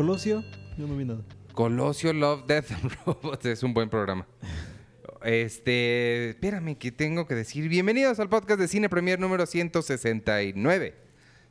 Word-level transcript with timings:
Colosio. 0.00 0.42
Yo 0.78 0.86
no 0.86 0.96
vi 0.96 1.04
nada. 1.04 1.20
Colosio 1.52 2.14
Love, 2.14 2.46
Death 2.46 2.72
and 2.72 2.90
Robots 3.04 3.44
es 3.44 3.62
un 3.62 3.74
buen 3.74 3.90
programa. 3.90 4.26
Este, 5.22 6.30
espérame 6.30 6.74
que 6.78 6.90
tengo 6.90 7.26
que 7.26 7.34
decir. 7.34 7.68
Bienvenidos 7.68 8.18
al 8.18 8.30
podcast 8.30 8.58
de 8.58 8.66
Cine 8.66 8.88
Premier 8.88 9.20
número 9.20 9.44
169. 9.44 10.94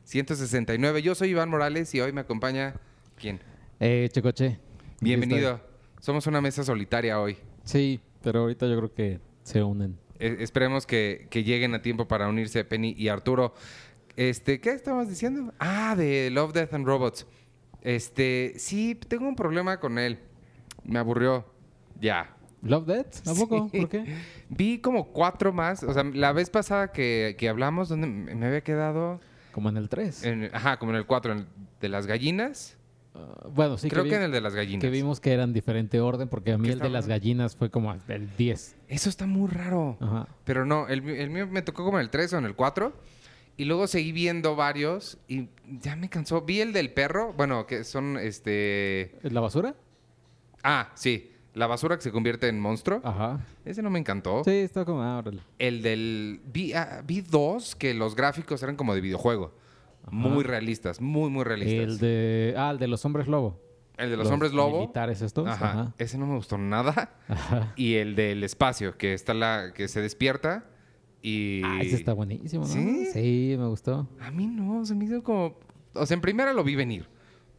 169. 0.03 1.01
Yo 1.03 1.13
soy 1.13 1.29
Iván 1.29 1.51
Morales 1.51 1.93
y 1.93 2.01
hoy 2.01 2.11
me 2.11 2.21
acompaña 2.21 2.73
¿quién? 3.17 3.39
Eh, 3.79 4.09
Checoche. 4.11 4.57
Bienvenido. 4.99 5.61
Somos 5.99 6.25
una 6.25 6.41
mesa 6.41 6.63
solitaria 6.63 7.21
hoy. 7.21 7.37
Sí, 7.65 7.99
pero 8.23 8.39
ahorita 8.39 8.65
yo 8.65 8.77
creo 8.77 8.93
que 8.95 9.19
se 9.43 9.61
unen. 9.61 9.95
Eh, 10.17 10.37
esperemos 10.39 10.87
que, 10.87 11.27
que 11.29 11.43
lleguen 11.43 11.75
a 11.75 11.83
tiempo 11.83 12.07
para 12.07 12.27
unirse 12.27 12.65
Penny 12.65 12.95
y 12.97 13.09
Arturo. 13.09 13.53
Este, 14.15 14.59
¿qué 14.59 14.71
estabas 14.71 15.07
diciendo? 15.07 15.53
Ah, 15.59 15.95
de 15.95 16.31
Love, 16.31 16.53
Death 16.53 16.73
and 16.73 16.87
Robots. 16.87 17.27
Este, 17.81 18.53
sí, 18.57 18.95
tengo 19.07 19.27
un 19.27 19.35
problema 19.35 19.79
con 19.79 19.97
él. 19.97 20.19
Me 20.83 20.99
aburrió. 20.99 21.45
Ya. 21.99 22.35
¿Love 22.61 22.85
Death? 22.87 23.27
¿A 23.27 23.33
poco? 23.35 23.69
Sí. 23.71 23.79
¿Por 23.81 23.89
qué? 23.89 24.15
Vi 24.49 24.79
como 24.79 25.07
cuatro 25.11 25.53
más. 25.53 25.83
O 25.83 25.93
sea, 25.93 26.03
la 26.03 26.33
vez 26.33 26.49
pasada 26.49 26.91
que, 26.91 27.35
que 27.37 27.47
hablamos, 27.49 27.87
donde 27.89 28.07
me 28.07 28.45
había 28.45 28.61
quedado? 28.61 29.21
Como 29.53 29.69
en 29.69 29.77
el 29.77 29.87
3. 29.89 30.23
En- 30.25 30.49
ajá, 30.53 30.77
como 30.77 30.91
en 30.91 30.97
el 30.97 31.05
cuatro, 31.05 31.31
en 31.31 31.39
el 31.39 31.47
de 31.81 31.89
las 31.89 32.05
gallinas. 32.05 32.77
bueno, 33.53 33.77
sí, 33.77 33.89
Creo 33.89 34.03
que, 34.03 34.09
que, 34.09 34.15
vi- 34.15 34.19
en 34.19 34.25
el 34.25 34.31
de 34.31 34.41
las 34.41 34.55
gallinas. 34.55 34.81
que 34.81 34.89
vimos 34.89 35.19
que 35.19 35.31
eran 35.33 35.53
diferente 35.53 35.99
orden 36.01 36.27
porque 36.27 36.51
a 36.51 36.57
mí 36.57 36.67
Que 36.67 36.73
el 36.73 36.79
de 36.79 36.89
las 36.89 37.07
gallinas 37.07 37.55
fue 37.55 37.69
como 37.69 37.93
el 37.93 38.35
10. 38.37 38.75
Eso 38.89 39.09
está 39.09 39.25
muy 39.25 39.49
raro. 39.49 39.97
Ajá. 40.01 40.27
Pero 40.43 40.65
no, 40.65 40.87
el 40.87 41.01
mío 41.01 41.47
me 41.47 41.61
tocó 41.61 41.83
como 41.85 41.97
en 41.97 42.03
el 42.03 42.09
3 42.09 42.33
o 42.33 42.37
en 42.39 42.45
el 42.45 42.55
4. 42.55 42.93
Y 43.59 43.65
luego 43.65 43.87
seguí 43.87 44.13
viendo 44.13 44.55
varios 44.55 45.17
y 45.27 45.49
ya 45.81 45.97
me 45.97 46.09
cansó. 46.09 46.43
Vi 46.43 46.61
el 46.61 46.71
del 46.71 46.93
perro, 46.93 47.33
bueno, 47.33 47.67
que 47.67 47.83
son 47.83 48.15
este... 48.15 49.19
¿La 49.21 49.41
basura? 49.41 49.75
Ah, 50.63 50.91
sí, 50.95 51.33
la 51.53 51.67
basura 51.67 51.97
que 51.97 52.01
se 52.01 52.13
convierte 52.13 52.47
en 52.47 52.57
monstruo. 52.57 53.01
Ajá. 53.03 53.45
Ese 53.65 53.81
no 53.81 53.89
me 53.89 53.99
encantó. 53.99 54.45
Sí, 54.45 54.51
está 54.51 54.85
como, 54.85 55.03
ah, 55.03 55.17
órale. 55.17 55.41
El 55.57 55.81
del... 55.81 56.39
Vi, 56.45 56.71
ah, 56.71 57.03
vi 57.05 57.19
dos 57.19 57.75
que 57.75 57.93
los 57.93 58.15
gráficos 58.15 58.63
eran 58.63 58.77
como 58.77 58.95
de 58.95 59.01
videojuego. 59.01 59.53
Muy 60.09 60.45
realistas, 60.45 61.01
muy, 61.01 61.29
muy 61.29 61.43
realistas. 61.43 61.95
El 61.95 61.97
de, 61.97 62.53
ah, 62.55 62.71
el 62.71 62.79
de 62.79 62.87
los 62.87 63.03
hombres 63.03 63.27
lobo. 63.27 63.59
El 63.97 64.09
de 64.09 64.15
los, 64.15 64.31
hombres 64.31 64.53
lobo. 64.53 64.79
militares 64.79 65.21
estos. 65.21 65.45
Ajá, 65.45 65.71
Ajá. 65.71 65.93
Ese 65.97 66.17
no 66.17 66.27
me 66.27 66.37
gustó 66.37 66.57
nada. 66.57 67.17
Ajá. 67.27 67.73
Y 67.75 67.95
el 67.95 68.15
del 68.15 68.41
espacio, 68.45 68.97
que 68.97 69.13
está 69.13 69.33
la... 69.33 69.73
que 69.73 69.89
se 69.89 69.99
despierta 69.99 70.63
y... 71.21 71.61
Ah, 71.63 71.79
ese 71.81 71.95
está 71.95 72.13
buenísimo, 72.13 72.63
¿no? 72.65 72.73
¿Sí? 72.73 73.05
Sí, 73.13 73.55
me 73.57 73.67
gustó. 73.67 74.07
A 74.19 74.31
mí 74.31 74.47
no, 74.47 74.85
se 74.85 74.95
me 74.95 75.05
hizo 75.05 75.21
como... 75.23 75.57
O 75.93 76.05
sea, 76.05 76.15
en 76.15 76.21
primera 76.21 76.53
lo 76.53 76.63
vi 76.63 76.75
venir. 76.75 77.07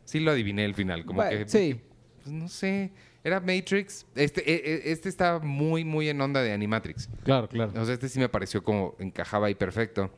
Sí 0.05 0.20
lo 0.20 0.30
adiviné 0.30 0.64
al 0.64 0.75
final. 0.75 1.05
Como 1.05 1.16
Bueno, 1.16 1.44
que... 1.44 1.48
sí. 1.48 1.81
Pues 2.22 2.33
no 2.34 2.48
sé. 2.48 2.92
Era 3.22 3.41
Matrix. 3.41 4.06
Este, 4.14 4.41
e- 4.50 4.75
e- 4.88 4.92
este 4.92 5.08
está 5.08 5.38
muy, 5.41 5.84
muy 5.84 6.08
en 6.08 6.20
onda 6.20 6.42
de 6.42 6.53
Animatrix. 6.53 7.08
Claro, 7.25 7.48
claro. 7.48 7.72
O 7.81 7.84
sea, 7.84 7.94
este 7.94 8.08
sí 8.08 8.19
me 8.19 8.28
pareció 8.28 8.62
como 8.64 8.94
encajaba 8.98 9.47
ahí 9.48 9.55
perfecto. 9.55 10.11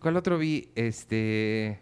¿Cuál 0.00 0.16
otro 0.16 0.38
vi? 0.38 0.68
Este... 0.74 1.80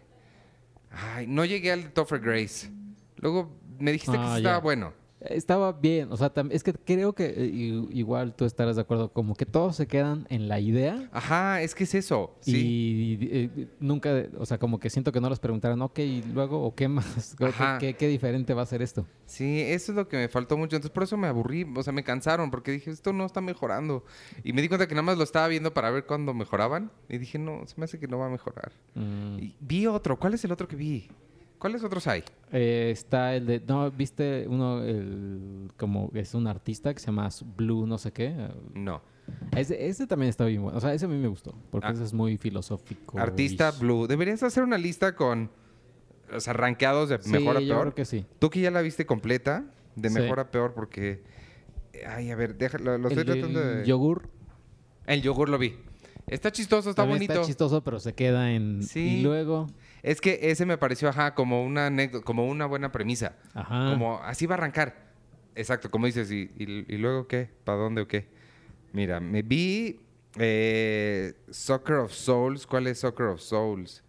Ay, 0.89 1.27
no 1.27 1.43
llegué 1.45 1.71
al 1.71 1.91
Topher 1.91 2.19
Grace. 2.19 2.69
Luego 3.17 3.55
me 3.79 3.91
dijiste 3.91 4.15
que 4.17 4.23
Ah, 4.23 4.31
sí 4.33 4.37
estaba 4.37 4.59
bueno. 4.59 4.93
Estaba 5.29 5.71
bien, 5.73 6.11
o 6.11 6.17
sea, 6.17 6.31
es 6.49 6.63
que 6.63 6.73
creo 6.73 7.13
que 7.13 7.25
eh, 7.25 7.85
igual 7.91 8.35
tú 8.35 8.45
estarás 8.45 8.75
de 8.75 8.81
acuerdo, 8.81 9.11
como 9.13 9.35
que 9.35 9.45
todos 9.45 9.75
se 9.75 9.87
quedan 9.87 10.25
en 10.29 10.47
la 10.47 10.59
idea 10.59 11.09
Ajá, 11.11 11.61
es 11.61 11.75
que 11.75 11.85
es 11.85 11.95
eso. 11.95 12.35
Sí. 12.41 13.17
y 13.21 13.27
eh, 13.31 13.67
nunca, 13.79 14.25
o 14.37 14.45
sea, 14.45 14.57
como 14.57 14.79
que 14.79 14.89
siento 14.89 15.11
que 15.11 15.21
no 15.21 15.29
les 15.29 15.39
preguntaron, 15.39 15.81
ok, 15.81 15.99
y 15.99 16.23
luego, 16.33 16.63
o 16.63 16.75
qué 16.75 16.87
más, 16.87 17.35
¿Qué, 17.37 17.45
Ajá. 17.45 17.77
qué- 17.79 17.93
qué 17.95 18.07
diferente 18.07 18.53
va 18.53 18.63
a 18.63 18.65
ser 18.65 18.81
esto? 18.81 19.05
Sí, 19.25 19.61
eso 19.61 19.91
es 19.91 19.95
lo 19.95 20.07
que 20.07 20.17
me 20.17 20.27
faltó 20.27 20.57
mucho. 20.57 20.75
Entonces 20.75 20.93
por 20.93 21.03
eso 21.03 21.17
me 21.17 21.27
aburrí, 21.27 21.65
o 21.75 21.81
sea, 21.83 21.93
me 21.93 22.03
cansaron 22.03 22.51
porque 22.51 22.71
dije, 22.71 22.91
esto 22.91 23.13
no 23.13 23.25
está 23.25 23.41
mejorando. 23.41 24.03
Y 24.43 24.53
me 24.53 24.61
di 24.61 24.67
cuenta 24.67 24.87
que 24.87 24.93
nada 24.93 25.03
más 25.03 25.17
lo 25.17 25.23
estaba 25.23 25.47
viendo 25.47 25.73
para 25.73 25.89
ver 25.89 26.05
cuándo 26.05 26.33
mejoraban. 26.33 26.91
Y 27.09 27.17
dije, 27.17 27.39
no, 27.39 27.65
se 27.65 27.75
me 27.77 27.85
hace 27.85 27.97
que 27.99 28.07
no 28.07 28.17
va 28.19 28.27
a 28.27 28.29
mejorar. 28.29 28.71
Mm, 28.95 29.39
Y 29.39 29.55
vi 29.59 29.87
otro. 29.87 30.19
¿Cuál 30.19 30.33
es 30.35 30.43
el 30.45 30.51
otro 30.51 30.67
que 30.67 30.75
vi? 30.75 31.07
¿Cuáles 31.63 31.81
otros 31.85 32.05
hay? 32.07 32.23
eh, 32.51 32.89
está 32.91 33.33
el 33.37 33.45
de, 33.45 33.63
no, 33.65 33.89
viste 33.89 34.45
uno, 34.49 34.83
el, 34.83 35.71
como 35.77 36.11
es 36.13 36.33
un 36.33 36.45
artista 36.47 36.93
que 36.93 36.99
se 36.99 37.05
llama 37.05 37.29
Blue, 37.55 37.87
no 37.87 37.97
sé 37.97 38.11
qué. 38.11 38.35
No. 38.73 39.01
Ese, 39.55 39.87
ese 39.87 40.05
también 40.05 40.29
está 40.29 40.43
bien 40.43 40.61
bueno, 40.61 40.77
o 40.77 40.81
sea, 40.81 40.93
ese 40.93 41.05
a 41.05 41.07
mí 41.07 41.15
me 41.17 41.29
gustó, 41.29 41.55
porque 41.71 41.87
Ah. 41.87 41.91
ese 41.91 42.03
es 42.03 42.11
muy 42.13 42.35
filosófico. 42.37 43.17
Artista 43.17 43.71
Blue. 43.71 44.07
Deberías 44.07 44.43
hacer 44.43 44.61
una 44.63 44.77
lista 44.77 45.15
con 45.15 45.49
los 46.29 46.49
arranqueados 46.49 47.07
de 47.07 47.21
Sí, 47.21 47.31
mejor 47.31 47.55
a 47.55 47.59
yo 47.61 47.67
peor. 47.75 47.81
creo 47.83 47.95
que 47.95 48.03
sí. 48.05 48.25
Tú 48.39 48.49
que 48.49 48.59
ya 48.59 48.69
la 48.69 48.81
viste 48.81 49.05
completa, 49.05 49.63
de 49.95 50.09
Sí. 50.09 50.15
mejor 50.19 50.41
a 50.41 50.51
peor, 50.51 50.73
porque... 50.73 51.23
Ay, 52.05 52.29
a 52.31 52.35
ver, 52.35 52.57
déjalo, 52.57 52.97
lo 52.97 53.07
estoy 53.07 53.21
el, 53.21 53.25
tratando 53.39 53.61
el 53.61 53.77
de... 53.77 53.85
yogur 53.85 54.27
El 55.07 55.21
yogur 55.21 55.47
lo 55.47 55.57
vi. 55.57 55.75
Está 56.27 56.51
chistoso, 56.51 56.89
está 56.89 57.03
también 57.03 57.19
bonito. 57.19 57.33
está 57.33 57.45
chistoso, 57.45 57.81
pero 57.83 57.99
se 58.01 58.13
queda 58.13 58.51
en... 58.51 58.83
Sí. 58.83 59.19
Y 59.19 59.21
luego... 59.23 59.67
Es 60.03 60.19
que 60.21 60.37
ese 60.51 60.65
me 60.65 60.77
pareció, 60.77 61.07
ajá, 61.09 61.33
como 61.33 61.63
una 61.63 61.89
como 62.23 62.45
una 62.47 62.65
buena 62.65 62.91
premisa. 62.91 63.35
Ajá. 63.53 63.89
Como 63.91 64.19
así 64.21 64.45
va 64.45 64.55
a 64.55 64.57
arrancar. 64.59 65.11
Exacto, 65.55 65.89
como 65.89 66.05
dices, 66.07 66.29
¿y, 66.31 66.51
y- 66.57 66.85
y 66.93 66.97
luego 66.97 67.27
qué? 67.27 67.49
¿Para 67.63 67.77
dónde 67.77 68.01
o 68.01 68.07
qué? 68.07 68.27
Mira, 68.91 69.19
me 69.19 69.41
vi 69.43 69.99
eh, 70.37 71.33
Soccer 71.49 71.95
of 71.97 72.11
Souls. 72.11 72.67
¿Cuál 72.67 72.87
es 72.87 72.99
Soccer 72.99 73.27
of 73.27 73.39
Souls? 73.39 74.03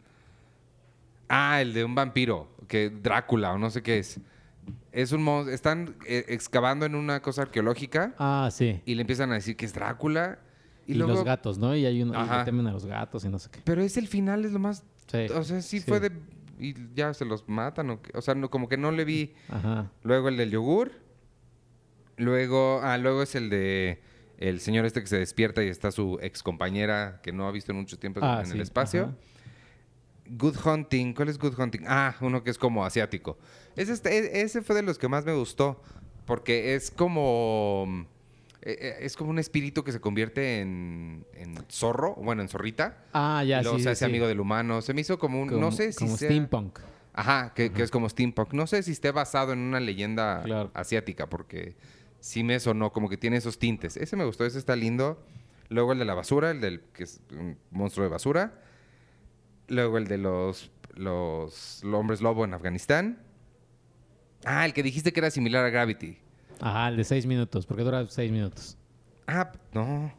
Ah, 1.28 1.60
el 1.60 1.72
de 1.74 1.84
un 1.84 1.94
vampiro, 1.94 2.48
que 2.68 2.90
Drácula 2.90 3.52
o 3.52 3.58
no 3.58 3.70
sé 3.70 3.82
qué 3.82 3.98
es. 3.98 4.20
Es 4.92 5.12
un 5.12 5.22
monstruo. 5.22 5.54
Están 5.54 5.96
eh, 6.06 6.24
excavando 6.28 6.86
en 6.86 6.94
una 6.94 7.20
cosa 7.22 7.42
arqueológica 7.42 8.14
Ah, 8.18 8.48
sí. 8.52 8.80
y 8.84 8.94
le 8.94 9.02
empiezan 9.02 9.30
a 9.30 9.34
decir 9.34 9.56
que 9.56 9.64
es 9.66 9.72
Drácula. 9.74 10.38
Y, 10.86 10.92
Y, 10.92 10.94
luego, 10.96 11.14
los 11.14 11.24
gatos, 11.24 11.56
¿no? 11.58 11.74
Y 11.74 11.86
hay 11.86 12.02
uno 12.02 12.12
y 12.14 12.44
temen 12.44 12.66
a 12.66 12.72
los 12.72 12.84
gatos 12.84 13.24
y 13.24 13.28
no 13.28 13.38
sé 13.38 13.48
qué. 13.50 13.60
Pero 13.64 13.82
es 13.82 13.96
el 13.96 14.06
final, 14.06 14.44
es 14.44 14.52
lo 14.52 14.58
más 14.58 14.82
Sí. 15.06 15.26
o 15.34 15.42
sea, 15.44 15.60
sí, 15.62 15.80
Sí. 15.80 15.86
fue 15.88 16.00
de. 16.00 16.10
Y 16.58 16.74
ya 16.94 17.12
se 17.14 17.24
los 17.24 17.48
matan. 17.48 17.98
O, 18.14 18.22
sea, 18.22 18.34
no, 18.34 18.48
como 18.50 18.68
que 18.68 18.76
no 18.76 18.90
le 18.92 19.04
vi. 19.04 19.34
Ajá. 19.48 19.90
Luego 20.02 20.28
el 20.28 20.36
del 20.36 20.50
yogur. 20.50 20.92
Luego. 22.16 22.80
Ah, 22.82 22.96
luego 22.98 23.22
es 23.22 23.34
el 23.34 23.50
de. 23.50 24.00
El 24.38 24.60
señor 24.60 24.84
este 24.84 25.00
que 25.00 25.06
se 25.06 25.18
despierta 25.18 25.62
y 25.64 25.68
está 25.68 25.90
su 25.92 26.18
ex 26.20 26.42
compañera 26.42 27.20
que 27.22 27.32
no 27.32 27.46
ha 27.46 27.52
visto 27.52 27.72
en 27.72 27.78
mucho 27.78 27.98
tiempo 27.98 28.20
Ah, 28.22 28.40
en 28.40 28.46
sí, 28.46 28.52
el 28.52 28.60
espacio. 28.60 29.04
ajá. 29.04 29.14
Good 30.26 30.56
Hunting. 30.64 31.12
¿Cuál 31.14 31.28
es 31.28 31.38
Good 31.38 31.58
Hunting? 31.58 31.82
Ah, 31.86 32.16
uno 32.20 32.42
que 32.42 32.50
es 32.50 32.58
como 32.58 32.84
asiático. 32.84 33.38
Ese, 33.76 33.92
este- 33.92 34.16
e- 34.16 34.42
ese 34.42 34.62
fue 34.62 34.74
de 34.74 34.82
los 34.82 34.98
que 34.98 35.08
más 35.08 35.24
me 35.24 35.34
gustó. 35.34 35.82
Porque 36.26 36.74
es 36.74 36.90
como. 36.90 38.06
Eh, 38.66 38.96
Es 39.00 39.16
como 39.16 39.30
un 39.30 39.38
espíritu 39.38 39.84
que 39.84 39.92
se 39.92 40.00
convierte 40.00 40.60
en, 40.60 41.26
en 41.34 41.56
zorro, 41.70 42.14
bueno, 42.16 42.42
en 42.42 42.48
zorrita. 42.48 43.04
Ah, 43.12 43.44
ya, 43.44 43.60
y 43.60 43.62
luego 43.62 43.78
sí, 43.78 43.84
se 43.84 43.90
hace 43.90 44.04
sí. 44.04 44.10
amigo 44.10 44.26
del 44.26 44.40
humano. 44.40 44.80
Se 44.82 44.94
me 44.94 45.00
hizo 45.02 45.18
como 45.18 45.40
un. 45.42 45.48
Como- 45.48 45.60
no 45.60 45.72
sé 45.72 45.92
si 45.92 45.98
Como 46.04 46.16
sea- 46.16 46.28
steampunk. 46.28 46.78
Ajá, 47.12 47.52
que, 47.54 47.70
que 47.70 47.82
es 47.84 47.90
como 47.90 48.08
steampunk. 48.08 48.52
No 48.54 48.66
sé 48.66 48.82
si 48.82 48.90
esté 48.92 49.10
basado 49.12 49.52
en 49.52 49.60
una 49.60 49.78
leyenda 49.80 50.42
Claro. 50.44 50.70
asiática, 50.74 51.28
porque 51.28 51.76
sí 52.18 52.42
me 52.42 52.58
sonó 52.58 52.92
como 52.92 53.08
que 53.08 53.16
tiene 53.16 53.36
esos 53.36 53.58
tintes. 53.58 53.96
Ese 53.96 54.16
me 54.16 54.24
gustó, 54.24 54.44
ese 54.44 54.58
está 54.58 54.74
lindo. 54.74 55.24
Luego 55.68 55.92
el 55.92 55.98
de 56.00 56.04
la 56.06 56.14
basura, 56.14 56.50
el 56.50 56.60
del 56.60 56.80
que 56.92 57.04
es 57.04 57.20
un 57.30 57.56
monstruo 57.70 58.04
de 58.04 58.10
basura. 58.10 58.60
Luego 59.68 59.96
el 59.98 60.06
de 60.08 60.18
los, 60.18 60.70
los, 60.94 61.80
los 61.84 61.94
hombres 62.00 62.20
lobo 62.20 62.44
en 62.44 62.52
Afganistán. 62.54 63.18
Ah, 64.44 64.66
el 64.66 64.72
que 64.74 64.82
dijiste 64.82 65.12
que 65.12 65.20
era 65.20 65.30
similar 65.30 65.64
a 65.64 65.70
Gravity. 65.70 66.18
Ajá, 66.60 66.88
el 66.88 66.96
de 66.96 67.04
seis 67.04 67.26
minutos, 67.26 67.66
porque 67.66 67.82
dura 67.82 68.06
seis 68.08 68.30
minutos. 68.30 68.76
Ah, 69.26 69.52
no. 69.72 70.12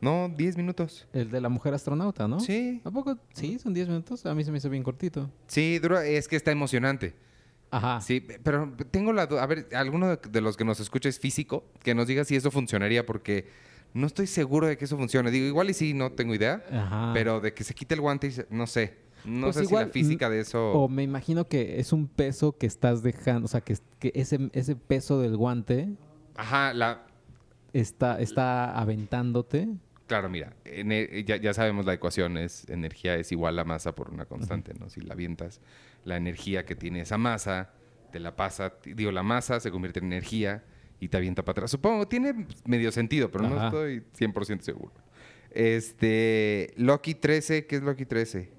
No, 0.00 0.30
10 0.34 0.56
minutos. 0.56 1.06
El 1.12 1.30
de 1.30 1.42
la 1.42 1.50
mujer 1.50 1.74
astronauta, 1.74 2.26
¿no? 2.26 2.40
Sí. 2.40 2.80
¿A 2.84 2.90
poco? 2.90 3.18
Sí, 3.34 3.58
son 3.58 3.74
diez 3.74 3.86
minutos. 3.86 4.24
A 4.24 4.34
mí 4.34 4.42
se 4.44 4.50
me 4.50 4.56
hizo 4.56 4.70
bien 4.70 4.82
cortito. 4.82 5.30
Sí, 5.46 5.78
dura, 5.78 6.06
es 6.06 6.26
que 6.26 6.36
está 6.36 6.50
emocionante. 6.50 7.14
Ajá. 7.70 8.00
Sí, 8.00 8.26
pero 8.42 8.72
tengo 8.90 9.12
la 9.12 9.26
duda. 9.26 9.42
A 9.42 9.46
ver, 9.46 9.68
alguno 9.74 10.08
de- 10.08 10.16
de 10.30 10.40
los 10.40 10.56
que 10.56 10.64
nos 10.64 10.80
escucha 10.80 11.10
es 11.10 11.20
físico, 11.20 11.64
que 11.82 11.94
nos 11.94 12.06
diga 12.06 12.24
si 12.24 12.34
eso 12.34 12.50
funcionaría, 12.50 13.04
porque 13.04 13.48
no 13.92 14.06
estoy 14.06 14.26
seguro 14.26 14.66
de 14.68 14.78
que 14.78 14.86
eso 14.86 14.96
funcione. 14.96 15.30
Digo, 15.30 15.44
igual 15.46 15.68
y 15.68 15.74
sí, 15.74 15.92
no 15.92 16.12
tengo 16.12 16.34
idea, 16.34 16.64
Ajá. 16.72 17.10
pero 17.12 17.40
de 17.40 17.52
que 17.52 17.62
se 17.62 17.74
quite 17.74 17.94
el 17.94 18.00
guante, 18.00 18.28
y 18.28 18.30
se- 18.32 18.46
no 18.48 18.66
sé. 18.66 18.94
No 19.24 19.46
Pues 19.48 19.56
sé 19.56 19.62
igual, 19.64 19.84
si 19.84 19.88
la 19.88 19.92
física 19.92 20.30
de 20.30 20.40
eso. 20.40 20.72
O 20.72 20.88
me 20.88 21.02
imagino 21.02 21.46
que 21.48 21.78
es 21.80 21.92
un 21.92 22.06
peso 22.08 22.56
que 22.56 22.66
estás 22.66 23.02
dejando, 23.02 23.46
o 23.46 23.48
sea, 23.48 23.60
que, 23.60 23.76
que 23.98 24.12
ese, 24.14 24.50
ese 24.52 24.76
peso 24.76 25.20
del 25.20 25.36
guante 25.36 25.88
Ajá, 26.36 26.72
la. 26.74 27.06
está, 27.72 28.20
está 28.20 28.78
aventándote. 28.78 29.68
Claro, 30.06 30.28
mira, 30.28 30.54
ene- 30.64 31.24
ya, 31.24 31.36
ya 31.36 31.54
sabemos 31.54 31.86
la 31.86 31.94
ecuación 31.94 32.36
es 32.36 32.68
energía 32.68 33.14
es 33.14 33.30
igual 33.30 33.58
a 33.60 33.64
masa 33.64 33.94
por 33.94 34.10
una 34.10 34.24
constante, 34.26 34.74
¿no? 34.74 34.88
Si 34.90 35.00
la 35.00 35.14
avientas, 35.14 35.60
la 36.04 36.16
energía 36.16 36.64
que 36.64 36.74
tiene 36.74 37.02
esa 37.02 37.16
masa, 37.16 37.70
te 38.10 38.18
la 38.18 38.34
pasa, 38.34 38.74
digo, 38.84 39.12
la 39.12 39.22
masa 39.22 39.60
se 39.60 39.70
convierte 39.70 40.00
en 40.00 40.06
energía 40.06 40.64
y 40.98 41.08
te 41.08 41.16
avienta 41.16 41.44
para 41.44 41.52
atrás. 41.52 41.70
Supongo, 41.70 42.08
tiene 42.08 42.46
medio 42.66 42.90
sentido, 42.90 43.30
pero 43.30 43.48
no 43.48 43.64
estoy 43.64 44.02
100% 44.18 44.62
seguro. 44.62 44.92
Este, 45.52 46.72
Loki 46.76 47.14
13, 47.14 47.66
¿qué 47.66 47.76
es 47.76 47.82
Loki 47.82 48.04
13? 48.06 48.50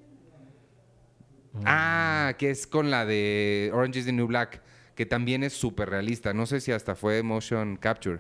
Ah, 1.66 2.34
que 2.38 2.50
es 2.50 2.68
con 2.68 2.90
la 2.92 3.06
de 3.06 3.72
Orange 3.74 4.00
is 4.00 4.06
the 4.06 4.12
New 4.14 4.28
Black, 4.28 4.62
que 4.96 5.06
también 5.06 5.44
es 5.44 5.54
súper 5.54 5.90
realista. 5.90 6.34
No 6.34 6.46
sé 6.46 6.62
si 6.62 6.72
hasta 6.72 6.96
fue 6.96 7.24
motion 7.24 7.78
capture. 7.78 8.20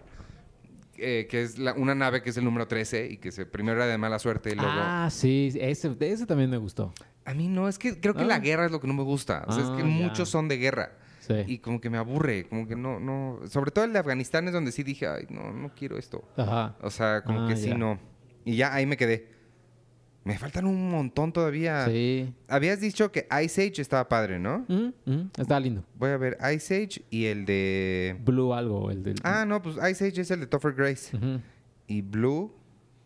Eh, 0.97 1.27
que 1.29 1.41
es 1.41 1.57
la- 1.57 1.73
una 1.73 1.95
nave 1.95 2.21
que 2.21 2.29
es 2.29 2.37
el 2.37 2.43
número 2.43 2.67
13 2.67 3.07
y 3.09 3.17
que 3.17 3.31
se, 3.31 3.45
primero 3.47 3.77
era 3.77 3.87
de 3.87 3.97
mala 3.97 4.19
suerte 4.19 4.51
y 4.51 4.55
luego... 4.55 4.71
Ah, 4.75 5.09
sí, 5.11 5.51
ese, 5.59 5.95
ese 5.99 6.25
también 6.27 6.49
me 6.49 6.57
gustó. 6.57 6.93
A 7.25 7.33
mí 7.33 7.47
no, 7.47 7.67
es 7.67 7.79
que 7.79 7.99
creo 7.99 8.13
que 8.13 8.21
Ah. 8.21 8.25
la 8.27 8.39
guerra 8.39 8.65
es 8.65 8.71
lo 8.71 8.79
que 8.79 8.87
no 8.87 8.93
me 8.93 9.01
gusta. 9.03 9.43
O 9.47 9.51
sea, 9.51 9.63
es 9.63 9.69
Ah, 9.69 9.75
que 9.77 9.81
ya. 9.81 9.87
muchos 9.87 10.29
son 10.29 10.47
de 10.47 10.57
guerra. 10.57 10.91
Sí. 11.21 11.33
Y 11.47 11.57
como 11.59 11.79
que 11.81 11.89
me 11.89 11.97
aburre, 11.97 12.45
como 12.47 12.67
que 12.67 12.75
no, 12.75 12.99
no... 12.99 13.39
Sobre 13.47 13.71
todo 13.71 13.85
el 13.85 13.93
de 13.93 13.99
Afganistán 13.99 14.47
es 14.47 14.53
donde 14.53 14.71
sí 14.71 14.83
dije, 14.83 15.07
ay, 15.07 15.25
no, 15.29 15.51
no 15.51 15.71
quiero 15.73 15.97
esto. 15.97 16.23
Ajá. 16.37 16.75
O 16.81 16.89
sea, 16.91 17.23
como 17.23 17.45
Ah, 17.45 17.47
que 17.47 17.55
sí, 17.57 17.73
no. 17.73 17.97
Y 18.45 18.55
ya 18.57 18.71
ahí 18.73 18.85
me 18.85 18.97
quedé. 18.97 19.27
Me 20.23 20.37
faltan 20.37 20.67
un 20.67 20.89
montón 20.91 21.33
todavía. 21.33 21.85
Sí. 21.87 22.31
Habías 22.47 22.79
dicho 22.79 23.11
que 23.11 23.27
Ice 23.43 23.63
Age 23.67 23.81
estaba 23.81 24.07
padre, 24.07 24.37
¿no? 24.39 24.65
Mm, 24.67 24.93
mm, 25.05 25.31
está 25.37 25.59
lindo. 25.59 25.83
Voy 25.95 26.11
a 26.11 26.17
ver 26.17 26.37
Ice 26.53 26.75
Age 26.83 27.03
y 27.09 27.25
el 27.25 27.45
de... 27.45 28.15
Blue 28.23 28.53
algo, 28.53 28.91
el 28.91 29.01
del... 29.01 29.15
Ah, 29.23 29.45
no, 29.45 29.61
pues 29.63 29.77
Ice 29.77 30.05
Age 30.07 30.21
es 30.21 30.29
el 30.31 30.41
de 30.41 30.47
Topher 30.47 30.73
Grace. 30.73 31.17
Y 31.87 32.01
Blue, 32.03 32.53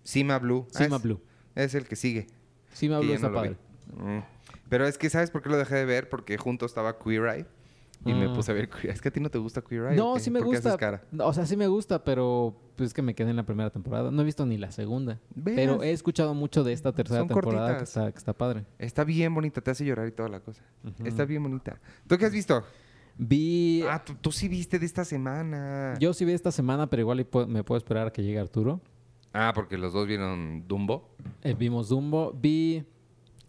Sima 0.03 0.39
Blue. 0.39 0.67
Ah, 0.75 0.77
Sima 0.83 0.97
es- 0.97 1.03
Blue. 1.03 1.21
Es 1.55 1.73
el 1.73 1.87
que 1.87 1.95
sigue. 1.95 2.27
Sima 2.73 2.99
Blue 2.99 3.13
está 3.13 3.29
no 3.29 3.33
padre. 3.35 3.55
Mm. 3.95 4.19
Pero 4.67 4.85
es 4.85 4.97
que, 4.97 5.09
¿sabes 5.09 5.31
por 5.31 5.41
qué 5.41 5.47
lo 5.49 5.57
dejé 5.57 5.75
de 5.75 5.85
ver? 5.85 6.09
Porque 6.09 6.37
junto 6.37 6.65
estaba 6.65 6.99
Queer 6.99 7.27
Eye. 7.27 7.45
Y 8.05 8.13
me 8.13 8.25
Ah. 8.25 8.33
puse 8.33 8.51
a 8.51 8.53
ver 8.53 8.69
Queer 8.69 8.85
Eye. 8.85 8.91
Es 8.93 9.01
que 9.01 9.09
a 9.09 9.11
ti 9.11 9.19
no 9.19 9.29
te 9.29 9.37
gusta 9.39 9.61
Queer 9.61 9.91
Eye. 9.91 9.99
¿o 9.99 10.13
No, 10.13 10.19
sí 10.19 10.29
me 10.29 10.39
¿Por 10.39 10.51
qué 10.51 10.57
haces 10.57 10.71
gusta. 10.73 10.77
cara? 10.77 11.03
O 11.25 11.33
sea, 11.33 11.45
sí 11.45 11.57
me 11.57 11.67
gusta, 11.67 12.03
pero 12.03 12.55
pues 12.75 12.87
es 12.89 12.93
que 12.93 13.01
me 13.01 13.15
quedé 13.15 13.31
en 13.31 13.35
la 13.35 13.45
primera 13.45 13.69
temporada. 13.71 14.11
No 14.11 14.21
he 14.21 14.25
visto 14.25 14.45
ni 14.45 14.57
la 14.57 14.71
segunda. 14.71 15.19
Pero 15.43 15.81
he 15.81 15.91
escuchado 15.91 16.33
mucho 16.35 16.63
de 16.63 16.73
esta 16.73 16.91
tercera 16.93 17.21
Son 17.21 17.27
temporada 17.29 17.77
que 17.77 17.83
está, 17.83 18.11
que 18.11 18.17
está 18.17 18.33
padre. 18.33 18.65
Está 18.77 19.03
bien 19.03 19.33
bonita, 19.33 19.59
te 19.61 19.71
hace 19.71 19.83
llorar 19.85 20.07
y 20.07 20.11
toda 20.11 20.29
la 20.29 20.39
cosa. 20.39 20.63
Está 21.03 21.25
bien 21.25 21.41
bonita. 21.43 21.79
¿Tú 22.07 22.17
qué 22.17 22.25
has 22.25 22.31
visto? 22.33 22.63
Vi... 23.17 23.81
Ah, 23.89 24.03
tú, 24.03 24.13
tú 24.19 24.31
sí 24.31 24.47
viste 24.49 24.77
de 24.77 24.85
esta 24.85 25.05
semana. 25.05 25.95
Yo 25.99 26.13
sí 26.13 26.25
vi 26.25 26.33
esta 26.33 26.51
semana, 26.51 26.87
pero 26.89 27.01
igual 27.01 27.25
me 27.47 27.63
puedo 27.63 27.77
esperar 27.77 28.07
a 28.07 28.11
que 28.11 28.21
llegue 28.23 28.39
Arturo. 28.39 28.81
Ah, 29.33 29.51
porque 29.55 29.77
los 29.77 29.93
dos 29.93 30.05
vieron 30.05 30.65
Dumbo. 30.67 31.09
Eh, 31.41 31.55
vimos 31.57 31.89
Dumbo. 31.89 32.33
Vi... 32.33 32.83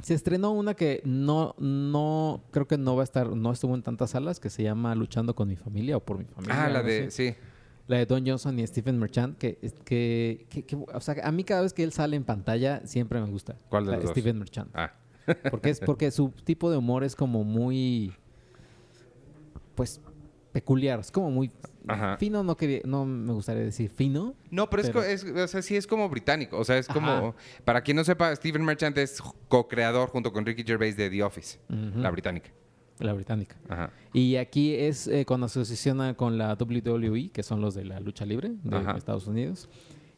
Se 0.02 0.14
estrenó 0.14 0.52
una 0.52 0.74
que 0.74 1.00
no, 1.04 1.54
no, 1.58 2.42
creo 2.50 2.66
que 2.66 2.76
no 2.78 2.94
va 2.96 3.02
a 3.02 3.04
estar, 3.04 3.30
no 3.34 3.50
estuvo 3.52 3.74
en 3.74 3.82
tantas 3.82 4.10
salas, 4.10 4.40
que 4.40 4.50
se 4.50 4.62
llama 4.62 4.94
Luchando 4.94 5.34
con 5.34 5.48
mi 5.48 5.56
familia 5.56 5.96
o 5.96 6.00
por 6.00 6.18
mi 6.18 6.24
familia. 6.24 6.64
Ah, 6.64 6.68
la 6.68 6.82
de... 6.82 7.10
Sí. 7.10 7.34
La 7.88 7.98
de 7.98 8.06
Don 8.06 8.26
Johnson 8.26 8.58
y 8.58 8.66
Stephen 8.66 8.98
Merchant, 8.98 9.38
que, 9.38 9.58
que, 9.84 10.46
que- 10.50 10.64
que- 10.64 10.76
o 10.76 11.00
sea, 11.00 11.14
a 11.22 11.30
mí 11.30 11.44
cada 11.44 11.62
vez 11.62 11.72
que 11.72 11.84
él 11.84 11.92
sale 11.92 12.16
en 12.16 12.24
pantalla 12.24 12.82
siempre 12.84 13.20
me 13.20 13.28
gusta. 13.30 13.56
¿Cuál 13.68 13.84
de 13.84 13.90
La 13.92 13.96
los 13.98 14.04
dos? 14.06 14.10
Stephen 14.12 14.38
Merchant. 14.40 14.70
Ah. 14.74 14.92
Porque 15.50 15.70
es 15.70 15.80
porque 15.80 16.10
su 16.10 16.30
tipo 16.44 16.68
de 16.70 16.76
humor 16.76 17.04
es 17.04 17.14
como 17.16 17.42
muy, 17.44 18.12
pues, 19.74 20.00
peculiar. 20.60 21.00
Es 21.00 21.10
como 21.10 21.30
muy 21.30 21.50
Ajá. 21.86 22.16
fino, 22.16 22.42
no 22.42 22.56
quería, 22.56 22.80
no 22.84 23.04
me 23.04 23.30
gustaría 23.34 23.62
decir 23.62 23.90
fino. 23.90 24.34
No, 24.50 24.70
pero, 24.70 24.82
Pero- 24.84 25.02
Es, 25.02 25.22
es- 25.22 25.30
o 25.36 25.46
sea, 25.48 25.60
sí 25.60 25.76
es 25.76 25.86
como 25.86 26.08
británico. 26.08 26.56
O 26.58 26.64
sea, 26.64 26.78
es 26.78 26.88
como... 26.88 27.10
Ajá. 27.10 27.34
Para 27.66 27.82
quien 27.82 27.98
no 27.98 28.04
sepa, 28.04 28.34
Stephen 28.34 28.64
Merchant 28.64 28.96
es 28.96 29.20
co-creador 29.48 30.08
junto 30.08 30.32
con 30.32 30.46
Ricky 30.46 30.64
Gervais 30.64 30.96
de 30.96 31.10
The 31.10 31.22
Office. 31.22 31.58
La 31.68 32.10
británica. 32.10 32.48
La 33.00 33.12
británica. 33.12 33.56
Ajá. 33.68 33.90
Y 34.14 34.36
aquí 34.36 34.74
es 34.74 35.06
eh, 35.08 35.26
cuando 35.26 35.48
se 35.48 35.60
con 36.14 36.38
la 36.38 36.54
WWE, 36.58 37.28
que 37.30 37.42
son 37.42 37.60
los 37.60 37.74
de 37.74 37.84
la 37.84 38.00
lucha 38.00 38.24
libre 38.24 38.52
de 38.64 38.76
Ajá. 38.78 38.96
Estados 38.96 39.26
Unidos. 39.26 39.68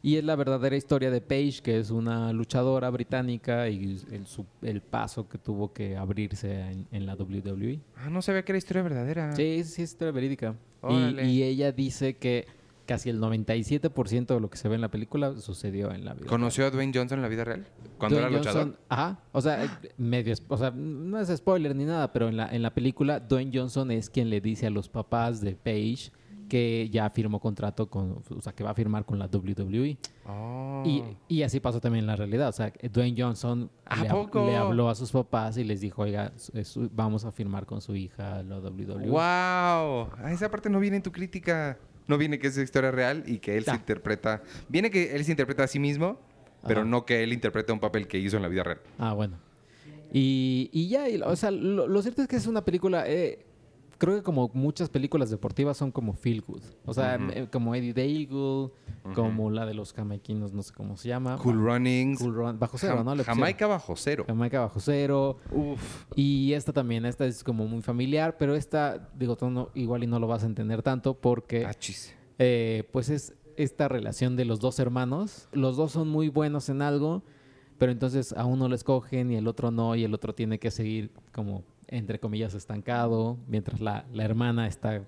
Y 0.01 0.15
es 0.15 0.23
la 0.23 0.35
verdadera 0.37 0.77
historia 0.77 1.11
de 1.11 1.19
Paige, 1.19 1.61
que 1.61 1.77
es 1.77 1.91
una 1.91 2.31
luchadora 2.31 2.89
británica 2.89 3.67
y 3.67 3.99
el, 4.11 4.25
su- 4.27 4.45
el 4.61 4.81
paso 4.81 5.27
que 5.27 5.37
tuvo 5.37 5.73
que 5.73 5.97
abrirse 5.97 6.61
en, 6.61 6.87
en 6.91 7.05
la 7.05 7.15
WWE. 7.15 7.79
Ah, 7.97 8.09
no 8.09 8.21
sabía 8.21 8.43
que 8.43 8.53
era 8.53 8.57
historia 8.57 8.81
verdadera. 8.81 9.35
Sí, 9.35 9.61
sí, 9.65 9.81
es 9.83 9.91
historia 9.91 10.13
verídica. 10.13 10.55
Y, 10.89 11.43
ella 11.43 11.73
dice 11.73 12.15
que 12.15 12.47
casi 12.85 13.09
el 13.09 13.19
97% 13.19 14.25
de 14.33 14.39
lo 14.39 14.49
que 14.49 14.57
se 14.57 14.69
ve 14.69 14.75
en 14.75 14.81
la 14.81 14.87
película 14.89 15.35
sucedió 15.39 15.91
en 15.91 16.05
la 16.05 16.13
vida. 16.13 16.27
¿Conoció 16.27 16.65
a 16.65 16.71
Dwayne 16.71 16.93
Johnson 16.95 17.17
en 17.19 17.21
la 17.23 17.27
vida 17.27 17.43
real? 17.43 17.67
Cuando 17.97 18.17
Dwayne 18.17 18.29
era 18.29 18.37
luchador. 18.37 18.63
Johnson- 18.63 18.79
ajá, 18.89 19.19
o 19.33 19.41
sea, 19.41 19.79
medio, 19.97 20.33
o 20.47 20.57
sea, 20.57 20.71
no 20.71 21.19
es 21.19 21.27
spoiler 21.35 21.75
ni 21.75 21.83
nada, 21.83 22.11
pero 22.13 22.29
en 22.29 22.37
la, 22.37 22.47
en 22.55 22.61
la 22.61 22.73
película 22.73 23.19
Dwayne 23.19 23.51
Johnson 23.53 23.91
es 23.91 24.09
quien 24.09 24.29
le 24.29 24.39
dice 24.41 24.65
a 24.65 24.69
los 24.69 24.87
papás 24.89 25.41
de 25.41 25.55
Paige 25.55 26.11
que 26.49 26.89
ya 26.91 27.09
firmó 27.11 27.39
contrato 27.39 27.89
con, 27.89 28.21
o 28.29 28.41
sea, 28.41 28.51
que 28.53 28.63
va 28.63 28.71
a 28.71 28.73
firmar 28.73 29.05
con 29.05 29.17
la 29.17 29.27
WWE. 29.27 29.97
Oh. 30.27 30.83
Y, 30.85 31.03
y 31.27 31.43
así 31.43 31.59
pasó 31.61 31.79
también 31.79 32.03
en 32.03 32.07
la 32.07 32.15
realidad, 32.17 32.49
o 32.49 32.51
sea, 32.51 32.73
Dwayne 32.91 33.15
Johnson 33.21 33.69
¿A 33.85 34.03
le, 34.03 34.55
habló 34.57 34.89
a 34.89 34.95
sus 34.95 35.11
papás 35.11 35.57
y 35.57 35.63
les 35.63 35.79
dijo, 35.79 36.01
oiga, 36.01 36.33
su- 36.35 36.89
vamos 36.93 37.23
a 37.23 37.31
firmar 37.31 37.65
con 37.65 37.79
su 37.79 37.95
hija 37.95 38.43
la 38.43 38.59
WWE. 38.59 39.07
¡Wow! 39.07 40.09
Ah, 40.17 40.31
esa 40.31 40.51
parte 40.51 40.69
no 40.69 40.79
viene 40.79 40.97
en 40.97 41.03
tu 41.03 41.11
crítica. 41.11 41.77
No 42.07 42.17
viene 42.17 42.39
que 42.39 42.47
es 42.47 42.57
historia 42.57 42.91
real 42.91 43.23
y 43.27 43.37
que 43.37 43.55
él 43.55 43.63
se 43.63 43.71
interpreta... 43.75 44.41
Viene 44.67 44.89
que 44.89 45.15
él 45.15 45.23
se 45.23 45.31
interpreta 45.31 45.63
a 45.63 45.67
sí 45.67 45.77
mismo, 45.79 46.19
pero 46.65 46.81
Ajá. 46.81 46.89
no 46.89 47.05
que 47.05 47.23
él 47.23 47.31
interprete 47.33 47.71
un 47.71 47.79
papel 47.79 48.07
que 48.07 48.17
hizo 48.17 48.35
en 48.35 48.41
la 48.41 48.49
vida 48.49 48.63
real. 48.63 48.81
Ah, 48.97 49.13
bueno. 49.13 49.37
Y, 50.11 50.69
y 50.73 50.89
ya, 50.89 51.07
y, 51.07 51.21
o 51.21 51.35
sea, 51.35 51.51
lo, 51.51 51.87
lo 51.87 52.01
cierto 52.01 52.23
es 52.23 52.27
que 52.27 52.35
es 52.35 52.47
una 52.47 52.65
película, 52.65 53.03
eh, 53.07 53.45
creo 53.99 54.15
que 54.15 54.23
como 54.23 54.49
muchas 54.55 54.89
películas 54.89 55.29
deportivas 55.29 55.77
son 55.77 55.91
como 55.91 56.13
feel 56.13 56.41
good. 56.41 56.63
O 56.85 56.93
sea, 56.95 57.15
eh, 57.33 57.47
como 57.51 57.75
Eddie 57.75 57.93
the 57.93 58.03
Eagle, 58.05 58.71
como 59.13 59.51
la 59.51 59.67
de 59.67 59.75
los 59.75 59.93
jamaiquinos, 59.93 60.51
no 60.53 60.63
sé 60.63 60.73
cómo 60.73 60.97
se 60.97 61.09
llama. 61.09 61.37
Cool 61.37 61.57
Runnings. 61.63 62.19
Ah, 62.19 62.23
Cool 62.23 62.33
Run- 62.35 62.57
bajo 62.59 62.77
cero, 62.79 62.95
Jam- 62.97 63.03
¿no? 63.05 63.13
Le. 63.15 63.23
Jamaica 63.23 63.67
bajo 63.67 63.95
cero. 63.95 64.23
Jamaica 64.25 64.61
bajo 64.61 64.79
cero. 64.79 65.37
Uf. 65.51 66.05
Y 66.15 66.53
esta 66.53 66.73
también, 66.73 67.05
esta 67.05 67.27
es 67.27 67.43
como 67.43 67.67
muy 67.67 67.81
familiar, 67.83 68.37
pero 68.39 68.55
esta, 68.55 69.09
digo, 69.15 69.35
tú 69.35 69.49
no- 69.51 69.69
igual 69.75 70.03
y 70.03 70.07
no 70.07 70.19
lo 70.19 70.25
vas 70.27 70.43
a 70.43 70.47
entender 70.47 70.81
tanto 70.81 71.13
porque... 71.13 71.65
Achis. 71.67 72.15
Eh, 72.39 72.87
pues 72.91 73.09
es 73.09 73.35
esta 73.57 73.87
relación 73.89 74.35
de 74.37 74.45
los 74.45 74.59
dos 74.61 74.79
hermanos. 74.79 75.49
Los 75.51 75.75
dos 75.75 75.91
son 75.91 76.07
muy 76.07 76.29
buenos 76.29 76.69
en 76.69 76.81
algo, 76.81 77.21
pero 77.77 77.91
entonces 77.91 78.31
a 78.33 78.45
uno 78.45 78.69
le 78.69 78.75
escogen 78.75 79.29
y 79.31 79.35
el 79.35 79.47
otro 79.47 79.71
no, 79.71 79.95
y 79.95 80.05
el 80.05 80.13
otro 80.13 80.33
tiene 80.33 80.57
que 80.59 80.71
seguir 80.71 81.11
como, 81.33 81.63
entre 81.89 82.19
comillas, 82.19 82.53
estancado, 82.53 83.37
mientras 83.47 83.81
la, 83.81 84.05
la 84.13 84.23
hermana 84.23 84.67
está 84.67 85.03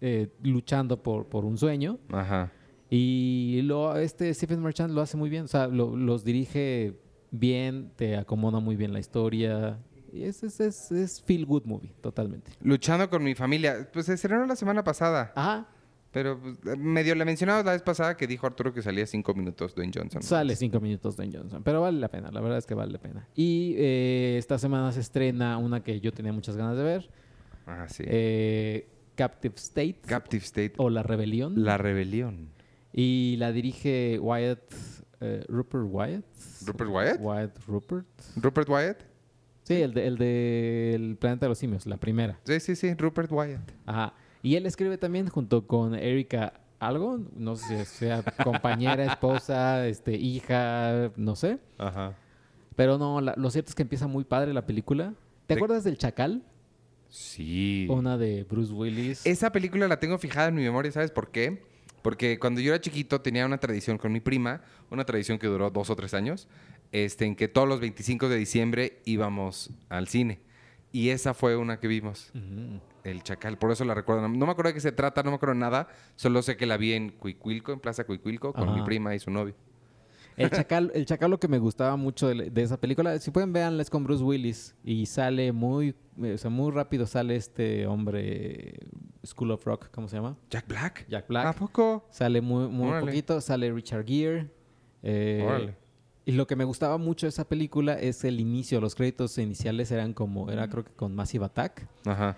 eh, 0.00 0.28
luchando 0.42 1.02
por, 1.02 1.26
por 1.26 1.44
un 1.44 1.58
sueño. 1.58 1.98
Ajá. 2.12 2.52
Y 2.88 3.62
lo, 3.64 3.96
este 3.96 4.32
Stephen 4.32 4.62
Merchant 4.62 4.92
lo 4.94 5.00
hace 5.00 5.16
muy 5.16 5.28
bien, 5.28 5.44
o 5.44 5.48
sea, 5.48 5.66
lo- 5.66 5.96
los 5.96 6.24
dirige 6.24 6.98
bien, 7.32 7.90
te 7.96 8.16
acomoda 8.16 8.60
muy 8.60 8.76
bien 8.76 8.92
la 8.92 9.00
historia. 9.00 9.78
Y 10.12 10.22
es, 10.22 10.42
es, 10.44 10.60
es, 10.60 10.92
es 10.92 11.20
feel 11.22 11.44
good 11.44 11.64
movie, 11.64 11.92
totalmente. 12.00 12.52
Luchando 12.62 13.10
con 13.10 13.22
mi 13.24 13.34
familia. 13.34 13.88
Pues 13.92 14.06
se 14.06 14.14
estrenó 14.14 14.46
la 14.46 14.56
semana 14.56 14.84
pasada. 14.84 15.32
Ajá, 15.34 15.66
Pero 16.12 16.40
pues, 16.40 16.78
medio 16.78 17.14
le 17.14 17.24
mencionamos 17.24 17.64
la 17.64 17.72
vez 17.72 17.82
pasada 17.82 18.16
que 18.16 18.26
dijo 18.26 18.46
Arturo 18.46 18.72
que 18.72 18.80
salía 18.80 19.06
cinco 19.06 19.34
minutos 19.34 19.74
Dwayne 19.74 19.92
Johnson. 19.94 20.22
Sale 20.22 20.56
cinco 20.56 20.80
minutos 20.80 21.16
de 21.16 21.30
Johnson, 21.30 21.62
pero 21.62 21.82
vale 21.82 21.98
la 22.00 22.08
pena, 22.08 22.30
la 22.30 22.40
verdad 22.40 22.58
es 22.58 22.66
que 22.66 22.74
vale 22.74 22.92
la 22.92 22.98
pena. 22.98 23.28
Y 23.34 23.74
eh, 23.76 24.36
esta 24.38 24.58
semana 24.58 24.92
se 24.92 25.00
estrena 25.00 25.58
una 25.58 25.82
que 25.82 26.00
yo 26.00 26.12
tenía 26.12 26.32
muchas 26.32 26.56
ganas 26.56 26.76
de 26.76 26.82
ver, 26.84 27.10
Ah, 27.66 27.86
sí. 27.88 28.04
eh, 28.06 28.88
Captive 29.14 29.54
State 29.56 30.00
Captive 30.06 30.44
State. 30.44 30.72
o 30.78 30.88
La 30.90 31.02
Rebelión. 31.02 31.64
La 31.64 31.76
rebelión. 31.78 32.50
Y 32.92 33.36
la 33.38 33.52
dirige 33.52 34.18
Wyatt, 34.18 34.72
eh, 35.20 35.44
Rupert 35.48 35.84
Wyatt. 35.86 36.24
¿Rupert 36.66 36.90
Wyatt? 36.90 37.18
Wyatt 37.20 37.58
Rupert. 37.66 38.06
¿Rupert 38.36 38.68
Wyatt? 38.70 39.02
Sí, 39.64 39.74
el 39.82 39.92
de, 39.92 40.06
el 40.06 40.16
de 40.16 40.94
El 40.94 41.16
Planeta 41.16 41.46
de 41.46 41.48
los 41.50 41.58
Simios, 41.58 41.84
la 41.86 41.96
primera. 41.98 42.38
Sí, 42.44 42.60
sí, 42.60 42.76
sí. 42.76 42.94
Rupert 42.94 43.30
Wyatt. 43.32 43.72
Ajá. 43.84 44.14
Y 44.46 44.54
él 44.54 44.64
escribe 44.64 44.96
también 44.96 45.28
junto 45.28 45.66
con 45.66 45.96
Erika 45.96 46.60
algo, 46.78 47.18
no 47.34 47.56
sé 47.56 47.84
si 47.84 47.96
sea 47.96 48.22
compañera, 48.44 49.04
esposa, 49.04 49.88
este, 49.88 50.14
hija, 50.14 51.10
no 51.16 51.34
sé. 51.34 51.58
Ajá. 51.78 52.14
Pero 52.76 52.96
no, 52.96 53.20
la- 53.20 53.34
lo 53.36 53.50
cierto 53.50 53.70
es 53.70 53.74
que 53.74 53.82
empieza 53.82 54.06
muy 54.06 54.22
padre 54.22 54.54
la 54.54 54.64
película. 54.64 55.14
¿Te 55.48 55.54
De- 55.54 55.58
acuerdas 55.58 55.82
del 55.82 55.98
Chacal? 55.98 56.44
Sí. 57.08 57.88
Una 57.90 58.16
de 58.16 58.44
Bruce 58.44 58.72
Willis. 58.72 59.26
Esa 59.26 59.50
película 59.50 59.88
la 59.88 59.98
tengo 59.98 60.16
fijada 60.16 60.46
en 60.46 60.54
mi 60.54 60.62
memoria, 60.62 60.92
¿sabes 60.92 61.10
por 61.10 61.32
qué? 61.32 61.64
Porque 62.02 62.38
cuando 62.38 62.60
yo 62.60 62.72
era 62.72 62.80
chiquito 62.80 63.20
tenía 63.20 63.46
una 63.46 63.58
tradición 63.58 63.98
con 63.98 64.12
mi 64.12 64.20
prima, 64.20 64.62
una 64.92 65.04
tradición 65.04 65.40
que 65.40 65.48
duró 65.48 65.70
dos 65.70 65.90
o 65.90 65.96
tres 65.96 66.14
años, 66.14 66.46
este, 66.92 67.24
en 67.24 67.34
que 67.34 67.48
todos 67.48 67.66
los 67.68 67.80
25 67.80 68.28
de 68.28 68.36
diciembre 68.36 69.00
íbamos 69.06 69.70
al 69.88 70.06
cine. 70.06 70.38
Y 70.92 71.08
esa 71.08 71.34
fue 71.34 71.56
una 71.56 71.80
que 71.80 71.88
vimos, 71.88 72.30
Ujú. 72.32 72.80
El 73.10 73.22
Chacal, 73.22 73.56
por 73.58 73.70
eso 73.70 73.84
la 73.84 73.94
recuerdo. 73.94 74.28
No 74.28 74.46
me 74.46 74.52
acuerdo 74.52 74.68
de 74.70 74.74
qué 74.74 74.80
se 74.80 74.92
trata, 74.92 75.22
no 75.22 75.30
me 75.30 75.36
acuerdo 75.36 75.54
nada, 75.54 75.88
solo 76.16 76.42
sé 76.42 76.56
que 76.56 76.66
la 76.66 76.76
vi 76.76 76.92
en 76.92 77.10
Cuicuilco, 77.10 77.72
en 77.72 77.80
Plaza 77.80 78.04
Cuicuilco, 78.04 78.52
con 78.52 78.68
Ajá. 78.68 78.76
mi 78.78 78.84
prima 78.84 79.14
y 79.14 79.18
su 79.18 79.30
novio. 79.30 79.54
El 80.36 80.50
Chacal, 80.50 80.90
el 80.94 81.06
Chacal 81.06 81.30
lo 81.30 81.38
que 81.40 81.48
me 81.48 81.58
gustaba 81.58 81.96
mucho 81.96 82.28
de, 82.28 82.50
de 82.50 82.62
esa 82.62 82.78
película, 82.78 83.18
si 83.18 83.30
pueden 83.30 83.52
verla, 83.52 83.80
es 83.80 83.88
con 83.90 84.04
Bruce 84.04 84.22
Willis. 84.24 84.74
Y 84.84 85.06
sale 85.06 85.52
muy, 85.52 85.94
eh, 86.22 86.32
o 86.34 86.38
sea, 86.38 86.50
muy 86.50 86.72
rápido 86.72 87.06
sale 87.06 87.36
este 87.36 87.86
hombre, 87.86 88.74
School 89.24 89.52
of 89.52 89.64
Rock, 89.64 89.88
¿cómo 89.92 90.08
se 90.08 90.16
llama? 90.16 90.36
¿Jack 90.50 90.66
Black? 90.68 91.06
Jack 91.08 91.28
Black. 91.28 91.46
¿A 91.46 91.52
poco? 91.52 92.04
Sale 92.10 92.40
muy, 92.40 92.68
muy 92.68 92.88
Órale. 92.88 93.06
poquito. 93.06 93.40
Sale 93.40 93.72
Richard 93.72 94.04
Gere. 94.06 94.50
eh, 95.02 95.44
Órale. 95.46 95.76
Y 96.28 96.32
lo 96.32 96.46
que 96.48 96.56
me 96.56 96.64
gustaba 96.64 96.98
mucho 96.98 97.26
de 97.26 97.28
esa 97.28 97.48
película 97.48 97.94
es 97.94 98.24
el 98.24 98.40
inicio. 98.40 98.80
Los 98.80 98.96
créditos 98.96 99.38
iniciales 99.38 99.92
eran 99.92 100.12
como, 100.12 100.50
era 100.50 100.68
creo 100.68 100.82
que 100.84 100.90
con 100.92 101.14
Massive 101.14 101.44
Attack. 101.44 101.86
Ajá. 102.04 102.36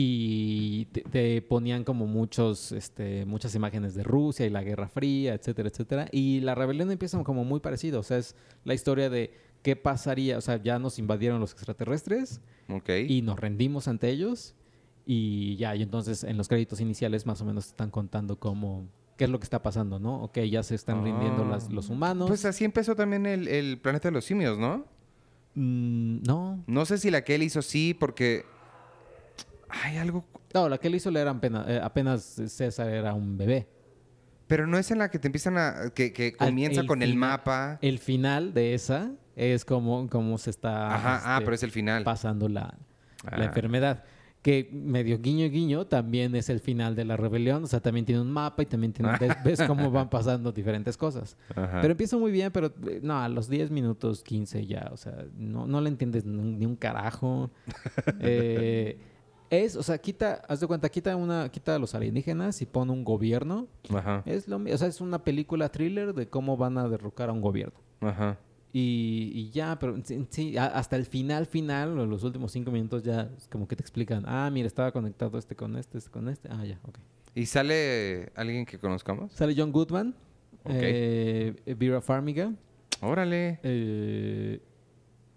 Y 0.00 0.84
te, 0.92 1.00
te 1.02 1.42
ponían 1.42 1.82
como 1.82 2.06
muchos, 2.06 2.70
este, 2.70 3.24
muchas 3.24 3.52
imágenes 3.56 3.96
de 3.96 4.04
Rusia 4.04 4.46
y 4.46 4.50
la 4.50 4.62
Guerra 4.62 4.86
Fría, 4.88 5.34
etcétera, 5.34 5.70
etcétera. 5.70 6.06
Y 6.12 6.38
la 6.38 6.54
rebelión 6.54 6.88
empieza 6.92 7.20
como 7.24 7.42
muy 7.44 7.58
parecido. 7.58 7.98
O 7.98 8.02
sea, 8.04 8.18
es 8.18 8.36
la 8.64 8.74
historia 8.74 9.10
de 9.10 9.32
qué 9.62 9.74
pasaría. 9.74 10.38
O 10.38 10.40
sea, 10.40 10.62
ya 10.62 10.78
nos 10.78 11.00
invadieron 11.00 11.40
los 11.40 11.50
extraterrestres 11.52 12.40
Ok. 12.68 12.90
y 13.08 13.22
nos 13.22 13.40
rendimos 13.40 13.88
ante 13.88 14.08
ellos. 14.08 14.54
Y 15.04 15.56
ya, 15.56 15.74
y 15.74 15.82
entonces 15.82 16.22
en 16.22 16.36
los 16.36 16.46
créditos 16.46 16.80
iniciales 16.80 17.26
más 17.26 17.40
o 17.40 17.44
menos 17.44 17.66
están 17.66 17.90
contando 17.90 18.38
cómo, 18.38 18.86
qué 19.16 19.24
es 19.24 19.30
lo 19.30 19.40
que 19.40 19.44
está 19.44 19.62
pasando, 19.62 19.98
¿no? 19.98 20.22
Ok, 20.22 20.38
ya 20.42 20.62
se 20.62 20.76
están 20.76 21.02
rindiendo 21.02 21.42
Ah. 21.44 21.48
las- 21.50 21.72
los 21.72 21.88
humanos. 21.88 22.28
Pues 22.28 22.44
así 22.44 22.64
empezó 22.64 22.94
también 22.94 23.26
el, 23.26 23.48
el 23.48 23.78
Planeta 23.78 24.06
de 24.08 24.12
los 24.12 24.24
Simios, 24.26 24.58
¿no? 24.58 24.84
Mm, 25.56 26.22
no, 26.24 26.62
No 26.68 26.84
sé 26.84 26.98
si 26.98 27.10
la 27.10 27.24
que 27.24 27.34
él 27.34 27.42
hizo 27.42 27.62
sí, 27.62 27.94
porque... 27.98 28.44
Hay 29.68 29.96
algo... 29.98 30.24
no, 30.54 30.68
la 30.68 30.78
que 30.78 30.88
él 30.88 30.94
hizo 30.94 31.10
le 31.10 31.20
era 31.20 31.30
apenas, 31.30 31.68
eh, 31.68 31.80
apenas 31.82 32.22
César 32.22 32.88
era 32.88 33.14
un 33.14 33.36
bebé. 33.36 33.68
Pero 34.46 34.66
no 34.66 34.78
es 34.78 34.90
en 34.90 34.98
la 34.98 35.10
que 35.10 35.18
te 35.18 35.28
empiezan 35.28 35.58
a... 35.58 35.90
Que, 35.94 36.12
que 36.12 36.34
Al- 36.38 36.48
comienza 36.48 36.80
el 36.80 36.86
con 36.86 37.02
el 37.02 37.14
mapa. 37.16 37.78
El 37.82 37.98
final 37.98 38.54
de 38.54 38.72
esa 38.74 39.12
es 39.36 39.64
como, 39.66 40.08
como 40.08 40.38
se 40.38 40.50
está 40.50 40.94
Ajá, 40.94 41.20
ah, 41.24 41.32
este, 41.34 41.44
pero 41.44 41.54
es 41.54 41.62
el 41.62 41.70
final. 41.70 42.02
pasando 42.04 42.48
la, 42.48 42.74
la 43.24 43.42
Ah. 43.42 43.44
enfermedad. 43.44 44.04
Que 44.40 44.70
medio 44.72 45.18
guiño 45.20 45.50
guiño 45.50 45.86
también 45.88 46.34
es 46.36 46.48
el 46.48 46.60
final 46.60 46.94
de 46.96 47.04
la 47.04 47.16
rebelión. 47.18 47.64
O 47.64 47.66
sea, 47.66 47.80
también 47.80 48.06
tiene 48.06 48.22
un 48.22 48.30
mapa 48.30 48.62
y 48.62 48.66
también 48.66 48.92
tiene, 48.94 49.12
ves, 49.20 49.32
ves 49.44 49.62
cómo 49.66 49.90
van 49.90 50.08
pasando 50.08 50.50
diferentes 50.52 50.96
cosas. 50.96 51.36
Ajá. 51.54 51.80
Pero 51.82 51.90
empieza 51.92 52.16
muy 52.16 52.30
bien, 52.30 52.50
pero 52.50 52.72
eh, 52.86 53.00
no, 53.02 53.18
a 53.20 53.28
los 53.28 53.48
10 53.50 53.70
minutos, 53.70 54.22
15 54.22 54.64
ya, 54.64 54.88
o 54.92 54.96
sea, 54.96 55.26
no, 55.36 55.66
no 55.66 55.80
le 55.82 55.88
entiendes 55.90 56.24
ni, 56.24 56.40
ni 56.54 56.64
un 56.64 56.76
carajo. 56.76 57.50
Eh, 58.20 58.98
es, 59.50 59.76
o 59.76 59.82
sea, 59.82 59.98
quita, 59.98 60.42
haz 60.48 60.60
de 60.60 60.66
cuenta, 60.66 60.88
quita 60.88 61.14
una, 61.16 61.48
quita 61.50 61.74
a 61.74 61.78
los 61.78 61.94
alienígenas 61.94 62.60
y 62.62 62.66
pone 62.66 62.92
un 62.92 63.04
gobierno. 63.04 63.66
Ajá. 63.94 64.22
Es 64.26 64.48
lo 64.48 64.56
o 64.58 64.78
sea, 64.78 64.88
es 64.88 65.00
una 65.00 65.24
película 65.24 65.68
thriller 65.70 66.12
de 66.14 66.28
cómo 66.28 66.56
van 66.56 66.78
a 66.78 66.88
derrocar 66.88 67.28
a 67.30 67.32
un 67.32 67.40
gobierno. 67.40 67.78
Ajá. 68.00 68.38
Y, 68.72 69.32
y 69.34 69.50
ya, 69.50 69.78
pero 69.78 69.96
sí, 70.28 70.56
hasta 70.58 70.96
el 70.96 71.06
final, 71.06 71.46
final, 71.46 71.98
o 71.98 72.04
los 72.04 72.22
últimos 72.22 72.52
cinco 72.52 72.70
minutos 72.70 73.02
ya 73.02 73.30
es 73.36 73.48
como 73.48 73.66
que 73.66 73.74
te 73.76 73.82
explican, 73.82 74.24
ah, 74.26 74.50
mira, 74.52 74.66
estaba 74.66 74.92
conectado 74.92 75.38
este 75.38 75.56
con 75.56 75.76
este, 75.76 75.96
este 75.98 76.10
con 76.10 76.28
este. 76.28 76.48
Ah, 76.52 76.64
ya, 76.66 76.78
ok. 76.86 76.98
¿Y 77.34 77.46
sale 77.46 78.30
alguien 78.34 78.66
que 78.66 78.78
conozcamos? 78.78 79.32
Sale 79.32 79.54
John 79.56 79.72
Goodman, 79.72 80.14
Ok. 80.64 80.70
eh, 80.74 81.74
Vera 81.78 82.02
Farmiga, 82.02 82.52
Órale. 83.00 83.58
eh, 83.62 84.60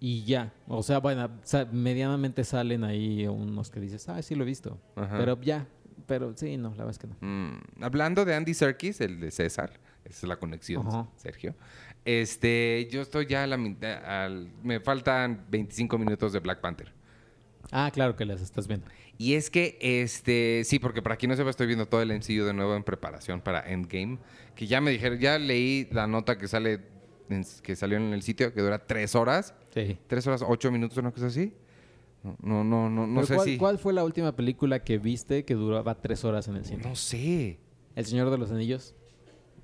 y 0.02 0.26
ya. 0.26 0.52
O 0.68 0.84
sea, 0.84 0.98
bueno, 1.00 1.30
medianamente 1.72 2.44
salen 2.44 2.84
ahí 2.84 3.26
unos 3.28 3.70
que 3.72 3.80
dices, 3.80 4.10
ah, 4.10 4.22
sí 4.22 4.36
lo 4.36 4.44
he 4.44 4.48
visto. 4.48 4.78
Ajá. 4.98 5.18
Pero 5.18 5.40
ya, 5.42 5.66
pero 6.08 6.34
sí, 6.36 6.58
no, 6.58 6.72
la 6.72 6.84
verdad 6.84 6.90
es 6.92 6.98
que 6.98 7.08
no. 7.08 7.16
Mm, 7.22 7.84
hablando 7.84 8.26
de 8.26 8.36
Andy 8.36 8.54
Serkis, 8.54 9.00
el 9.00 9.20
de 9.22 9.32
César, 9.32 9.80
esa 10.04 10.18
es 10.18 10.24
la 10.24 10.36
conexión, 10.38 10.86
Ajá. 10.88 11.08
Sergio. 11.16 11.56
Este, 12.04 12.90
yo 12.92 13.02
estoy 13.02 13.28
ya 13.28 13.44
a 13.44 13.48
la 13.48 13.58
mitad, 13.58 14.04
al- 14.04 14.50
me 14.64 14.80
faltan 14.80 15.46
25 15.50 15.98
minutos 15.98 16.34
de 16.34 16.40
Black 16.40 16.60
Panther. 16.60 16.92
Ah, 17.72 17.90
claro 17.94 18.16
que 18.16 18.26
las 18.26 18.42
estás 18.42 18.68
viendo. 18.68 18.88
Y 19.20 19.36
es 19.36 19.52
que, 19.52 19.78
este, 19.80 20.64
sí, 20.66 20.80
porque 20.80 21.04
para 21.04 21.16
quien 21.16 21.30
no 21.30 21.36
sepa, 21.38 21.52
estoy 21.52 21.68
viendo 21.68 21.86
todo 21.88 22.02
el 22.02 22.10
MCU 22.12 22.44
de 22.44 22.54
nuevo 22.54 22.76
en 22.76 22.84
preparación 22.84 23.40
para 23.40 23.62
Endgame. 23.72 24.18
Que 24.56 24.66
ya 24.66 24.82
me 24.82 24.90
dijeron, 24.92 25.20
ya 25.20 25.38
leí 25.38 25.88
la 25.92 26.08
nota 26.08 26.38
que 26.40 26.48
sale, 26.48 26.82
en- 27.34 27.46
que 27.64 27.76
salió 27.76 27.98
en 27.98 28.14
el 28.14 28.22
sitio, 28.22 28.54
que 28.54 28.62
dura 28.62 28.80
tres 28.86 29.16
horas. 29.16 29.54
Sí. 29.74 29.98
Tres 30.08 30.26
horas, 30.28 30.44
ocho 30.48 30.72
minutos, 30.72 30.98
una 30.98 31.12
cosa 31.12 31.28
así. 31.28 31.54
No, 32.24 32.64
no, 32.64 32.90
no, 32.90 33.08
no, 33.08 33.16
Pero 33.16 33.26
sé 33.28 33.36
¿cuál, 33.36 33.48
si. 33.48 33.58
¿Cuál 33.58 33.80
fue 33.80 33.94
la 33.94 34.04
última 34.04 34.36
película 34.36 34.84
que 34.84 34.98
viste 35.00 35.44
que 35.44 35.56
duraba 35.56 35.96
tres 36.02 36.24
horas 36.24 36.48
en 36.48 36.56
el 36.58 36.66
cine? 36.66 36.84
No 36.84 36.96
sé. 36.96 37.60
¿El 37.96 38.06
Señor 38.06 38.30
de 38.30 38.38
los 38.38 38.52
Anillos? 38.52 38.94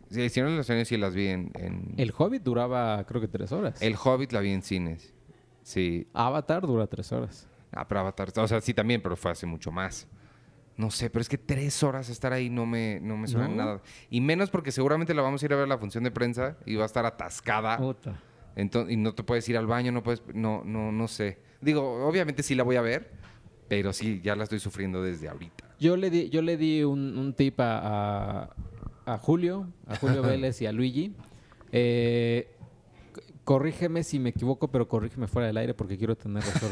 Sí, 0.10 0.22
el 0.22 0.30
Señor 0.32 0.50
de 0.52 0.56
los 0.58 0.70
Anillos 0.70 0.88
sí 0.88 0.98
las 0.98 1.14
vi 1.14 1.28
en. 1.28 1.52
en- 1.56 1.94
El 1.98 2.14
Hobbit 2.18 2.42
duraba 2.44 3.06
creo 3.06 3.22
que 3.22 3.28
tres 3.28 3.52
horas. 3.52 3.82
El 3.82 3.96
Hobbit 4.02 4.32
la 4.32 4.40
vi 4.40 4.52
en 4.52 4.62
cines. 4.64 5.14
Sí. 5.62 6.08
Avatar 6.14 6.66
dura 6.66 6.88
tres 6.88 7.12
horas. 7.12 7.48
Ah, 7.72 7.88
pero 7.88 8.00
Avatar. 8.00 8.32
O 8.38 8.48
sea, 8.48 8.60
sí 8.62 8.74
también, 8.74 9.02
pero 9.04 9.16
fue 9.18 9.32
hace 9.32 9.46
mucho 9.46 9.70
más. 9.72 10.08
No 10.78 10.92
sé, 10.92 11.10
pero 11.10 11.22
es 11.22 11.28
que 11.30 11.38
tres 11.40 11.82
horas 11.84 12.08
estar 12.10 12.32
ahí 12.34 12.50
no 12.52 12.66
me, 12.68 13.00
no 13.02 13.18
me 13.18 13.28
suena 13.28 13.48
¿No? 13.48 13.56
nada. 13.56 13.82
Y 14.12 14.22
menos 14.22 14.50
porque 14.52 14.72
seguramente 14.72 15.14
la 15.16 15.24
vamos 15.24 15.42
a 15.42 15.46
ir 15.46 15.54
a 15.54 15.56
ver 15.56 15.66
a 15.66 15.68
la 15.68 15.78
función 15.80 16.04
de 16.04 16.12
prensa 16.12 16.56
y 16.66 16.76
va 16.76 16.84
a 16.84 16.86
estar 16.86 17.06
atascada. 17.06 17.78
Puta. 17.78 18.22
Entonces, 18.56 18.94
y 18.94 18.98
no 18.98 19.14
te 19.16 19.24
puedes 19.24 19.48
ir 19.50 19.58
al 19.58 19.66
baño, 19.68 19.92
no 19.92 20.04
puedes. 20.04 20.22
No, 20.34 20.62
no, 20.64 20.92
no 20.92 21.08
sé. 21.08 21.40
Digo, 21.62 22.06
obviamente 22.08 22.44
sí 22.44 22.54
la 22.54 22.62
voy 22.64 22.76
a 22.76 22.82
ver, 22.82 23.12
pero 23.68 23.92
sí, 23.92 24.22
ya 24.24 24.36
la 24.36 24.44
estoy 24.44 24.60
sufriendo 24.60 25.02
desde 25.02 25.28
ahorita. 25.30 25.66
Yo 25.80 25.98
le 25.98 26.10
di, 26.12 26.30
yo 26.30 26.42
le 26.44 26.58
di 26.58 26.84
un, 26.84 27.18
un 27.18 27.34
tip 27.34 27.60
a, 27.60 28.44
a- 28.44 28.56
a 29.06 29.18
Julio, 29.18 29.68
a 29.88 29.96
Julio 29.96 30.22
Vélez 30.24 30.62
y 30.62 30.68
a 30.68 30.72
Luigi. 30.72 31.16
Eh, 31.72 32.52
corrígeme 33.44 34.04
si 34.04 34.20
me 34.20 34.30
equivoco, 34.30 34.70
pero 34.70 34.88
corrígeme 34.88 35.28
fuera 35.28 35.48
del 35.48 35.58
aire 35.58 35.74
porque 35.74 35.98
quiero 35.98 36.16
tener 36.16 36.44
razón 36.44 36.72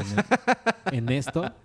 en, 0.91 0.95
en 0.97 1.09
esto. 1.09 1.51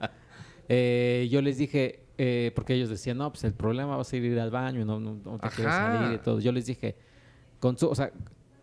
Eh, 0.73 1.27
yo 1.33 1.43
les 1.43 1.59
dije, 1.59 2.05
eh, 2.23 2.53
porque 2.55 2.75
ellos 2.75 2.91
decían, 2.91 3.17
no, 3.17 3.31
pues 3.31 3.45
el 3.45 3.55
problema 3.55 3.95
va 3.97 4.03
a 4.03 4.05
ser 4.05 4.23
ir 4.23 4.39
al 4.39 4.51
baño, 4.51 4.85
no, 4.85 5.01
no, 5.01 5.15
no 5.25 5.39
te 5.39 5.49
quieres 5.49 5.73
salir 5.75 6.13
y 6.17 6.19
todo. 6.19 6.39
Yo 6.39 6.53
les 6.53 6.67
dije, 6.67 6.95
o 7.63 7.95
sea, 7.95 8.13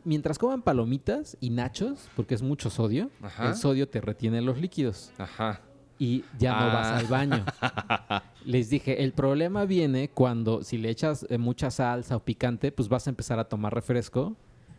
mientras 0.03 0.37
coman 0.37 0.61
palomitas 0.61 1.35
y 1.39 1.49
nachos, 1.49 2.07
porque 2.15 2.35
es 2.35 2.43
mucho 2.43 2.69
sodio, 2.69 3.09
Ajá. 3.23 3.47
el 3.49 3.55
sodio 3.55 3.89
te 3.89 3.99
retiene 3.99 4.41
los 4.41 4.59
líquidos 4.61 5.11
Ajá. 5.17 5.61
y 5.97 6.23
ya 6.37 6.51
no 6.51 6.65
Ah. 6.69 6.73
vas 6.73 6.87
al 7.03 7.07
baño. 7.07 7.45
Les 8.45 8.69
dije, 8.69 9.03
el 9.03 9.11
problema 9.13 9.65
viene 9.65 10.09
cuando 10.09 10.63
si 10.63 10.77
le 10.77 10.89
echas 10.89 11.25
eh, 11.29 11.37
mucha 11.39 11.71
salsa 11.71 12.15
o 12.15 12.19
picante, 12.23 12.71
pues 12.71 12.87
vas 12.87 13.07
a 13.07 13.09
empezar 13.09 13.39
a 13.39 13.43
tomar 13.45 13.73
refresco 13.73 14.35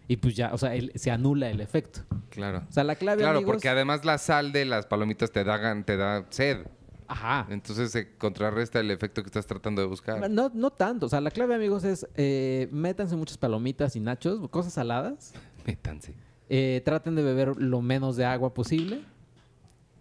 y 0.07 0.17
pues 0.19 0.35
ya, 0.37 0.55
o 0.55 0.59
sea, 0.59 0.75
el- 0.75 0.93
se 0.95 1.11
anula 1.11 1.51
el 1.51 1.61
efecto. 1.61 2.01
Claro. 2.31 2.63
O 2.69 2.73
sea, 2.73 2.85
la 2.85 2.95
clave, 2.95 3.23
Claro, 3.23 3.39
amigos- 3.39 3.53
porque 3.57 3.69
además 3.69 4.05
la 4.05 4.17
sal 4.19 4.53
de 4.53 4.65
las 4.65 4.87
palomitas 4.87 5.31
te 5.33 5.43
da, 5.45 5.83
te 5.85 5.97
da 5.99 6.25
sed. 6.31 6.59
Ajá. 7.09 7.47
Entonces 7.51 7.91
se 7.91 8.17
contrarresta 8.17 8.81
el 8.81 8.91
efecto 8.91 9.23
que 9.23 9.29
estás 9.29 9.47
tratando 9.47 9.81
de 9.81 9.89
buscar. 9.89 10.31
No, 10.31 10.51
no 10.55 10.71
tanto. 10.71 11.07
O 11.07 11.09
sea, 11.09 11.21
la 11.21 11.31
clave, 11.31 11.55
amigos, 11.55 11.83
es 11.85 12.07
eh, 12.15 12.69
métanse 12.71 13.17
muchas 13.17 13.39
palomitas 13.39 13.97
y 13.97 14.01
nachos, 14.01 14.47
cosas 14.51 14.75
saladas. 14.75 15.33
Métanse. 15.67 16.15
Eh, 16.51 16.83
traten 16.85 17.15
de 17.15 17.23
beber 17.23 17.57
lo 17.61 17.81
menos 17.83 18.17
de 18.17 18.25
agua 18.27 18.53
posible. 18.55 19.01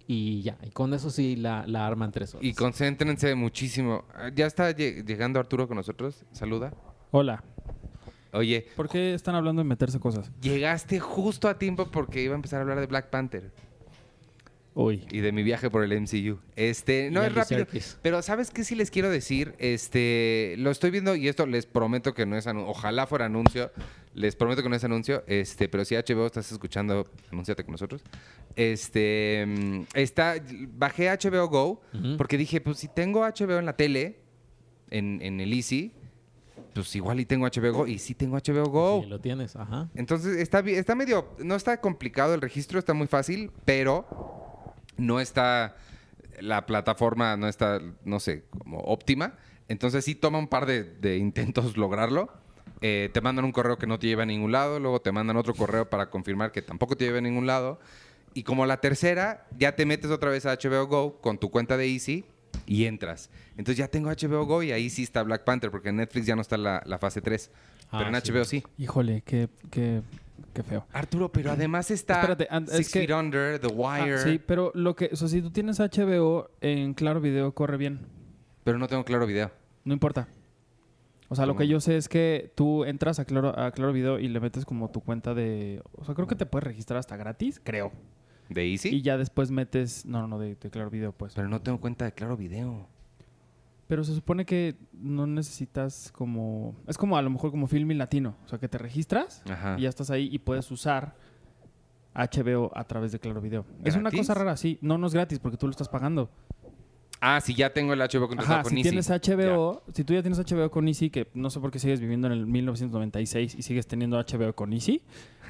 Y 0.09 0.41
ya, 0.41 0.57
y 0.63 0.69
con 0.69 0.93
eso 0.93 1.09
sí 1.09 1.35
la, 1.35 1.65
la 1.67 1.85
arman 1.85 2.11
tres 2.11 2.33
horas. 2.33 2.45
Y 2.45 2.53
concéntrense 2.53 3.35
muchísimo. 3.35 4.05
Ah, 4.15 4.29
Ya 4.33 4.45
está 4.45 4.71
lle- 4.71 5.05
llegando 5.05 5.39
Arturo 5.39 5.67
con 5.67 5.75
nosotros. 5.75 6.23
Saluda. 6.31 6.73
Hola. 7.11 7.43
Oye, 8.33 8.67
¿Por 8.75 8.87
qué 8.89 9.13
están 9.13 9.35
hablando 9.35 9.61
de 9.61 9.67
meterse 9.67 9.99
cosas? 9.99 10.29
llegaste 10.41 10.99
justo 10.99 11.47
a 11.47 11.57
tiempo 11.57 11.87
porque 11.87 12.21
iba 12.21 12.33
a 12.33 12.35
empezar 12.35 12.59
a 12.59 12.61
hablar 12.63 12.79
de 12.79 12.85
Black 12.85 13.09
Panther 13.09 13.51
Uy. 14.79 15.07
y 15.10 15.22
de 15.22 15.31
mi 15.31 15.41
viaje 15.41 15.72
por 15.72 15.84
el 15.84 16.01
MCU. 16.01 16.38
Este, 16.55 17.10
no 17.10 17.24
es 17.24 17.34
rápido. 17.34 17.65
Pero 18.03 18.22
¿sabes 18.22 18.51
qué 18.51 18.63
sí 18.63 18.75
les 18.75 18.91
quiero 18.91 19.10
decir? 19.10 19.55
Este, 19.57 20.53
lo 20.60 20.69
estoy 20.69 20.91
viendo 20.91 21.15
y 21.15 21.27
esto 21.27 21.48
les 21.48 21.65
prometo 21.65 22.13
que 22.13 22.27
no 22.27 22.38
es 22.38 22.46
anuncio. 22.46 22.69
Ojalá 22.69 23.07
fuera 23.07 23.25
anuncio. 23.25 23.72
Les 24.13 24.36
prometo 24.36 24.62
que 24.62 24.69
no 24.69 24.75
es 24.75 24.84
anuncio. 24.84 25.24
Este, 25.25 25.67
pero 25.67 25.84
si 25.84 25.96
HBO 25.96 26.27
estás 26.27 26.51
escuchando, 26.51 27.07
anúnciate 27.31 27.63
con 27.63 27.72
nosotros. 27.72 28.03
Este, 28.55 29.46
mm, 29.48 29.81
está, 29.96 30.36
bajé 30.69 31.10
HBO 31.10 31.48
Go 31.48 31.81
porque 32.15 32.38
dije, 32.38 32.62
pues 32.62 32.77
si 32.77 32.88
tengo 32.88 33.22
HBO 33.22 33.57
en 33.57 33.65
la 33.65 33.75
tele, 33.75 34.19
en, 34.91 35.19
en 35.24 35.39
el 35.39 35.53
Easy, 35.53 35.91
pues 36.75 36.96
igual 36.96 37.19
y 37.19 37.25
tengo 37.25 37.48
HBO 37.48 37.74
Go. 37.74 37.88
Y 37.88 37.98
sí 37.98 38.13
tengo 38.13 38.38
HBO 38.38 38.69
Go. 38.69 39.01
Sí, 39.01 39.10
lo 39.10 39.19
tienes, 39.19 39.55
ajá. 39.55 39.89
Entonces 39.96 40.38
está, 40.38 40.60
está 40.60 40.93
medio, 40.93 41.29
no 41.39 41.55
está 41.55 41.81
complicado 41.81 42.36
el 42.36 42.41
registro, 42.41 42.77
está 42.77 42.93
muy 42.93 43.07
fácil, 43.07 43.50
pero 43.65 44.46
no 44.97 45.19
está, 45.19 45.75
la 46.39 46.65
plataforma 46.65 47.37
no 47.37 47.47
está, 47.47 47.81
no 48.03 48.19
sé, 48.19 48.45
como 48.49 48.79
óptima. 48.79 49.35
Entonces 49.67 50.05
sí 50.05 50.15
toma 50.15 50.39
un 50.39 50.47
par 50.47 50.65
de, 50.65 50.83
de 50.83 51.17
intentos 51.17 51.77
lograrlo. 51.77 52.29
Eh, 52.81 53.09
te 53.11 53.21
mandan 53.21 53.45
un 53.45 53.51
correo 53.51 53.77
que 53.77 53.87
no 53.87 53.97
te 53.97 54.07
lleva 54.07 54.23
a 54.23 54.25
ningún 54.27 54.51
lado, 54.51 54.79
luego 54.79 55.01
te 55.01 55.11
mandan 55.11 55.35
otro 55.37 55.55
correo 55.55 55.89
para 55.89 56.09
confirmar 56.09 56.51
que 56.51 56.61
tampoco 56.61 56.95
te 56.95 57.05
lleva 57.05 57.17
a 57.17 57.21
ningún 57.21 57.47
lado. 57.47 57.79
Y 58.33 58.43
como 58.43 58.65
la 58.67 58.77
tercera, 58.81 59.47
ya 59.57 59.75
te 59.75 59.85
metes 59.85 60.11
otra 60.11 60.29
vez 60.29 60.45
a 60.45 60.53
HBO 60.53 60.85
Go 60.85 61.21
con 61.21 61.39
tu 61.39 61.49
cuenta 61.49 61.75
de 61.75 61.87
Easy 61.87 62.23
y 62.67 62.85
entras. 62.85 63.31
Entonces 63.51 63.77
ya 63.77 63.87
tengo 63.87 64.11
HBO 64.11 64.45
Go 64.45 64.61
y 64.61 64.71
ahí 64.71 64.91
sí 64.91 65.01
está 65.03 65.23
Black 65.23 65.43
Panther, 65.43 65.71
porque 65.71 65.89
en 65.89 65.95
Netflix 65.95 66.27
ya 66.27 66.35
no 66.35 66.41
está 66.41 66.57
la, 66.57 66.83
la 66.85 66.99
fase 66.99 67.21
3. 67.21 67.49
Ah, 67.89 67.97
pero 67.97 68.15
en 68.15 68.21
sí. 68.21 68.31
HBO 68.31 68.45
sí. 68.45 68.63
Híjole, 68.77 69.23
qué, 69.25 69.49
qué, 69.71 70.01
qué 70.53 70.63
feo. 70.63 70.86
Arturo, 70.91 71.32
pero 71.32 71.51
además 71.51 71.91
está 71.91 72.15
Espérate, 72.22 72.48
es 72.77 72.91
que- 72.91 73.06
Feet 73.06 73.12
Under, 73.15 73.60
The 73.60 73.67
Ah, 73.86 74.17
sí, 74.24 74.39
pero 74.46 74.72
lo 74.75 74.96
que, 74.96 75.10
o 75.12 75.15
sea, 75.15 75.27
si 75.27 75.41
tú 75.41 75.51
tienes 75.51 75.79
HBO 75.79 76.50
en 76.62 76.94
Claro 76.94 77.22
Video 77.22 77.53
corre 77.53 77.77
bien. 77.77 78.00
Pero 78.63 78.77
no 78.77 78.88
tengo 78.88 79.03
claro 79.06 79.25
video. 79.25 79.51
No 79.86 79.94
importa. 79.94 80.27
O 81.29 81.36
sea, 81.36 81.46
lo 81.46 81.56
que 81.56 81.67
yo 81.67 81.79
sé 81.82 81.98
es 81.98 82.08
que 82.08 82.51
tú 82.56 82.86
entras 82.86 83.20
a 83.20 83.25
Claro, 83.25 83.58
a 83.60 83.72
claro 83.72 83.91
Video 83.94 84.17
y 84.20 84.27
le 84.29 84.39
metes 84.39 84.63
como 84.65 84.89
tu 84.91 85.01
cuenta 85.01 85.34
de... 85.34 85.82
O 85.94 86.06
sea, 86.06 86.15
creo 86.15 86.27
que 86.27 86.36
te 86.36 86.46
puedes 86.46 86.63
registrar 86.65 87.00
hasta 87.00 87.17
gratis, 87.17 87.60
creo. 87.63 87.91
¿De 88.50 88.65
Easy? 88.72 88.89
Y 88.96 89.01
ya 89.01 89.17
después 89.17 89.51
metes... 89.51 90.06
No, 90.06 90.22
no, 90.22 90.27
no, 90.29 90.39
de, 90.39 90.56
de 90.56 90.70
Claro 90.70 90.89
Video, 90.89 91.12
pues. 91.12 91.34
Pero 91.36 91.50
no 91.50 91.62
tengo 91.62 91.82
cuenta 91.82 92.06
de 92.06 92.13
Claro 92.13 92.38
Video. 92.38 92.88
Pero 93.88 94.03
se 94.03 94.13
supone 94.13 94.46
que 94.46 94.75
no 94.94 95.25
necesitas 95.27 96.12
como... 96.12 96.75
Es 96.88 96.98
como 96.98 97.17
a 97.17 97.22
lo 97.22 97.29
mejor 97.29 97.51
como 97.51 97.67
Filmin 97.67 97.98
Latino. 97.98 98.36
O 98.46 98.50
sea, 98.50 98.60
que 98.60 98.67
te 98.67 98.77
registras 98.77 99.41
Ajá. 99.50 99.75
y 99.77 99.84
ya 99.84 99.89
estás 99.89 100.10
ahí 100.12 100.29
y 100.32 100.39
puedes 100.39 100.70
usar 100.72 101.15
HBO 102.13 102.72
a 102.75 102.84
través 102.84 103.12
de 103.12 103.20
Claro 103.20 103.39
Video. 103.39 103.65
Es 103.84 103.96
una 103.96 104.12
cosa 104.12 104.34
rara, 104.34 104.58
sí. 104.58 104.77
No, 104.82 104.98
no 104.98 105.08
es 105.08 105.13
gratis 105.13 105.39
porque 105.39 105.58
tú 105.58 105.67
lo 105.67 105.72
estás 105.72 105.88
pagando. 105.88 106.29
Ah, 107.22 107.41
si 107.41 107.53
ya 107.56 107.74
tengo 107.74 107.94
el 107.94 108.00
HBO 108.00 108.27
contratado 108.27 108.56
Ajá, 108.56 108.63
con 108.63 108.72
si 108.72 108.77
Easy. 108.77 108.89
tienes 108.89 109.10
HBO, 109.10 109.84
si 109.91 110.03
tú 110.03 110.13
ya 110.13 110.22
tienes 110.22 110.39
HBO 110.39 110.70
con 110.70 110.88
Easy, 110.88 111.10
que 111.10 111.29
no 111.34 111.50
sé 111.50 111.60
por 111.60 111.72
qué 111.72 111.79
sigues 111.79 112.00
viviendo 112.00 112.27
en 112.27 112.34
el 112.34 112.46
1996 112.46 113.56
y 113.56 113.62
sigues 113.62 113.88
teniendo 113.88 114.17
HBO 114.17 114.53
con 114.53 114.72
Easy, 114.74 115.01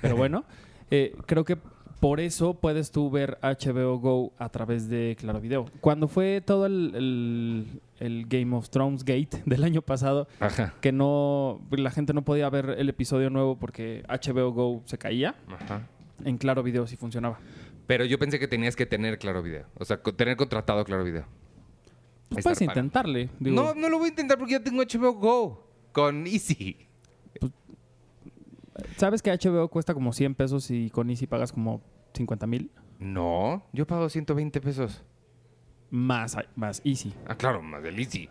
pero 0.02 0.16
bueno, 0.18 0.46
eh, 0.92 1.16
creo 1.26 1.44
que 1.44 1.58
por 2.00 2.20
eso 2.20 2.54
puedes 2.56 2.92
tú 2.92 3.10
ver 3.10 3.38
HBO 3.42 3.98
Go 4.00 4.34
a 4.38 4.50
través 4.50 4.88
de 4.90 5.16
Claro 5.20 5.40
Video. 5.42 5.66
Cuando 5.82 6.08
fue 6.08 6.42
todo 6.42 6.66
el, 6.66 6.92
el- 6.96 7.82
el 8.00 8.26
Game 8.28 8.56
of 8.56 8.70
Thrones 8.70 9.04
Gate 9.04 9.42
del 9.46 9.64
año 9.64 9.82
pasado, 9.82 10.28
Ajá. 10.40 10.74
que 10.82 10.92
no 10.92 11.60
la 11.72 11.90
gente 11.92 12.14
no 12.14 12.24
podía 12.24 12.50
ver 12.50 12.76
el 12.78 12.90
episodio 12.90 13.30
nuevo 13.30 13.58
porque 13.58 14.04
HBO 14.08 14.52
Go 14.52 14.82
se 14.86 14.98
caía, 14.98 15.36
Ajá. 15.48 15.88
en 16.24 16.38
Claro 16.38 16.62
Video 16.64 16.86
sí 16.88 16.96
funcionaba. 16.98 17.40
Pero 17.88 18.06
yo 18.06 18.20
pensé 18.20 18.38
que 18.38 18.48
tenías 18.48 18.76
que 18.76 18.86
tener 18.86 19.18
Claro 19.18 19.42
Video. 19.42 19.66
O 19.76 19.86
sea, 19.86 19.98
tener 20.02 20.36
contratado 20.38 20.84
Claro 20.86 21.04
Video. 21.04 21.26
Pues 22.30 22.44
puedes 22.44 22.62
intentarle. 22.62 23.30
digo. 23.40 23.56
No, 23.56 23.74
no 23.74 23.88
lo 23.90 23.98
voy 24.00 24.08
a 24.08 24.10
intentar 24.10 24.38
porque 24.38 24.54
ya 24.54 24.60
tengo 24.64 24.84
HBO 24.84 25.14
Go 25.14 25.68
con 25.94 26.28
Easy. 26.28 26.87
¿Sabes 28.98 29.22
que 29.22 29.32
HBO 29.32 29.68
cuesta 29.70 29.94
como 29.94 30.14
100 30.14 30.36
pesos 30.36 30.70
y 30.72 30.90
con 30.90 31.10
Easy 31.10 31.28
pagas 31.28 31.52
como 31.52 31.82
50 32.14 32.48
mil? 32.48 32.72
No, 33.00 33.64
yo 33.74 33.86
pago 33.88 34.10
120 34.10 34.60
pesos. 34.62 35.04
Más, 35.90 36.36
más 36.56 36.82
Easy. 36.84 37.14
Ah, 37.28 37.36
claro, 37.36 37.62
más 37.62 37.82
del 37.84 37.98
Easy. 38.00 38.30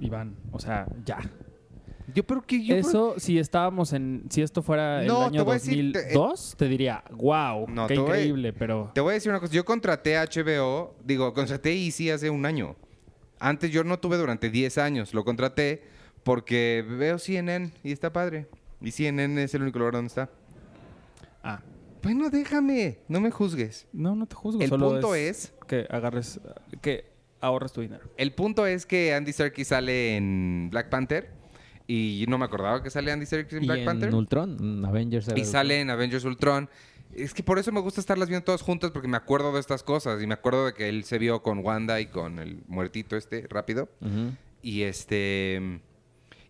Iván, 0.00 0.36
o 0.52 0.58
sea, 0.58 0.86
ya. 1.04 1.18
Yo, 2.14 2.24
pero 2.24 2.42
que 2.42 2.64
yo. 2.64 2.74
Eso, 2.74 3.14
si 3.18 3.38
estábamos 3.38 3.92
en. 3.92 4.24
Si 4.30 4.42
esto 4.42 4.62
fuera 4.62 5.02
No, 5.02 5.26
el 5.26 5.30
te 5.32 5.36
año 5.36 5.44
voy 5.44 5.52
a 5.52 5.54
decir, 5.54 5.92
te- 5.92 6.12
2002, 6.14 6.54
te 6.56 6.68
diría, 6.68 7.04
wow, 7.12 7.66
No, 7.68 7.86
qué 7.86 7.94
te 7.94 8.00
voy 8.00 8.08
increíble, 8.10 8.52
pero. 8.52 8.90
Te 8.94 9.00
voy 9.00 9.10
a 9.10 9.14
decir 9.14 9.30
una 9.30 9.40
cosa. 9.40 9.52
Yo 9.52 9.64
contraté 9.64 10.16
HBO, 10.18 10.94
digo, 11.04 11.32
contraté 11.34 11.72
Easy 11.72 12.10
hace 12.10 12.30
un 12.30 12.46
año. 12.46 12.76
Antes 13.38 13.70
yo 13.70 13.84
no 13.84 13.98
tuve 13.98 14.16
durante 14.16 14.50
10 14.50 14.78
años. 14.78 15.14
Lo 15.14 15.24
contraté 15.24 15.82
porque 16.24 16.84
veo 16.86 17.18
CNN 17.18 17.72
y 17.84 17.92
está 17.92 18.12
padre. 18.12 18.48
Y 18.80 18.90
CNN 18.90 19.42
es 19.42 19.54
el 19.54 19.62
único 19.62 19.78
lugar 19.78 19.94
donde 19.94 20.08
está. 20.08 20.30
Ah, 21.42 21.60
Bueno, 22.02 22.30
déjame. 22.30 22.98
No 23.08 23.20
me 23.20 23.30
juzgues. 23.30 23.86
no, 23.92 24.14
no 24.14 24.26
te 24.26 24.34
juzgo. 24.34 24.60
El 24.62 24.68
solo 24.68 24.90
punto 24.90 25.14
es... 25.14 25.52
que 25.66 25.86
agarres. 25.90 26.40
Que 26.80 27.10
ahorres 27.40 27.72
tu 27.72 27.80
dinero. 27.82 28.08
El 28.16 28.32
punto 28.32 28.66
es 28.66 28.86
que 28.86 29.14
Andy 29.14 29.32
Serkis 29.32 29.68
sale 29.68 30.16
en 30.16 30.68
Black 30.70 30.88
Panther. 30.88 31.30
Y 31.86 32.24
no 32.28 32.38
me 32.38 32.44
acordaba 32.44 32.82
que 32.82 32.90
sale 32.90 33.10
Andy 33.10 33.26
Serkis 33.26 33.54
en 33.58 33.64
Y 33.64 33.66
Black 33.66 33.78
en 33.80 33.84
Panther. 33.84 34.14
Ultron, 34.14 34.56
en 34.60 34.84
Avengers. 34.84 35.28
Y 35.34 35.44
sale 35.44 35.80
en 35.80 35.90
Avengers 35.90 36.24
Ultron. 36.24 36.70
Es 37.14 37.34
que 37.34 37.42
por 37.42 37.58
eso 37.58 37.72
me 37.72 37.80
gusta 37.80 38.00
estarlas 38.00 38.28
viendo 38.28 38.44
todas 38.44 38.62
juntas 38.62 38.92
porque 38.92 39.08
me 39.08 39.16
acuerdo 39.16 39.52
de 39.52 39.58
estas 39.60 39.82
cosas. 39.82 40.22
Y 40.22 40.26
me 40.26 40.34
acuerdo 40.34 40.66
de 40.66 40.74
que 40.74 40.88
él 40.88 41.02
se 41.04 41.18
vio 41.18 41.42
con 41.42 41.58
Wanda 41.58 42.00
y 42.00 42.06
con 42.06 42.38
el 42.38 42.62
muertito 42.68 43.16
este 43.16 43.46
rápido. 43.48 43.88
Y 44.62 44.82
este. 44.82 45.80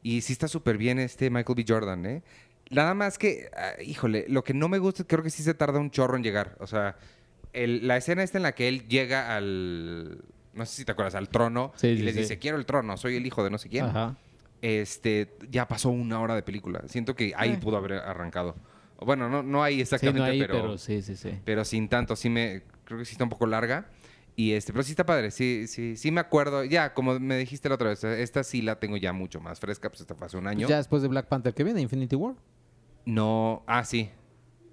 Y 0.02 0.20
sí 0.22 0.32
está 0.32 0.48
súper 0.48 0.78
bien 0.78 0.98
este 0.98 1.30
Michael 1.30 1.56
B. 1.56 1.64
Jordan, 1.68 2.06
¿eh? 2.06 2.22
Nada 2.70 2.94
más 2.94 3.18
que, 3.18 3.50
ah, 3.56 3.72
híjole, 3.82 4.26
lo 4.28 4.44
que 4.44 4.54
no 4.54 4.68
me 4.68 4.78
gusta, 4.78 5.04
creo 5.04 5.22
que 5.22 5.30
sí 5.30 5.42
se 5.42 5.54
tarda 5.54 5.78
un 5.78 5.90
chorro 5.90 6.16
en 6.16 6.22
llegar. 6.22 6.56
O 6.60 6.66
sea, 6.66 6.96
el- 7.52 7.86
la 7.86 7.96
escena 7.96 8.22
esta 8.22 8.38
en 8.38 8.42
la 8.44 8.52
que 8.52 8.68
él 8.68 8.86
llega 8.88 9.36
al. 9.36 10.22
No 10.54 10.66
sé 10.66 10.76
si 10.76 10.84
te 10.84 10.92
acuerdas, 10.92 11.14
al 11.16 11.28
trono. 11.28 11.72
Sí, 11.76 11.88
y 11.88 11.96
sí, 11.98 12.02
les 12.02 12.14
sí. 12.14 12.20
dice, 12.20 12.38
quiero 12.38 12.56
el 12.56 12.66
trono, 12.66 12.96
soy 12.96 13.16
el 13.16 13.26
hijo 13.26 13.42
de 13.44 13.50
no 13.50 13.58
sé 13.58 13.68
quién. 13.68 13.86
Ajá. 13.86 14.16
Este, 14.62 15.32
ya 15.50 15.66
pasó 15.66 15.88
una 15.90 16.20
hora 16.20 16.34
de 16.34 16.42
película. 16.42 16.82
Siento 16.86 17.14
que 17.16 17.32
ahí 17.36 17.52
Eh. 17.52 17.58
pudo 17.60 17.76
haber 17.76 17.94
arrancado. 17.94 18.54
Bueno, 18.98 19.28
no, 19.30 19.42
no 19.42 19.62
ahí 19.62 19.76
Sí, 19.76 19.80
exactamente, 19.82 20.18
no 20.20 20.24
ahí, 20.26 20.40
pero, 20.40 20.54
pero... 20.54 20.78
sí, 20.78 21.00
sí, 21.02 21.16
sí. 21.16 21.38
pero 21.44 21.64
sin 21.64 21.88
tanto. 21.88 22.14
Sí 22.16 22.28
me, 22.28 22.62
creo 22.84 22.98
que 22.98 23.04
sí 23.04 23.12
está 23.12 23.24
un 23.24 23.30
poco 23.30 23.46
larga. 23.46 23.86
Y 24.40 24.54
este, 24.54 24.72
pero 24.72 24.82
sí 24.82 24.92
está 24.92 25.04
padre, 25.04 25.30
sí, 25.30 25.66
sí, 25.66 25.98
sí 25.98 26.10
me 26.10 26.18
acuerdo. 26.18 26.64
Ya, 26.64 26.94
como 26.94 27.20
me 27.20 27.36
dijiste 27.36 27.68
la 27.68 27.74
otra 27.74 27.90
vez, 27.90 28.02
esta 28.04 28.42
sí 28.42 28.62
la 28.62 28.80
tengo 28.80 28.96
ya 28.96 29.12
mucho 29.12 29.38
más 29.38 29.60
fresca, 29.60 29.90
pues 29.90 30.00
esta 30.00 30.14
fue 30.14 30.28
hace 30.28 30.38
un 30.38 30.46
año. 30.46 30.66
Ya 30.66 30.78
después 30.78 31.02
de 31.02 31.08
Black 31.08 31.26
Panther, 31.26 31.52
¿qué 31.52 31.62
viene? 31.62 31.82
Infinity 31.82 32.16
War. 32.16 32.36
No, 33.04 33.62
ah, 33.66 33.84
sí. 33.84 34.08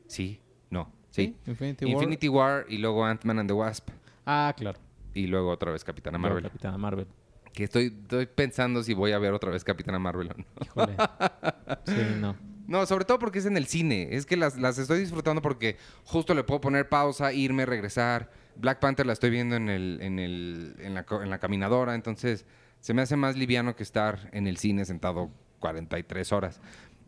Sí, 0.07 0.39
no, 0.69 0.89
sí. 1.09 1.35
Infinity 1.45 1.83
War. 1.83 1.93
Infinity 1.95 2.29
War 2.29 2.65
y 2.69 2.77
luego 2.77 3.03
Ant-Man 3.03 3.39
and 3.39 3.49
the 3.49 3.53
Wasp. 3.53 3.89
Ah, 4.25 4.53
claro. 4.55 4.79
Y 5.13 5.27
luego 5.27 5.49
otra 5.49 5.73
vez 5.73 5.83
Capitana 5.83 6.17
Marvel. 6.17 6.43
Capitana 6.43 6.77
Marvel. 6.77 7.07
Que 7.51 7.65
estoy, 7.65 7.87
estoy 7.87 8.25
pensando 8.25 8.81
si 8.83 8.93
voy 8.93 9.11
a 9.11 9.19
ver 9.19 9.33
otra 9.33 9.51
vez 9.51 9.65
Capitana 9.65 9.99
Marvel 9.99 10.31
o 10.31 10.33
no. 10.33 10.45
Híjole. 10.61 10.95
sí, 11.87 12.15
no. 12.21 12.37
No, 12.67 12.85
sobre 12.85 13.03
todo 13.03 13.19
porque 13.19 13.39
es 13.39 13.45
en 13.45 13.57
el 13.57 13.65
cine. 13.67 14.07
Es 14.11 14.25
que 14.25 14.37
las, 14.37 14.57
las 14.57 14.77
estoy 14.77 15.01
disfrutando 15.01 15.41
porque 15.41 15.75
justo 16.05 16.33
le 16.33 16.45
puedo 16.45 16.61
poner 16.61 16.87
pausa, 16.87 17.33
irme, 17.33 17.65
regresar. 17.65 18.29
Black 18.59 18.79
Panther 18.79 19.05
la 19.05 19.13
estoy 19.13 19.29
viendo 19.29 19.55
en, 19.55 19.69
el, 19.69 19.99
en, 20.01 20.19
el, 20.19 20.75
en, 20.79 20.93
la, 20.93 21.05
en 21.23 21.29
la 21.29 21.39
caminadora. 21.39 21.95
Entonces 21.95 22.45
se 22.79 22.93
me 22.93 23.01
hace 23.01 23.15
más 23.15 23.35
liviano 23.35 23.75
que 23.75 23.83
estar 23.83 24.29
en 24.33 24.47
el 24.47 24.57
cine 24.57 24.85
sentado 24.85 25.31
43 25.59 26.31
horas. 26.31 26.59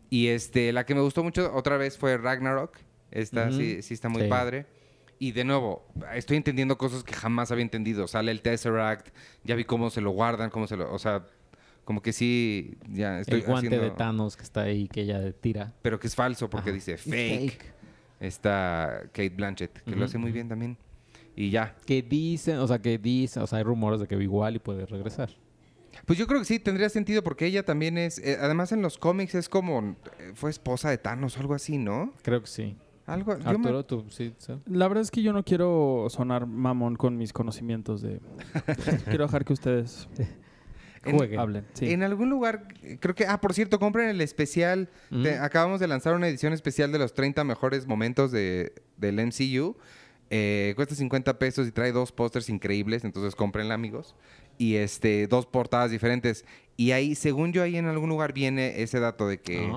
Y 0.08 0.28
este, 0.28 0.72
la 0.72 0.84
que 0.86 0.94
me 0.94 1.00
gustó 1.00 1.22
mucho 1.22 1.54
otra 1.54 1.76
vez 1.76 1.96
fue 1.98 2.16
Ragnarok. 2.18 2.76
Esta 3.10 3.50
sí, 3.52 3.82
sí 3.82 3.94
está 3.94 4.08
muy 4.08 4.22
Sí. 4.22 4.28
padre. 4.28 4.66
Y 5.18 5.32
de 5.32 5.44
nuevo, 5.44 5.86
estoy 6.14 6.36
entendiendo 6.38 6.78
cosas 6.78 7.04
que 7.04 7.12
jamás 7.12 7.50
había 7.52 7.62
entendido. 7.62 8.08
Sale 8.08 8.30
el 8.32 8.40
Tesseract, 8.40 9.08
ya 9.44 9.54
vi 9.54 9.64
cómo 9.64 9.90
se 9.90 10.00
lo 10.00 10.10
guardan, 10.12 10.48
cómo 10.50 10.66
se 10.66 10.76
lo... 10.76 10.90
O 10.92 10.98
sea, 10.98 11.26
como 11.84 12.00
que 12.02 12.12
sí, 12.12 12.78
ya 12.88 13.20
estoy 13.20 13.40
el 13.40 13.46
guante 13.46 13.78
de 13.78 13.90
Thanos 13.90 14.36
que 14.36 14.42
está 14.44 14.62
ahí, 14.62 14.88
que 14.88 15.02
ella 15.02 15.32
tira. 15.32 15.72
pero 15.82 15.98
que 16.00 16.06
es 16.06 16.14
falso 16.14 16.48
porque 16.48 16.70
Ajá. 16.70 16.74
dice 16.76 16.96
fake. 16.96 17.74
Está 18.20 19.00
Kate 19.12 19.30
Blanchett, 19.30 19.82
que 19.82 19.96
lo 19.96 20.04
hace 20.04 20.18
muy 20.18 20.30
bien 20.30 20.48
también. 20.48 20.76
Y 21.36 21.50
ya. 21.50 21.76
Que 21.86 22.02
dicen, 22.02 22.56
o 22.58 22.66
sea, 22.66 22.80
que 22.80 22.98
dicen, 22.98 23.42
o 23.42 23.46
sea, 23.46 23.58
hay 23.58 23.64
rumores 23.64 24.00
de 24.00 24.06
que 24.06 24.16
igual 24.16 24.56
y 24.56 24.58
puede 24.58 24.86
regresar. 24.86 25.30
Pues 26.06 26.18
yo 26.18 26.26
creo 26.26 26.38
que 26.40 26.44
sí, 26.44 26.58
tendría 26.58 26.88
sentido 26.88 27.22
porque 27.22 27.46
ella 27.46 27.64
también 27.64 27.98
es. 27.98 28.18
eh, 28.18 28.38
además, 28.40 28.72
en 28.72 28.82
los 28.82 28.98
cómics 28.98 29.34
es 29.34 29.48
como. 29.48 29.96
eh, 30.18 30.32
fue 30.34 30.50
esposa 30.50 30.90
de 30.90 30.98
Thanos 30.98 31.36
o 31.36 31.40
algo 31.40 31.54
así, 31.54 31.78
¿no? 31.78 32.12
Creo 32.22 32.40
que 32.40 32.46
sí. 32.46 32.76
Algo. 33.06 33.36
me- 33.36 33.44
Arturo, 33.44 33.84
tú 33.84 34.04
sí. 34.08 34.32
sí. 34.38 34.52
La 34.66 34.86
verdad 34.88 35.02
es 35.02 35.10
que 35.10 35.22
yo 35.22 35.32
no 35.32 35.42
quiero 35.44 36.06
sonar 36.10 36.46
mamón 36.46 36.94
con 36.96 37.16
mis 37.16 37.32
conocimientos 37.32 38.02
de. 38.02 38.20
quiero 39.08 39.24
dejar 39.24 39.44
que 39.44 39.52
ustedes 39.52 40.08
en, 41.04 41.16
Jueguen. 41.16 41.40
hablen. 41.40 41.64
Sí. 41.74 41.90
en 41.90 42.02
algún 42.02 42.30
lugar, 42.30 42.68
eh, 42.82 42.98
creo 43.00 43.14
que. 43.14 43.26
Ah, 43.26 43.40
por 43.40 43.52
cierto, 43.54 43.78
compren 43.78 44.08
el 44.08 44.20
especial. 44.20 44.88
Te- 45.10 45.16
Ujú. 45.34 45.42
acabamos 45.44 45.80
de 45.80 45.88
lanzar 45.88 46.14
una 46.14 46.28
edición 46.28 46.52
especial 46.52 46.92
de 46.92 46.98
los 46.98 47.12
30 47.14 47.42
mejores 47.44 47.86
momentos 47.86 48.30
de, 48.30 48.72
del 48.96 49.16
MCU. 49.26 49.76
Eh, 50.30 50.72
cuesta 50.76 50.94
50 50.94 51.38
pesos 51.38 51.66
y 51.66 51.72
trae 51.72 51.92
dos 51.92 52.12
pósters 52.12 52.48
increíbles, 52.48 53.04
entonces 53.04 53.34
cómprenla, 53.34 53.74
amigos. 53.74 54.14
Y 54.58 54.76
este, 54.76 55.26
dos 55.26 55.46
portadas 55.46 55.90
diferentes. 55.90 56.44
Y 56.76 56.92
ahí, 56.92 57.14
según 57.14 57.52
yo, 57.52 57.62
ahí 57.62 57.76
en 57.76 57.86
algún 57.86 58.08
lugar 58.08 58.32
viene 58.32 58.82
ese 58.82 59.00
dato 59.00 59.26
de 59.28 59.40
que. 59.40 59.70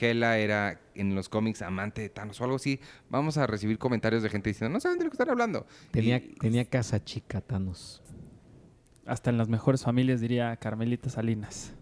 Hela 0.00 0.38
era 0.38 0.80
en 0.94 1.14
los 1.14 1.28
cómics 1.28 1.60
amante 1.60 2.00
de 2.00 2.08
Thanos 2.08 2.40
o 2.40 2.44
algo 2.44 2.56
así. 2.56 2.80
Vamos 3.10 3.36
a 3.36 3.46
recibir 3.46 3.76
comentarios 3.78 4.22
de 4.22 4.30
gente 4.30 4.48
diciendo, 4.48 4.72
no 4.72 4.80
saben 4.80 4.96
de 4.98 5.04
lo 5.04 5.10
que 5.10 5.16
están 5.16 5.28
hablando. 5.28 5.66
Tenía, 5.90 6.16
Y- 6.16 6.34
tenía 6.40 6.64
casa 6.64 7.04
chica, 7.04 7.42
Thanos. 7.42 8.02
Hasta 9.04 9.28
en 9.28 9.36
las 9.36 9.48
mejores 9.48 9.82
familias 9.82 10.22
diría 10.22 10.56
Carmelita 10.56 11.10
Salinas. 11.10 11.74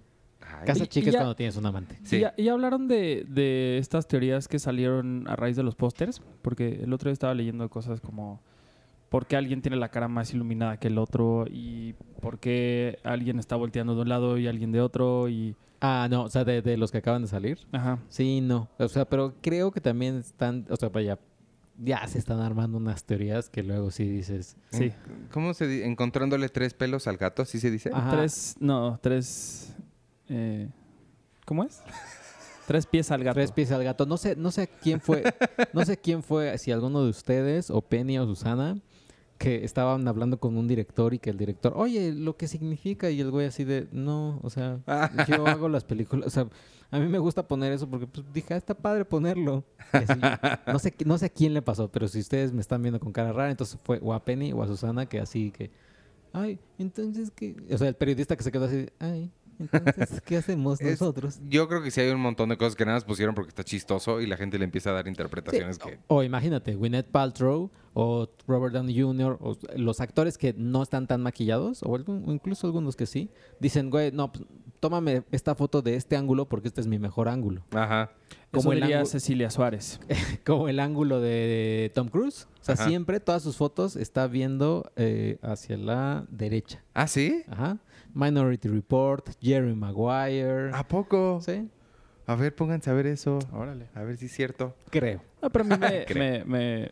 Casa 0.64 0.86
chica 0.86 1.10
es 1.10 1.16
cuando 1.16 1.34
tienes 1.36 1.56
un 1.56 1.66
amante. 1.66 1.98
Sí. 2.04 2.16
Y, 2.16 2.20
ya- 2.20 2.34
y 2.36 2.44
ya 2.44 2.52
hablaron 2.52 2.88
de, 2.88 3.24
de 3.28 3.78
estas 3.78 4.06
teorías 4.08 4.48
que 4.48 4.58
salieron 4.58 5.26
a 5.28 5.36
raíz 5.36 5.56
de 5.56 5.62
los 5.62 5.74
pósters, 5.74 6.20
porque 6.42 6.80
el 6.82 6.92
otro 6.92 7.08
día 7.08 7.14
estaba 7.14 7.34
leyendo 7.34 7.68
cosas 7.68 8.00
como 8.00 8.40
por 9.08 9.26
qué 9.26 9.36
alguien 9.36 9.60
tiene 9.62 9.76
la 9.76 9.88
cara 9.88 10.06
más 10.08 10.32
iluminada 10.32 10.78
que 10.78 10.86
el 10.88 10.96
otro 10.98 11.44
y 11.50 11.94
por 12.20 12.38
qué 12.38 12.98
alguien 13.02 13.38
está 13.40 13.56
volteando 13.56 13.94
de 13.96 14.02
un 14.02 14.08
lado 14.08 14.38
y 14.38 14.46
alguien 14.46 14.70
de 14.72 14.80
otro 14.80 15.28
y... 15.28 15.56
Ah, 15.80 16.06
no, 16.10 16.24
o 16.24 16.28
sea, 16.28 16.44
de, 16.44 16.60
de 16.62 16.76
los 16.76 16.92
que 16.92 16.98
acaban 16.98 17.22
de 17.22 17.28
salir. 17.28 17.58
Ajá. 17.72 17.98
Sí, 18.10 18.40
no. 18.42 18.68
O 18.78 18.86
sea, 18.88 19.06
pero 19.06 19.32
creo 19.40 19.70
que 19.72 19.80
también 19.80 20.16
están, 20.18 20.66
o 20.68 20.76
sea, 20.76 20.90
vaya, 20.90 21.18
ya 21.82 22.06
se 22.06 22.18
están 22.18 22.38
armando 22.40 22.76
unas 22.76 23.02
teorías 23.04 23.48
que 23.48 23.62
luego 23.62 23.90
sí 23.90 24.04
dices. 24.06 24.56
Sí. 24.72 24.92
¿Cómo 25.32 25.54
se 25.54 25.66
dice? 25.66 25.86
Encontrándole 25.86 26.50
tres 26.50 26.74
pelos 26.74 27.06
al 27.06 27.16
gato, 27.16 27.40
¿así 27.42 27.58
se 27.58 27.70
dice? 27.70 27.90
Ajá. 27.94 28.10
Tres, 28.10 28.56
no, 28.60 28.98
tres... 29.02 29.74
eh, 30.30 30.68
¿Cómo 31.44 31.64
es? 31.64 31.82
tres 32.66 32.86
pies 32.86 33.10
al 33.10 33.24
gato. 33.24 33.34
Tres 33.34 33.52
pies 33.52 33.72
al 33.72 33.82
gato. 33.82 34.06
No 34.06 34.16
sé, 34.16 34.36
no 34.36 34.50
sé 34.50 34.68
quién 34.80 35.00
fue, 35.00 35.24
no 35.72 35.84
sé 35.84 35.96
quién 35.98 36.22
fue, 36.22 36.56
si 36.58 36.70
alguno 36.70 37.02
de 37.02 37.10
ustedes, 37.10 37.70
o 37.70 37.82
Penny 37.82 38.18
o 38.18 38.26
Susana, 38.26 38.80
que 39.38 39.64
estaban 39.64 40.06
hablando 40.06 40.38
con 40.38 40.56
un 40.56 40.68
director 40.68 41.14
y 41.14 41.18
que 41.18 41.30
el 41.30 41.38
director, 41.38 41.72
oye, 41.74 42.12
lo 42.12 42.36
que 42.36 42.46
significa, 42.46 43.10
y 43.10 43.20
el 43.20 43.30
güey 43.30 43.46
así 43.46 43.64
de, 43.64 43.88
no, 43.90 44.38
o 44.42 44.50
sea, 44.50 44.80
yo 45.28 45.46
hago 45.46 45.68
las 45.68 45.82
películas, 45.82 46.26
o 46.26 46.30
sea, 46.30 46.46
a 46.92 46.98
mí 46.98 47.06
me 47.06 47.18
gusta 47.18 47.48
poner 47.48 47.72
eso 47.72 47.88
porque 47.88 48.06
pues, 48.06 48.24
dije, 48.32 48.54
ah, 48.54 48.56
está 48.56 48.74
padre 48.74 49.04
ponerlo. 49.04 49.64
Así, 49.92 50.20
no, 50.66 50.78
sé, 50.78 50.94
no 51.04 51.18
sé 51.18 51.26
a 51.26 51.28
quién 51.30 51.54
le 51.54 51.62
pasó, 51.62 51.90
pero 51.90 52.06
si 52.06 52.20
ustedes 52.20 52.52
me 52.52 52.60
están 52.60 52.82
viendo 52.82 53.00
con 53.00 53.12
cara 53.12 53.32
rara, 53.32 53.50
entonces 53.50 53.80
fue 53.82 53.98
o 54.02 54.12
a 54.12 54.24
Penny 54.24 54.52
o 54.52 54.62
a 54.62 54.66
Susana 54.66 55.06
que 55.06 55.20
así 55.20 55.50
que, 55.50 55.70
ay, 56.32 56.58
entonces 56.78 57.30
que, 57.30 57.56
o 57.72 57.78
sea, 57.78 57.88
el 57.88 57.94
periodista 57.94 58.36
que 58.36 58.42
se 58.42 58.52
quedó 58.52 58.66
así, 58.66 58.88
ay, 58.98 59.32
entonces, 59.60 60.20
¿qué 60.22 60.36
hacemos 60.38 60.80
Es- 60.80 61.00
nosotros? 61.00 61.40
Yo 61.48 61.68
creo 61.68 61.82
que 61.82 61.90
sí 61.90 62.00
hay 62.00 62.10
un 62.10 62.20
montón 62.20 62.48
de 62.48 62.56
cosas 62.56 62.74
que 62.76 62.84
nada 62.84 62.96
más 62.96 63.04
pusieron 63.04 63.34
porque 63.34 63.50
está 63.50 63.62
chistoso 63.64 64.20
y 64.20 64.26
la 64.26 64.36
gente 64.36 64.58
le 64.58 64.64
empieza 64.64 64.90
a 64.90 64.94
dar 64.94 65.06
interpretaciones 65.08 65.76
Sí, 65.82 65.90
que... 65.90 65.98
O 66.08 66.22
imagínate, 66.22 66.74
Gwyneth 66.74 67.06
Paltrow 67.10 67.70
o 67.92 68.28
Robert 68.46 68.72
Downey 68.74 69.00
Jr. 69.00 69.36
o 69.40 69.56
los 69.76 70.00
actores 70.00 70.38
que 70.38 70.54
no 70.56 70.82
están 70.82 71.06
tan 71.06 71.22
maquillados 71.22 71.82
o, 71.82 71.94
algún- 71.96 72.24
o 72.28 72.32
incluso 72.32 72.66
algunos 72.66 72.96
que 72.96 73.06
sí, 73.06 73.30
dicen, 73.58 73.90
güey, 73.90 74.12
no, 74.12 74.32
pues, 74.32 74.44
tómame 74.78 75.24
esta 75.30 75.54
foto 75.54 75.82
de 75.82 75.96
este 75.96 76.16
ángulo 76.16 76.48
porque 76.48 76.68
este 76.68 76.80
es 76.80 76.86
mi 76.86 76.98
mejor 76.98 77.28
ángulo. 77.28 77.62
Ajá. 77.72 78.12
Como 78.52 78.72
el 78.72 78.80
diría 78.80 79.04
Cecilia 79.04 79.50
Suárez. 79.50 80.00
Como 80.46 80.68
el 80.68 80.80
ángulo 80.80 81.20
de 81.20 81.92
Tom 81.94 82.08
Cruise. 82.08 82.48
O 82.60 82.64
sea, 82.64 82.74
Ajá. 82.74 82.88
siempre 82.88 83.20
todas 83.20 83.42
sus 83.42 83.56
fotos 83.56 83.94
está 83.96 84.26
viendo 84.26 84.90
eh, 84.96 85.38
hacia 85.42 85.76
la 85.76 86.26
derecha. 86.30 86.82
¿Ah, 86.94 87.06
sí? 87.06 87.42
Ajá. 87.48 87.78
Minority 88.14 88.68
Report, 88.68 89.28
Jerry 89.40 89.74
Maguire. 89.74 90.70
¿A 90.72 90.86
poco? 90.86 91.40
Sí, 91.40 91.68
A 92.26 92.34
ver, 92.34 92.54
pónganse 92.54 92.90
a 92.90 92.92
ver 92.94 93.06
eso. 93.06 93.38
Órale. 93.52 93.88
A 93.94 94.02
ver 94.02 94.16
si 94.16 94.26
es 94.26 94.32
cierto. 94.32 94.74
creo. 94.90 95.20
No, 95.42 95.50
pero 95.50 95.64
a 95.64 95.68
mí 95.68 95.74
me, 96.14 96.14
me- 96.14 96.44
me- 96.44 96.90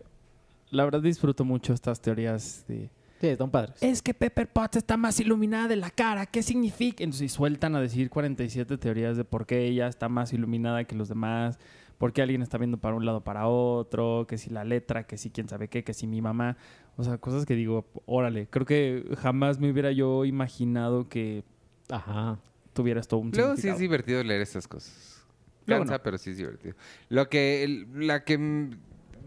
La 0.71 0.85
verdad 0.85 1.01
disfruto 1.01 1.45
mucho 1.45 1.73
estas 1.73 2.01
teorías 2.01 2.65
de... 2.69 2.91
Sí, 3.21 3.27
están 3.27 3.51
padres. 3.51 3.83
Es 3.83 4.01
que 4.01 4.15
Pepper 4.15 4.47
Potts 4.49 4.77
está 4.77 4.97
más 4.97 5.19
iluminada 5.19 5.67
de 5.67 5.75
la 5.77 5.91
cara. 5.91 6.25
¿Qué 6.27 6.41
significa? 6.43 7.03
Entonces 7.03 7.25
y 7.27 7.29
sueltan 7.35 7.75
a 7.75 7.81
decir 7.81 8.11
47 8.11 8.79
teorías 8.79 9.17
de 9.17 9.25
por 9.25 9.45
qué 9.45 9.65
ella 9.67 9.89
está 9.89 10.09
más 10.09 10.33
iluminada 10.33 10.85
que 10.85 10.95
los 10.95 11.09
demás. 11.09 11.59
Por 11.99 12.13
qué 12.13 12.23
alguien 12.23 12.43
está 12.43 12.59
viendo 12.59 12.79
para 12.79 12.95
un 12.95 13.05
lado 13.05 13.25
para 13.25 13.49
otro. 13.49 14.25
Que 14.29 14.39
si 14.39 14.51
la 14.51 14.63
letra, 14.63 15.05
que 15.09 15.17
si 15.19 15.31
quién 15.31 15.49
sabe 15.49 15.67
qué, 15.67 15.83
que 15.83 15.95
si 15.95 16.07
mi 16.07 16.23
mamá. 16.23 16.57
O 17.01 17.05
sea, 17.05 17.17
cosas 17.17 17.47
que 17.47 17.55
digo, 17.55 17.87
órale. 18.07 18.49
Creo 18.51 18.67
que 18.67 19.05
jamás 19.19 19.59
me 19.61 19.71
hubiera 19.71 19.93
yo 19.93 20.25
imaginado 20.25 21.09
que 21.09 21.45
Ajá. 21.89 22.39
tuviera 22.73 23.01
esto 23.01 23.17
un 23.19 23.31
Luego 23.31 23.57
sí 23.57 23.69
es 23.69 23.79
divertido 23.79 24.23
leer 24.25 24.41
estas 24.43 24.67
cosas. 24.69 25.25
Cansa, 25.65 25.95
no. 25.99 26.03
pero 26.03 26.19
sí 26.19 26.31
es 26.31 26.37
divertido. 26.39 26.75
Lo 27.09 27.29
que... 27.29 27.63
el- 27.63 27.87
la 28.07 28.25
que 28.25 28.37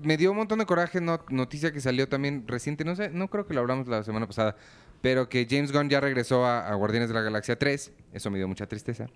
me 0.04 0.18
dio 0.18 0.32
un 0.32 0.38
montón 0.38 0.60
de 0.60 0.66
coraje, 0.66 1.00
no- 1.00 1.24
noticia 1.30 1.72
que 1.72 1.80
salió 1.80 2.10
también 2.10 2.46
reciente, 2.48 2.84
no 2.84 2.96
sé, 2.96 3.10
no 3.10 3.30
creo 3.30 3.46
que 3.48 3.54
lo 3.54 3.62
hablamos 3.62 3.88
la 3.88 4.04
semana 4.04 4.28
pasada, 4.28 4.56
pero 5.02 5.30
que 5.30 5.48
James 5.50 5.72
Gunn 5.72 5.90
ya 5.90 6.00
regresó 6.02 6.46
a, 6.46 6.68
a 6.68 6.76
Guardianes 6.76 7.08
de 7.10 7.16
la 7.16 7.22
Galaxia 7.22 7.58
3. 7.58 7.94
Eso 8.12 8.30
me 8.32 8.38
dio 8.38 8.48
mucha 8.48 8.68
tristeza. 8.68 9.08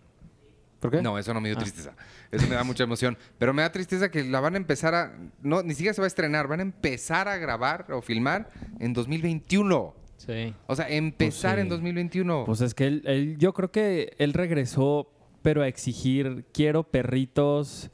¿Por 0.80 0.92
qué? 0.92 1.02
No, 1.02 1.18
eso 1.18 1.34
no 1.34 1.42
me 1.42 1.50
dio 1.50 1.58
Ah. 1.58 1.62
tristeza. 1.62 1.96
Eso 2.32 2.48
me 2.48 2.56
da 2.56 2.64
mucha 2.64 2.84
emoción. 2.84 3.18
Pero 3.40 3.54
me 3.54 3.62
da 3.62 3.72
tristeza 3.72 4.10
que 4.12 4.24
la 4.24 4.40
van 4.40 4.54
a 4.56 4.58
empezar 4.58 4.94
a... 4.94 5.18
No, 5.42 5.64
ni 5.64 5.74
siquiera 5.74 5.94
se 5.94 6.02
va 6.02 6.06
a 6.06 6.08
estrenar. 6.08 6.48
Van 6.48 6.60
a 6.60 6.64
empezar 6.64 7.28
a 7.28 7.38
grabar 7.38 7.88
o 7.92 8.02
filmar 8.02 8.50
en 8.80 8.94
2021. 8.94 9.96
Sí. 10.18 10.54
O 10.68 10.76
sea, 10.76 10.90
empezar 10.90 11.56
sí. 11.56 11.62
en 11.62 11.70
2021. 11.70 12.44
Pues 12.46 12.62
es 12.62 12.74
que 12.74 12.88
él, 12.88 13.02
él- 13.06 13.38
yo 13.38 13.54
creo 13.54 13.72
que 13.72 14.14
él 14.18 14.34
regresó, 14.34 15.12
pero 15.42 15.62
a 15.62 15.68
exigir, 15.68 16.46
quiero 16.54 16.84
perritos, 16.84 17.92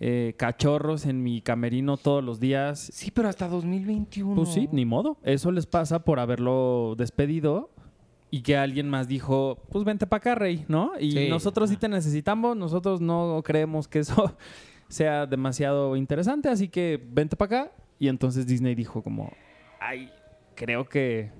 eh, 0.00 0.34
cachorros 0.36 1.06
en 1.06 1.22
mi 1.22 1.40
camerino 1.42 1.96
todos 1.96 2.22
los 2.24 2.40
días. 2.40 2.90
sí, 2.92 3.10
pero 3.10 3.28
hasta 3.28 3.48
2021. 3.48 4.34
Pues 4.34 4.48
sí, 4.52 4.68
ni 4.72 4.84
modo. 4.84 5.16
Eso 5.22 5.50
les 5.52 5.66
pasa 5.66 6.04
por 6.04 6.18
haberlo 6.20 6.94
despedido 6.98 7.70
y 8.34 8.40
que 8.40 8.56
alguien 8.56 8.88
más 8.88 9.08
dijo, 9.08 9.58
pues 9.70 9.84
vente 9.84 10.06
para 10.06 10.16
acá, 10.18 10.34
rey, 10.34 10.64
¿no? 10.66 10.92
Y 10.98 11.12
Sí. 11.12 11.28
nosotros 11.28 11.68
sí 11.68 11.76
te 11.76 11.86
necesitamos, 11.86 12.56
nosotros 12.56 13.02
no 13.02 13.42
creemos 13.44 13.86
que 13.88 13.98
eso 13.98 14.34
sea 14.88 15.26
demasiado 15.26 15.94
interesante, 15.96 16.48
así 16.48 16.68
que 16.68 16.98
vente 17.10 17.36
para 17.36 17.62
acá. 17.64 17.72
Y 17.98 18.08
entonces 18.08 18.46
Disney 18.46 18.74
dijo 18.74 19.02
como, 19.02 19.30
ay, 19.78 20.10
creo 20.54 20.88
que... 20.88 21.30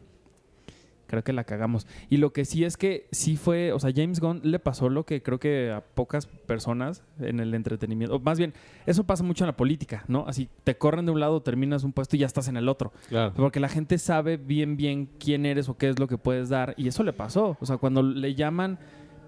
Creo 1.13 1.23
que 1.23 1.35
la 1.35 1.45
cagamos. 1.45 1.87
Y 2.09 2.17
lo 2.17 2.33
que 2.33 2.47
sí 2.47 2.65
es 2.65 2.79
que 2.79 3.07
sí 3.11 3.37
fue, 3.37 3.75
o 3.75 3.79
sea, 3.79 3.93
James 3.95 4.19
Gunn 4.19 4.41
le 4.45 4.59
pasó 4.59 4.89
lo 4.89 5.05
que 5.05 5.23
creo 5.23 5.39
que 5.39 5.71
a 5.71 5.83
pocas 5.83 6.25
personas 6.25 7.05
en 7.21 7.39
el 7.39 7.53
entretenimiento, 7.53 8.17
o 8.17 8.19
más 8.19 8.39
bien, 8.39 8.55
eso 8.87 9.05
pasa 9.05 9.23
mucho 9.23 9.45
en 9.45 9.49
la 9.49 9.57
política, 9.59 10.07
¿no? 10.09 10.25
Así 10.27 10.49
te 10.65 10.79
corren 10.79 11.05
de 11.05 11.13
un 11.13 11.21
lado, 11.21 11.43
terminas 11.43 11.85
un 11.85 11.93
puesto 11.93 12.17
y 12.17 12.21
ya 12.21 12.25
estás 12.25 12.49
en 12.49 12.57
el 12.57 12.67
otro. 12.67 12.95
Claro. 13.11 13.35
Porque 13.37 13.61
la 13.61 13.69
gente 13.69 13.99
sabe 13.99 14.39
bien, 14.39 14.79
bien 14.79 15.11
quién 15.21 15.45
eres 15.45 15.69
o 15.69 15.77
qué 15.77 15.91
es 15.91 15.99
lo 15.99 16.09
que 16.09 16.17
puedes 16.17 16.49
dar. 16.49 16.73
Y 16.79 16.89
eso 16.89 17.03
le 17.03 17.13
pasó. 17.13 17.59
O 17.61 17.67
sea, 17.67 17.77
cuando 17.77 18.03
le 18.03 18.35
llaman 18.35 18.79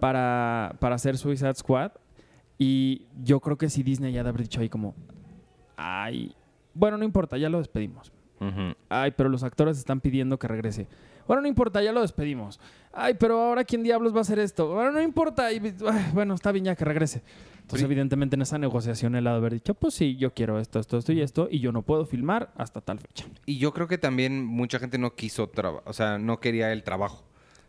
para, 0.00 0.76
para 0.80 0.94
hacer 0.94 1.18
Suicide 1.18 1.52
Squad, 1.52 1.92
y 2.56 3.02
yo 3.22 3.40
creo 3.40 3.58
que 3.58 3.68
si 3.68 3.82
Disney 3.82 4.14
ya 4.14 4.22
de 4.22 4.30
haber 4.30 4.40
dicho 4.40 4.62
ahí 4.62 4.70
como, 4.70 4.94
ay, 5.76 6.34
bueno, 6.72 6.96
no 6.96 7.04
importa, 7.04 7.36
ya 7.36 7.50
lo 7.50 7.58
despedimos. 7.58 8.10
Ay, 8.88 9.12
pero 9.16 9.28
los 9.28 9.42
actores 9.42 9.76
están 9.76 10.00
pidiendo 10.00 10.38
que 10.38 10.48
regrese. 10.48 10.86
Bueno, 11.26 11.42
no 11.42 11.48
importa, 11.48 11.82
ya 11.82 11.92
lo 11.92 12.00
despedimos. 12.02 12.60
Ay, 12.92 13.14
pero 13.18 13.40
ahora 13.40 13.64
quién 13.64 13.82
diablos 13.82 14.14
va 14.14 14.18
a 14.18 14.22
hacer 14.22 14.38
esto. 14.38 14.68
Bueno, 14.74 14.92
no 14.92 15.02
importa. 15.02 15.52
y- 15.52 15.58
ay, 15.90 16.06
bueno, 16.12 16.34
está 16.34 16.52
bien 16.52 16.64
ya 16.66 16.76
que 16.76 16.84
regrese. 16.84 17.22
Entonces, 17.62 17.84
evidentemente, 17.86 18.36
en 18.36 18.42
esa 18.42 18.58
negociación 18.58 19.14
él 19.14 19.26
ha 19.26 19.30
de 19.30 19.36
haber 19.38 19.54
dicho, 19.54 19.72
pues 19.74 19.94
sí, 19.94 20.16
yo 20.16 20.34
quiero 20.34 20.60
esto, 20.60 20.78
esto, 20.78 20.98
esto 20.98 21.12
y 21.12 21.22
esto, 21.22 21.48
y 21.50 21.60
yo 21.60 21.72
no 21.72 21.80
puedo 21.80 22.04
filmar 22.04 22.52
hasta 22.56 22.82
tal 22.82 22.98
fecha. 23.00 23.24
Y 23.46 23.56
yo 23.56 23.72
creo 23.72 23.88
que 23.88 23.96
también 23.96 24.44
mucha 24.44 24.78
gente 24.78 24.98
no 24.98 25.14
quiso 25.14 25.48
trabajar, 25.48 25.82
o 25.88 25.94
sea, 25.94 26.18
no 26.18 26.40
quería 26.40 26.70
el 26.72 26.82
trabajo. 26.82 27.24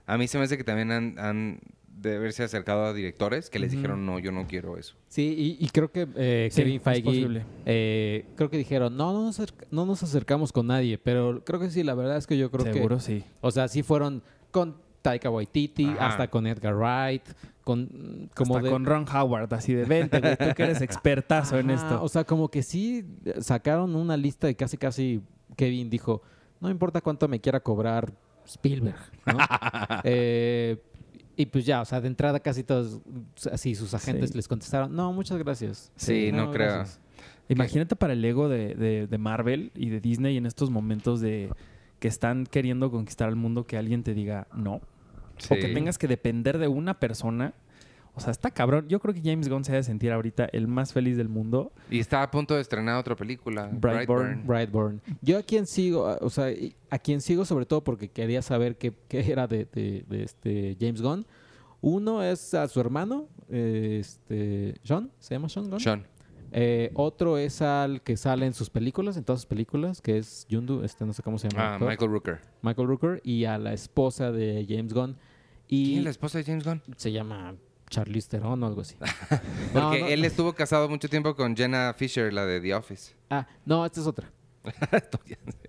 A 0.06 0.18
mí 0.18 0.28
se 0.28 0.38
me 0.38 0.44
hace 0.44 0.58
que 0.58 0.66
también 0.66 0.92
han, 0.92 1.18
han 1.18 1.60
de 1.98 2.18
haberse 2.18 2.44
acercado 2.44 2.86
a 2.86 2.94
directores 2.94 3.50
que 3.50 3.58
les 3.58 3.72
dijeron, 3.72 4.06
no, 4.06 4.20
yo 4.20 4.32
no 4.32 4.46
quiero 4.48 4.78
eso. 4.78 4.96
Sí, 5.08 5.58
y, 5.60 5.66
y 5.66 5.70
creo 5.70 5.92
que 5.92 6.08
eh, 6.16 6.50
Sí, 6.52 6.62
Kevin 6.62 6.76
es 6.78 6.82
Feige, 6.84 7.04
posible. 7.04 7.46
eh, 7.66 8.26
creo 8.36 8.50
que 8.50 8.58
dijeron, 8.58 8.96
no, 8.98 9.14
no 9.14 9.24
nos, 9.24 9.42
no 9.72 9.86
nos 9.86 10.04
acercamos 10.04 10.52
con 10.52 10.68
nadie, 10.68 10.98
pero 10.98 11.44
creo 11.46 11.60
que 11.60 11.70
sí, 11.70 11.84
la 11.84 11.94
verdad 11.96 12.18
es 12.18 12.28
que 12.28 12.38
yo 12.38 12.52
creo 12.52 12.72
Seguro 12.72 12.98
que, 12.98 13.02
sí. 13.02 13.24
o 13.42 13.50
sea, 13.52 13.68
sí 13.68 13.82
fueron 13.82 14.22
con 14.52 14.76
Taika 15.02 15.30
Waititi, 15.30 15.86
Ajá. 15.86 16.08
hasta 16.08 16.30
con 16.30 16.46
Edgar 16.48 16.76
Wright, 16.76 17.24
con 17.64 18.30
como 18.36 18.56
Hasta 18.58 18.66
de- 18.66 18.72
con 18.72 18.86
Ron 18.86 19.06
Howard, 19.08 19.54
así 19.54 19.74
de 19.74 19.86
vente, 19.86 20.20
güey, 20.20 20.36
tú 20.38 20.46
que 20.56 20.64
eres 20.64 20.82
expertazo 20.82 21.58
en 21.58 21.70
esto. 21.72 22.04
O 22.04 22.10
sea, 22.10 22.24
como 22.26 22.50
que 22.50 22.62
sí 22.62 23.06
sacaron 23.40 23.96
una 23.96 24.18
lista 24.18 24.50
y 24.50 24.56
casi, 24.56 24.78
casi 24.78 25.22
Kevin 25.56 25.90
dijo, 25.90 26.22
no 26.60 26.70
importa 26.70 27.02
cuánto 27.02 27.28
me 27.28 27.40
quiera 27.40 27.60
cobrar 27.62 28.12
Spielberg, 28.46 28.98
¿no? 29.26 29.38
Eh, 30.04 30.78
y 31.38 31.46
pues 31.48 31.66
ya, 31.66 31.82
o 31.82 31.86
sea, 31.86 32.02
de 32.02 32.08
entrada 32.08 32.40
casi 32.40 32.64
todos, 32.64 33.00
así 33.52 33.76
sus 33.76 33.94
agentes 33.94 34.32
Sí. 34.32 34.36
les 34.38 34.48
contestaron, 34.48 34.96
no, 34.96 35.12
muchas 35.14 35.38
gracias. 35.38 35.92
Sí, 35.96 36.32
no 36.32 36.52
creo. 36.52 36.74
gracias". 36.74 37.00
Imagínate 37.48 37.96
para 37.96 38.14
el 38.14 38.26
ego 38.26 38.50
de, 38.50 38.74
de- 38.76 39.08
de 39.08 39.18
Marvel 39.18 39.72
y 39.76 39.90
de 39.90 40.00
Disney 40.02 40.38
en 40.38 40.46
estos 40.46 40.70
momentos 40.72 41.22
de 41.22 41.50
que 42.00 42.08
están 42.08 42.46
queriendo 42.46 42.90
conquistar 42.92 43.28
al 43.30 43.36
mundo 43.36 43.66
que 43.68 43.78
alguien 43.78 44.04
te 44.04 44.14
diga 44.14 44.48
no. 44.56 44.82
O 45.50 45.56
que 45.56 45.68
tengas 45.74 45.98
que 45.98 46.08
depender 46.08 46.58
de 46.58 46.68
una 46.68 47.00
persona. 47.00 47.54
O 48.16 48.20
sea, 48.22 48.32
está 48.32 48.50
cabrón. 48.52 48.88
Yo 48.88 49.00
creo 49.00 49.14
que 49.14 49.22
James 49.22 49.50
Gunn 49.50 49.64
se 49.66 49.74
ha 49.74 49.76
de 49.76 49.84
sentir 49.84 50.12
ahorita 50.12 50.46
el 50.54 50.68
más 50.68 50.94
feliz 50.94 51.18
del 51.18 51.28
mundo. 51.30 51.72
Y 51.90 52.00
está 52.00 52.24
a 52.24 52.32
punto 52.32 52.56
de 52.56 52.62
estrenar 52.62 52.98
otra 52.98 53.16
película, 53.16 53.70
Brightburn. 53.74 54.48
Brightburn. 54.48 55.02
Yo 55.22 55.38
a 55.38 55.44
quien 55.44 55.66
sigo, 55.68 56.18
o 56.22 56.30
sea, 56.30 56.48
a 56.90 56.98
quien 57.00 57.20
sigo 57.22 57.44
sobre 57.46 57.66
todo 57.66 57.84
porque 57.84 58.10
quería 58.10 58.42
saber 58.42 58.78
qué, 58.78 58.94
qué 59.10 59.32
era 59.32 59.48
de, 59.48 59.66
de- 59.66 60.06
de 60.08 60.24
este 60.24 60.78
James 60.80 61.02
Gunn. 61.02 61.26
Uno 61.82 62.24
es 62.24 62.54
a 62.54 62.68
su 62.68 62.80
hermano, 62.80 63.28
este, 63.50 64.76
Sean, 64.84 65.12
¿se 65.20 65.36
llama 65.36 65.50
Sean 65.50 65.70
Gunn? 65.70 65.80
Sean. 65.80 66.06
Eh, 66.52 66.90
otro 66.94 67.38
es 67.38 67.62
al 67.62 68.02
que 68.02 68.16
sale 68.16 68.46
en 68.46 68.54
sus 68.54 68.70
películas, 68.70 69.18
en 69.18 69.24
todas 69.26 69.42
sus 69.42 69.46
películas, 69.48 70.02
que 70.02 70.18
es 70.18 70.46
Yundu, 70.48 70.84
este 70.84 71.06
no 71.06 71.12
sé 71.12 71.22
cómo 71.22 71.38
se 71.38 71.50
llama. 71.50 71.76
Ah. 71.76 71.80
Michael 71.80 72.10
Rooker. 72.12 72.40
Michael 72.62 72.88
Rooker 72.88 73.22
y 73.26 73.44
a 73.46 73.58
la 73.58 73.74
esposa 73.74 74.32
de 74.32 74.66
James 74.68 74.94
Gunn. 74.94 75.18
Y 75.68 75.86
¿Quién 75.88 75.98
es 76.00 76.04
la 76.06 76.10
esposa 76.12 76.38
de 76.38 76.44
James 76.46 76.64
Gunn? 76.64 76.82
se 76.96 77.12
llama 77.12 77.56
Charlize 77.90 78.28
Theron 78.30 78.62
o 78.64 78.68
algo 78.68 78.82
así. 78.82 78.96
Porque 79.74 79.74
No, 79.74 79.90
no. 79.92 79.94
él 79.96 80.26
estuvo 80.26 80.54
casado 80.54 80.90
mucho 80.90 81.08
tiempo 81.10 81.36
con 81.36 81.56
Jenna 81.56 81.94
Fisher, 81.98 82.32
la 82.34 82.46
de 82.46 82.60
The 82.62 82.74
Office. 82.76 83.14
Ah, 83.30 83.48
no, 83.66 83.86
esta 83.86 84.02
es 84.02 84.08
otra. 84.08 84.32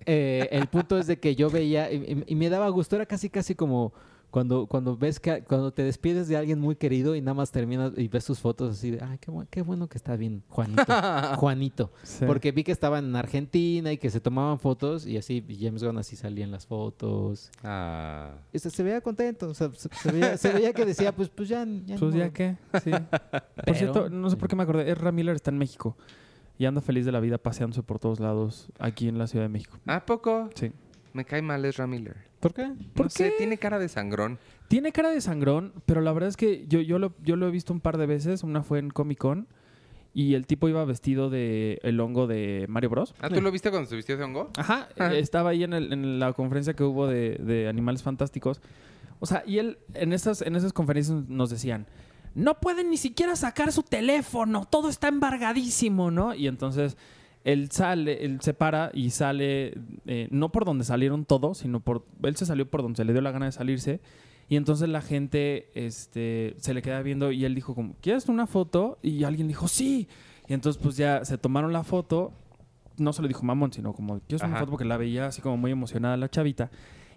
Eh, 0.08 0.48
el 0.52 0.68
punto 0.68 0.98
es 0.98 1.06
de 1.08 1.18
que 1.18 1.34
yo 1.34 1.50
veía 1.50 1.90
y, 1.92 1.96
y- 1.96 2.24
y 2.32 2.34
me 2.36 2.48
daba 2.48 2.68
gusto, 2.68 2.94
era 2.96 3.06
casi 3.06 3.28
casi 3.28 3.54
como 3.56 3.92
cuando, 4.30 4.66
cuando 4.66 4.96
ves 4.96 5.18
que 5.20 5.42
cuando 5.44 5.72
te 5.72 5.82
despides 5.82 6.28
de 6.28 6.36
alguien 6.36 6.60
muy 6.60 6.76
querido 6.76 7.14
y 7.16 7.20
nada 7.22 7.34
más 7.34 7.50
terminas 7.52 7.92
y 7.96 8.08
ves 8.08 8.24
sus 8.24 8.38
fotos 8.40 8.76
así 8.76 8.90
de, 8.90 9.02
ay, 9.02 9.16
qué, 9.18 9.30
bu- 9.32 9.46
qué 9.48 9.62
bueno 9.62 9.88
que 9.88 9.96
está 9.96 10.16
bien, 10.16 10.42
Juanito. 10.48 10.82
Juanito. 11.36 11.92
Porque 12.26 12.52
vi 12.52 12.62
que 12.64 12.72
estaban 12.72 13.04
en 13.06 13.16
Argentina 13.16 13.92
y 13.92 13.98
que 13.98 14.10
se 14.10 14.20
tomaban 14.20 14.58
fotos 14.58 15.06
y 15.06 15.16
así 15.16 15.42
James 15.58 15.82
Gunn 15.82 15.96
así 15.98 16.16
salía 16.16 16.44
en 16.44 16.50
las 16.50 16.66
fotos. 16.66 17.50
Ah. 17.62 18.34
Y 18.52 18.58
se, 18.58 18.68
se 18.70 18.82
veía 18.82 19.00
contento, 19.00 19.48
o 19.48 19.54
sea, 19.54 19.70
se, 19.74 19.88
se 19.88 20.12
veía, 20.12 20.36
se 20.36 20.52
veía 20.52 20.72
que 20.72 20.84
decía, 20.84 21.14
pues, 21.14 21.28
pues 21.30 21.48
ya, 21.48 21.64
ya 21.86 21.96
Pues 21.96 22.14
ya 22.14 22.24
modo". 22.24 22.32
que, 22.32 22.56
sí. 22.84 22.90
Por 23.66 23.74
cierto, 23.76 24.10
no 24.10 24.28
sé 24.30 24.36
por 24.36 24.48
qué 24.48 24.56
me 24.56 24.62
acordé. 24.64 24.90
Ezra 24.90 25.12
Miller 25.12 25.34
está 25.36 25.50
en 25.50 25.58
México 25.58 25.96
y 26.58 26.64
anda 26.66 26.80
feliz 26.80 27.04
de 27.04 27.12
la 27.12 27.20
vida 27.20 27.38
paseándose 27.38 27.82
por 27.82 27.98
todos 27.98 28.20
lados 28.20 28.68
aquí 28.78 29.08
en 29.08 29.18
la 29.18 29.26
Ciudad 29.26 29.44
de 29.44 29.48
México. 29.50 29.78
¿A 29.86 30.04
poco? 30.04 30.48
Sí. 30.54 30.72
Me 31.16 31.24
cae 31.24 31.40
mal 31.40 31.64
Ezra 31.64 31.86
Miller. 31.86 32.14
¿Por 32.40 32.52
qué? 32.52 32.70
¿Por 32.94 33.06
no 33.06 33.10
sé, 33.10 33.30
qué? 33.30 33.34
tiene 33.38 33.56
cara 33.56 33.78
de 33.78 33.88
sangrón. 33.88 34.38
Tiene 34.68 34.92
cara 34.92 35.08
de 35.10 35.20
sangrón, 35.22 35.72
pero 35.86 36.02
la 36.02 36.12
verdad 36.12 36.28
es 36.28 36.36
que 36.36 36.66
yo, 36.68 36.80
yo, 36.80 36.98
lo, 36.98 37.14
yo 37.24 37.36
lo 37.36 37.48
he 37.48 37.50
visto 37.50 37.72
un 37.72 37.80
par 37.80 37.96
de 37.96 38.04
veces. 38.04 38.42
Una 38.42 38.62
fue 38.62 38.78
en 38.80 38.90
Comic 38.90 39.16
Con 39.18 39.48
y 40.12 40.34
el 40.34 40.46
tipo 40.46 40.68
iba 40.68 40.84
vestido 40.84 41.30
de 41.30 41.78
el 41.82 41.98
hongo 42.00 42.26
de 42.26 42.66
Mario 42.68 42.90
Bros. 42.90 43.14
Ah, 43.20 43.30
¿tú 43.30 43.40
lo 43.40 43.50
viste 43.50 43.70
cuando 43.70 43.88
se 43.88 43.96
vistió 43.96 44.16
de 44.18 44.24
hongo? 44.24 44.50
Ajá, 44.58 44.88
Ah. 44.98 45.14
eh, 45.14 45.18
estaba 45.20 45.50
ahí 45.50 45.64
en, 45.64 45.72
el- 45.72 45.92
en 45.92 46.18
la 46.18 46.32
conferencia 46.34 46.74
que 46.74 46.84
hubo 46.84 47.06
de, 47.06 47.36
de 47.42 47.66
Animales 47.68 48.02
Fantásticos. 48.02 48.60
O 49.18 49.24
sea, 49.24 49.42
y 49.46 49.58
él 49.58 49.78
en 49.94 50.12
esas, 50.12 50.42
en 50.42 50.54
esas 50.56 50.74
conferencias 50.74 51.28
nos 51.28 51.48
decían, 51.48 51.86
no 52.34 52.60
pueden 52.60 52.90
ni 52.90 52.98
siquiera 52.98 53.34
sacar 53.36 53.72
su 53.72 53.82
teléfono, 53.82 54.66
todo 54.70 54.90
está 54.90 55.08
embargadísimo, 55.08 56.10
¿no? 56.10 56.34
Y 56.34 56.46
entonces 56.48 56.98
él 57.46 57.70
sale, 57.70 58.24
él 58.24 58.40
se 58.40 58.54
para 58.54 58.90
y 58.92 59.10
sale, 59.10 59.78
eh, 60.06 60.26
no 60.32 60.50
por 60.50 60.64
donde 60.64 60.84
salieron 60.84 61.24
todos, 61.24 61.58
sino 61.58 61.78
por, 61.78 62.04
él 62.24 62.34
se 62.34 62.44
salió 62.44 62.68
por 62.68 62.82
donde 62.82 62.96
se 62.96 63.04
le 63.04 63.12
dio 63.12 63.22
la 63.22 63.30
gana 63.30 63.46
de 63.46 63.52
salirse. 63.52 64.00
Y 64.48 64.56
entonces 64.56 64.88
la 64.88 65.00
gente 65.00 65.70
este, 65.74 66.56
se 66.58 66.74
le 66.74 66.82
queda 66.82 67.02
viendo 67.02 67.30
y 67.30 67.44
él 67.44 67.54
dijo 67.54 67.76
como, 67.76 67.94
¿quieres 68.00 68.28
una 68.28 68.48
foto? 68.48 68.98
Y 69.00 69.22
alguien 69.22 69.46
dijo, 69.46 69.68
sí. 69.68 70.08
Y 70.48 70.54
entonces 70.54 70.82
pues 70.82 70.96
ya 70.96 71.24
se 71.24 71.38
tomaron 71.38 71.72
la 71.72 71.84
foto 71.84 72.32
no 72.98 73.12
se 73.12 73.22
lo 73.22 73.28
dijo 73.28 73.42
mamón, 73.42 73.72
sino 73.72 73.92
como 73.92 74.20
yo 74.28 74.38
una 74.42 74.58
foto 74.58 74.70
porque 74.70 74.86
la 74.86 74.96
veía 74.96 75.26
así 75.26 75.40
como 75.40 75.56
muy 75.56 75.70
emocionada 75.70 76.16
la 76.16 76.28
chavita. 76.28 76.70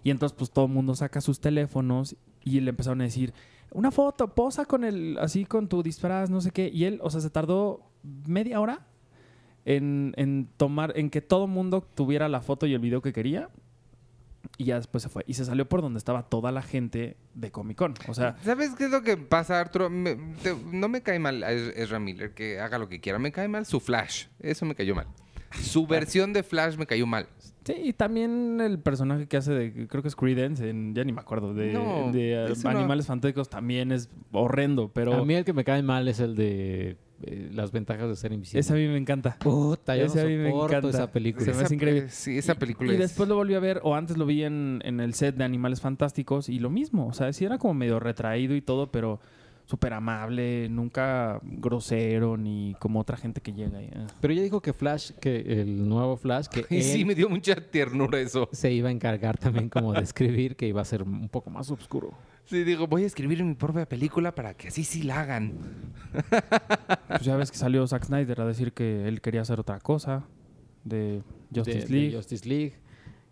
Y 0.04 0.10
entonces 0.10 0.36
pues 0.38 0.50
todo 0.50 0.66
el 0.66 0.70
mundo 0.70 0.94
saca 0.94 1.20
sus 1.20 1.40
teléfonos 1.40 2.16
y 2.44 2.60
le 2.60 2.70
empezaron 2.70 3.00
a 3.00 3.04
decir, 3.04 3.34
una 3.72 3.90
foto, 3.90 4.34
posa 4.34 4.64
con 4.64 4.84
el, 4.84 5.18
así 5.18 5.44
con 5.44 5.68
tu 5.68 5.82
disfraz, 5.82 6.30
no 6.30 6.40
sé 6.40 6.50
qué. 6.52 6.70
Y 6.72 6.84
él, 6.84 7.00
o 7.02 7.10
sea, 7.10 7.20
se 7.20 7.30
tardó 7.30 7.90
media 8.26 8.60
hora 8.60 8.86
en, 9.64 10.14
en 10.16 10.48
tomar, 10.56 10.92
en 10.96 11.10
que 11.10 11.20
todo 11.20 11.44
el 11.46 11.50
mundo 11.50 11.86
tuviera 11.94 12.28
la 12.28 12.40
foto 12.40 12.66
y 12.66 12.74
el 12.74 12.80
video 12.80 13.02
que 13.02 13.12
quería. 13.12 13.48
Y 14.56 14.64
ya 14.64 14.76
después 14.76 15.02
se 15.02 15.08
fue. 15.08 15.22
Y 15.26 15.34
se 15.34 15.44
salió 15.44 15.68
por 15.68 15.82
donde 15.82 15.98
estaba 15.98 16.22
toda 16.24 16.50
la 16.50 16.62
gente 16.62 17.16
de 17.34 17.50
Comic 17.50 17.76
Con. 17.78 17.94
O 18.08 18.14
sea, 18.14 18.36
¿Sabes 18.42 18.74
qué 18.74 18.84
es 18.84 18.90
lo 18.90 19.02
que 19.02 19.16
pasa, 19.16 19.60
Arturo? 19.60 19.90
Me- 19.90 20.16
te- 20.42 20.54
no 20.72 20.88
me 20.88 21.02
cae 21.02 21.18
mal 21.18 21.42
a 21.42 21.52
Ez- 21.52 21.72
Ezra 21.76 21.98
Miller 21.98 22.32
que 22.32 22.58
haga 22.58 22.78
lo 22.78 22.88
que 22.88 23.00
quiera. 23.00 23.18
Me 23.18 23.32
cae 23.32 23.48
mal 23.48 23.66
su 23.66 23.80
Flash. 23.80 24.26
Eso 24.40 24.64
me 24.66 24.74
cayó 24.74 24.94
mal. 24.94 25.06
Su 25.60 25.86
versión 25.86 26.32
de 26.32 26.42
Flash 26.42 26.76
me 26.76 26.86
cayó 26.86 27.06
mal. 27.06 27.26
Sí, 27.64 27.74
y 27.76 27.92
también 27.92 28.60
el 28.62 28.78
personaje 28.78 29.26
que 29.28 29.36
hace 29.36 29.52
de, 29.52 29.86
creo 29.88 30.00
que 30.02 30.08
es 30.08 30.16
Credence, 30.16 30.68
en, 30.68 30.94
ya 30.94 31.04
ni 31.04 31.12
me 31.12 31.20
acuerdo, 31.20 31.52
de, 31.52 31.72
No, 31.74 32.10
de, 32.12 32.50
ese 32.52 32.64
no. 32.64 32.70
Animales 32.70 33.06
Fantásticos 33.06 33.50
también 33.50 33.92
es 33.92 34.08
horrendo, 34.32 34.90
pero 34.92 35.12
A 35.14 35.24
mí 35.24 35.34
el 35.34 35.44
que 35.44 35.52
me 35.52 35.64
cae 35.64 35.82
mal 35.82 36.08
es 36.08 36.20
el 36.20 36.34
de 36.36 36.96
eh, 37.22 37.50
las 37.52 37.72
ventajas 37.72 38.08
de 38.08 38.16
ser 38.16 38.32
invisible. 38.32 38.60
ese 38.60 38.72
a 38.72 38.76
mí 38.76 38.86
me 38.86 38.96
encanta. 38.96 39.36
Puta, 39.38 39.96
yo 39.96 40.06
ese 40.06 40.20
a 40.20 40.24
mí 40.24 40.36
no 40.36 40.42
me 40.44 40.50
soporto 40.50 40.76
encanta. 40.78 40.96
esa 40.98 41.12
película. 41.12 41.44
Se 41.44 41.52
me 41.54 41.62
hace 41.64 41.74
increíble. 41.74 42.08
Sí, 42.10 42.38
esa 42.38 42.54
película 42.54 42.90
Y 42.90 42.94
es... 42.94 43.00
después 43.00 43.28
lo 43.28 43.34
volví 43.36 43.54
a 43.54 43.60
ver, 43.60 43.80
o 43.82 43.94
antes 43.94 44.16
lo 44.16 44.26
vi 44.26 44.44
en, 44.44 44.80
en 44.84 45.00
el 45.00 45.14
set 45.14 45.36
de 45.36 45.44
Animales 45.44 45.80
Fantásticos, 45.80 46.48
y 46.48 46.58
lo 46.58 46.70
mismo, 46.70 47.06
o 47.06 47.12
sea, 47.12 47.32
sí 47.32 47.44
era 47.44 47.58
como 47.58 47.74
medio 47.74 48.00
retraído 48.00 48.54
y 48.54 48.62
todo, 48.62 48.90
pero 48.90 49.20
súper 49.70 49.92
amable, 49.92 50.68
nunca 50.68 51.40
grosero, 51.42 52.36
ni 52.36 52.74
como 52.80 52.98
otra 53.00 53.16
gente 53.16 53.40
que 53.40 53.52
llega. 53.52 53.80
y, 53.80 53.84
eh. 53.86 54.06
Pero 54.20 54.34
ya 54.34 54.42
dijo 54.42 54.60
que 54.60 54.72
Flash, 54.72 55.12
que 55.20 55.36
el 55.60 55.88
nuevo 55.88 56.16
Flash, 56.16 56.46
que 56.48 56.66
él 56.70 56.82
sí, 56.82 57.04
me 57.04 57.14
dio 57.14 57.28
mucha 57.28 57.54
ternura 57.54 58.18
eso. 58.20 58.48
se 58.52 58.72
iba 58.72 58.88
a 58.88 58.92
encargar 58.92 59.38
también 59.38 59.68
como 59.68 59.92
de 59.92 60.00
escribir, 60.00 60.56
que 60.56 60.66
iba 60.66 60.80
a 60.80 60.84
ser 60.84 61.02
un 61.04 61.28
poco 61.28 61.50
más 61.50 61.70
oscuro. 61.70 62.12
Sí, 62.46 62.64
digo, 62.64 62.88
voy 62.88 63.04
a 63.04 63.06
escribir 63.06 63.44
mi 63.44 63.54
propia 63.54 63.86
película 63.88 64.34
para 64.34 64.54
que 64.54 64.68
así 64.68 64.82
sí 64.82 65.02
la 65.04 65.20
hagan. 65.20 65.52
Pues 67.08 67.22
ya 67.22 67.36
ves 67.36 67.50
que 67.50 67.56
salió 67.58 67.86
Zack 67.86 68.04
Snyder 68.04 68.40
a 68.40 68.46
decir 68.46 68.72
que 68.72 69.06
él 69.06 69.20
quería 69.20 69.42
hacer 69.42 69.60
otra 69.60 69.78
cosa 69.80 70.24
de 70.84 71.22
Justice 71.54 71.78
de- 71.80 71.84
de 71.86 71.90
League. 71.92 72.16
Justice 72.16 72.48
League. 72.48 72.74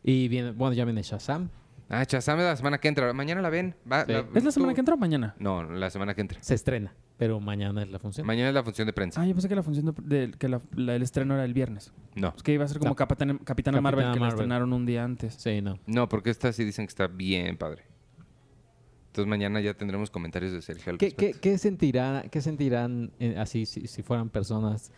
Y 0.02 0.28
viene, 0.28 0.50
bueno, 0.52 0.74
ya 0.74 0.84
viene 0.84 1.02
Shazam. 1.02 1.48
Ah, 1.90 2.04
Chazame 2.04 2.42
la 2.42 2.54
semana 2.54 2.78
que 2.78 2.88
entra. 2.88 3.10
Mañana 3.14 3.40
la 3.40 3.48
ven. 3.48 3.74
Va- 3.90 4.04
Sí. 4.04 4.12
¿Es 4.34 4.44
la 4.44 4.50
semana 4.52 4.72
tú- 4.72 4.74
que 4.76 4.80
entra 4.82 4.94
o 4.94 4.98
mañana? 4.98 5.34
No, 5.38 5.62
la 5.64 5.88
semana 5.88 6.14
que 6.14 6.20
entra. 6.20 6.38
Se 6.42 6.54
estrena, 6.54 6.94
pero 7.16 7.40
mañana 7.40 7.82
es 7.82 7.88
la 7.90 7.98
función. 7.98 8.26
Mañana 8.26 8.48
es 8.50 8.54
la 8.54 8.62
función 8.62 8.86
de 8.86 8.92
prensa. 8.92 9.22
Ah, 9.22 9.26
yo 9.26 9.32
pensé 9.34 9.48
que 9.48 9.54
la 9.54 9.62
función 9.62 9.94
de, 10.02 10.26
de- 10.26 10.32
que 10.32 10.48
la- 10.48 10.60
la- 10.74 10.96
el 10.96 11.02
estreno 11.02 11.32
era 11.34 11.44
el 11.46 11.54
viernes. 11.54 11.92
No. 12.14 12.34
Es 12.36 12.42
que 12.42 12.52
iba 12.52 12.64
a 12.64 12.68
ser 12.68 12.78
como 12.78 12.90
No. 12.90 12.96
Capitana, 12.96 13.38
Capitana 13.42 13.80
Marvel, 13.80 14.12
que 14.12 14.20
la 14.20 14.28
estrenaron 14.28 14.72
un 14.74 14.84
día 14.84 15.02
antes. 15.02 15.34
Sí, 15.34 15.62
no. 15.62 15.78
No, 15.86 16.08
porque 16.10 16.28
esta 16.30 16.52
sí 16.52 16.62
dicen 16.64 16.84
que 16.86 16.90
está 16.90 17.06
bien 17.06 17.56
padre. 17.56 17.84
Entonces 19.06 19.28
mañana 19.30 19.60
ya 19.60 19.74
tendremos 19.74 20.10
comentarios 20.10 20.52
de 20.52 20.62
Sergio 20.62 20.92
al 20.92 20.98
¿Qué, 20.98 21.12
qué, 21.12 21.32
qué 21.32 21.58
sentirá, 21.58 22.24
qué 22.30 22.40
sentirán 22.42 23.10
eh, 23.18 23.34
así 23.38 23.64
si, 23.66 23.86
si 23.86 24.02
fueran 24.02 24.28
personas? 24.28 24.92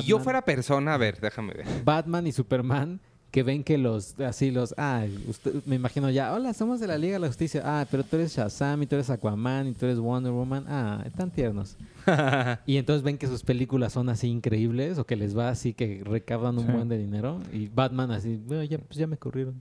Si 0.00 0.04
yo 0.06 0.20
fuera 0.20 0.42
persona, 0.44 0.94
a 0.94 0.96
ver, 0.96 1.20
déjame 1.20 1.52
ver. 1.54 1.66
Batman 1.84 2.26
y 2.28 2.32
Superman 2.32 3.00
que 3.34 3.42
ven 3.42 3.64
que 3.64 3.78
los 3.78 4.18
así 4.20 4.52
los 4.52 4.76
ah 4.78 5.04
usted- 5.28 5.54
me 5.66 5.74
imagino 5.74 6.08
ya 6.08 6.32
hola 6.32 6.54
somos 6.54 6.78
de 6.78 6.86
la 6.86 6.96
Liga 6.96 7.14
de 7.14 7.18
la 7.18 7.26
Justicia 7.26 7.62
ah 7.64 7.84
pero 7.90 8.04
tú 8.04 8.14
eres 8.14 8.32
Shazam 8.36 8.80
y 8.84 8.86
tú 8.86 8.94
eres 8.94 9.10
Aquaman 9.10 9.66
y 9.66 9.72
tú 9.72 9.86
eres 9.86 9.98
Wonder 9.98 10.30
Woman 10.30 10.64
ah 10.68 11.02
están 11.04 11.32
tiernos 11.32 11.76
y 12.64 12.76
entonces 12.76 13.02
ven 13.02 13.18
que 13.18 13.26
sus 13.26 13.42
películas 13.42 13.92
son 13.92 14.08
así 14.08 14.28
increíbles 14.28 14.98
o 14.98 15.04
que 15.04 15.16
les 15.16 15.36
va 15.36 15.48
así 15.48 15.74
que 15.74 16.02
recaudan 16.04 16.58
un 16.58 16.66
Sí. 16.66 16.72
buen 16.72 16.88
de 16.88 16.96
dinero 16.96 17.40
y 17.52 17.66
Batman 17.66 18.12
así 18.12 18.40
"Bueno, 18.46 18.62
ya 18.62 18.78
pues 18.78 18.96
ya 18.96 19.08
me 19.08 19.16
corrieron 19.16 19.60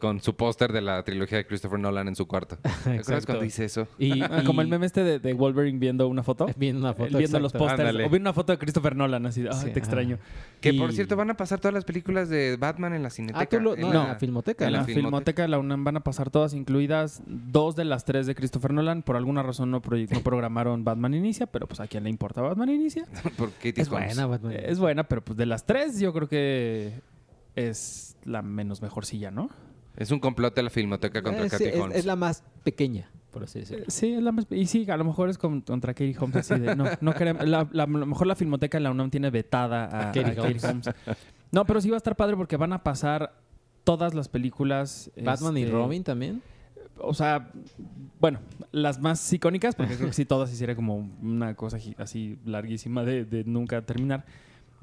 Con 0.00 0.20
su 0.20 0.34
póster 0.34 0.72
de 0.72 0.80
la 0.80 1.00
trilogía 1.04 1.38
de 1.38 1.46
Christopher 1.46 1.78
Nolan 1.78 2.08
en 2.08 2.16
su 2.16 2.26
cuarto. 2.26 2.56
¿Te 2.62 2.68
acuerdas 2.68 2.98
Exacto. 2.98 3.26
cuando 3.26 3.44
dice 3.44 3.64
eso? 3.64 3.86
y, 4.00 4.20
Ah, 4.20 4.42
como 4.44 4.62
el 4.62 4.66
y- 4.66 4.70
meme 4.70 4.86
este 4.86 5.04
de, 5.04 5.20
de 5.20 5.32
Wolverine 5.32 5.78
viendo 5.78 6.08
una 6.08 6.24
foto. 6.24 6.46
viendo 6.56 6.80
una 6.80 6.92
foto 6.92 7.16
viendo 7.16 7.38
los 7.38 7.52
pósters. 7.52 7.94
O 7.94 7.96
viendo 7.96 8.16
una 8.18 8.32
foto 8.32 8.52
de 8.52 8.58
Christopher 8.58 8.96
Nolan, 8.96 9.26
así 9.26 9.42
de, 9.42 9.50
ay, 9.50 9.56
Sí, 9.62 9.70
te 9.70 9.78
extraño. 9.78 10.18
Que 10.60 10.70
Y- 10.70 10.78
por 10.78 10.92
cierto, 10.92 11.14
van 11.14 11.30
a 11.30 11.34
pasar 11.36 11.60
todas 11.60 11.72
las 11.72 11.84
películas 11.84 12.28
de 12.28 12.56
Batman 12.58 12.94
en 12.94 13.04
la 13.04 13.10
cineteca. 13.10 13.40
ah 13.40 13.46
tú 13.46 13.60
lo, 13.60 13.74
en 13.74 13.82
no, 13.82 13.86
en 13.88 13.94
la- 13.94 14.08
la 14.08 14.14
filmoteca 14.16 14.66
En 14.66 14.72
la, 14.72 14.78
la 14.80 14.84
filmoteca. 14.84 15.06
Filmoteca 15.08 15.42
de 15.42 15.48
la 15.48 15.58
UNAM 15.60 15.84
van 15.84 15.96
a 15.98 16.00
pasar 16.00 16.30
todas, 16.30 16.52
incluidas 16.52 17.22
dos 17.26 17.76
de 17.76 17.84
las 17.84 18.04
tres 18.04 18.26
de 18.26 18.34
Christopher 18.34 18.72
Nolan. 18.72 19.02
Por 19.02 19.16
alguna 19.16 19.42
razón 19.44 19.70
no, 19.70 19.80
proye- 19.80 20.08
no 20.10 20.20
programaron 20.20 20.82
Batman 20.84 21.14
Inicia, 21.14 21.46
pero 21.46 21.68
pues 21.68 21.78
a 21.78 21.86
quién 21.86 22.02
le 22.02 22.10
importa 22.10 22.42
Batman 22.42 22.70
Inicia. 22.70 23.04
por 23.38 23.50
Katie 23.52 23.74
es 23.76 23.88
Holmes. 23.88 24.06
buena 24.16 24.26
Batman 24.26 24.52
Es 24.52 24.78
buena, 24.80 25.04
pero 25.04 25.22
pues 25.22 25.36
de 25.38 25.46
las 25.46 25.64
tres 25.64 26.00
yo 26.00 26.12
creo 26.12 26.28
que 26.28 26.92
es 27.68 28.16
la 28.24 28.42
menos 28.42 28.82
mejorcilla, 28.82 29.30
¿no? 29.30 29.50
Es 29.96 30.10
un 30.10 30.20
complot 30.20 30.54
de 30.54 30.62
la 30.62 30.70
filmoteca 30.70 31.22
contra 31.22 31.42
Eh, 31.44 31.50
sí, 31.50 31.50
Katie 31.50 31.68
es, 31.74 31.80
Holmes. 31.80 31.98
es 31.98 32.04
la 32.06 32.16
más 32.16 32.42
pequeña 32.64 33.10
por 33.32 33.44
así 33.44 33.60
decirlo 33.60 33.84
Sí, 33.88 34.12
es 34.14 34.22
la 34.22 34.32
más- 34.32 34.46
y 34.50 34.66
sí, 34.66 34.90
a 34.90 34.96
lo 34.96 35.04
mejor 35.04 35.28
es 35.30 35.38
con- 35.38 35.60
contra 35.60 35.94
Katie 35.94 36.16
Holmes 36.18 36.36
así 36.50 36.58
de, 36.60 36.74
no, 36.74 36.84
no 37.00 37.12
queremos, 37.14 37.46
la, 37.46 37.68
la- 37.70 37.84
a 37.84 37.86
lo 37.86 38.06
mejor 38.06 38.26
la 38.26 38.34
filmoteca 38.34 38.76
en 38.78 38.82
la 38.84 38.90
UNAM 38.90 39.10
tiene 39.10 39.30
vetada 39.30 39.84
a, 39.84 40.00
A 40.08 40.12
Katie 40.12 40.32
a 40.32 40.34
Katie 40.34 40.68
Holmes. 40.68 40.90
No, 41.52 41.64
pero 41.64 41.80
sí 41.80 41.90
va 41.90 41.96
a 41.96 41.98
estar 41.98 42.16
padre 42.16 42.36
porque 42.36 42.56
van 42.56 42.72
a 42.72 42.82
pasar 42.82 43.34
todas 43.84 44.14
las 44.14 44.28
películas. 44.28 45.10
Batman 45.22 45.56
y 45.58 45.62
este, 45.62 45.72
Robin 45.72 46.02
también 46.04 46.42
O 46.98 47.14
sea, 47.14 47.50
bueno, 48.20 48.40
las 48.72 49.00
más 49.00 49.32
icónicas, 49.32 49.74
porque 49.76 49.94
creo 49.96 50.08
que 50.08 50.12
sí 50.14 50.24
todas 50.24 50.52
hiciera 50.52 50.74
como 50.74 50.96
una 51.22 51.54
cosa 51.54 51.78
así 51.98 52.36
larguísima 52.44 53.04
de, 53.04 53.24
de 53.24 53.44
nunca 53.44 53.80
terminar. 53.82 54.24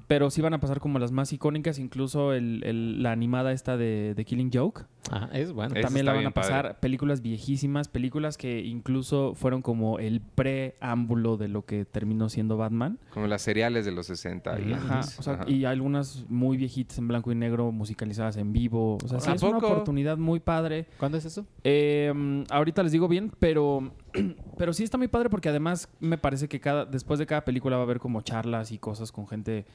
Pero 0.08 0.30
sí 0.32 0.42
van 0.42 0.54
a 0.54 0.60
pasar 0.62 0.80
como 0.80 1.00
las 1.00 1.12
más 1.12 1.34
icónicas, 1.34 1.80
incluso 1.80 2.32
el- 2.34 2.64
el- 2.64 3.04
la 3.04 3.12
animada 3.12 3.52
esta 3.52 3.76
de, 3.76 4.14
de 4.16 4.24
Killing 4.26 4.52
Joke. 4.54 4.86
ah 5.12 5.30
es 5.34 5.52
bueno 5.52 5.76
También 5.82 6.06
la 6.06 6.14
van 6.14 6.26
a 6.28 6.32
pasar. 6.32 6.64
padre. 6.64 6.78
Películas 6.80 7.22
viejísimas, 7.22 7.88
películas 7.90 8.38
que 8.38 8.62
incluso 8.62 9.36
fueron 9.36 9.62
como 9.62 10.00
el 10.00 10.22
preámbulo 10.22 11.38
de 11.38 11.48
lo 11.50 11.66
que 11.66 11.86
terminó 11.86 12.30
siendo 12.30 12.58
Batman. 12.58 13.00
Como 13.14 13.28
las 13.28 13.42
seriales 13.42 13.86
de 13.86 13.92
los 13.92 14.08
60. 14.08 14.60
y 14.62 14.74
Ajá, 14.74 15.00
antes. 15.00 15.20
o 15.20 15.24
sea, 15.24 15.34
Ajá. 15.34 15.50
y 15.50 15.66
algunas 15.66 16.26
muy 16.30 16.58
viejitas 16.58 16.98
en 16.98 17.08
blanco 17.08 17.32
y 17.32 17.36
negro, 17.36 17.72
musicalizadas 17.72 18.38
en 18.38 18.54
vivo. 18.54 18.98
O 19.04 19.08
sea, 19.08 19.20
sí 19.20 19.30
¿A 19.30 19.34
es 19.34 19.44
una 19.44 19.58
oportunidad 19.58 20.18
muy 20.18 20.40
padre. 20.40 20.88
¿cuándo 21.00 21.18
es 21.18 21.26
eso? 21.26 21.46
Eh, 21.64 22.12
mm, 22.16 22.44
ahorita 22.50 22.82
les 22.84 22.92
digo 22.92 23.08
bien, 23.08 23.32
pero, 23.40 23.92
pero 24.58 24.72
sí 24.74 24.84
está 24.84 24.98
muy 24.98 25.08
padre 25.10 25.30
porque 25.30 25.50
además 25.50 25.90
me 26.00 26.18
parece 26.18 26.48
que 26.48 26.60
cada, 26.60 26.86
después 26.86 27.20
de 27.20 27.26
cada 27.26 27.44
película 27.46 27.76
va 27.76 27.82
a 27.84 27.86
haber 27.86 28.00
como 28.00 28.22
charlas 28.22 28.72
y 28.72 28.78
cosas 28.78 29.12
con 29.12 29.28
gente 29.28 29.66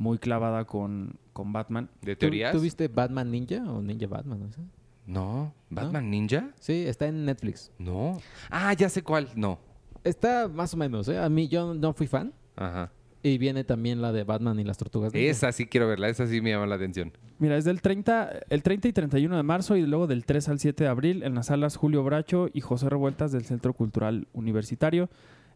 muy 0.00 0.16
clavada 0.16 0.64
con, 0.64 1.12
con 1.34 1.52
Batman. 1.52 1.90
¿De 2.00 2.16
¿Tú, 2.16 2.20
teorías? 2.20 2.52
tú 2.52 2.60
viste 2.60 2.88
Batman 2.88 3.30
Ninja 3.30 3.62
o 3.70 3.82
Ninja 3.82 4.06
Batman? 4.06 4.40
No, 4.40 4.50
sé? 4.50 4.60
No. 5.06 5.52
¿Batman 5.68 6.10
Ninja? 6.10 6.48
Sí, 6.58 6.86
está 6.86 7.06
en 7.06 7.26
Netflix. 7.26 7.70
No. 7.78 8.18
Ah, 8.48 8.72
ya 8.72 8.88
sé 8.88 9.02
cuál. 9.02 9.28
No. 9.36 9.58
Está 10.02 10.48
más 10.48 10.72
o 10.72 10.78
menos, 10.78 11.06
¿eh? 11.08 11.18
A 11.18 11.28
mí 11.28 11.48
yo 11.48 11.74
no 11.74 11.92
fui 11.92 12.06
fan. 12.06 12.32
Ajá. 12.56 12.90
Y 13.22 13.36
viene 13.36 13.62
también 13.62 14.00
la 14.00 14.12
de 14.12 14.24
Batman 14.24 14.58
y 14.58 14.64
las 14.64 14.78
tortugas. 14.78 15.12
ninja. 15.12 15.30
Esa 15.30 15.52
sí 15.52 15.66
quiero 15.66 15.86
verla. 15.86 16.08
Esa 16.08 16.26
sí 16.26 16.40
me 16.40 16.48
llama 16.48 16.64
la 16.66 16.76
atención. 16.76 17.12
Mira, 17.38 17.58
es 17.58 17.66
del 17.66 17.82
30, 17.82 18.40
el 18.48 18.62
30 18.62 18.88
y 18.88 18.92
31 18.94 19.36
de 19.36 19.42
marzo 19.42 19.76
y 19.76 19.82
luego 19.82 20.06
del 20.06 20.24
3 20.24 20.48
al 20.48 20.58
7 20.60 20.84
de 20.84 20.88
abril 20.88 21.22
en 21.24 21.34
las 21.34 21.46
salas 21.48 21.76
Julio 21.76 22.02
Bracho 22.04 22.48
y 22.54 22.62
José 22.62 22.88
Revueltas 22.88 23.32
del 23.32 23.44
Centro 23.44 23.74
Cultural 23.74 24.28
Universitario. 24.32 25.10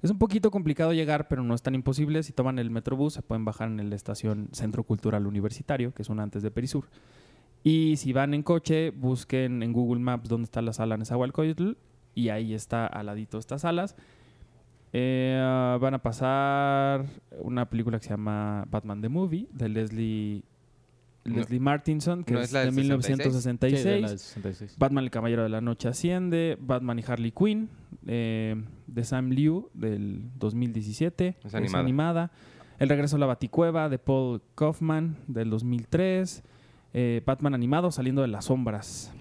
Es 0.05 0.11
un 0.11 0.19
poquito 0.19 0.51
complicado 0.51 0.93
llegar, 0.93 1.29
pero 1.29 1.43
no 1.43 1.55
es 1.55 1.63
tan 1.63 1.75
imposible. 1.75 2.23
Si 2.23 2.35
toman 2.35 2.59
el 2.59 2.69
Metrobús, 2.69 3.15
se 3.15 3.23
pueden 3.23 3.47
bajar 3.47 3.69
en 3.69 3.89
la 3.89 3.97
estación 3.97 4.51
Centro 4.53 4.85
Cultural 4.85 5.27
Universitario, 5.27 5.95
que 5.95 6.03
es 6.03 6.11
una 6.11 6.23
antes 6.23 6.43
de 6.43 6.51
Perisur. 6.51 6.91
Y 7.63 7.97
si 7.97 8.13
van 8.13 8.35
en 8.35 8.43
coche, 8.43 8.91
busquen 8.91 9.63
en 9.63 9.73
Google 9.73 10.03
Maps 10.03 10.29
dónde 10.29 10.45
está 10.45 10.61
la 10.61 10.75
sala 10.75 10.99
Nezahualcóyotl 10.99 11.79
y 12.15 12.29
ahí 12.29 12.53
está 12.53 12.85
al 12.87 13.07
ladito 13.07 13.39
estas 13.39 13.63
salas. 13.63 13.97
Eh, 14.93 15.41
van 15.81 15.95
a 15.95 16.03
pasar 16.03 17.07
una 17.41 17.71
película 17.71 17.99
que 17.99 18.05
se 18.05 18.11
llama 18.11 18.67
Batman 18.71 19.01
the 19.01 19.09
Movie 19.09 19.49
de 19.53 19.71
Leslie 19.71 20.45
No- 21.25 21.37
Leslie 21.37 21.61
Martinson, 21.61 22.23
que 22.25 22.35
¿no 22.35 22.41
es, 22.41 22.47
es 22.47 22.53
la 22.53 22.61
de 22.61 22.67
del 22.67 22.75
Sí, 22.75 22.81
1966. 22.83 23.85
de 23.85 24.01
la 24.01 24.09
66. 24.09 24.77
Batman 24.79 25.05
el 25.05 25.11
Caballero 25.11 25.43
de 25.43 25.49
la 25.49 25.61
Noche 25.61 25.89
Asciende, 25.89 26.59
Batman 26.61 26.99
y 26.99 27.05
Harley 27.07 27.33
Quinn, 27.33 27.71
eh, 28.07 28.63
de 28.87 29.05
Sam 29.05 29.31
Liu 29.31 29.71
del 29.75 30.31
2017, 30.37 31.37
Es 31.43 31.55
animada. 31.55 31.81
animada. 31.83 32.33
El 32.79 32.89
regreso 32.89 33.17
a 33.17 33.19
la 33.21 33.27
Baticueva 33.27 33.89
de 33.89 33.99
Paul 33.99 34.43
Kaufman 34.55 35.17
del 35.27 35.49
2003, 35.51 36.43
eh, 36.93 37.23
Batman 37.25 37.55
animado 37.55 37.91
saliendo 37.91 38.21
de 38.23 38.29
las 38.29 38.47
sombras 38.47 39.13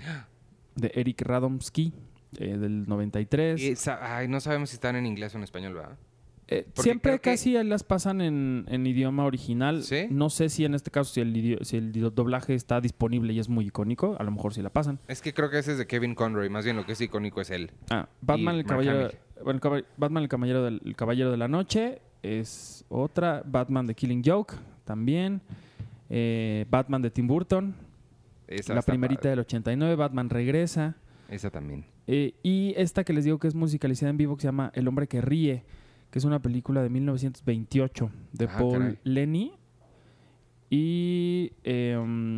de 0.75 0.91
Eric 0.95 1.21
Radomski 1.21 1.93
eh, 2.39 2.57
del 2.57 2.87
93. 2.87 3.61
Y 3.61 3.75
ay, 4.01 4.27
no 4.27 4.39
sabemos 4.39 4.71
si 4.71 4.75
están 4.75 4.95
en 4.95 5.05
inglés 5.05 5.33
o 5.35 5.37
en 5.37 5.43
español, 5.43 5.75
¿verdad? 5.75 5.97
Eh, 6.59 6.65
siempre 6.75 7.13
que- 7.13 7.31
casi 7.31 7.53
las 7.63 7.83
pasan 7.83 8.21
en, 8.21 8.65
en 8.69 8.85
idioma 8.87 9.25
original. 9.25 9.83
¿Sí? 9.83 10.07
No 10.09 10.29
sé 10.29 10.49
si 10.49 10.65
en 10.65 10.73
este 10.75 10.91
caso 10.91 11.13
si 11.13 11.21
el, 11.21 11.35
idio- 11.35 11.63
si 11.63 11.77
el 11.77 11.91
doblaje 12.13 12.53
está 12.55 12.81
disponible 12.81 13.33
y 13.33 13.39
es 13.39 13.49
muy 13.49 13.65
icónico, 13.67 14.15
a 14.19 14.23
lo 14.23 14.31
mejor 14.31 14.53
sí 14.53 14.61
la 14.61 14.69
pasan. 14.69 14.99
Es 15.07 15.21
que 15.21 15.33
creo 15.33 15.49
que 15.49 15.59
ese 15.59 15.73
es 15.73 15.77
de 15.77 15.87
Kevin 15.87 16.15
Conroy. 16.15 16.49
Más 16.49 16.63
bien 16.65 16.75
lo 16.77 16.85
que 16.85 16.93
es 16.93 17.01
icónico 17.01 17.41
es 17.41 17.49
él. 17.49 17.71
Ah, 17.89 18.07
Batman 18.21 18.55
el 18.55 18.65
caballero, 18.65 19.09
bueno, 19.43 19.59
Batman 19.97 20.23
el 20.23 20.29
caballero 20.29 20.63
del 20.63 20.81
el 20.85 20.95
caballero 20.95 21.31
de 21.31 21.37
la 21.37 21.47
noche 21.47 21.99
es 22.21 22.85
otra, 22.89 23.43
Batman 23.45 23.85
de 23.87 23.95
Killing 23.95 24.21
Joke 24.25 24.53
también, 24.85 25.41
eh, 26.09 26.65
Batman 26.69 27.01
de 27.01 27.11
Tim 27.11 27.27
Burton, 27.27 27.75
Esa 28.47 28.73
la 28.73 28.81
primerita 28.81 29.21
padre. 29.21 29.29
del 29.31 29.39
89, 29.39 29.95
Batman 29.95 30.29
regresa 30.29 30.95
Esa 31.29 31.49
también. 31.49 31.85
eh, 32.07 32.33
y 32.43 32.73
esta 32.77 33.03
que 33.03 33.13
les 33.13 33.25
digo 33.25 33.39
que 33.39 33.47
es 33.47 33.55
musicalizada 33.55 34.09
en 34.09 34.17
vivo 34.17 34.35
que 34.35 34.41
se 34.41 34.47
llama 34.47 34.71
El 34.75 34.87
hombre 34.87 35.07
que 35.07 35.21
ríe, 35.21 35.63
que 36.13 36.19
es 36.19 36.25
una 36.25 36.43
película 36.43 36.83
de 36.83 36.91
1928 36.91 38.11
de 38.33 38.45
Ah, 38.45 38.55
Paul. 38.59 38.99
Lenny 39.03 39.51
y 40.69 41.53
eh, 41.63 42.37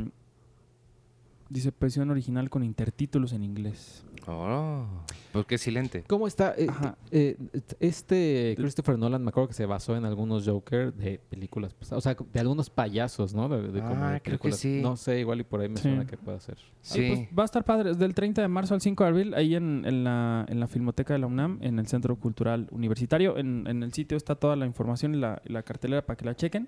dice 1.50 1.72
versión 1.80 2.10
original 2.10 2.50
con 2.50 2.64
intertítulos 2.64 3.34
en 3.34 3.44
inglés. 3.44 4.04
Oh, 4.28 4.86
¿por 5.32 5.46
qué 5.46 5.60
silente? 5.60 6.04
¿Cómo 6.08 6.26
está? 6.26 6.56
Eh, 6.58 6.66
Ajá. 6.68 6.98
eh, 7.12 7.38
este 7.80 8.56
Christopher 8.58 8.98
Nolan, 8.98 9.24
me 9.24 9.30
acuerdo 9.30 9.50
que 9.50 9.54
se 9.54 9.68
basó 9.68 9.96
en 9.96 10.04
algunos 10.06 10.48
Joker 10.48 10.94
de 10.94 11.20
películas 11.20 11.74
pasadas. 11.76 12.00
O 12.00 12.02
sea, 12.02 12.18
de 12.34 12.40
algunos 12.40 12.70
payasos, 12.72 13.36
¿no? 13.36 13.48
De, 13.50 13.72
de 13.72 13.82
como 13.82 14.04
Ah, 14.04 14.14
de 14.14 14.22
creo 14.22 14.38
que 14.38 14.50
películas. 14.50 14.60
sí. 14.60 14.80
No 14.82 14.96
sé, 14.98 15.20
igual 15.20 15.42
y 15.42 15.44
por 15.44 15.62
ahí 15.62 15.70
me 15.70 15.78
Sí. 15.78 15.84
suena 15.84 16.06
que 16.08 16.18
pueda 16.18 16.40
ser. 16.40 16.58
Sí. 16.82 17.02
Ay, 17.02 17.08
pues 17.28 17.38
va 17.38 17.44
a 17.44 17.46
estar 17.46 17.64
padre. 17.64 17.92
Es 17.92 18.00
del 18.00 18.16
30 18.16 18.42
de 18.42 18.48
marzo 18.48 18.74
al 18.74 18.82
5 18.82 19.04
de 19.04 19.10
abril, 19.10 19.34
ahí 19.36 19.54
en, 19.56 19.84
en 19.86 20.04
la, 20.04 20.46
en 20.50 20.60
la 20.60 20.68
Filmoteca 20.68 21.14
de 21.14 21.20
la 21.20 21.28
UNAM, 21.28 21.60
en 21.62 21.78
el 21.78 21.86
Centro 21.88 22.16
Cultural 22.16 22.68
Universitario. 22.72 23.38
En, 23.38 23.68
en 23.68 23.84
el 23.84 23.94
sitio 23.94 24.18
está 24.18 24.34
toda 24.36 24.56
la 24.56 24.66
información 24.66 25.14
y 25.14 25.20
la, 25.20 25.42
y 25.46 25.54
la 25.54 25.62
cartelera 25.62 26.04
para 26.04 26.18
que 26.18 26.26
la 26.26 26.36
chequen. 26.36 26.68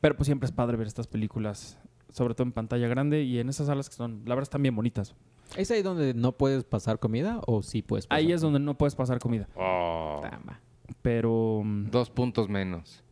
Pero 0.00 0.16
pues 0.16 0.26
siempre 0.26 0.46
es 0.46 0.52
padre 0.52 0.76
ver 0.78 0.86
estas 0.86 1.06
películas, 1.06 1.78
sobre 2.16 2.34
todo 2.34 2.46
en 2.46 2.52
pantalla 2.52 2.88
grande 2.88 3.22
y 3.22 3.38
en 3.38 3.48
esas 3.50 3.66
salas 3.66 3.88
que 3.90 3.94
son, 3.96 4.22
la 4.24 4.34
verdad, 4.34 4.44
están 4.44 4.62
bien 4.62 4.74
bonitas. 4.74 5.14
¿Es 5.56 5.70
ahí 5.70 5.82
donde 5.82 6.14
no 6.14 6.32
puedes 6.32 6.64
pasar 6.64 6.98
comida 6.98 7.40
o 7.46 7.62
sí 7.62 7.82
puedes 7.82 8.06
pasar? 8.06 8.18
Ahí 8.18 8.32
es 8.32 8.40
donde 8.40 8.58
no 8.58 8.76
puedes 8.78 8.94
pasar 8.94 9.18
comida. 9.18 9.48
Oh, 9.54 10.20
Tama. 10.22 10.60
Pero 11.02 11.62
mm, 11.64 11.90
dos 11.90 12.10
puntos 12.10 12.48
menos. 12.48 13.02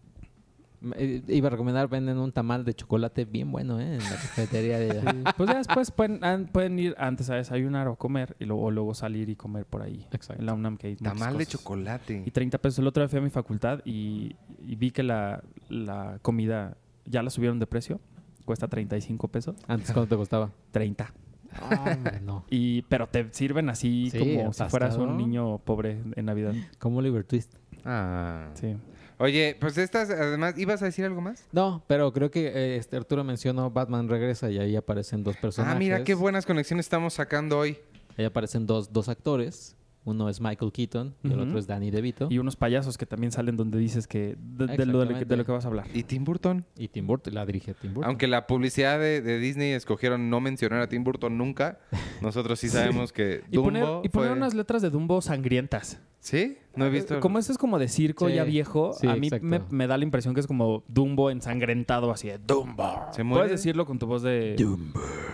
Eh, 0.96 1.22
Iba 1.28 1.46
a 1.46 1.50
recomendar, 1.50 1.88
venden 1.88 2.18
un 2.18 2.30
tamal 2.30 2.62
de 2.64 2.74
chocolate 2.74 3.24
bien 3.24 3.50
bueno, 3.50 3.80
¿eh? 3.80 3.94
En 3.94 3.98
la 4.02 4.10
cafetería 4.10 4.78
de 4.78 4.90
allá. 5.00 5.14
pues 5.36 5.48
ya 5.48 5.56
después 5.58 5.90
pueden, 5.90 6.22
an- 6.24 6.46
pueden 6.52 6.78
ir 6.78 6.94
antes 6.98 7.30
a 7.30 7.36
desayunar 7.36 7.88
o 7.88 7.92
a 7.92 7.96
comer 7.96 8.36
y 8.38 8.44
luego, 8.44 8.70
luego 8.70 8.92
salir 8.94 9.28
y 9.30 9.36
comer 9.36 9.64
por 9.64 9.80
ahí. 9.82 10.06
Exacto. 10.12 10.40
En 10.42 10.46
la 10.46 10.52
UNAM 10.52 10.76
que 10.76 10.88
hay 10.88 10.96
Tamal 10.96 11.38
de 11.38 11.46
chocolate. 11.46 12.22
Y 12.26 12.30
30 12.30 12.58
pesos. 12.58 12.80
El 12.80 12.86
otro 12.86 13.02
día 13.02 13.08
fui 13.08 13.18
a 13.18 13.22
mi 13.22 13.30
facultad 13.30 13.80
y, 13.86 14.36
y 14.66 14.76
vi 14.76 14.90
que 14.90 15.02
la, 15.02 15.42
la 15.70 16.18
comida 16.20 16.76
ya 17.06 17.22
la 17.22 17.30
subieron 17.30 17.58
de 17.58 17.66
precio. 17.66 18.00
Cuesta 18.44 18.68
35 18.68 19.28
pesos. 19.28 19.56
Antes, 19.66 19.92
¿cuánto 19.92 20.14
te 20.14 20.16
costaba? 20.18 20.50
30. 20.72 21.12
Ah, 21.60 21.96
no. 22.22 22.44
Y, 22.50 22.82
pero 22.82 23.08
te 23.08 23.28
sirven 23.32 23.68
así 23.68 24.10
Sí, 24.10 24.18
como 24.18 24.52
si 24.52 24.64
fueras 24.64 24.96
un 24.96 25.16
niño 25.16 25.58
pobre 25.58 26.02
en 26.16 26.24
Navidad. 26.26 26.54
Como 26.78 26.98
Oliver 26.98 27.24
Twist. 27.24 27.54
Ah. 27.84 28.50
Sí. 28.54 28.76
Oye, 29.18 29.56
pues 29.60 29.78
estas, 29.78 30.10
además, 30.10 30.58
¿ibas 30.58 30.82
a 30.82 30.86
decir 30.86 31.04
algo 31.04 31.20
más? 31.20 31.46
No, 31.52 31.84
pero 31.86 32.12
creo 32.12 32.30
que 32.30 32.48
eh, 32.48 32.76
este 32.76 32.96
Arturo 32.96 33.22
mencionó 33.22 33.70
Batman 33.70 34.08
regresa 34.08 34.50
y 34.50 34.58
ahí 34.58 34.74
aparecen 34.74 35.22
dos 35.22 35.36
personajes. 35.36 35.76
Ah, 35.76 35.78
mira 35.78 36.02
qué 36.02 36.14
buenas 36.14 36.46
conexiones 36.46 36.86
estamos 36.86 37.14
sacando 37.14 37.58
hoy. 37.58 37.78
Ahí 38.16 38.24
aparecen 38.24 38.66
dos, 38.66 38.92
dos 38.92 39.08
actores. 39.08 39.76
Uno 40.06 40.28
es 40.28 40.38
Michael 40.40 40.70
Keaton 40.70 41.14
y 41.22 41.32
el 41.32 41.40
otro 41.40 41.58
es 41.58 41.66
Danny 41.66 41.90
DeVito. 41.90 42.28
Y 42.30 42.38
unos 42.38 42.56
payasos 42.56 42.98
que 42.98 43.06
también 43.06 43.32
salen 43.32 43.56
donde 43.56 43.78
dices 43.78 44.06
que 44.06 44.36
de, 44.38 44.66
de 44.66 44.84
lo, 44.86 44.98
de, 45.00 45.06
lo 45.12 45.18
que- 45.18 45.24
de 45.24 45.36
lo 45.38 45.44
que 45.46 45.52
vas 45.52 45.64
a 45.64 45.68
hablar. 45.68 45.86
Y 45.94 46.02
Tim 46.02 46.24
Burton. 46.24 46.64
Y 46.76 46.88
Tim 46.88 47.06
Burton, 47.06 47.32
la 47.34 47.46
dirige 47.46 47.72
Tim 47.74 47.94
Burton. 47.94 48.08
Aunque 48.10 48.26
la 48.26 48.46
publicidad 48.46 48.98
de, 48.98 49.22
de 49.22 49.38
Disney 49.38 49.72
escogieron 49.72 50.28
no 50.28 50.40
mencionar 50.40 50.80
a 50.82 50.88
Tim 50.88 51.04
Burton 51.04 51.38
nunca, 51.38 51.78
nosotros 52.20 52.60
sí 52.60 52.68
sabemos 52.68 53.12
que 53.12 53.42
Y 53.50 53.56
poner, 53.58 53.82
Dumbo 53.84 54.02
y 54.04 54.08
poner 54.10 54.28
fue- 54.30 54.36
unas 54.36 54.52
letras 54.54 54.82
de 54.82 54.90
Dumbo 54.90 55.22
sangrientas. 55.22 56.00
¿Sí? 56.20 56.56
No 56.74 56.86
he 56.86 56.90
visto... 56.90 57.20
Como 57.20 57.38
este 57.38 57.52
es 57.52 57.58
como 57.58 57.78
de 57.78 57.86
circo 57.88 58.28
Sí. 58.28 58.34
ya 58.34 58.44
viejo, 58.44 58.94
Sí, 58.94 59.06
a 59.06 59.14
mí 59.16 59.28
me, 59.42 59.60
me 59.70 59.86
da 59.86 59.98
la 59.98 60.04
impresión 60.04 60.32
que 60.34 60.40
es 60.40 60.46
como 60.46 60.82
Dumbo 60.88 61.30
ensangrentado 61.30 62.10
así 62.10 62.28
de 62.28 62.38
Dumbo. 62.38 63.06
¿Se 63.12 63.22
muere? 63.24 63.44
Puedes 63.46 63.60
decirlo 63.60 63.84
con 63.84 63.98
tu 63.98 64.06
voz 64.06 64.22
de... 64.22 64.56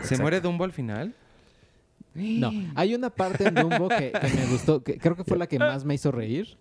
¿Se 0.03 0.19
muere 0.19 0.41
Dumbo 0.41 0.65
al 0.65 0.73
final? 0.73 1.15
No, 2.15 2.51
hay 2.75 2.95
una 2.95 3.11
parte 3.11 3.47
en 3.47 3.55
Dumbo 3.55 3.89
que, 3.89 4.13
que 4.13 4.29
me 4.35 4.47
gustó, 4.51 4.83
que 4.83 4.99
creo 4.99 5.17
que 5.17 5.25
fue 5.25 5.39
la 5.39 5.47
que 5.47 5.59
más 5.59 5.85
me 5.85 5.95
hizo 5.95 6.11
reír. 6.11 6.57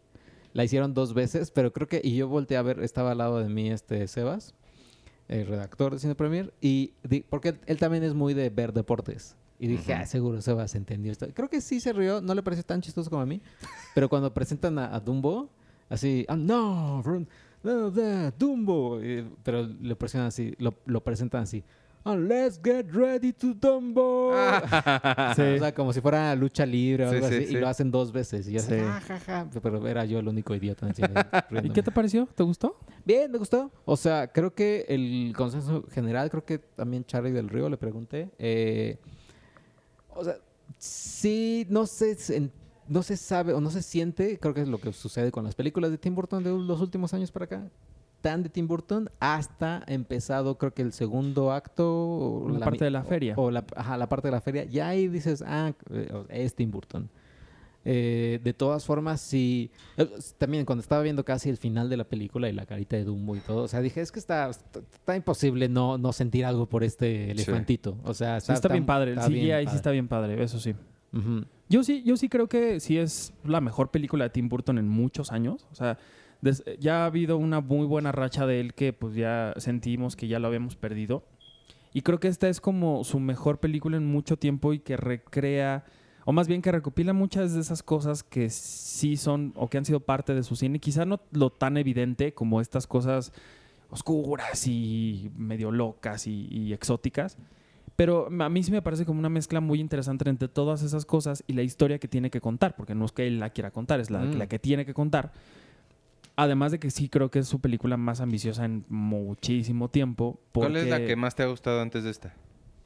La 0.54 0.64
hicieron 0.64 0.94
dos 0.94 1.14
veces, 1.14 1.52
pero 1.52 1.72
creo 1.74 1.88
que, 1.88 2.02
y 2.04 2.16
yo 2.16 2.28
volteé 2.28 2.58
a 2.58 2.62
ver, 2.62 2.80
estaba 2.82 3.12
al 3.12 3.20
lado 3.20 3.40
de 3.40 3.50
mí 3.50 3.70
este 3.70 4.08
Sebas, 4.08 4.56
el 5.28 5.46
redactor 5.46 5.94
de 5.94 6.00
Cine 6.00 6.16
Premier, 6.16 6.54
y 6.60 6.94
di- 7.08 7.24
porque 7.28 7.50
él, 7.50 7.60
él 7.68 7.78
también 7.78 8.04
es 8.04 8.14
muy 8.16 8.34
de 8.34 8.50
ver 8.50 8.74
deportes. 8.74 9.36
Y 9.60 9.68
dije, 9.68 9.94
ah, 9.94 10.06
seguro 10.06 10.42
Sebas 10.42 10.74
entendió 10.76 11.12
esto. 11.12 11.28
Creo 11.34 11.50
que 11.50 11.62
sí 11.62 11.80
se 11.80 11.94
rió, 11.94 12.22
no 12.22 12.34
le 12.34 12.42
pareció 12.42 12.64
tan 12.64 12.82
chistoso 12.82 13.10
como 13.10 13.22
a 13.22 13.26
mí, 13.26 13.42
pero 13.94 14.08
cuando 14.10 14.34
presentan 14.34 14.80
a, 14.80 14.96
a 14.96 15.00
Dumbo, 15.00 15.50
así, 15.90 16.26
ah, 16.30 16.36
no, 16.36 17.04
Dumbo, 18.38 19.02
y- 19.04 19.28
pero 19.44 19.64
le 19.64 19.96
presionan 19.96 20.28
así, 20.30 20.54
lo, 20.60 20.76
lo 20.86 21.04
presentan 21.04 21.44
así. 21.44 21.64
"Ah, 22.12 22.16
let's 22.18 22.60
get 22.64 22.86
ready 22.92 23.32
to 23.34 23.54
Dumbo. 23.54 24.32
Sí. 25.36 25.42
O 25.42 25.60
sea, 25.60 25.74
como 25.74 25.94
si 25.94 26.02
fuera 26.02 26.36
lucha 26.36 26.66
libre 26.66 27.06
o 27.06 27.10
algo 27.10 27.28
sí, 27.28 27.36
así. 27.36 27.46
sí. 27.48 27.54
Y 27.56 27.58
lo 27.60 27.68
hacen 27.68 27.92
dos 27.92 28.12
veces. 28.12 28.48
Y 28.48 28.54
yo 28.54 28.60
así, 28.60 28.70
Sí. 28.76 28.82
"Ah, 28.82 29.02
ja, 29.06 29.20
ja", 29.20 29.50
Pero 29.62 29.88
era 29.88 30.06
yo 30.06 30.20
el 30.20 30.28
único 30.28 30.54
idiota 30.56 30.86
en 30.86 30.90
el 30.90 30.96
cine, 30.96 31.10
¿Y 31.64 31.70
qué 31.72 31.84
te 31.84 31.92
pareció? 31.92 32.26
¿Te 32.36 32.44
gustó? 32.44 32.78
Bien, 33.06 33.32
me 33.32 33.38
gustó. 33.38 33.72
O 33.86 33.96
sea, 33.98 34.28
creo 34.32 34.54
que 34.54 34.86
el 34.90 35.34
consenso 35.36 35.84
general, 35.92 36.30
creo 36.30 36.46
que 36.46 36.60
también 36.60 37.06
Charlie 37.06 37.32
del 37.32 37.50
Río 37.50 37.70
le 37.70 37.78
pregunté. 37.78 38.30
eh, 38.38 38.98
o 40.16 40.24
sea, 40.24 40.36
sí, 40.78 41.66
no 41.70 41.86
se- 41.86 42.52
no 42.88 43.04
se 43.04 43.16
sabe 43.18 43.54
o 43.54 43.62
no 43.62 43.70
se 43.70 43.82
siente, 43.82 44.40
creo 44.40 44.54
que 44.54 44.62
es 44.62 44.68
lo 44.68 44.80
que 44.80 44.92
sucede 44.94 45.32
con 45.32 45.44
las 45.44 45.56
películas 45.56 45.92
de 45.92 45.98
Tim 45.98 46.16
Burton 46.16 46.44
de 46.44 46.50
los 46.52 46.82
últimos 46.82 47.14
años 47.14 47.32
para 47.32 47.46
acá. 47.46 47.70
Tan 48.22 48.44
de 48.44 48.50
Tim 48.50 48.68
Burton 48.68 49.10
hasta 49.20 49.84
empezado, 49.88 50.58
creo 50.58 50.74
que 50.74 50.82
el 50.82 50.92
segundo 50.94 51.52
acto. 51.54 51.86
o 51.90 52.50
La 52.50 52.56
mi- 52.60 52.64
parte 52.64 52.84
de 52.86 52.92
la 52.92 53.04
feria. 53.04 53.34
o 53.38 53.50
la, 53.52 53.64
ajá, 53.76 53.98
la 53.98 54.10
parte 54.10 54.28
de 54.28 54.32
la 54.34 54.42
feria, 54.42 54.66
ya 54.66 54.90
ahí 54.90 55.08
dices, 55.08 55.44
ah, 55.48 55.72
eh, 55.92 56.12
es 56.30 56.54
Tim 56.56 56.70
Burton. 56.72 57.10
Eh, 57.86 58.42
de 58.44 58.54
todas 58.54 58.86
formas, 58.86 59.22
sí. 59.22 59.72
eh, 59.96 60.06
También 60.38 60.66
cuando 60.66 60.82
estaba 60.82 61.02
viendo 61.02 61.24
casi 61.24 61.50
el 61.50 61.56
final 61.56 61.90
de 61.90 61.96
la 61.96 62.04
película 62.04 62.50
y 62.50 62.54
la 62.54 62.66
carita 62.66 62.98
de 62.98 63.06
Dumbo 63.06 63.38
y 63.38 63.40
todo, 63.40 63.64
o 63.64 63.68
sea, 63.70 63.80
dije, 63.80 64.02
es 64.02 64.12
que 64.12 64.20
está, 64.20 64.50
está, 64.50 64.80
está 64.80 65.16
imposible 65.16 65.70
no, 65.70 65.98
no 65.98 66.12
sentir 66.12 66.44
algo 66.46 66.68
por 66.68 66.84
este 66.84 67.32
elefantito. 67.32 67.98
O 68.04 68.14
sea, 68.14 68.42
Sí, 68.42 68.52
está, 68.52 68.68
bien 68.68 68.86
padre. 68.86 69.12
El 69.14 69.18
está 69.18 69.30
CGI 69.30 69.34
bien 69.40 69.60
sí 69.60 69.66
padre. 69.66 69.76
está 69.78 69.92
bien 69.92 70.08
padre, 70.10 70.44
eso 70.44 70.60
sí. 70.60 70.76
Ujú. 71.14 71.46
Yo 71.70 71.84
sí, 71.84 72.04
yo 72.06 72.18
sí 72.18 72.28
creo 72.28 72.50
que 72.50 72.80
sí 72.82 72.98
es 72.98 73.32
la 73.46 73.62
mejor 73.62 73.92
película 73.92 74.26
de 74.26 74.30
Tim 74.32 74.50
Burton 74.50 74.78
en 74.78 74.90
muchos 74.90 75.32
años. 75.32 75.66
O 75.72 75.76
sea, 75.76 75.98
des- 76.42 76.64
ya 76.80 77.04
ha 77.04 77.06
habido 77.06 77.38
una 77.38 77.62
muy 77.62 77.86
buena 77.86 78.12
racha 78.12 78.46
de 78.46 78.60
él 78.60 78.74
que 78.74 78.94
pues 78.94 79.16
ya 79.16 79.54
sentimos 79.58 80.16
que 80.16 80.28
ya 80.28 80.40
lo 80.40 80.48
habíamos 80.48 80.76
perdido. 80.76 81.24
Y 81.94 82.02
creo 82.02 82.20
que 82.20 82.28
esta 82.28 82.48
es 82.50 82.62
como 82.62 83.04
su 83.04 83.20
mejor 83.20 83.60
película 83.60 83.98
en 83.98 84.06
mucho 84.06 84.38
tiempo 84.38 84.74
y 84.74 84.80
que 84.80 84.96
recrea, 84.96 85.86
o 86.26 86.32
más 86.32 86.48
bien 86.48 86.62
que 86.62 86.72
recopila 86.72 87.14
muchas 87.14 87.54
de 87.56 87.62
esas 87.62 87.82
cosas 87.82 88.22
que 88.24 88.50
sí 88.52 89.18
son 89.18 89.54
o 89.56 89.70
que 89.70 89.80
han 89.80 89.86
sido 89.86 90.00
parte 90.00 90.36
de 90.36 90.44
su 90.44 90.56
cine. 90.56 90.80
Quizá 90.80 91.06
no 91.06 91.20
lo 91.32 91.50
tan 91.50 91.78
evidente 91.78 92.34
como 92.34 92.62
estas 92.62 92.86
cosas 92.86 93.34
oscuras 93.90 94.68
y 94.68 95.32
medio 95.36 95.72
locas 95.72 96.28
y, 96.28 96.48
y 96.52 96.74
exóticas. 96.74 97.38
Pero 97.96 98.28
a 98.40 98.50
mí 98.50 98.64
sí 98.64 98.72
me 98.72 98.82
parece 98.82 99.06
como 99.06 99.20
una 99.20 99.30
mezcla 99.30 99.60
muy 99.60 99.80
interesante 99.82 100.30
entre 100.30 100.48
todas 100.48 100.84
esas 100.84 101.06
cosas 101.06 101.44
y 101.48 101.54
la 101.54 101.64
historia 101.64 102.00
que 102.00 102.08
tiene 102.08 102.30
que 102.30 102.40
contar, 102.40 102.76
porque 102.78 102.96
no 102.96 103.04
es 103.06 103.12
que 103.12 103.28
él 103.28 103.40
la 103.40 103.50
quiera 103.50 103.72
contar, 103.72 104.00
es 104.00 104.10
la, 104.10 104.20
Mm. 104.22 104.38
la 104.38 104.48
que 104.48 104.58
tiene 104.60 104.86
que 104.86 104.94
contar. 104.94 105.34
Además 106.42 106.72
de 106.72 106.80
que 106.80 106.90
sí 106.90 107.10
creo 107.10 107.30
que 107.30 107.40
es 107.40 107.50
su 107.50 107.60
película 107.60 107.98
más 107.98 108.22
ambiciosa 108.22 108.64
en 108.64 108.86
muchísimo 108.88 109.90
tiempo. 109.90 110.40
¿Cuál 110.54 110.78
es 110.78 110.88
la 110.88 111.06
que 111.06 111.18
más 111.18 111.36
te 111.36 111.44
ha 111.44 111.48
gustado 111.48 111.82
antes 111.82 112.06
de 112.06 112.12
esta? 112.12 112.34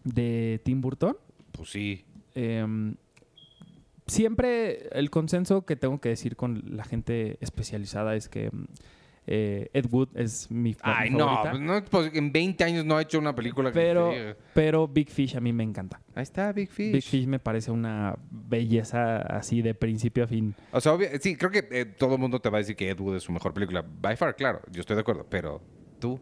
De 0.03 0.59
Tim 0.63 0.81
Burton. 0.81 1.15
Pues 1.51 1.69
sí. 1.69 2.03
Em, 2.33 2.95
siempre 4.07 4.89
el 4.97 5.11
consenso 5.11 5.67
que 5.67 5.75
tengo 5.75 6.01
que 6.01 6.09
decir 6.09 6.35
con 6.35 6.63
la 6.75 6.83
gente 6.83 7.37
especializada 7.41 8.15
es 8.15 8.27
que 8.27 8.49
Eh, 9.25 9.69
Ed 9.73 9.85
Wood 9.89 10.09
es 10.15 10.51
mi, 10.51 10.75
Ay, 10.81 11.09
mi 11.09 11.17
no, 11.17 11.25
favorita. 11.25 11.51
pues 11.51 11.61
no, 11.61 11.85
pues 11.85 12.11
en 12.13 12.31
20 12.33 12.63
años 12.65 12.83
no 12.85 12.97
ha 12.97 13.01
hecho 13.01 13.19
una 13.19 13.33
película 13.33 13.71
que 13.71 13.79
pero, 13.79 14.09
que- 14.11 14.35
pero 14.53 14.87
Big 14.87 15.09
Fish 15.09 15.35
a 15.37 15.39
mí 15.39 15.53
me 15.53 15.63
encanta. 15.63 16.01
Ahí 16.13 16.23
está, 16.23 16.51
Big 16.51 16.69
Fish. 16.69 16.91
Big 16.91 17.03
Fish 17.03 17.25
me 17.27 17.39
parece 17.39 17.71
una 17.71 18.15
belleza 18.29 19.17
así 19.17 19.61
de 19.61 19.73
principio 19.73 20.23
a 20.25 20.27
fin. 20.27 20.53
O 20.71 20.81
sea, 20.81 20.93
obvio- 20.93 21.09
sí, 21.21 21.35
creo 21.35 21.51
que 21.51 21.67
eh, 21.71 21.85
todo 21.85 22.15
el 22.15 22.19
mundo 22.19 22.39
te 22.39 22.49
va 22.49 22.57
a 22.57 22.61
decir 22.61 22.75
que 22.75 22.89
Ed 22.89 22.99
Wood 22.99 23.15
es 23.17 23.23
su 23.23 23.31
mejor 23.31 23.53
película. 23.53 23.83
By 24.01 24.15
far, 24.17 24.35
claro, 24.35 24.61
yo 24.71 24.81
estoy 24.81 24.95
de 24.95 25.01
acuerdo, 25.01 25.25
pero 25.29 25.61
tú. 25.99 26.19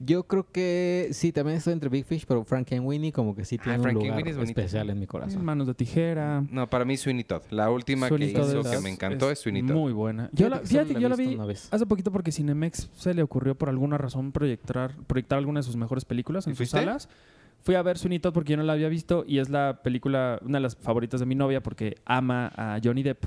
Yo 0.00 0.22
creo 0.28 0.46
que 0.52 1.08
sí, 1.12 1.32
también 1.32 1.56
estoy 1.58 1.72
entre 1.72 1.88
Big 1.88 2.04
Fish, 2.04 2.24
pero 2.26 2.44
Frank 2.44 2.72
and 2.72 2.86
Winnie 2.86 3.10
como 3.10 3.34
que 3.34 3.44
sí 3.44 3.56
Ah, 3.58 3.62
tiene 3.64 3.78
un 3.78 3.82
Frankie 3.82 4.06
lugar 4.08 4.28
es 4.28 4.36
especial 4.36 4.90
en 4.90 5.00
mi 5.00 5.06
corazón. 5.08 5.44
Manos 5.44 5.66
de 5.66 5.74
tijera. 5.74 6.44
No, 6.50 6.70
para 6.70 6.84
mí 6.84 6.96
Sweeney 6.96 7.24
Todd. 7.24 7.42
La 7.50 7.68
última 7.70 8.06
Sweeney 8.08 8.32
que 8.32 8.38
Todd 8.38 8.48
hizo 8.48 8.60
es- 8.60 8.68
que 8.76 8.80
me 8.80 8.90
encantó 8.90 9.30
es, 9.30 9.40
Sweeney 9.40 9.62
Todd. 9.66 9.74
Muy 9.76 9.92
buena. 9.92 10.30
Yo 10.32 10.46
Fíjate 10.46 10.50
la, 10.62 10.66
fíjate, 10.68 10.92
la 10.94 11.00
yo 11.00 11.08
la 11.08 11.16
vi 11.16 11.34
una 11.34 11.46
vez. 11.46 11.68
hace 11.72 11.84
poquito 11.86 12.12
porque 12.12 12.30
Cinemex 12.30 12.90
se 12.94 13.12
le 13.12 13.22
ocurrió 13.24 13.56
por 13.56 13.68
alguna 13.68 13.98
razón 13.98 14.30
proyectar, 14.30 14.94
proyectar 15.08 15.36
alguna 15.38 15.60
de 15.60 15.64
sus 15.64 15.74
mejores 15.76 16.04
películas 16.04 16.46
¿Y 16.46 16.50
en 16.50 16.56
sus 16.56 16.68
salas. 16.70 17.08
Fui 17.64 17.74
a 17.74 17.82
ver 17.82 17.98
Sweeney 17.98 18.20
Todd 18.20 18.32
porque 18.32 18.52
yo 18.52 18.56
no 18.56 18.62
la 18.62 18.74
había 18.74 18.88
visto 18.88 19.24
y 19.26 19.38
es 19.40 19.48
la 19.48 19.80
película, 19.82 20.38
una 20.44 20.58
de 20.58 20.62
las 20.62 20.76
favoritas 20.76 21.18
de 21.18 21.26
mi 21.26 21.34
novia 21.34 21.60
porque 21.60 21.96
ama 22.04 22.52
a 22.56 22.78
Johnny 22.82 23.02
Depp. 23.02 23.24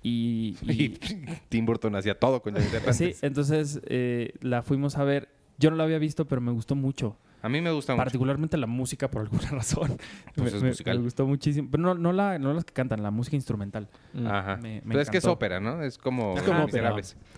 Y, 0.00 0.56
Y 0.62 0.82
y- 0.84 0.98
Tim 1.48 1.66
Burton 1.66 1.96
hacía 1.96 2.16
todo 2.16 2.40
con 2.40 2.54
Johnny 2.54 2.66
Depp 2.70 2.92
sí, 2.92 3.14
entonces 3.20 3.80
eh, 3.86 4.32
la 4.42 4.62
fuimos 4.62 4.96
a 4.96 5.02
ver. 5.02 5.28
Yo 5.58 5.70
no 5.70 5.76
la 5.76 5.84
había 5.84 5.98
visto, 5.98 6.26
pero 6.26 6.40
me 6.40 6.52
gustó 6.52 6.74
mucho. 6.74 7.16
A 7.40 7.48
mí 7.48 7.60
me 7.60 7.70
gusta 7.70 7.92
mucho. 7.92 8.02
Particularmente 8.02 8.56
la 8.56 8.66
música, 8.66 9.08
por 9.10 9.22
alguna 9.22 9.48
razón. 9.50 9.96
Pues 10.34 10.52
me, 10.52 10.56
es 10.58 10.62
me- 10.62 10.68
musical. 10.70 10.98
me 10.98 11.04
gustó 11.04 11.26
muchísimo. 11.26 11.68
Pero 11.70 11.82
no, 11.82 11.94
no, 11.94 12.12
la, 12.12 12.38
no 12.38 12.52
las 12.52 12.64
que 12.64 12.72
cantan, 12.72 13.00
la 13.02 13.10
música 13.12 13.36
instrumental. 13.36 13.88
Mm. 14.12 14.26
Ajá. 14.26 14.56
Me- 14.56 14.80
me 14.84 14.88
Pero 14.88 15.00
es 15.00 15.10
que 15.10 15.18
es 15.18 15.24
ópera, 15.24 15.60
¿no? 15.60 15.82
Es 15.82 15.98
como, 15.98 16.36
Es 16.36 16.42
como 16.42 16.64
ópera. 16.64 16.94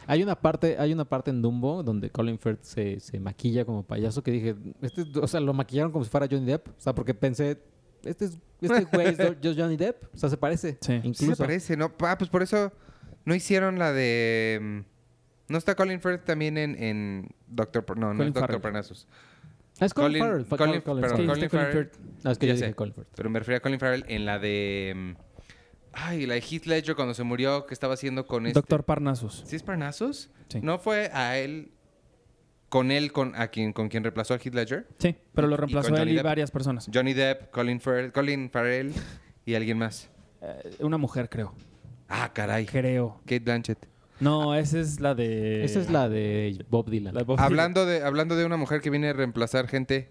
Hay 0.07 0.23
una 0.23 0.37
parte, 0.37 0.77
hay 0.79 0.93
una 0.93 1.05
parte 1.05 1.31
en 1.31 1.43
Dumbo 1.43 1.83
donde 1.83 2.09
Colin 2.11 2.39
Firth 2.39 2.63
se, 2.63 2.99
se 3.01 3.21
maquilla 3.21 3.65
como 3.67 3.83
payaso 3.83 4.23
que 4.23 4.31
dije, 4.31 4.57
este, 4.81 5.03
es- 5.03 5.17
o 5.17 5.27
sea, 5.27 5.41
lo 5.41 5.53
maquillaron 5.53 5.93
como 5.93 6.05
si 6.05 6.11
fuera 6.11 6.27
Johnny 6.31 6.47
Depp, 6.47 6.69
o 6.69 6.73
sea, 6.81 6.95
porque 6.95 7.13
pensé, 7.13 7.59
este 8.03 8.25
es, 8.27 8.39
este 8.63 8.85
güey 8.85 9.09
es 9.09 9.19
Johnny 9.59 9.77
Depp, 9.77 10.05
o 10.15 10.17
sea, 10.17 10.29
se 10.31 10.37
parece, 10.39 10.79
Sí. 10.81 10.99
Sí 11.03 11.09
incluso. 11.09 11.35
se 11.37 11.43
parece, 11.43 11.77
¿no? 11.77 11.93
Ah, 12.01 12.17
pues 12.19 12.31
por 12.31 12.43
eso 12.43 12.73
no 13.27 13.35
hicieron 13.35 13.79
la 13.79 13.93
de... 13.93 14.85
¿No 15.51 15.59
está 15.59 15.75
Colin 15.75 16.01
Firth 16.01 16.25
también 16.25 16.57
en, 16.57 16.83
en 16.83 17.29
Doctor... 17.49 17.85
No, 17.99 18.15
no 18.15 18.25
es 18.25 18.33
Doctor. 18.33 18.61
Parnassus. 18.61 19.07
Es 19.81 19.93
Colin, 19.93 20.23
Farrell, 20.23 20.45
fue 20.45 20.57
Colin- 20.59 20.83
Farrell. 20.83 21.91
No, 22.23 22.31
es 22.31 22.39
que 22.39 22.47
Ya 22.47 22.53
yo 22.53 22.59
sé. 22.59 22.65
dije 22.67 22.75
Colin 22.75 22.95
Firth. 22.95 23.09
Pero 23.17 23.31
me 23.31 23.39
refería 23.39 23.59
a 23.59 23.61
Colin 23.61 23.81
Farrell 23.81 24.05
en 24.09 24.25
la 24.27 24.39
de... 24.39 24.93
mm, 24.95 25.13
Ay, 25.93 26.25
la 26.27 26.35
de 26.35 26.41
Heath 26.41 26.67
Ledger 26.67 26.95
cuando 26.95 27.15
se 27.15 27.25
murió, 27.25 27.67
que 27.67 27.75
estaba 27.75 27.95
haciendo 27.95 28.27
con 28.27 28.47
este... 28.47 28.59
Doctor 28.59 28.85
Parnassus. 28.85 29.43
¿Sí 29.45 29.57
es 29.57 29.63
Parnassus? 29.63 30.31
Sí. 30.49 30.61
¿No 30.63 30.79
fue 30.79 31.11
a 31.13 31.37
él... 31.39 31.73
Con 32.69 32.93
él, 32.93 33.11
con, 33.11 33.35
a 33.35 33.49
quien, 33.49 33.73
con 33.73 33.89
quien 33.89 34.05
reemplazó 34.05 34.35
a 34.35 34.37
Heath 34.37 34.55
Ledger? 34.55 34.87
Sí, 34.99 35.17
pero 35.35 35.49
lo 35.49 35.57
reemplazó 35.57 35.97
él 35.97 36.11
y 36.11 36.15
Depp. 36.15 36.25
varias 36.25 36.53
personas. 36.53 36.89
Johnny 36.95 37.13
Depp, 37.15 37.51
Colin, 37.51 37.81
Farrell, 37.81 38.13
Colin 38.13 38.49
Farrell 38.49 38.93
y 39.45 39.55
alguien 39.57 39.79
más. 39.79 40.09
Eh, 40.41 40.77
una 40.79 40.97
mujer, 40.97 41.29
creo. 41.29 41.53
Ah, 42.09 42.31
caray. 42.33 42.67
Creo. 42.67 43.19
Kate 43.25 43.41
Blanchett. 43.41 43.89
No, 44.21 44.55
esa 44.55 44.79
es 44.79 45.01
la 45.01 45.15
de... 45.15 45.65
Esa 45.65 45.81
es 45.81 45.91
la 45.91 46.09
de 46.09 46.65
Bob 46.71 46.89
Dylan, 46.91 47.15
la 47.15 47.21
de 47.21 47.25
Bob 47.25 47.37
Dylan. 47.39 47.47
Hablando 47.47 47.87
de, 47.87 48.03
hablando 48.03 48.37
de 48.37 48.45
una 48.45 48.57
mujer 48.57 48.81
que 48.81 48.91
viene 48.91 49.09
a 49.09 49.13
reemplazar 49.13 49.67
gente. 49.67 50.11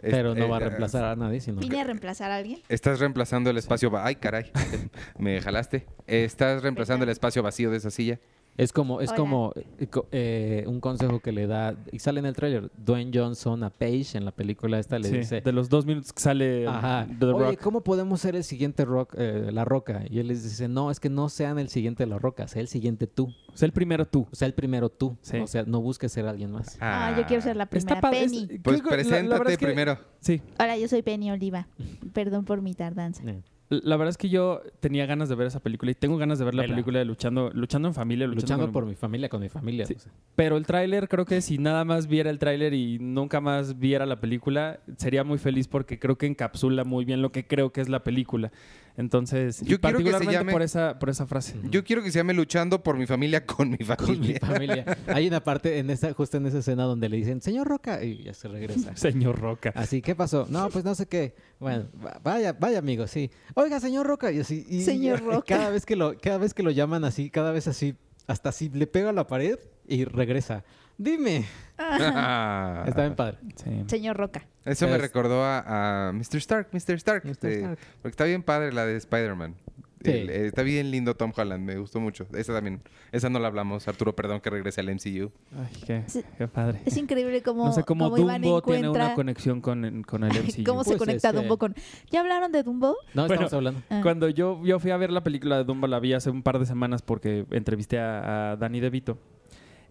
pero 0.00 0.32
es- 0.32 0.38
no 0.38 0.44
eh, 0.46 0.48
va 0.48 0.56
a 0.56 0.60
eh, 0.60 0.64
reemplazar 0.64 1.04
a 1.04 1.16
nadie, 1.16 1.40
sino 1.40 1.60
¿Vine 1.60 1.80
a 1.80 1.84
reemplazar 1.84 2.30
a 2.30 2.36
alguien? 2.36 2.60
Estás 2.68 2.98
reemplazando 3.00 3.50
el 3.50 3.58
espacio. 3.58 3.90
va- 3.90 4.04
Ay, 4.06 4.16
caray. 4.16 4.50
Me 5.18 5.40
jalaste. 5.40 5.86
Estás 6.06 6.62
reemplazando 6.62 7.04
el 7.04 7.10
espacio 7.10 7.42
vacío 7.42 7.70
de 7.70 7.76
esa 7.76 7.90
silla. 7.90 8.18
Es 8.56 8.72
como, 8.72 9.00
es 9.00 9.10
Hola. 9.10 9.16
como 9.18 9.52
eh, 9.56 9.88
eh, 10.12 10.64
un 10.66 10.80
consejo 10.80 11.20
que 11.20 11.30
le 11.32 11.46
da, 11.46 11.74
y 11.92 11.98
sale 11.98 12.20
en 12.20 12.26
el 12.26 12.34
tráiler, 12.34 12.70
Dwayne 12.78 13.10
Johnson 13.12 13.62
a 13.64 13.70
Paige 13.70 14.16
en 14.16 14.24
la 14.24 14.30
película 14.30 14.78
esta, 14.78 14.98
le 14.98 15.08
Sí, 15.08 15.18
dice, 15.18 15.40
de 15.42 15.52
los 15.52 15.68
dos 15.68 15.84
minutos 15.84 16.12
que 16.12 16.20
sale 16.20 16.66
Ajá. 16.66 17.06
The 17.18 17.26
Oye, 17.26 17.44
Rock. 17.52 17.60
¿cómo 17.60 17.82
podemos 17.82 18.20
ser 18.20 18.34
el 18.34 18.44
siguiente 18.44 18.84
rock, 18.84 19.14
eh, 19.18 19.50
La 19.52 19.64
Roca? 19.64 20.04
Y 20.08 20.18
él 20.20 20.28
les 20.28 20.42
dice, 20.42 20.68
no, 20.68 20.90
es 20.90 21.00
que 21.00 21.10
no 21.10 21.28
sean 21.28 21.58
el 21.58 21.68
siguiente 21.68 22.06
La 22.06 22.18
Roca, 22.18 22.48
sea 22.48 22.62
el 22.62 22.68
siguiente 22.68 23.06
tú. 23.06 23.28
Es 23.54 23.62
el 23.62 23.72
primero 23.72 24.06
tú. 24.06 24.26
Sea, 24.32 24.46
el 24.46 24.54
primero 24.54 24.88
tú. 24.90 25.16
Sí. 25.22 25.38
O 25.38 25.46
sea, 25.46 25.64
no 25.64 25.80
busques 25.80 26.12
ser 26.12 26.26
alguien 26.26 26.50
más. 26.52 26.76
Ah, 26.80 27.14
yo 27.16 27.24
quiero 27.26 27.42
ser 27.42 27.56
la 27.56 27.66
primera 27.66 28.00
padre. 28.00 28.24
es- 28.24 28.32
Penny. 28.32 28.58
Pues 28.58 28.78
la- 28.78 28.84
la 28.84 28.90
preséntate 28.90 29.52
es 29.52 29.58
que- 29.58 29.66
primero. 29.66 29.98
Sí. 30.20 30.42
Hola, 30.58 30.76
yo 30.78 30.88
soy 30.88 31.02
Penny 31.02 31.30
Oliva. 31.30 31.66
Perdón 32.12 32.44
por 32.44 32.60
mi 32.62 32.74
tardanza. 32.74 33.22
Eh, 33.26 33.42
La 33.68 33.96
verdad 33.96 34.10
es 34.10 34.16
que 34.16 34.28
yo 34.28 34.62
tenía 34.78 35.06
ganas 35.06 35.28
de 35.28 35.34
ver 35.34 35.48
esa 35.48 35.60
película 35.60 35.90
y 35.90 35.94
tengo 35.94 36.16
ganas 36.18 36.38
de 36.38 36.44
ver 36.44 36.54
la 36.54 36.62
Vela. 36.62 36.74
película 36.74 36.98
de 37.00 37.04
Luchando, 37.04 37.50
luchando 37.52 37.88
en 37.88 37.94
familia, 37.94 38.26
luchando, 38.26 38.42
Luchando 38.54 38.72
por 38.72 38.86
mi 38.86 38.94
familia, 38.94 39.28
con 39.28 39.40
mi 39.40 39.48
familia. 39.48 39.86
Sí. 39.86 39.96
Pero 40.36 40.56
el 40.56 40.66
tráiler, 40.66 41.08
creo 41.08 41.24
que 41.24 41.40
si 41.40 41.58
nada 41.58 41.84
más 41.84 42.06
viera 42.06 42.30
el 42.30 42.38
tráiler 42.38 42.74
y 42.74 42.98
nunca 43.00 43.40
más 43.40 43.78
viera 43.78 44.06
la 44.06 44.20
película, 44.20 44.80
sería 44.98 45.24
muy 45.24 45.38
feliz 45.38 45.66
porque 45.66 45.98
creo 45.98 46.16
que 46.16 46.26
encapsula 46.26 46.84
muy 46.84 47.04
bien 47.04 47.22
lo 47.22 47.32
que 47.32 47.46
creo 47.46 47.72
que 47.72 47.80
es 47.80 47.88
la 47.88 48.04
película. 48.04 48.52
Entonces, 48.96 49.60
Yo 49.60 49.78
quiero 49.80 49.98
que 49.98 50.04
se 50.04 50.12
particularmente 50.12 50.34
llame- 50.40 50.52
por 50.52 50.62
esa 50.62 50.98
por 50.98 51.10
esa 51.10 51.26
frase. 51.26 51.54
Yo 51.70 51.84
quiero 51.84 52.02
que 52.02 52.10
se 52.10 52.18
llame 52.18 52.32
luchando 52.32 52.82
por 52.82 52.96
mi 52.96 53.06
familia 53.06 53.44
con 53.44 53.70
mi 53.70 53.76
Con 53.78 54.20
mi 54.20 54.34
familia. 54.40 54.96
Hay 55.06 55.28
una 55.28 55.42
parte 55.44 55.78
en 55.78 55.90
esa, 55.90 56.12
justo 56.14 56.38
en 56.38 56.46
esa 56.46 56.58
escena 56.58 56.84
donde 56.84 57.08
le 57.08 57.18
dicen, 57.18 57.40
señor 57.42 57.68
Roca, 57.68 58.02
y 58.02 58.22
ya 58.24 58.32
se 58.34 58.48
regresa. 58.48 58.96
Señor 58.96 59.38
Roca. 59.38 59.72
Así, 59.74 60.00
¿qué 60.00 60.14
pasó? 60.14 60.46
No, 60.48 60.70
pues 60.70 60.84
no 60.84 60.94
sé 60.94 61.06
qué. 61.06 61.34
Bueno, 61.60 61.86
va- 62.04 62.18
vaya, 62.22 62.52
vaya 62.54 62.78
amigo, 62.78 63.06
sí. 63.06 63.30
Oiga, 63.54 63.80
señor 63.80 64.06
Roca. 64.06 64.32
Y 64.32 64.40
así, 64.40 64.64
y- 64.68 64.82
Señor 64.82 65.20
y 65.20 65.24
Roca. 65.26 65.56
Cada 65.56 65.70
vez 65.70 65.84
que 65.84 65.96
lo, 65.96 66.16
cada 66.18 66.38
vez 66.38 66.54
que 66.54 66.62
lo 66.62 66.70
llaman 66.70 67.04
así, 67.04 67.28
cada 67.30 67.52
vez 67.52 67.68
así, 67.68 67.94
hasta 68.26 68.48
así 68.48 68.70
le 68.70 68.86
pega 68.86 69.10
a 69.10 69.12
la 69.12 69.26
pared 69.26 69.58
y 69.86 70.04
regresa. 70.04 70.64
Dime. 70.98 71.44
Ah. 71.78 72.84
Está 72.86 73.02
bien 73.02 73.14
padre. 73.16 73.38
Sí. 73.56 73.84
Señor 73.86 74.16
Roca. 74.16 74.46
Eso 74.64 74.86
me 74.88 74.94
Es- 74.96 75.00
recordó 75.00 75.44
a, 75.44 76.08
a 76.08 76.12
Mr. 76.12 76.36
Stark, 76.36 76.68
Mr. 76.72 76.94
Stark. 76.94 77.24
Mr. 77.24 77.30
este, 77.32 77.54
Stark. 77.56 77.78
Porque 78.02 78.12
está 78.12 78.24
bien 78.24 78.42
padre 78.42 78.72
la 78.72 78.86
de 78.86 78.96
Spider-Man. 78.96 79.54
Sí. 80.02 80.10
El- 80.10 80.30
eh, 80.30 80.46
está 80.46 80.62
bien 80.62 80.90
lindo 80.90 81.14
Tom 81.16 81.32
Holland, 81.36 81.64
me 81.64 81.76
gustó 81.78 82.00
mucho. 82.00 82.26
Esa 82.34 82.52
también, 82.54 82.80
esa 83.12 83.28
no 83.28 83.38
la 83.40 83.48
hablamos. 83.48 83.88
Arturo, 83.88 84.14
perdón 84.14 84.40
que 84.40 84.50
regrese 84.50 84.80
al 84.80 84.88
MCU. 84.88 85.32
Ay, 85.56 85.82
qué, 85.86 86.04
Sí. 86.06 86.22
qué 86.38 86.46
padre. 86.48 86.80
Es 86.84 86.96
increíble 86.96 87.42
cómo, 87.42 87.64
no 87.66 87.72
sé 87.72 87.82
cómo 87.84 88.04
cómo 88.10 88.22
Iván 88.22 88.40
Dumbo 88.42 88.62
tiene 88.62 88.88
una 88.88 89.14
conexión 89.14 89.60
con, 89.60 90.02
con 90.04 90.22
el 90.24 90.30
MCU. 90.44 90.64
¿Cómo 90.64 90.84
se 90.84 90.90
Pues 90.90 90.98
conecta 90.98 91.28
es 91.28 91.34
que- 91.34 91.40
Dumbo 91.40 91.58
con...? 91.58 91.74
¿Ya 92.10 92.20
hablaron 92.20 92.52
de 92.52 92.62
Dumbo? 92.62 92.96
No, 93.14 93.22
Bueno, 93.26 93.34
estamos 93.34 93.52
hablando. 93.52 93.82
Ah. 93.90 94.00
Cuando 94.02 94.28
yo, 94.28 94.60
yo 94.64 94.78
fui 94.78 94.92
a 94.92 94.96
ver 94.96 95.10
la 95.10 95.22
película 95.24 95.58
de 95.58 95.64
Dumbo, 95.64 95.86
la 95.88 95.98
vi 95.98 96.12
hace 96.12 96.30
un 96.30 96.42
par 96.42 96.58
de 96.58 96.66
semanas 96.66 97.02
porque 97.02 97.44
entrevisté 97.50 97.98
a, 97.98 98.52
a 98.52 98.56
Danny 98.56 98.80
DeVito. 98.80 99.18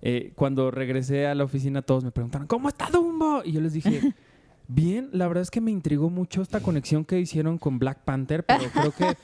Eh, 0.02 0.32
cuando 0.36 0.72
regresé 0.72 1.26
a 1.28 1.36
la 1.36 1.44
oficina, 1.44 1.82
todos 1.82 2.04
me 2.04 2.12
preguntaron, 2.12 2.48
¿cómo 2.48 2.70
está 2.70 2.90
Dumbo? 2.92 3.42
Y 3.44 3.54
yo 3.54 3.62
les 3.62 3.74
dije, 3.74 4.02
bien, 4.68 5.10
la 5.14 5.28
verdad 5.28 5.42
es 5.44 5.52
que 5.52 5.62
me 5.62 5.72
intrigó 5.72 6.10
mucho 6.10 6.42
esta 6.42 6.60
conexión 6.60 7.06
que 7.06 7.20
hicieron 7.20 7.58
con 7.58 7.80
Black 7.80 8.00
Panther, 8.06 8.44
pero 8.46 8.64
creo 8.72 8.92
que 8.92 9.18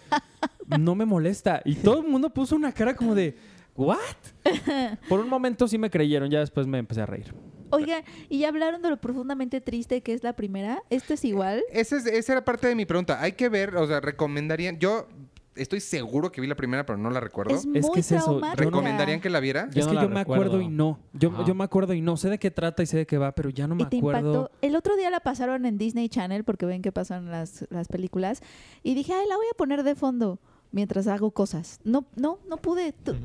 no 0.79 0.95
me 0.95 1.05
molesta. 1.05 1.61
Y 1.65 1.75
todo 1.75 2.01
el 2.01 2.07
mundo 2.07 2.29
puso 2.31 2.55
una 2.55 2.71
cara 2.71 2.95
como 2.95 3.13
de, 3.15 3.35
¿what? 3.75 3.97
Por 5.09 5.19
un 5.19 5.29
momento 5.29 5.67
sí 5.67 5.77
me 5.77 5.89
creyeron, 5.89 6.29
ya 6.29 6.39
después 6.39 6.67
me 6.67 6.77
empecé 6.79 7.01
a 7.01 7.05
reír. 7.05 7.33
Oiga, 7.73 8.03
¿y 8.27 8.39
ya 8.39 8.49
hablaron 8.49 8.81
de 8.81 8.89
lo 8.89 8.97
profundamente 8.99 9.61
triste 9.61 10.01
que 10.01 10.13
es 10.13 10.23
la 10.23 10.33
primera? 10.33 10.83
¿Esto 10.89 11.13
es 11.13 11.23
igual? 11.23 11.63
Esa, 11.71 11.95
es- 11.97 12.05
esa 12.05 12.33
era 12.33 12.43
parte 12.43 12.67
de 12.67 12.75
mi 12.75 12.85
pregunta. 12.85 13.21
Hay 13.21 13.31
que 13.33 13.47
ver, 13.47 13.77
o 13.77 13.87
sea, 13.87 14.01
recomendarían. 14.01 14.77
Yo 14.77 15.07
estoy 15.55 15.79
seguro 15.81 16.31
que 16.31 16.41
vi 16.41 16.47
la 16.47 16.55
primera, 16.55 16.85
pero 16.85 16.97
no 16.97 17.09
la 17.09 17.19
recuerdo. 17.19 17.55
Es 17.55 17.65
muy 17.65 17.79
Es 17.79 17.89
que 17.89 17.99
es 18.01 18.11
eso. 18.11 18.39
¿Recomendarían 18.55 19.19
que 19.21 19.29
la 19.29 19.39
viera? 19.39 19.69
Yo 19.71 19.81
es 19.81 19.85
no 19.85 19.91
que 19.91 19.95
la 19.95 20.01
yo 20.03 20.09
me 20.09 20.19
acuerdo 20.19 20.61
y 20.61 20.67
no. 20.67 20.99
Yo, 21.13 21.45
yo 21.45 21.53
me 21.55 21.63
acuerdo 21.63 21.93
y 21.93 22.01
no. 22.01 22.17
Sé 22.17 22.29
de 22.29 22.39
qué 22.39 22.51
trata 22.51 22.83
y 22.83 22.85
sé 22.85 22.97
de 22.97 23.05
qué 23.05 23.17
va, 23.17 23.31
pero 23.33 23.49
ya 23.49 23.67
no 23.67 23.75
me 23.75 23.83
¿Y 23.83 23.85
te 23.87 23.97
acuerdo. 23.97 24.33
impactó? 24.33 24.51
El 24.61 24.75
otro 24.75 24.95
día 24.95 25.09
la 25.09 25.19
pasaron 25.19 25.65
en 25.65 25.77
Disney 25.77 26.09
Channel 26.09 26.43
porque 26.43 26.65
ven 26.65 26.81
que 26.81 26.91
pasan 26.91 27.29
las, 27.31 27.65
las 27.69 27.87
películas 27.87 28.41
y 28.83 28.93
dije, 28.93 29.13
ay, 29.13 29.27
la 29.27 29.35
voy 29.35 29.45
a 29.51 29.55
poner 29.57 29.83
de 29.83 29.95
fondo 29.95 30.39
mientras 30.71 31.07
hago 31.07 31.31
cosas. 31.31 31.79
No, 31.83 32.05
no, 32.15 32.39
no 32.47 32.57
pude. 32.57 32.93
Tu- 32.93 33.15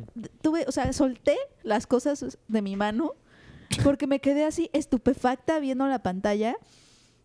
tuve, 0.42 0.64
o 0.66 0.72
sea, 0.72 0.92
solté 0.92 1.36
las 1.62 1.86
cosas 1.86 2.38
de 2.48 2.62
mi 2.62 2.76
mano 2.76 3.14
porque 3.84 4.06
me 4.06 4.20
quedé 4.20 4.44
así 4.44 4.70
estupefacta 4.72 5.58
viendo 5.60 5.86
la 5.86 6.00
pantalla, 6.02 6.56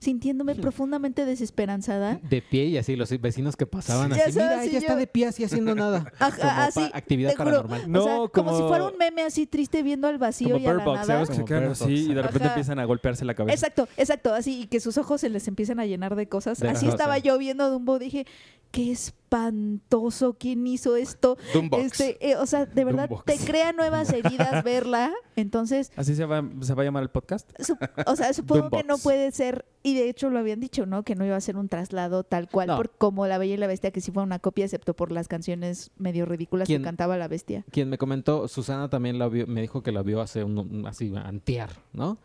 sintiéndome 0.01 0.55
profundamente 0.55 1.25
desesperanzada. 1.25 2.19
De 2.27 2.41
pie 2.41 2.65
y 2.65 2.77
así, 2.79 2.95
los 2.95 3.09
vecinos 3.21 3.55
que 3.55 3.67
pasaban 3.67 4.09
Ya 4.09 4.23
así. 4.23 4.31
sabes, 4.33 4.49
Mira, 4.49 4.63
sí, 4.63 4.69
ella 4.69 4.79
está 4.79 4.95
de 4.95 5.05
pie 5.07 5.27
así 5.27 5.43
haciendo 5.43 5.75
nada. 5.75 6.11
Ajá, 6.19 6.35
Como 6.37 6.49
pa- 6.49 6.65
así, 6.65 6.89
actividad 6.91 7.29
te 7.29 7.35
juro. 7.37 7.45
paranormal. 7.67 7.81
o 7.83 7.87
No, 7.87 8.03
sea, 8.03 8.13
como... 8.15 8.29
como- 8.31 8.57
si 8.57 8.63
fuera 8.67 8.83
un 8.85 8.97
meme 8.97 9.21
así 9.21 9.45
triste 9.45 9.83
viendo 9.83 10.07
al 10.07 10.17
vacío 10.17 10.53
Como 10.55 10.59
y 10.63 10.67
a 10.67 10.73
la 10.73 10.83
Box, 10.83 10.95
nada. 11.01 11.05
¿sabes? 11.05 11.29
Que 11.29 11.35
se 11.35 11.41
Como 11.45 11.59
Bird 11.59 11.69
Box. 11.69 11.81
y 11.87 12.07
de 12.13 12.21
repente 12.23 12.39
Ajá. 12.45 12.47
empiezan 12.55 12.79
a 12.79 12.85
golpearse 12.85 13.25
la 13.25 13.35
cabeza. 13.35 13.53
Exacto, 13.53 13.87
exacto, 13.95 14.33
así, 14.33 14.61
y 14.63 14.65
que 14.67 14.79
sus 14.79 14.97
ojos 14.97 15.21
se 15.21 15.29
les 15.29 15.47
empiezan 15.47 15.79
a 15.79 15.85
llenar 15.85 16.15
de 16.15 16.27
cosas. 16.27 16.59
De 16.59 16.67
así 16.69 16.87
estaba 16.87 17.19
yo 17.19 17.37
viendo 17.37 17.69
Dumbo, 17.69 17.99
dije, 17.99 18.25
qué 18.71 18.91
espantoso. 19.31 20.33
¿Quién 20.37 20.65
hizo 20.67 20.95
esto? 20.95 21.37
Doombox. 21.53 21.83
Este, 21.83 22.29
eh, 22.31 22.35
o 22.35 22.45
sea, 22.45 22.65
de 22.65 22.83
verdad 22.83 23.07
Doombox. 23.09 23.25
te 23.25 23.45
crea 23.45 23.71
nuevas 23.71 24.11
heridas 24.11 24.63
verla. 24.63 25.11
Entonces, 25.35 25.91
¿Así 25.95 26.15
se 26.15 26.25
va, 26.25 26.43
se 26.61 26.73
va 26.73 26.81
a 26.81 26.85
llamar 26.85 27.03
el 27.03 27.09
podcast? 27.09 27.49
su- 27.61 27.77
o 28.05 28.15
sea, 28.15 28.33
supongo 28.33 28.69
que 28.69 28.83
no 28.83 28.97
puede 28.97 29.31
ser, 29.31 29.65
y 29.83 29.95
de 29.95 30.09
hecho 30.09 30.29
lo 30.29 30.39
habían 30.39 30.59
dicho, 30.59 30.85
¿no? 30.85 31.03
Que 31.03 31.15
no 31.15 31.25
iba 31.25 31.35
a 31.35 31.41
ser 31.41 31.57
un 31.57 31.69
traslado 31.69 32.23
tal 32.23 32.49
cual, 32.49 32.67
No. 32.67 32.77
por, 32.77 32.91
como 32.91 33.25
La 33.27 33.37
Bella 33.37 33.53
y 33.53 33.57
la 33.57 33.67
Bestia, 33.67 33.91
que 33.91 34.01
sí 34.01 34.11
fue 34.11 34.23
una 34.23 34.39
copia, 34.39 34.65
excepto 34.65 34.93
por 34.95 35.11
las 35.11 35.27
canciones 35.27 35.91
medio 35.97 36.25
ridículas 36.25 36.67
que 36.67 36.81
cantaba 36.81 37.17
la 37.17 37.27
bestia. 37.27 37.63
Quien 37.71 37.89
me 37.89 37.97
comentó, 37.97 38.47
Susana 38.47 38.89
también 38.89 39.17
la 39.19 39.27
vio, 39.29 39.47
me 39.47 39.61
dijo 39.61 39.81
que 39.83 39.91
la 39.91 40.01
vio 40.03 40.21
hace 40.21 40.43
un, 40.43 40.57
un- 40.57 40.87
así, 40.87 41.11
antier, 41.15 41.69
¿no? 41.93 42.17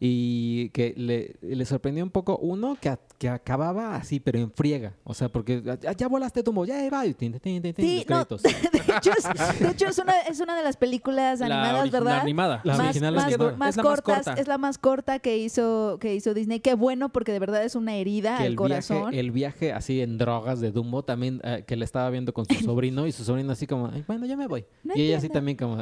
Y 0.00 0.70
que 0.70 0.92
le, 0.96 1.36
le 1.40 1.64
sorprendió 1.64 2.02
un 2.04 2.10
poco, 2.10 2.36
uno, 2.38 2.76
que, 2.80 2.88
a- 2.88 2.98
que 3.24 3.30
acababa 3.30 3.96
así, 3.96 4.20
pero 4.20 4.38
en 4.38 4.50
friega. 4.52 4.92
O 5.02 5.14
sea, 5.14 5.30
porque 5.30 5.62
ya, 5.62 5.92
ya 5.92 6.08
volaste 6.08 6.42
tu 6.42 6.52
ya 6.66 6.90
va, 6.90 7.06
y 7.06 7.14
tin, 7.14 7.32
tin, 7.38 7.62
tin, 7.62 7.72
tin, 7.72 7.74
Sí, 7.82 8.04
los 8.06 8.18
no, 8.18 8.26
créditos. 8.26 8.42
de 8.82 8.96
hecho, 8.98 9.10
es, 9.16 9.58
de 9.60 9.70
hecho 9.70 9.86
es, 9.88 9.98
una, 9.98 10.20
es 10.28 10.40
una 10.40 10.54
de 10.54 10.62
las 10.62 10.76
películas 10.76 11.40
La 11.40 11.46
animadas, 11.46 11.90
¿verdad? 11.90 12.16
La 12.16 12.20
animada. 12.20 12.60
La 12.64 12.76
más, 12.76 12.84
original 12.88 13.14
más- 13.14 13.22
es 13.28 13.34
animada. 13.34 13.56
más 13.56 13.68
Es 13.70 13.76
la 13.78 13.82
más 13.82 13.90
cortas, 14.02 14.24
corta. 14.26 14.40
es 14.42 14.46
la 14.46 14.58
más 14.58 14.76
corta 14.76 15.18
que 15.20 15.38
hizo, 15.38 15.96
que 16.02 16.14
hizo 16.14 16.34
Disney. 16.34 16.60
Qué 16.60 16.74
bueno, 16.74 17.08
porque 17.08 17.32
de 17.32 17.38
verdad 17.38 17.64
es 17.64 17.74
una 17.76 17.94
herida 17.96 18.36
que 18.36 18.42
al 18.42 18.48
el 18.50 18.56
corazón. 18.56 18.98
viaje, 19.04 19.20
el 19.20 19.30
viaje 19.30 19.72
así 19.72 20.02
en 20.02 20.18
drogas 20.18 20.60
de 20.60 20.70
Dumbo 20.70 21.02
también 21.02 21.40
eh, 21.44 21.64
que 21.66 21.76
le 21.76 21.86
estaba 21.86 22.10
viendo 22.10 22.34
con 22.34 22.44
su 22.44 22.54
sobrino 22.56 23.06
y 23.06 23.12
su 23.12 23.24
sobrino 23.24 23.52
así 23.52 23.66
como, 23.66 23.86
"Ay, 23.90 24.04
bueno, 24.06 24.26
ya 24.26 24.36
me 24.36 24.48
voy. 24.48 24.66
No 24.82 24.92
y 24.94 25.00
ella 25.00 25.16
así 25.16 25.30
también 25.30 25.56
como, 25.56 25.78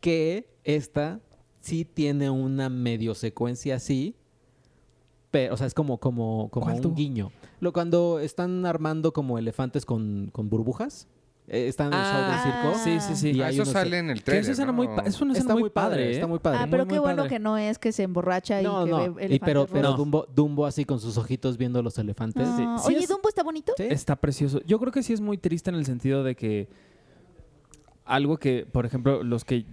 que 0.00 0.48
esta 0.64 1.20
sí 1.60 1.84
tiene 1.84 2.28
una 2.28 2.68
medio 2.68 3.14
secuencia 3.14 3.76
así, 3.76 4.16
pero, 5.36 5.54
o 5.54 5.56
sea, 5.56 5.66
es 5.66 5.74
como, 5.74 5.98
como, 5.98 6.48
como 6.50 6.64
¿Cuál 6.66 6.76
un 6.76 6.82
tú? 6.82 6.94
guiño. 6.94 7.30
Lo, 7.60 7.72
cuando 7.72 8.18
están 8.20 8.64
armando 8.66 9.12
como 9.12 9.38
elefantes 9.38 9.84
con, 9.84 10.30
con 10.32 10.48
burbujas, 10.48 11.08
eh, 11.48 11.68
están 11.68 11.92
en 11.92 11.98
el 11.98 12.04
show 12.04 12.20
del 12.22 12.30
Ah, 12.32 12.42
circo. 12.72 12.78
Sí, 12.84 13.00
sí, 13.00 13.14
sí. 13.20 13.36
Y 13.38 13.40
Ah, 13.40 13.50
eso 13.50 13.62
unos- 13.62 13.72
sale 13.72 13.98
en 13.98 14.10
el 14.10 14.22
trailer, 14.24 14.50
es, 14.50 14.58
una 14.58 14.66
¿no? 14.66 14.72
muy, 14.72 14.88
pa- 14.88 15.02
es 15.06 15.20
una 15.20 15.32
escena 15.32 15.44
Está 15.44 15.52
muy, 15.54 15.62
muy 15.62 15.70
padre, 15.70 15.90
padre, 15.96 16.08
¿eh? 16.08 16.12
está 16.14 16.26
muy 16.26 16.38
padre. 16.40 16.58
ah, 16.60 16.66
pero 16.70 16.84
muy 16.84 16.92
qué 16.94 16.98
bueno 16.98 17.16
padre. 17.18 17.28
que 17.30 17.38
no 17.38 17.56
es 17.56 17.78
que 17.78 17.92
se 17.92 18.02
emborracha 18.02 18.60
No, 18.62 18.82
y 18.82 18.84
que 18.86 18.90
no, 18.90 19.14
ve 19.14 19.26
y 19.34 19.38
pero, 19.38 19.66
pero. 19.66 19.92
Dumbo, 19.92 20.26
Dumbo 20.34 20.66
así 20.66 20.84
con 20.84 20.98
sus 20.98 21.16
ojitos 21.18 21.56
viendo 21.56 21.82
los 21.82 21.96
elefantes. 21.98 22.48
Ah, 22.50 22.78
Sí, 22.84 22.94
Oye, 22.96 23.06
Dumbo 23.06 23.28
está 23.28 23.42
bonito. 23.44 23.72
Sí. 23.76 23.84
Está 23.88 24.16
precioso. 24.16 24.60
Yo 24.66 24.78
creo 24.80 24.90
que 24.92 25.02
sí 25.04 25.12
es 25.12 25.20
muy 25.20 25.38
triste 25.38 25.70
en 25.70 25.76
el 25.76 25.84
sentido 25.86 26.24
de 26.24 26.34
que 26.34 26.68
algo 28.06 28.38
que, 28.38 28.64
por 28.70 28.86
ejemplo, 28.86 29.22
los 29.22 29.44
que 29.44 29.66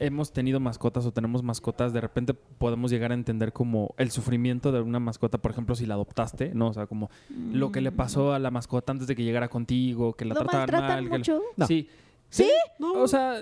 hemos 0.00 0.32
tenido 0.32 0.60
mascotas 0.60 1.04
o 1.06 1.12
tenemos 1.12 1.42
mascotas, 1.42 1.92
de 1.92 2.00
repente 2.00 2.34
podemos 2.34 2.90
llegar 2.90 3.10
a 3.10 3.14
entender 3.14 3.52
como 3.52 3.94
el 3.98 4.10
sufrimiento 4.10 4.72
de 4.72 4.80
una 4.80 5.00
mascota, 5.00 5.38
por 5.38 5.50
ejemplo, 5.50 5.74
si 5.74 5.86
la 5.86 5.94
adoptaste, 5.94 6.52
¿no? 6.54 6.68
O 6.68 6.72
sea, 6.72 6.86
como 6.86 7.10
lo 7.52 7.72
que 7.72 7.80
le 7.80 7.90
pasó 7.92 8.32
a 8.34 8.38
la 8.38 8.50
mascota 8.50 8.92
antes 8.92 9.06
de 9.08 9.16
que 9.16 9.24
llegara 9.24 9.48
contigo, 9.48 10.12
que 10.14 10.24
la 10.24 10.34
¿Lo 10.34 10.44
trataban 10.44 10.82
mal. 10.86 11.04
que 11.04 11.10
la- 11.10 11.18
mucho? 11.18 11.40
No. 11.56 11.66
Sí. 11.66 11.88
¿Sí? 12.28 12.50
O 12.80 13.08
sea, 13.08 13.40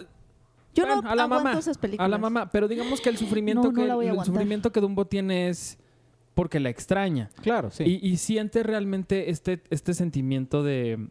Yo 0.74 0.85
bueno, 0.87 1.03
no 1.03 1.11
a 1.11 1.14
la 1.14 1.24
aguanto 1.24 1.45
mamá, 1.45 1.59
esas 1.59 1.78
películas. 1.78 2.07
a 2.07 2.09
la 2.09 2.18
mamá, 2.18 2.51
pero 2.51 2.66
digamos 2.68 3.01
que 3.01 3.09
el 3.09 3.16
sufrimiento 3.16 3.62
No, 3.62 3.68
no 3.87 3.99
que 4.01 4.09
el 4.09 4.24
sufrimiento 4.24 4.72
que 4.72 4.81
Dumbo 4.81 5.07
tiene 5.07 5.49
es 5.49 5.78
porque 6.35 6.59
la 6.61 6.70
extraña. 6.70 7.31
Claro, 7.43 7.70
sí. 7.70 7.85
Y, 7.85 8.09
y 8.09 8.16
siente 8.16 8.62
realmente 8.62 9.31
este, 9.31 9.62
este 9.70 9.95
sentimiento 9.95 10.62
de 10.62 11.09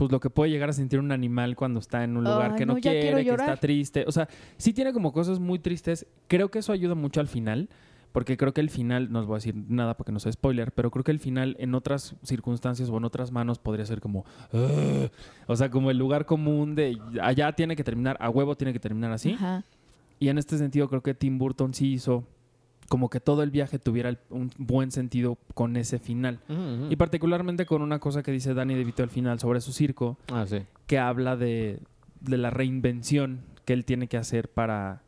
pues 0.00 0.10
lo 0.10 0.18
que 0.18 0.30
puede 0.30 0.50
llegar 0.50 0.70
a 0.70 0.72
sentir 0.72 0.98
un 0.98 1.12
animal 1.12 1.56
cuando 1.56 1.78
está 1.78 2.02
en 2.04 2.16
un 2.16 2.24
lugar 2.24 2.52
Ay, 2.52 2.56
que 2.56 2.64
no, 2.64 2.76
quiere, 2.76 3.22
que 3.22 3.30
está 3.30 3.58
triste. 3.58 4.06
O 4.08 4.12
sea, 4.12 4.30
sí 4.56 4.72
tiene 4.72 4.94
como 4.94 5.12
cosas 5.12 5.38
muy 5.38 5.58
tristes. 5.58 6.06
Creo 6.26 6.50
que 6.50 6.60
eso 6.60 6.72
ayuda 6.72 6.94
mucho 6.94 7.20
al 7.20 7.28
final. 7.28 7.68
Porque 8.10 8.38
creo 8.38 8.54
que 8.54 8.62
el 8.62 8.70
final, 8.70 9.12
no 9.12 9.20
os 9.20 9.26
voy 9.26 9.34
a 9.34 9.36
decir 9.36 9.54
nada 9.68 9.98
porque 9.98 10.10
no 10.10 10.18
sea 10.18 10.32
spoiler, 10.32 10.72
pero 10.72 10.90
creo 10.90 11.04
que 11.04 11.10
el 11.10 11.18
final 11.18 11.54
en 11.60 11.74
otras 11.74 12.16
circunstancias 12.22 12.88
o 12.88 12.96
en 12.96 13.04
otras 13.04 13.30
manos 13.30 13.58
podría 13.58 13.84
ser 13.84 14.00
como... 14.00 14.24
O 15.46 15.54
sea, 15.54 15.70
como 15.70 15.90
el 15.90 15.98
lugar 15.98 16.24
común 16.24 16.74
de 16.74 16.98
allá 17.20 17.52
tiene 17.52 17.76
que 17.76 17.84
terminar, 17.84 18.16
a 18.20 18.30
huevo 18.30 18.56
tiene 18.56 18.72
que 18.72 18.80
terminar 18.80 19.12
así. 19.12 19.34
Ajá. 19.34 19.64
Y 20.18 20.30
en 20.30 20.38
este 20.38 20.56
sentido 20.56 20.88
creo 20.88 21.02
que 21.02 21.12
Tim 21.12 21.36
Burton 21.36 21.74
sí 21.74 21.92
hizo 21.92 22.24
como 22.90 23.08
que 23.08 23.20
todo 23.20 23.42
el 23.44 23.50
viaje 23.52 23.78
tuviera 23.78 24.08
el- 24.08 24.18
un 24.30 24.50
buen 24.58 24.90
sentido 24.90 25.38
con 25.54 25.76
ese 25.76 26.00
final. 26.00 26.40
Ujú, 26.48 26.60
ujú. 26.60 26.86
Y 26.90 26.96
particularmente 26.96 27.64
con 27.64 27.82
una 27.82 28.00
cosa 28.00 28.22
que 28.24 28.32
dice 28.32 28.52
Danny 28.52 28.74
DeVito 28.74 29.04
al 29.04 29.10
final 29.10 29.38
sobre 29.38 29.60
su 29.60 29.72
circo, 29.72 30.18
Ah, 30.32 30.44
sí. 30.46 30.62
que 30.88 30.98
habla 30.98 31.36
de, 31.36 31.78
de 32.20 32.36
la 32.36 32.50
reinvención 32.50 33.42
que 33.64 33.74
él 33.74 33.84
tiene 33.84 34.08
que 34.08 34.16
hacer 34.16 34.50
para 34.50 35.02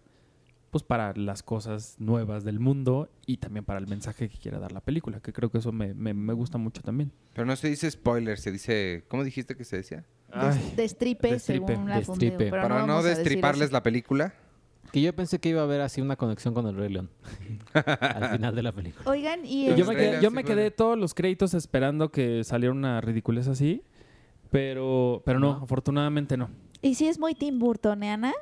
pues 0.70 0.82
para 0.84 1.12
las 1.16 1.42
cosas 1.42 1.96
nuevas 1.98 2.44
del 2.44 2.58
mundo 2.58 3.10
y 3.26 3.36
también 3.36 3.62
para 3.62 3.78
el 3.78 3.86
mensaje 3.88 4.30
que 4.30 4.38
quiere 4.38 4.58
dar 4.58 4.72
la 4.72 4.80
película, 4.80 5.20
que 5.20 5.30
creo 5.30 5.50
que 5.50 5.58
eso 5.58 5.70
me, 5.70 5.92
me- 5.92 6.14
me 6.14 6.32
gusta 6.32 6.56
mucho 6.56 6.80
también. 6.80 7.12
Pero 7.34 7.44
no 7.46 7.54
se 7.56 7.68
dice 7.68 7.90
spoiler, 7.90 8.38
se 8.38 8.50
dice... 8.52 9.04
¿Cómo 9.08 9.22
dijiste 9.22 9.54
que 9.54 9.64
se 9.64 9.76
decía? 9.76 10.06
Des- 10.32 10.74
destripe, 10.74 11.28
Destripe. 11.32 11.66
según 11.66 11.90
la 11.90 11.96
Destripe. 11.98 12.36
pero 12.38 12.62
Para 12.62 12.86
no, 12.86 13.02
decir 13.02 13.18
destriparles 13.18 13.70
la 13.70 13.82
película. 13.82 14.32
Que 14.92 15.00
yo 15.00 15.14
pensé 15.14 15.38
que 15.38 15.48
iba 15.48 15.60
a 15.60 15.64
haber 15.64 15.80
así 15.80 16.00
una 16.00 16.16
conexión 16.16 16.52
con 16.54 16.66
el 16.66 16.76
Rey 16.76 16.90
León. 16.92 17.10
al 17.74 18.28
final 18.30 18.54
de 18.54 18.62
la 18.62 18.72
película. 18.72 19.10
Oigan, 19.10 19.40
y 19.44 19.64
Pero 19.66 19.76
yo 19.76 19.84
el- 19.84 19.88
me 19.88 19.96
quedé, 19.96 20.22
yo 20.22 20.28
sí, 20.30 20.34
me 20.36 20.44
quedé 20.44 20.70
todos 20.70 20.98
los 20.98 21.14
créditos 21.14 21.54
esperando 21.54 22.10
que 22.10 22.44
saliera 22.44 22.72
una 22.72 23.00
ridiculez 23.00 23.48
así, 23.48 23.82
pero, 24.50 25.22
pero 25.24 25.38
no, 25.40 25.56
No. 25.58 25.62
afortunadamente 25.64 26.36
no. 26.36 26.50
y 26.82 26.94
si 26.94 27.06
es 27.08 27.18
muy 27.18 27.34
Tim 27.34 27.58
Burtoniana, 27.58 28.32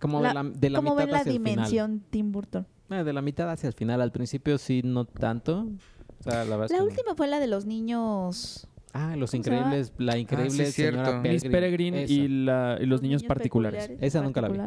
Como 0.00 0.20
La- 0.20 0.28
de 0.28 0.34
la, 0.34 0.42
de 0.44 0.70
la 0.70 0.78
¿cómo 0.78 0.90
mitad 0.90 1.04
ven 1.04 1.12
la 1.12 1.18
hacia 1.20 1.30
el 1.32 1.38
final. 1.38 1.54
dimensión 1.54 2.02
Tim 2.10 2.30
Burton? 2.32 2.66
Eh, 2.90 3.02
de 3.02 3.12
la 3.14 3.22
mitad 3.22 3.50
hacia 3.50 3.66
el 3.68 3.72
final. 3.72 4.00
Al 4.02 4.12
principio 4.12 4.58
sí, 4.58 4.82
no 4.84 5.06
tanto. 5.06 5.66
O 6.20 6.22
sea, 6.22 6.44
la 6.44 6.56
no. 6.68 6.84
última 6.84 7.14
fue 7.16 7.26
la 7.28 7.40
de 7.40 7.46
los 7.46 7.64
niños. 7.64 8.68
Ah, 8.92 9.16
Los. 9.16 9.32
Increíbles. 9.34 9.92
La 9.98 10.18
increíble 10.18 10.66
sí, 10.66 10.72
cierto. 10.72 11.04
señora 11.04 11.20
Miss 11.20 11.44
Peregrine 11.44 12.04
y, 12.04 12.28
la, 12.28 12.78
y 12.80 12.86
los, 12.86 13.00
niños, 13.02 13.22
particulares. 13.24 13.90
Esa 14.00 14.20
nunca 14.22 14.40
la 14.42 14.48
vi. 14.48 14.58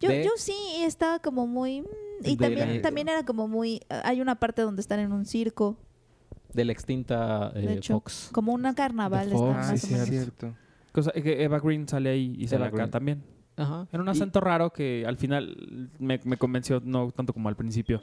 Yo, 0.00 0.08
De- 0.08 0.24
yo 0.24 0.30
sí 0.36 0.54
estaba 0.78 1.18
como 1.18 1.46
muy... 1.46 1.82
mm, 1.82 1.86
Y 2.24 2.36
también, 2.36 2.76
la- 2.76 2.82
también 2.82 3.08
era 3.08 3.24
como 3.24 3.48
muy... 3.48 3.82
Hay 3.88 4.20
una 4.20 4.34
parte 4.36 4.62
donde 4.62 4.80
están 4.80 4.98
en 5.00 5.12
un 5.12 5.26
circo, 5.26 5.76
De 6.52 6.64
la 6.64 6.72
extinta 6.72 7.52
eh, 7.54 7.60
de 7.60 7.72
hecho. 7.74 7.94
Fox. 7.94 8.30
Como 8.32 8.52
una 8.52 8.74
carnaval. 8.74 9.28
De 9.28 9.34
está 9.34 9.46
Fox, 9.46 9.56
más 9.56 9.70
Ah, 9.70 9.74
o 9.74 9.76
sí, 9.76 9.92
menos. 9.92 10.08
cierto. 10.08 10.54
Cosa 10.92 11.12
que 11.12 11.42
Eva 11.44 11.60
Green 11.60 11.86
sale 11.86 12.10
ahí 12.10 12.34
y 12.38 12.46
sale 12.48 12.62
Eva 12.62 12.66
acá 12.68 12.76
Green. 12.78 12.90
también. 12.90 13.22
Ajá. 13.56 13.86
En 13.92 14.00
un 14.00 14.06
Y- 14.08 14.10
acento 14.10 14.40
raro 14.40 14.72
que 14.72 15.04
al 15.06 15.16
final 15.18 15.90
me, 15.98 16.18
me 16.24 16.36
convenció, 16.38 16.80
no 16.84 17.10
tanto 17.10 17.32
como 17.34 17.48
al 17.48 17.56
principio. 17.56 18.00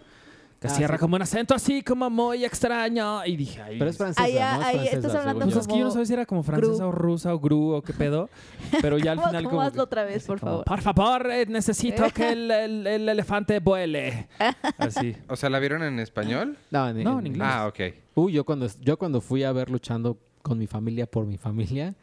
Que 0.59 0.67
Ah, 0.67 0.71
cierra 0.71 0.95
sí. 0.95 0.99
como 1.01 1.15
un 1.15 1.21
acento 1.21 1.53
así 1.53 1.83
como 1.83 2.09
muy 2.09 2.43
extraño. 2.43 3.23
Y 3.27 3.35
dije, 3.37 3.61
ay. 3.61 3.77
Pero 3.77 3.91
es 3.91 3.97
francesa, 3.97 4.23
Ahí, 4.23 4.33
¿no? 4.33 4.39
Es 4.39 4.65
ahí 4.65 4.73
francesa, 4.75 4.95
estás 4.97 5.15
hablando 5.15 5.41
Pues 5.45 5.53
yo. 5.53 5.61
es 5.61 5.67
que 5.67 5.77
yo 5.77 5.85
no 5.85 5.91
sabía 5.91 6.05
si 6.07 6.13
era 6.13 6.25
como 6.25 6.41
francesa 6.41 6.73
Gru. 6.83 6.87
o 6.87 6.91
rusa 6.91 7.33
o 7.35 7.39
gru 7.39 7.73
o 7.75 7.81
qué 7.83 7.93
pedo. 7.93 8.27
Pero 8.81 8.97
ya 8.97 9.11
al 9.11 9.17
¿Cómo- 9.17 9.27
final 9.29 9.43
cómo 9.43 9.55
como... 9.57 9.61
hazlo 9.61 9.75
que- 9.75 9.81
otra 9.81 10.03
vez, 10.05 10.25
por 10.25 10.39
como, 10.39 10.51
favor? 10.63 10.65
Por 10.65 10.81
favor, 10.81 11.29
eh, 11.31 11.45
necesito 11.47 12.03
que 12.13 12.31
el, 12.31 12.49
el- 12.49 12.87
el 12.87 13.07
elefante 13.09 13.59
vuele. 13.59 14.27
Así. 14.79 15.15
O 15.29 15.35
sea, 15.35 15.51
¿la 15.51 15.59
vieron 15.59 15.83
en 15.83 15.99
español? 15.99 16.57
No, 16.71 16.89
en, 16.89 17.03
No, 17.03 17.19
en 17.19 17.27
inglés. 17.27 17.47
Ah, 17.47 17.67
ok. 17.67 17.79
Uy, 18.15 18.33
yo 18.33 18.43
cuando, 18.43 18.67
yo 18.81 18.97
cuando 18.97 19.21
fui 19.21 19.43
a 19.43 19.51
ver 19.51 19.69
luchando 19.69 20.17
con 20.41 20.57
mi 20.57 20.65
familia 20.65 21.05
por 21.05 21.27
mi 21.27 21.37
familia, 21.37 21.93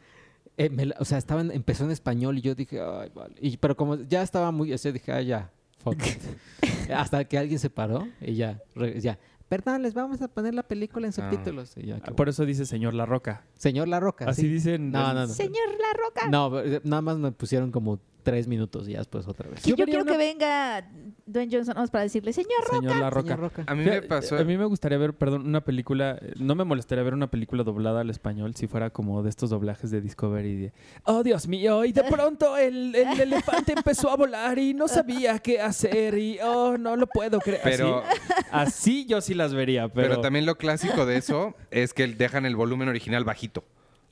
eh, 0.55 0.69
me 0.69 0.93
o 0.97 1.03
sea, 1.03 1.17
estaba 1.17 1.41
en- 1.41 1.51
empezó 1.51 1.83
en 1.83 1.91
español 1.91 2.37
y 2.37 2.41
yo 2.41 2.55
dije, 2.55 2.79
ay, 2.79 3.11
vale. 3.13 3.35
Y, 3.41 3.57
pero 3.57 3.75
como 3.75 3.97
ya 3.97 4.21
estaba 4.21 4.51
muy, 4.51 4.71
o 4.71 4.77
sea, 4.77 4.93
dije, 4.93 5.11
ah, 5.11 5.21
ya, 5.21 5.49
fuck 5.85 6.01
it". 6.05 6.89
Hasta 6.93 7.23
que 7.25 7.37
alguien 7.37 7.59
se 7.59 7.69
paró 7.69 8.07
y 8.19 8.35
ya, 8.35 8.61
re- 8.75 8.99
ya. 8.99 9.17
Perdón, 9.47 9.83
les 9.83 9.93
vamos 9.93 10.21
a 10.23 10.27
poner 10.27 10.55
la 10.55 10.63
película 10.63 11.05
en 11.07 11.13
Ah. 11.15 11.29
subtítulos. 11.29 11.77
Y 11.77 11.85
ya, 11.85 11.99
qué 11.99 12.11
Por 12.11 12.27
eso 12.29 12.45
dice 12.45 12.65
señor 12.65 12.95
La 12.95 13.05
Roca. 13.05 13.43
Señor 13.53 13.87
La 13.87 13.99
Roca. 13.99 14.25
Así 14.27 14.41
sí. 14.41 14.47
dicen. 14.49 14.89
No, 14.91 15.13
no, 15.13 15.21
no. 15.21 15.27
Señor 15.27 15.67
La 15.79 15.93
Roca. 16.03 16.27
No, 16.29 16.59
eh, 16.59 16.81
nada 16.83 17.01
más 17.03 17.17
me 17.19 17.31
pusieron 17.31 17.71
como 17.71 17.99
tres 18.25 18.47
minutos 18.47 18.89
y 18.89 18.93
ya 18.93 18.97
después 18.97 19.27
otra 19.27 19.47
vez. 19.49 19.61
Sí, 19.61 19.69
Yo 19.69 19.75
yo, 19.77 19.85
quiero 19.85 20.01
una- 20.01 20.11
que 20.11 20.17
venga 20.17 20.89
Dwayne 21.27 21.55
Johnson 21.55 21.75
para 21.89 22.03
decirle, 22.03 22.33
señor 22.33 22.49
Roca. 22.65 22.77
Señor 22.79 22.95
La 22.97 23.09
Roca. 23.09 23.21
Señor 23.27 23.39
Roca. 23.39 23.63
A 23.67 23.75
mí 23.75 23.85
me 23.85 24.01
pasó... 24.01 24.35
A 24.37 24.43
mí 24.43 24.57
me 24.57 24.65
gustaría 24.65 24.97
ver, 24.97 25.13
perdón, 25.13 25.45
una 25.45 25.63
película. 25.63 26.19
No 26.39 26.55
me 26.55 26.63
molestaría 26.63 27.03
ver 27.03 27.13
una 27.13 27.29
película 27.29 27.63
doblada 27.63 28.01
al 28.01 28.09
español 28.09 28.55
si 28.55 28.67
fuera 28.67 28.89
como 28.89 29.21
de 29.23 29.29
estos 29.29 29.51
doblajes 29.51 29.91
de 29.91 30.01
Discovery. 30.01 30.55
De, 30.55 30.73
oh, 31.03 31.23
Dios 31.23 31.47
mío, 31.47 31.85
y 31.85 31.91
de 31.93 32.03
pronto 32.09 32.57
el, 32.57 32.95
el 32.95 33.21
elefante 33.21 33.73
empezó 33.73 34.09
a 34.09 34.15
volar 34.15 34.57
y 34.57 34.73
no 34.73 34.87
sabía 34.87 35.37
qué 35.39 35.61
hacer. 35.61 36.17
Y 36.17 36.39
oh, 36.43 36.77
no 36.77 36.95
lo 36.95 37.05
puedo 37.07 37.39
creer. 37.39 37.61
Pero, 37.63 38.03
así, 38.03 38.49
así 38.51 39.05
yo 39.05 39.21
sí 39.21 39.35
las 39.35 39.53
vería, 39.53 39.87
pero. 39.87 40.09
pero 40.09 40.21
también 40.21 40.45
lo 40.45 40.55
clásico 40.57 41.05
de 41.05 41.17
eso 41.17 41.55
es 41.69 41.93
que 41.93 42.07
dejan 42.07 42.45
el 42.45 42.55
volumen 42.55 42.89
original 42.89 43.23
bajito. 43.23 43.63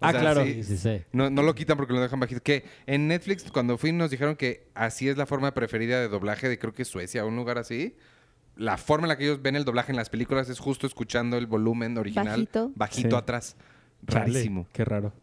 O 0.04 0.06
Ah, 0.08 0.12
sea, 0.12 0.20
claro. 0.22 0.43
sí, 0.43 0.64
Sí. 0.64 1.01
No, 1.14 1.30
no 1.30 1.41
lo 1.43 1.56
quitan 1.56 1.78
porque 1.78 1.93
lo 1.93 2.01
dejan 2.01 2.20
bajito. 2.20 2.41
Que 2.41 2.66
en 2.86 3.08
Netflix, 3.08 3.49
cuando 3.51 3.78
fui, 3.78 3.91
nos 3.91 4.12
dijeron 4.12 4.36
que 4.36 4.68
así 4.76 5.08
es 5.08 5.18
la 5.18 5.26
forma 5.26 5.54
preferida 5.54 5.99
de 6.01 6.08
doblaje 6.10 6.49
de 6.49 6.60
creo 6.60 6.74
que 6.74 6.84
Suecia, 6.86 7.26
un 7.26 7.36
lugar 7.36 7.58
así. 7.58 7.95
La 8.56 8.78
forma 8.78 9.06
en 9.06 9.10
la 9.10 9.18
que 9.18 9.24
ellos 9.24 9.41
ven 9.41 9.56
el 9.56 9.66
doblaje 9.66 9.91
en 9.91 9.95
las 9.95 10.10
películas 10.10 10.49
es 10.49 10.60
justo 10.60 10.86
escuchando 10.86 11.38
el 11.38 11.47
volumen 11.47 11.97
original 11.97 12.28
Bajito. 12.28 12.72
bajito 12.76 13.10
Sí. 13.10 13.16
atrás. 13.16 13.56
Chale, 14.08 14.26
Rarísimo. 14.26 14.68
Qué 14.74 14.84
raro. 14.86 15.14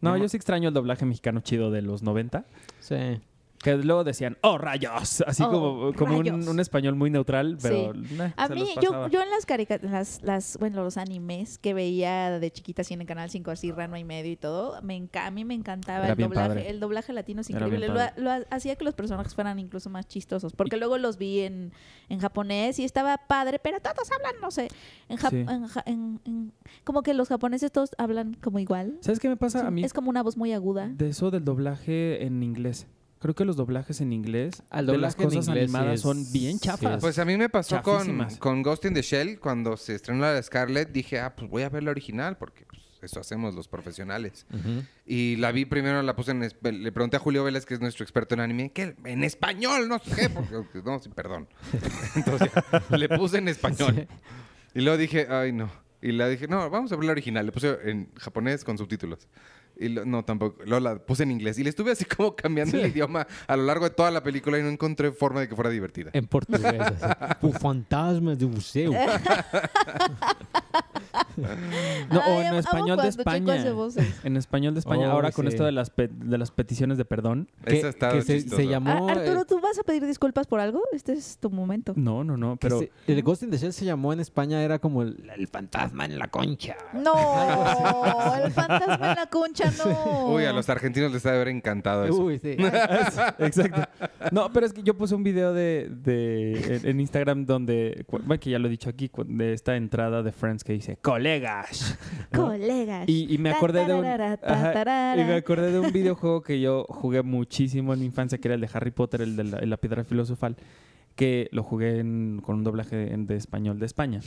No, 0.00 0.10
No. 0.12 0.16
yo 0.16 0.28
sí 0.28 0.36
extraño 0.36 0.68
el 0.68 0.74
doblaje 0.74 1.04
mexicano 1.04 1.40
chido 1.40 1.70
de 1.70 1.82
los 1.82 2.02
90. 2.02 2.46
Sí. 2.78 3.20
Que 3.62 3.76
luego 3.76 4.04
decían, 4.04 4.38
¡oh, 4.40 4.56
rayos! 4.56 5.22
Así 5.26 5.42
Oh, 5.42 5.50
como, 5.50 5.92
como 5.92 6.16
un, 6.18 6.24
rayos. 6.24 6.46
un 6.48 6.60
español 6.60 6.94
muy 6.94 7.10
neutral, 7.10 7.58
pero. 7.60 7.92
Sí. 7.92 8.14
nah, 8.16 8.30
A 8.36 8.48
mí, 8.48 8.64
yo, 8.80 9.08
yo 9.08 9.20
en 9.22 9.28
las 9.28 9.44
caricaturas, 9.44 9.92
las, 9.92 10.22
las, 10.22 10.56
bueno, 10.58 10.82
los 10.82 10.96
animes 10.96 11.58
que 11.58 11.74
veía 11.74 12.38
de 12.40 12.50
chiquita 12.50 12.80
así 12.82 12.94
en 12.94 13.02
el 13.02 13.06
Canal 13.06 13.28
5, 13.28 13.50
así 13.50 13.70
Rano 13.70 13.98
y 13.98 14.04
medio 14.04 14.32
y 14.32 14.36
todo, 14.36 14.80
me 14.82 15.06
a 15.12 15.30
mí 15.30 15.44
me 15.44 15.52
encantaba 15.52 16.04
Era 16.06 16.12
el 16.14 16.18
doblaje. 16.18 16.48
padre. 16.48 16.70
El 16.70 16.80
doblaje 16.80 17.12
latino 17.12 17.42
es 17.42 17.50
increíble. 17.50 17.88
Lo, 17.88 17.94
lo 18.16 18.30
ha- 18.30 18.44
hacía 18.50 18.76
que 18.76 18.84
los 18.84 18.94
personajes 18.94 19.34
fueran 19.34 19.58
incluso 19.58 19.90
más 19.90 20.06
chistosos. 20.08 20.54
Porque 20.54 20.78
luego 20.78 20.96
los 20.96 21.18
vi 21.18 21.40
en, 21.40 21.72
en 22.08 22.18
japonés 22.18 22.78
y 22.78 22.84
estaba 22.84 23.18
padre, 23.18 23.58
pero 23.58 23.78
todos 23.80 24.10
hablan, 24.10 24.40
no 24.40 24.50
sé. 24.50 24.68
En, 25.10 25.18
jap- 25.18 25.30
Sí. 25.30 25.44
en- 25.86 26.20
en- 26.24 26.52
como 26.84 27.02
que 27.02 27.12
los 27.12 27.28
japoneses 27.28 27.70
todos 27.72 27.90
hablan 27.98 28.34
como 28.42 28.58
igual. 28.58 28.96
¿Sabes 29.02 29.20
qué 29.20 29.28
me 29.28 29.36
pasa 29.36 29.66
a 29.66 29.70
mí? 29.70 29.84
Es 29.84 29.92
como 29.92 30.08
una 30.08 30.22
voz 30.22 30.38
muy 30.38 30.52
aguda. 30.54 30.88
De 30.88 31.08
eso 31.10 31.30
del 31.30 31.44
doblaje 31.44 32.24
en 32.24 32.42
inglés. 32.42 32.86
Creo 33.20 33.34
que 33.34 33.44
los 33.44 33.54
doblajes 33.56 34.00
en 34.00 34.12
inglés 34.14 34.62
Al 34.70 34.86
de 34.86 34.96
las 34.98 35.14
cosas 35.14 35.46
inglés 35.46 35.70
sí 35.70 35.76
animadas 35.76 35.94
es- 35.96 36.00
son 36.00 36.32
bien 36.32 36.54
sí 36.54 36.60
chafas. 36.64 36.96
es- 36.96 37.00
Pues 37.00 37.18
a 37.18 37.24
mí 37.24 37.36
me 37.36 37.48
pasó 37.50 37.82
con, 37.82 38.26
con 38.38 38.62
Ghost 38.62 38.86
in 38.86 38.94
the 38.94 39.02
Shell 39.02 39.38
cuando 39.38 39.76
se 39.76 39.94
estrenó 39.94 40.20
la 40.22 40.32
de 40.32 40.42
Scarlett. 40.42 40.90
Dije, 40.90 41.20
ah, 41.20 41.34
pues 41.36 41.50
voy 41.50 41.62
a 41.62 41.68
ver 41.68 41.82
la 41.82 41.90
original 41.90 42.38
porque 42.38 42.64
pues, 42.64 42.80
eso 43.02 43.20
hacemos 43.20 43.54
los 43.54 43.68
profesionales. 43.68 44.46
Ujú. 44.52 44.84
Y 45.04 45.36
la 45.36 45.52
vi 45.52 45.66
primero, 45.66 46.02
la 46.02 46.16
puse 46.16 46.30
en... 46.30 46.40
Le 46.40 46.92
pregunté 46.92 47.18
a 47.18 47.20
Julio 47.20 47.44
Vélez, 47.44 47.66
que 47.66 47.74
es 47.74 47.80
nuestro 47.80 48.04
experto 48.04 48.34
en 48.34 48.40
anime, 48.40 48.72
¿qué? 48.72 48.96
En 49.04 49.22
español, 49.22 49.86
no 49.88 49.98
sé 49.98 50.16
qué. 50.16 50.30
Porque, 50.30 50.80
no, 50.84 50.98
sí, 50.98 51.10
perdón. 51.10 51.46
Entonces 52.16 52.50
ya, 52.90 52.96
le 52.96 53.08
puse 53.10 53.36
en 53.38 53.48
español. 53.48 54.08
Y 54.74 54.80
luego 54.80 54.96
dije, 54.96 55.26
ay, 55.28 55.52
no. 55.52 55.70
Y 56.02 56.12
la 56.12 56.26
dije, 56.28 56.48
no, 56.48 56.70
vamos 56.70 56.90
a 56.92 56.96
ver 56.96 57.04
la 57.04 57.12
original. 57.12 57.44
Le 57.44 57.52
puse 57.52 57.76
en 57.84 58.10
japonés 58.16 58.64
con 58.64 58.78
subtítulos. 58.78 59.28
Y 59.80 59.88
lo- 59.88 60.04
no, 60.04 60.24
tampoco. 60.24 60.62
Luego 60.64 60.80
la 60.80 60.96
puse 60.98 61.22
en 61.22 61.30
inglés. 61.30 61.58
Y 61.58 61.64
le 61.64 61.70
estuve 61.70 61.92
así 61.92 62.04
como 62.04 62.36
cambiando 62.36 62.76
el 62.78 62.86
idioma 62.86 63.26
a 63.46 63.56
lo 63.56 63.64
largo 63.64 63.84
de 63.84 63.90
toda 63.90 64.10
la 64.10 64.22
película 64.22 64.58
y 64.58 64.62
no 64.62 64.68
encontré 64.68 65.10
forma 65.12 65.40
de 65.40 65.48
que 65.48 65.54
fuera 65.56 65.70
divertida. 65.70 66.10
En 66.12 66.26
portugués. 66.26 66.80
así. 66.80 67.34
O 67.46 67.52
fantasma 67.52 68.34
de 68.34 68.46
museo. 68.46 68.92
No, 72.10 72.20
o 72.20 72.40
en 72.40 72.54
español 72.54 72.98
de 73.00 73.08
España. 73.08 73.64
En 74.24 74.36
español 74.36 74.74
de 74.74 74.80
España. 74.80 75.08
Oh, 75.08 75.12
Ahora 75.12 75.32
con 75.32 75.48
esto 75.48 75.64
de 75.64 75.72
las, 75.72 75.90
de 75.96 76.38
las 76.38 76.50
peticiones 76.50 76.98
de 76.98 77.04
perdón. 77.04 77.48
que, 77.64 77.78
Esa 77.78 77.88
está 77.88 78.12
que 78.12 78.22
se, 78.22 78.66
llamó... 78.66 79.08
Ah, 79.08 79.12
Arturo, 79.12 79.40
eh, 79.42 79.44
¿tú 79.48 79.60
vas 79.60 79.78
a 79.78 79.82
pedir 79.82 80.04
disculpas 80.06 80.46
por 80.46 80.60
algo? 80.60 80.82
Este 80.92 81.12
es 81.12 81.38
tu 81.38 81.50
momento. 81.50 81.94
No, 81.96 82.24
no, 82.24 82.36
no. 82.36 82.56
Pero 82.56 82.80
se- 82.80 82.90
el 83.06 83.22
Ghost 83.22 83.42
in 83.42 83.50
the 83.50 83.56
Shell 83.58 83.72
se 83.72 83.84
llamó 83.84 84.12
en 84.12 84.20
España, 84.20 84.62
era 84.62 84.78
como 84.78 85.02
el, 85.02 85.30
el 85.36 85.48
fantasma 85.48 86.04
en 86.04 86.18
la 86.18 86.28
concha. 86.28 86.76
No, 86.92 87.14
el 88.44 88.50
fantasma 88.52 89.10
en 89.10 89.16
la 89.16 89.26
concha, 89.30 89.69
no. 89.84 90.34
Uy, 90.34 90.44
a 90.44 90.52
los 90.52 90.68
argentinos 90.68 91.12
les 91.12 91.24
ha 91.26 91.30
de 91.30 91.36
haber 91.36 91.48
encantado 91.48 92.04
eso. 92.04 92.16
Uy, 92.22 92.38
sí. 92.38 92.56
Exacto. 93.38 93.82
No, 94.32 94.52
pero 94.52 94.66
es 94.66 94.72
que 94.72 94.82
yo 94.82 94.96
puse 94.96 95.14
un 95.14 95.22
video 95.22 95.52
de, 95.52 95.88
de- 95.90 96.80
en, 96.84 97.00
Instagram 97.00 97.46
donde, 97.46 98.04
bueno, 98.10 98.38
que 98.40 98.50
ya 98.50 98.58
lo 98.58 98.68
he 98.68 98.70
dicho 98.70 98.90
aquí, 98.90 99.10
de 99.26 99.52
esta 99.52 99.76
entrada 99.76 100.22
de 100.22 100.32
Friends 100.32 100.64
que 100.64 100.72
dice 100.72 100.96
colegas. 100.96 101.98
¿no? 102.32 102.46
Colegas. 102.46 103.04
Y, 103.08 103.32
y 103.34 103.38
me 103.38 103.50
acordé 103.50 103.84
de 103.86 103.94
un, 103.94 104.04
ajá, 104.04 105.14
y 105.16 105.24
me 105.24 105.34
acordé 105.34 105.72
de 105.72 105.80
un 105.80 105.92
videojuego 105.92 106.42
que 106.42 106.60
yo 106.60 106.84
jugué 106.88 107.22
muchísimo 107.22 107.92
en 107.94 108.00
mi 108.00 108.06
infancia, 108.06 108.38
que 108.38 108.48
era 108.48 108.54
el 108.54 108.60
de 108.60 108.68
Harry 108.72 108.90
Potter, 108.90 109.22
el 109.22 109.36
de 109.36 109.66
la, 109.66 109.76
piedra 109.76 110.04
filosofal, 110.04 110.56
que 111.16 111.48
lo 111.52 111.62
jugué 111.62 111.98
en- 112.00 112.40
con 112.44 112.56
un 112.56 112.64
doblaje 112.64 112.96
de 112.96 113.36
español 113.36 113.78
de 113.78 113.86
España. 113.86 114.20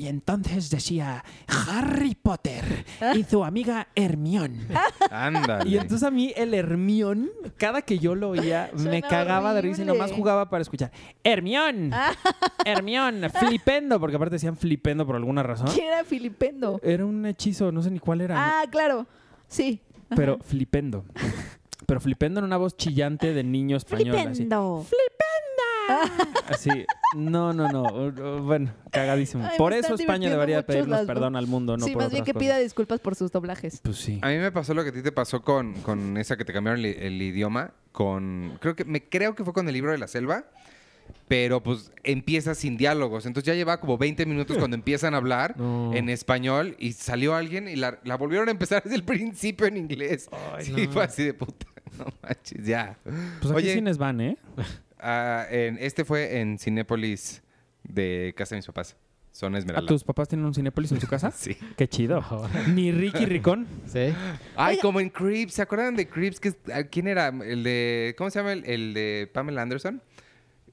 Y 0.00 0.08
entonces 0.08 0.70
decía 0.70 1.22
Harry 1.46 2.14
Potter 2.14 2.86
y 3.14 3.22
su 3.24 3.44
amiga 3.44 3.88
Hermione. 3.94 4.66
Ándale. 5.10 5.68
Y 5.68 5.74
entonces 5.76 6.02
a 6.04 6.10
mí 6.10 6.32
el 6.36 6.54
Hermión, 6.54 7.28
cada 7.58 7.82
que 7.82 7.98
yo 7.98 8.14
lo 8.14 8.30
oía, 8.30 8.70
me 8.78 9.02
cagaba 9.02 9.52
de 9.52 9.60
risa 9.60 9.82
y 9.82 9.84
nomás 9.84 10.10
jugaba 10.10 10.48
para 10.48 10.62
escuchar. 10.62 10.90
Hermión, 11.22 11.90
Hermión, 12.64 13.26
flipendo, 13.30 14.00
porque 14.00 14.16
aparte 14.16 14.36
decían 14.36 14.56
flipendo 14.56 15.04
por 15.04 15.16
alguna 15.16 15.42
razón. 15.42 15.68
¿Quién 15.70 15.88
era 15.88 16.02
Filipendo? 16.02 16.80
Era 16.82 17.04
un 17.04 17.26
hechizo, 17.26 17.70
no 17.70 17.82
sé 17.82 17.90
ni 17.90 17.98
cuál 17.98 18.22
era, 18.22 18.36
Ah, 18.62 18.64
claro. 18.70 19.06
Sí. 19.48 19.82
pero 20.16 20.38
flipendo. 20.38 21.04
Pero 21.84 22.00
flipendo 22.00 22.38
en 22.40 22.46
una 22.46 22.56
voz 22.56 22.74
chillante 22.74 23.34
de 23.34 23.44
niño 23.44 23.76
español. 23.76 24.16
Así. 24.16 24.48
Así. 26.48 26.70
No, 27.16 27.52
no, 27.52 27.68
no. 27.68 28.42
Bueno, 28.42 28.72
cagadísimo. 28.90 29.44
Ay, 29.50 29.56
por 29.58 29.72
eso 29.72 29.94
España 29.94 30.30
debería 30.30 30.64
pedirnos 30.64 30.98
las- 31.00 31.06
perdón 31.06 31.36
al 31.36 31.46
mundo, 31.46 31.76
no 31.76 31.84
sí, 31.86 31.92
por 31.92 32.02
más 32.04 32.12
bien 32.12 32.24
que 32.24 32.34
pida 32.34 32.58
disculpas 32.58 33.00
por 33.00 33.14
sus 33.14 33.30
doblajes. 33.32 33.80
Pues 33.82 33.96
sí. 33.96 34.18
A 34.22 34.28
mí 34.28 34.38
me 34.38 34.52
pasó 34.52 34.74
lo 34.74 34.82
que 34.82 34.90
a 34.90 34.92
ti 34.92 35.02
te 35.02 35.12
pasó 35.12 35.42
con, 35.42 35.74
con 35.82 36.16
esa 36.16 36.36
que 36.36 36.44
te 36.44 36.52
cambiaron 36.52 36.80
el, 36.84 36.86
el 36.86 37.20
idioma, 37.22 37.72
con 37.92 38.56
creo 38.60 38.76
que 38.76 38.84
me 38.84 39.02
creo 39.08 39.34
que 39.34 39.44
fue 39.44 39.52
con 39.52 39.66
el 39.68 39.74
libro 39.74 39.92
de 39.92 39.98
la 39.98 40.06
selva, 40.08 40.44
pero 41.26 41.62
pues 41.62 41.90
empieza 42.04 42.54
sin 42.54 42.76
diálogos, 42.76 43.26
entonces 43.26 43.46
ya 43.46 43.54
lleva 43.54 43.80
como 43.80 43.98
20 43.98 44.26
minutos 44.26 44.56
cuando 44.58 44.76
empiezan 44.76 45.14
a 45.14 45.16
hablar 45.16 45.54
No. 45.58 45.92
en 45.94 46.08
español 46.08 46.76
y 46.78 46.92
salió 46.92 47.34
alguien 47.34 47.68
y 47.68 47.76
la, 47.76 47.98
la 48.04 48.16
volvieron 48.16 48.48
a 48.48 48.52
empezar 48.52 48.80
desde 48.84 48.96
el 48.96 49.04
principio 49.04 49.66
en 49.66 49.76
inglés. 49.76 50.28
Ay, 50.56 50.64
sí, 50.66 50.86
no. 50.86 50.92
fue 50.92 51.04
así 51.04 51.24
de 51.24 51.34
puta, 51.34 51.66
no 51.98 52.06
manches, 52.22 52.64
ya. 52.64 52.96
Pues 53.04 53.50
aquí 53.52 53.54
Oye, 53.54 53.74
cines 53.74 53.98
van, 53.98 54.20
¿eh? 54.20 54.36
Ah, 55.02 55.46
en- 55.50 55.78
este 55.78 56.04
fue 56.04 56.38
en 56.40 56.58
Cinépolis 56.58 57.42
de 57.84 58.34
casa 58.36 58.54
de 58.54 58.58
mis 58.58 58.66
papás, 58.66 58.96
son 59.32 59.54
¿A 59.54 59.58
Esmeralda. 59.58 59.86
tus 59.88 60.04
papás 60.04 60.28
tienen 60.28 60.44
un 60.46 60.54
Cinépolis 60.54 60.92
en 60.92 61.00
su 61.00 61.06
casa? 61.06 61.30
Sí. 61.34 61.56
Qué 61.76 61.88
chido. 61.88 62.22
Ni 62.74 62.92
Ricky 62.92 63.26
Ricón. 63.26 63.66
Sí. 63.86 64.12
Ay, 64.56 64.78
como 64.82 65.00
en 65.00 65.08
Creeps, 65.10 65.54
¿se 65.54 65.62
acuerdan 65.62 65.96
de 65.96 66.08
Creeps? 66.08 66.40
Que, 66.40 66.52
ah, 66.72 66.82
¿Quién 66.84 67.08
era? 67.08 67.28
El 67.28 67.62
de, 67.62 68.14
¿Cómo 68.18 68.30
se 68.30 68.38
llama? 68.40 68.52
El, 68.52 68.64
el 68.64 68.94
de 68.94 69.30
Pamela 69.32 69.62
Anderson. 69.62 70.02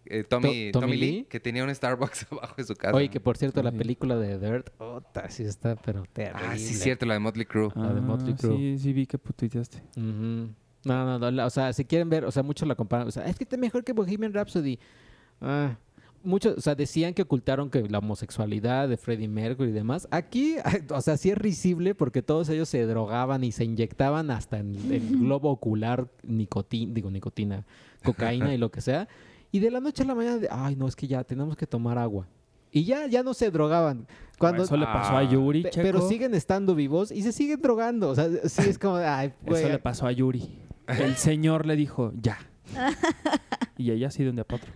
Eh, 0.09 0.23
Tommy, 0.23 0.71
To- 0.71 0.79
Tommy, 0.79 0.87
Tommy 0.87 0.97
Lee, 0.97 1.11
Lee. 1.11 1.25
que 1.29 1.39
tenía 1.41 1.65
un 1.65 1.75
Starbucks 1.75 2.27
abajo 2.31 2.55
de 2.57 2.63
su 2.63 2.75
casa. 2.75 2.95
Oye, 2.95 3.09
que 3.09 3.19
por 3.19 3.35
cierto, 3.37 3.61
la 3.61 3.73
película 3.73 4.15
de 4.15 4.39
Dirt, 4.39 4.69
ota, 4.77 5.29
sí 5.29 5.43
está, 5.43 5.75
pero 5.75 6.03
terrible. 6.13 6.47
Ah, 6.47 6.57
sí, 6.57 6.75
cierto, 6.75 7.05
la 7.05 7.15
de 7.15 7.19
Motley 7.19 7.45
Crue. 7.45 7.69
La 7.75 7.93
de 7.93 7.99
Motley 7.99 8.33
Ah, 8.33 8.37
Crue. 8.39 8.55
Sí, 8.57 8.77
sí 8.79 8.93
vi 8.93 9.05
que 9.05 9.17
tuiteaste. 9.17 9.83
Ujú. 9.97 10.49
No, 10.87 11.05
no, 11.05 11.19
no, 11.19 11.31
la- 11.31 11.45
o 11.45 11.49
sea, 11.49 11.73
si 11.73 11.85
quieren 11.85 12.09
ver, 12.09 12.25
o 12.25 12.31
sea, 12.31 12.43
muchos 12.43 12.67
la 12.67 12.75
comparan, 12.75 13.07
o 13.07 13.11
sea, 13.11 13.25
es 13.27 13.35
que 13.37 13.43
está 13.43 13.57
mejor 13.57 13.83
que 13.83 13.93
Bohemian 13.93 14.33
Rhapsody. 14.33 14.79
Ah, 15.41 15.77
muchos, 16.23 16.57
o 16.57 16.61
sea, 16.61 16.75
decían 16.75 17.13
que 17.13 17.21
ocultaron 17.21 17.69
que 17.69 17.87
la 17.87 17.99
homosexualidad 17.99 18.89
de 18.89 18.97
Freddie 18.97 19.27
Mercury 19.27 19.69
y 19.69 19.73
demás. 19.73 20.07
Aquí, 20.11 20.55
o 20.91 21.01
sea, 21.01 21.17
sí 21.17 21.29
es 21.29 21.37
risible 21.37 21.95
porque 21.95 22.21
todos 22.21 22.49
ellos 22.49 22.69
se 22.69 22.85
drogaban 22.85 23.43
y 23.43 23.51
se 23.51 23.63
inyectaban 23.65 24.31
hasta 24.31 24.57
en 24.59 24.75
el 24.91 25.19
globo 25.19 25.49
ocular 25.51 26.07
nicotina, 26.23 26.93
digo 26.93 27.11
nicotina, 27.11 27.65
cocaína 28.03 28.53
y 28.53 28.57
lo 28.57 28.71
que 28.71 28.81
sea. 28.81 29.07
Y 29.51 29.59
de 29.59 29.71
la 29.71 29.79
noche 29.79 30.03
a 30.03 30.05
la 30.05 30.15
mañana, 30.15 30.37
de, 30.37 30.47
ay, 30.51 30.75
no, 30.75 30.87
es 30.87 30.95
que 30.95 31.07
ya 31.07 31.23
tenemos 31.23 31.55
que 31.55 31.65
tomar 31.67 31.97
agua. 31.97 32.27
Y 32.69 32.83
ya, 32.83 33.07
ya 33.07 33.23
no 33.23 33.33
se 33.33 33.49
drogaban. 33.49 34.05
Cuando, 34.37 34.63
Eso 34.63 34.75
le 34.75 34.85
pasó 34.85 35.13
a 35.13 35.19
Ah, 35.19 35.23
Yuri, 35.23 35.63
Pe- 35.63 35.69
Checo. 35.69 35.83
pero 35.87 36.07
siguen 36.07 36.35
estando 36.35 36.75
vivos 36.75 37.11
y 37.11 37.21
se 37.23 37.31
siguen 37.31 37.61
drogando. 37.61 38.09
O 38.09 38.15
sea, 38.15 38.27
sí 38.49 38.63
es 38.69 38.77
como, 38.77 38.97
ay, 38.97 39.31
güey. 39.45 39.61
Eso 39.63 39.71
le 39.71 39.79
pasó 39.79 40.05
a 40.05 40.11
Yuri. 40.11 40.47
El 40.87 41.15
señor 41.15 41.65
le 41.65 41.75
dijo, 41.75 42.11
ya. 42.15 42.37
y 43.77 43.91
ella 43.91 44.07
así 44.07 44.23
de 44.23 44.29
un 44.29 44.35
día 44.37 44.43
para 44.45 44.63
otro. 44.63 44.73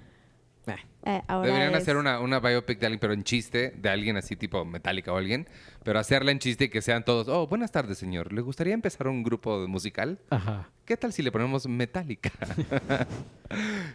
Eh, 1.03 1.19
ahora 1.27 1.47
Deberían 1.47 1.73
es- 1.73 1.81
hacer 1.81 1.97
una, 1.97 2.19
una 2.19 2.39
biopic 2.39 2.79
de 2.79 2.85
alguien, 2.85 2.99
pero 2.99 3.13
en 3.13 3.23
chiste, 3.23 3.71
de 3.75 3.89
alguien 3.89 4.17
así 4.17 4.35
tipo 4.35 4.63
Metallica 4.65 5.11
o 5.11 5.17
alguien, 5.17 5.47
pero 5.83 5.97
hacerla 5.97 6.31
en 6.31 6.37
chiste 6.37 6.65
y 6.65 6.69
que 6.69 6.83
sean 6.83 7.03
todos, 7.03 7.27
oh, 7.27 7.47
buenas 7.47 7.71
tardes, 7.71 7.97
señor. 7.97 8.31
¿Le 8.31 8.41
gustaría 8.41 8.75
empezar 8.75 9.07
un 9.07 9.23
grupo 9.23 9.67
musical? 9.67 10.19
Ajá. 10.29 10.69
¿Qué 10.85 10.95
tal 10.97 11.11
si 11.11 11.23
le 11.23 11.31
ponemos 11.31 11.67
Metallica? 11.67 12.31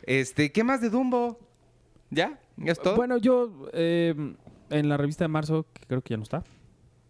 este, 0.03 0.51
¿qué 0.51 0.65
más 0.65 0.81
de 0.81 0.91
Dumbo? 0.91 1.39
¿Ya? 2.11 2.41
¿Ya 2.57 2.73
es 2.73 2.81
todo? 2.81 2.97
Bueno, 2.97 3.19
yo 3.19 3.69
eh, 3.73 4.15
en 4.71 4.89
la 4.89 4.97
revista 4.97 5.23
de 5.25 5.29
marzo, 5.29 5.67
que 5.73 5.83
creo 5.87 6.03
que 6.03 6.11
ya 6.15 6.17
no 6.17 6.23
está. 6.25 6.39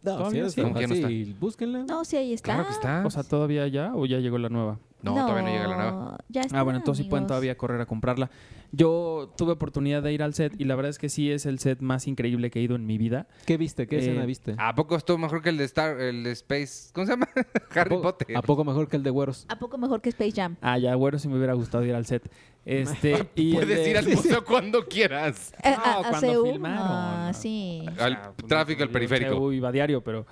No, 0.02 0.18
Todavía 0.18 0.44
sí, 0.44 0.50
sí. 0.50 0.60
es 0.60 0.64
¿Cómo 0.66 0.78
que 0.78 0.86
no 0.86 0.94
fácil. 0.94 1.34
Búsquenla. 1.40 1.84
No, 1.84 2.04
sí, 2.04 2.16
ahí 2.16 2.32
está. 2.32 2.52
claro 2.54 2.68
que 2.68 2.74
está. 2.74 3.02
O 3.06 3.10
sea, 3.10 3.22
¿todavía 3.24 3.66
ya 3.66 3.92
o 3.94 4.06
ya 4.06 4.18
llegó 4.18 4.38
la 4.38 4.48
nueva? 4.48 4.78
No, 5.02 5.14
todavía 5.14 5.42
no 5.42 5.48
llega 5.48 5.68
la 5.68 5.76
nueva. 5.76 6.18
Ya 6.28 6.40
está, 6.40 6.58
Ah, 6.58 6.62
bueno, 6.62 6.78
entonces 6.78 7.04
sí 7.04 7.10
pueden 7.10 7.26
todavía 7.26 7.56
correr 7.56 7.80
a 7.80 7.86
comprarla. 7.86 8.30
Yo 8.72 9.32
tuve 9.38 9.52
oportunidad 9.52 10.02
de 10.02 10.12
ir 10.12 10.22
al 10.22 10.34
set 10.34 10.52
y 10.60 10.64
la 10.64 10.74
verdad 10.74 10.90
es 10.90 10.98
que 10.98 11.08
sí 11.08 11.30
es 11.30 11.46
el 11.46 11.60
set 11.60 11.80
más 11.80 12.08
increíble 12.08 12.50
que 12.50 12.58
he 12.58 12.62
ido 12.62 12.74
en 12.74 12.84
mi 12.84 12.98
vida. 12.98 13.28
¿Qué 13.46 13.56
viste? 13.56 13.86
¿Qué 13.86 13.96
Eh, 13.96 14.00
escena 14.00 14.26
viste? 14.26 14.56
¿A 14.58 14.74
poco 14.74 14.96
estuvo 14.96 15.16
mejor 15.18 15.40
que 15.40 15.50
el 15.50 15.56
de 15.58 15.64
Star, 15.64 16.00
el 16.00 16.24
de 16.24 16.32
Space? 16.32 16.90
¿Cómo 16.92 17.06
se 17.06 17.12
llama? 17.12 17.28
Harry 17.70 17.80
¿A 17.80 17.84
poco- 17.88 18.02
Potter. 18.02 18.36
¿A 18.36 18.42
poco 18.42 18.64
mejor 18.64 18.88
que 18.88 18.96
el 18.96 19.02
de 19.04 19.10
Güeros? 19.10 19.46
¿A 19.48 19.58
poco 19.58 19.78
mejor 19.78 20.00
que 20.00 20.08
Space 20.08 20.32
Jam? 20.32 20.56
Ah, 20.60 20.76
ya, 20.78 20.96
bueno, 20.96 21.18
si 21.18 21.28
me 21.28 21.36
hubiera 21.36 21.54
gustado 21.54 21.84
ir 21.84 21.94
al 21.94 22.04
set. 22.06 22.28
Este, 22.64 23.28
y 23.36 23.54
Puedes 23.54 23.84
de- 23.84 23.90
ir 23.90 23.96
al 23.96 24.08
museo 24.08 24.44
cuando 24.44 24.84
quieras. 24.86 25.54
Eh, 25.62 25.70
No, 25.76 25.82
a- 25.84 25.92
a 25.92 26.10
cuando 26.10 26.20
Seúl, 26.20 26.50
filmaron. 26.52 26.78
ah, 26.82 27.32
sí. 27.32 27.84
Al 28.00 28.18
tráfico, 28.48 28.82
al 28.82 28.90
periférico. 28.90 29.36
Uy, 29.38 29.56
iba 29.58 29.68
a 29.68 29.72
diario, 29.72 30.02
pero... 30.02 30.26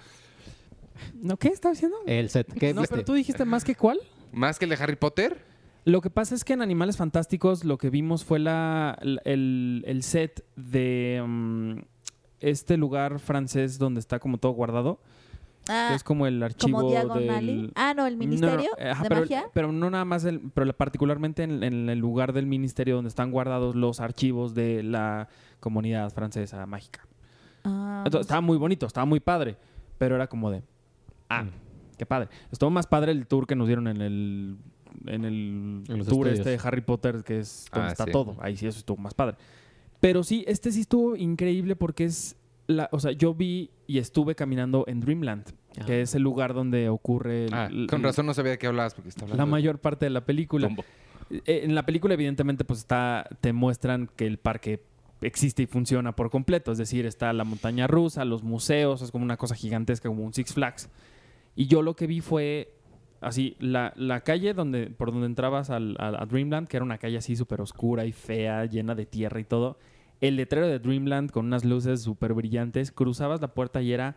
¿No 1.14 1.36
qué 1.36 1.48
estaba 1.48 1.72
diciendo? 1.72 1.96
El 2.06 2.28
set. 2.30 2.52
¿Qué 2.52 2.72
No, 2.74 2.82
viste? 2.82 2.94
pero 2.94 3.04
tú 3.04 3.14
dijiste 3.14 3.44
más 3.44 3.64
que 3.64 3.74
cuál. 3.74 3.98
¿Más 4.34 4.58
que 4.58 4.64
el 4.64 4.70
de 4.70 4.76
Harry 4.82 4.96
Potter? 4.96 5.38
Lo 5.84 6.00
que 6.00 6.10
pasa 6.10 6.34
es 6.34 6.44
que 6.44 6.54
en 6.54 6.62
Animales 6.62 6.96
Fantásticos 6.96 7.64
lo 7.64 7.76
que 7.78 7.90
vimos 7.90 8.24
fue 8.24 8.38
la, 8.38 8.98
la- 9.02 9.20
el, 9.24 9.82
el 9.86 10.02
set 10.02 10.44
de 10.56 11.22
mm, 11.26 11.78
este 12.40 12.76
lugar 12.76 13.18
francés 13.18 13.78
donde 13.78 14.00
está 14.00 14.18
como 14.18 14.38
todo 14.38 14.52
guardado. 14.52 14.98
Ah, 15.68 15.86
que 15.90 15.94
es 15.96 16.04
como 16.04 16.26
el 16.26 16.42
archivo 16.42 16.78
como 16.78 17.14
del... 17.18 17.72
Ah, 17.74 17.94
no, 17.94 18.06
el 18.06 18.18
No, 18.18 18.24
no, 18.24 18.28
Ministerio 18.28 18.70
eh, 18.76 18.90
ajá, 18.90 19.02
de 19.04 19.08
pero, 19.08 19.20
Magia. 19.22 19.44
pero 19.54 19.72
no 19.72 19.88
nada 19.88 20.04
más, 20.04 20.24
el- 20.26 20.40
pero 20.52 20.70
particularmente 20.74 21.42
en, 21.42 21.62
en 21.62 21.88
el 21.88 21.98
lugar 21.98 22.32
del 22.34 22.46
ministerio 22.46 22.96
donde 22.96 23.08
están 23.08 23.30
guardados 23.30 23.74
los 23.74 23.98
archivos 24.00 24.54
de 24.54 24.82
la 24.82 25.28
comunidad 25.60 26.10
francesa 26.12 26.66
mágica. 26.66 27.06
Ah, 27.64 28.02
Entonces, 28.04 28.26
estaba 28.26 28.42
muy 28.42 28.58
bonito, 28.58 28.84
estaba 28.86 29.06
muy 29.06 29.20
padre, 29.20 29.56
pero 29.96 30.16
era 30.16 30.26
como 30.26 30.50
de, 30.50 30.62
ah, 31.30 31.44
Mm. 31.44 31.50
Qué 31.96 32.06
padre. 32.06 32.28
Estuvo 32.52 32.70
más 32.70 32.86
padre 32.86 33.12
el 33.12 33.26
tour 33.26 33.46
que 33.46 33.54
nos 33.56 33.66
dieron 33.66 33.86
en 33.88 34.00
el, 34.00 34.56
en 35.06 35.24
el 35.24 35.34
En 35.88 35.98
los 35.98 36.06
tour 36.06 36.26
estudios. 36.28 36.38
este 36.40 36.50
de 36.50 36.60
Harry 36.62 36.80
Potter, 36.82 37.22
que 37.24 37.38
es 37.40 37.66
donde 37.72 37.88
Ah, 37.88 37.92
está 37.92 38.04
sí. 38.04 38.12
todo. 38.12 38.36
Ahí 38.40 38.56
sí, 38.56 38.66
eso 38.66 38.78
estuvo 38.78 38.96
más 38.98 39.14
padre. 39.14 39.36
Pero 40.00 40.22
sí, 40.22 40.44
este 40.46 40.70
sí 40.72 40.80
estuvo 40.82 41.16
increíble 41.16 41.76
porque 41.76 42.04
es, 42.04 42.36
la, 42.66 42.88
o 42.92 43.00
sea, 43.00 43.12
yo 43.12 43.34
vi 43.34 43.70
y 43.86 43.98
estuve 43.98 44.34
caminando 44.34 44.84
en 44.86 45.00
Dreamland, 45.00 45.44
Ah. 45.78 45.84
que 45.86 46.02
es 46.02 46.14
el 46.14 46.22
lugar 46.22 46.54
donde 46.54 46.88
ocurre 46.88 47.46
el- 47.46 47.54
Ah, 47.54 47.66
el- 47.70 47.86
con 47.88 48.02
razón 48.02 48.26
no 48.26 48.34
sabía 48.34 48.52
de 48.52 48.58
qué 48.58 48.66
hablabas 48.68 48.94
porque 48.94 49.08
está 49.08 49.22
hablando 49.24 49.42
la 49.42 49.46
mayor 49.46 49.78
parte 49.80 50.06
de 50.06 50.10
la 50.10 50.24
película. 50.24 50.68
Eh, 51.30 51.62
En 51.64 51.74
la 51.74 51.84
película, 51.86 52.14
evidentemente, 52.14 52.64
pues 52.64 52.80
está, 52.80 53.26
te 53.40 53.52
muestran 53.52 54.08
que 54.14 54.26
el 54.26 54.38
parque 54.38 54.82
existe 55.22 55.62
y 55.62 55.66
funciona 55.66 56.14
por 56.14 56.28
completo. 56.30 56.70
Es 56.70 56.76
decir, 56.78 57.06
está 57.06 57.32
la 57.32 57.44
montaña 57.44 57.86
rusa, 57.86 58.24
los 58.26 58.42
museos, 58.42 59.00
es 59.02 59.10
como 59.10 59.24
una 59.24 59.36
cosa 59.38 59.54
gigantesca, 59.54 60.08
como 60.08 60.22
un 60.22 60.34
Six 60.34 60.52
Flags. 60.52 60.90
Y 61.56 61.66
yo 61.66 61.82
lo 61.82 61.94
que 61.94 62.06
vi 62.06 62.20
fue 62.20 62.74
así, 63.20 63.56
la, 63.58 63.92
la 63.96 64.20
calle 64.20 64.54
donde, 64.54 64.90
por 64.90 65.12
donde 65.12 65.26
entrabas 65.26 65.70
al, 65.70 65.96
a 65.98 66.26
Dreamland, 66.26 66.68
que 66.68 66.76
era 66.76 66.84
una 66.84 66.98
calle 66.98 67.18
así 67.18 67.36
súper 67.36 67.60
oscura 67.60 68.04
y 68.04 68.12
fea, 68.12 68.66
llena 68.66 68.94
de 68.94 69.06
tierra 69.06 69.40
y 69.40 69.44
todo. 69.44 69.78
El 70.20 70.36
letrero 70.36 70.66
de 70.66 70.78
Dreamland 70.78 71.30
con 71.30 71.46
unas 71.46 71.64
luces 71.64 72.02
súper 72.02 72.34
brillantes, 72.34 72.92
cruzabas 72.92 73.40
la 73.40 73.54
puerta 73.54 73.82
y 73.82 73.92
era 73.92 74.16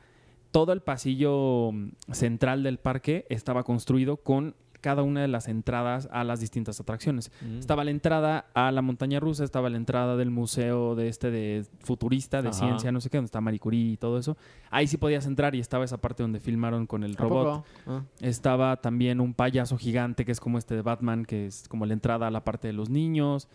todo 0.51 0.73
el 0.73 0.81
pasillo 0.81 1.71
mm, 1.71 1.91
central 2.11 2.63
del 2.63 2.77
parque 2.79 3.25
estaba 3.29 3.63
construido 3.63 4.17
con 4.17 4.55
cada 4.87 5.03
una 5.03 5.19
de 5.21 5.27
las 5.27 5.49
entradas 5.49 6.07
a 6.13 6.23
las 6.23 6.39
distintas 6.39 6.79
atracciones. 6.79 7.29
Mm. 7.41 7.57
Estaba 7.59 7.83
la 7.83 7.91
entrada 7.91 8.45
a 8.53 8.71
la 8.71 8.81
montaña 8.81 9.19
rusa, 9.19 9.43
estaba 9.43 9.69
la 9.69 9.75
entrada 9.75 10.15
del 10.15 10.29
museo 10.31 10.95
de 10.95 11.09
este 11.09 11.29
de 11.29 11.65
futurista, 11.81 12.41
de 12.41 12.47
Ajá. 12.47 12.57
ciencia, 12.57 12.89
no 12.93 13.01
sé 13.01 13.09
qué, 13.09 13.17
donde 13.17 13.25
está 13.25 13.41
Marie 13.41 13.59
Curie 13.59 13.91
y 13.91 13.97
todo 13.97 14.17
eso. 14.17 14.37
Ahí 14.69 14.87
sí 14.87 14.95
podías 14.95 15.25
entrar 15.25 15.55
y 15.55 15.59
estaba 15.59 15.83
esa 15.83 15.97
parte 15.97 16.23
donde 16.23 16.39
filmaron 16.39 16.87
con 16.87 17.03
el 17.03 17.15
¿A 17.17 17.21
robot. 17.21 17.65
Ah. 17.85 18.03
Estaba 18.21 18.77
también 18.77 19.19
un 19.19 19.33
payaso 19.33 19.77
gigante 19.77 20.23
que 20.23 20.31
es 20.31 20.39
como 20.39 20.57
este 20.57 20.73
de 20.75 20.83
Batman, 20.83 21.25
que 21.25 21.47
es 21.47 21.67
como 21.67 21.85
la 21.85 21.91
entrada 21.91 22.27
a 22.27 22.31
la 22.31 22.45
parte 22.45 22.67
de 22.69 22.73
los 22.73 22.89
niños. 22.89 23.49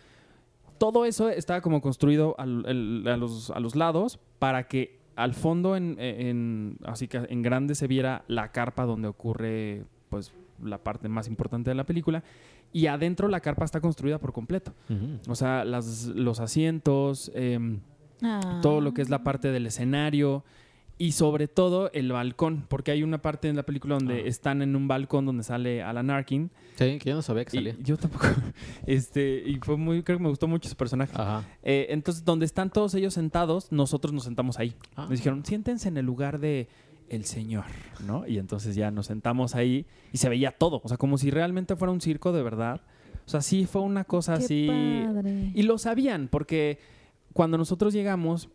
Todo 0.77 1.05
eso 1.05 1.29
estaba 1.29 1.61
como 1.61 1.81
construido 1.81 2.35
al- 2.37 2.65
el- 2.67 3.07
a, 3.07 3.17
los, 3.17 3.49
a 3.49 3.59
los 3.59 3.75
lados 3.75 4.19
para 4.37 4.67
que 4.67 4.99
al 5.15 5.33
fondo, 5.33 5.75
en, 5.75 5.95
en- 5.99 6.77
así 6.85 7.07
que 7.07 7.17
en 7.29 7.41
grande, 7.41 7.75
se 7.75 7.87
viera 7.87 8.23
la 8.27 8.51
carpa 8.51 8.85
donde 8.85 9.07
ocurre 9.07 9.85
pues 10.09 10.31
la 10.63 10.77
parte 10.83 11.07
más 11.09 11.27
importante 11.27 11.69
de 11.69 11.75
la 11.75 11.85
película. 11.85 12.23
Y 12.71 12.87
adentro 12.87 13.27
la 13.27 13.39
carpa 13.39 13.65
está 13.65 13.81
construida 13.81 14.19
por 14.19 14.33
completo. 14.33 14.73
O 15.27 15.35
sea, 15.35 15.63
las- 15.65 16.07
los 16.07 16.39
asientos, 16.39 17.31
em, 17.35 17.79
Ah. 18.21 18.59
todo 18.61 18.79
lo 18.81 18.93
que 18.93 19.01
es 19.01 19.09
la 19.09 19.23
parte 19.23 19.49
del 19.51 19.65
escenario 19.67 20.43
y 20.97 21.13
sobre 21.13 21.47
todo 21.47 21.91
el 21.91 22.11
balcón, 22.11 22.65
porque 22.69 22.91
hay 22.91 23.03
una 23.03 23.21
parte 23.21 23.49
en 23.49 23.55
la 23.55 23.63
película 23.63 23.95
donde 23.95 24.21
Ah. 24.21 24.27
están 24.27 24.61
en 24.61 24.75
un 24.75 24.87
balcón 24.87 25.25
donde 25.25 25.43
sale 25.43 25.81
Alan 25.83 26.09
Arkin. 26.09 26.49
Sí, 26.75 26.97
que 26.99 27.09
yo 27.09 27.15
no 27.15 27.21
sabía 27.21 27.43
que 27.45 27.57
Y 27.57 27.59
salía. 27.59 27.75
yo 27.83 27.97
tampoco. 27.97 28.25
Este, 28.87 29.43
y 29.45 29.57
fue 29.61 29.75
muy, 29.77 30.03
creo 30.03 30.17
que 30.17 30.23
me 30.23 30.29
gustó 30.29 30.47
mucho 30.47 30.69
su 30.69 30.75
personaje. 30.75 31.11
Ajá. 31.15 31.43
Eh, 31.63 31.87
entonces, 31.89 32.23
donde 32.23 32.45
están 32.45 32.69
todos 32.69 32.93
ellos 32.95 33.13
sentados, 33.13 33.71
nosotros 33.71 34.13
nos 34.13 34.23
sentamos 34.23 34.59
ahí. 34.59 34.73
Ah. 34.95 35.01
Nos 35.09 35.17
dijeron, 35.19 35.43
siéntense 35.45 35.89
en 35.89 35.97
el 35.97 36.05
lugar 36.05 36.39
de 36.39 36.67
el 37.15 37.25
señor, 37.25 37.65
¿no? 38.05 38.27
Y 38.27 38.37
entonces 38.39 38.75
ya 38.75 38.91
nos 38.91 39.07
sentamos 39.07 39.55
ahí 39.55 39.85
y 40.11 40.17
se 40.17 40.29
veía 40.29 40.51
todo, 40.51 40.81
o 40.83 40.87
sea, 40.87 40.97
como 40.97 41.17
si 41.17 41.29
realmente 41.31 41.75
fuera 41.75 41.91
un 41.91 42.01
circo 42.01 42.31
de 42.31 42.43
verdad. 42.43 42.81
O 43.25 43.29
sea, 43.29 43.41
sí 43.41 43.65
fue 43.65 43.81
una 43.81 44.03
cosa 44.03 44.37
Qué 44.37 44.43
así. 44.43 44.67
padre. 44.67 45.51
Y 45.53 45.63
lo 45.63 45.77
sabían, 45.77 46.27
porque 46.29 46.79
cuando 47.33 47.57
nosotros 47.57 47.93
llegamos, 47.93 48.49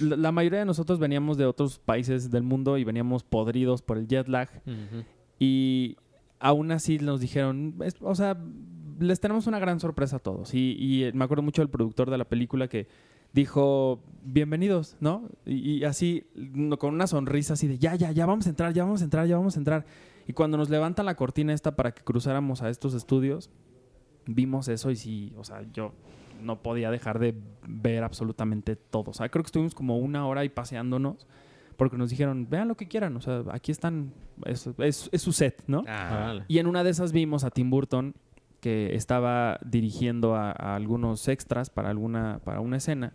la, 0.00 0.16
la 0.16 0.32
mayoría 0.32 0.60
de 0.60 0.64
nosotros 0.64 0.98
veníamos 0.98 1.36
de 1.36 1.44
otros 1.46 1.78
países 1.78 2.30
del 2.30 2.42
mundo 2.42 2.78
y 2.78 2.84
veníamos 2.84 3.24
podridos 3.24 3.82
por 3.82 3.98
el 3.98 4.06
jet 4.08 4.28
lag. 4.28 4.48
Y 5.38 5.96
aún 6.40 6.70
así 6.72 6.98
nos 6.98 7.20
dijeron, 7.20 7.74
es- 7.84 7.96
o 8.00 8.14
sea, 8.14 8.36
les 9.00 9.20
tenemos 9.20 9.46
una 9.46 9.58
gran 9.58 9.80
sorpresa 9.80 10.16
a 10.16 10.18
todos. 10.18 10.54
Y, 10.54 10.74
y, 10.78 11.04
eh, 11.04 11.12
me 11.12 11.24
acuerdo 11.24 11.42
mucho 11.42 11.62
del 11.62 11.68
productor 11.70 12.10
de 12.10 12.18
la 12.18 12.24
película 12.24 12.68
que 12.68 12.86
dijo, 13.32 14.00
bienvenidos, 14.24 14.96
¿no? 15.00 15.28
Y, 15.46 15.78
y 15.78 15.84
así, 15.84 16.24
con 16.78 16.94
una 16.94 17.06
sonrisa 17.06 17.54
así 17.54 17.66
de, 17.66 17.78
ya, 17.78 17.94
ya, 17.94 18.10
ya 18.12 18.26
vamos 18.26 18.46
a 18.46 18.50
entrar, 18.50 18.72
ya 18.72 18.84
vamos 18.84 19.00
a 19.00 19.04
entrar, 19.04 19.26
ya 19.26 19.36
vamos 19.36 19.56
a 19.56 19.58
entrar. 19.58 19.84
Y 20.26 20.32
cuando 20.32 20.56
nos 20.58 20.68
levantan 20.70 21.06
la 21.06 21.14
cortina 21.16 21.52
esta 21.54 21.74
para 21.76 21.92
que 21.92 22.02
cruzáramos 22.02 22.62
a 22.62 22.68
estos 22.70 22.94
estudios, 22.94 23.50
vimos 24.26 24.68
eso 24.68 24.90
y 24.90 24.96
sí, 24.96 25.32
o 25.38 25.44
sea, 25.44 25.62
yo 25.72 25.92
no 26.42 26.62
podía 26.62 26.90
dejar 26.90 27.18
de 27.18 27.34
ver 27.66 28.04
absolutamente 28.04 28.76
todo. 28.76 29.10
O 29.10 29.14
sea, 29.14 29.28
creo 29.28 29.42
que 29.42 29.48
estuvimos 29.48 29.74
como 29.74 29.96
una 29.98 30.26
hora 30.26 30.42
ahí 30.42 30.48
paseándonos 30.50 31.26
porque 31.76 31.96
nos 31.96 32.10
dijeron, 32.10 32.46
vean 32.50 32.68
lo 32.68 32.76
que 32.76 32.88
quieran, 32.88 33.16
o 33.16 33.20
sea, 33.20 33.44
aquí 33.52 33.70
están, 33.72 34.12
es, 34.44 34.68
es- 34.78 35.08
es 35.12 35.22
su 35.22 35.32
set, 35.32 35.62
¿no? 35.68 35.84
Ah. 35.86 36.40
Y 36.48 36.58
en 36.58 36.66
una 36.66 36.82
de 36.84 36.90
esas 36.90 37.12
vimos 37.12 37.44
a 37.44 37.50
Tim 37.50 37.70
Burton 37.70 38.14
que 38.60 38.94
estaba 38.96 39.58
dirigiendo 39.64 40.34
a, 40.34 40.50
a 40.50 40.74
algunos 40.74 41.28
extras 41.28 41.70
para, 41.70 41.90
alguna, 41.90 42.40
para 42.44 42.60
una 42.60 42.76
escena. 42.78 43.12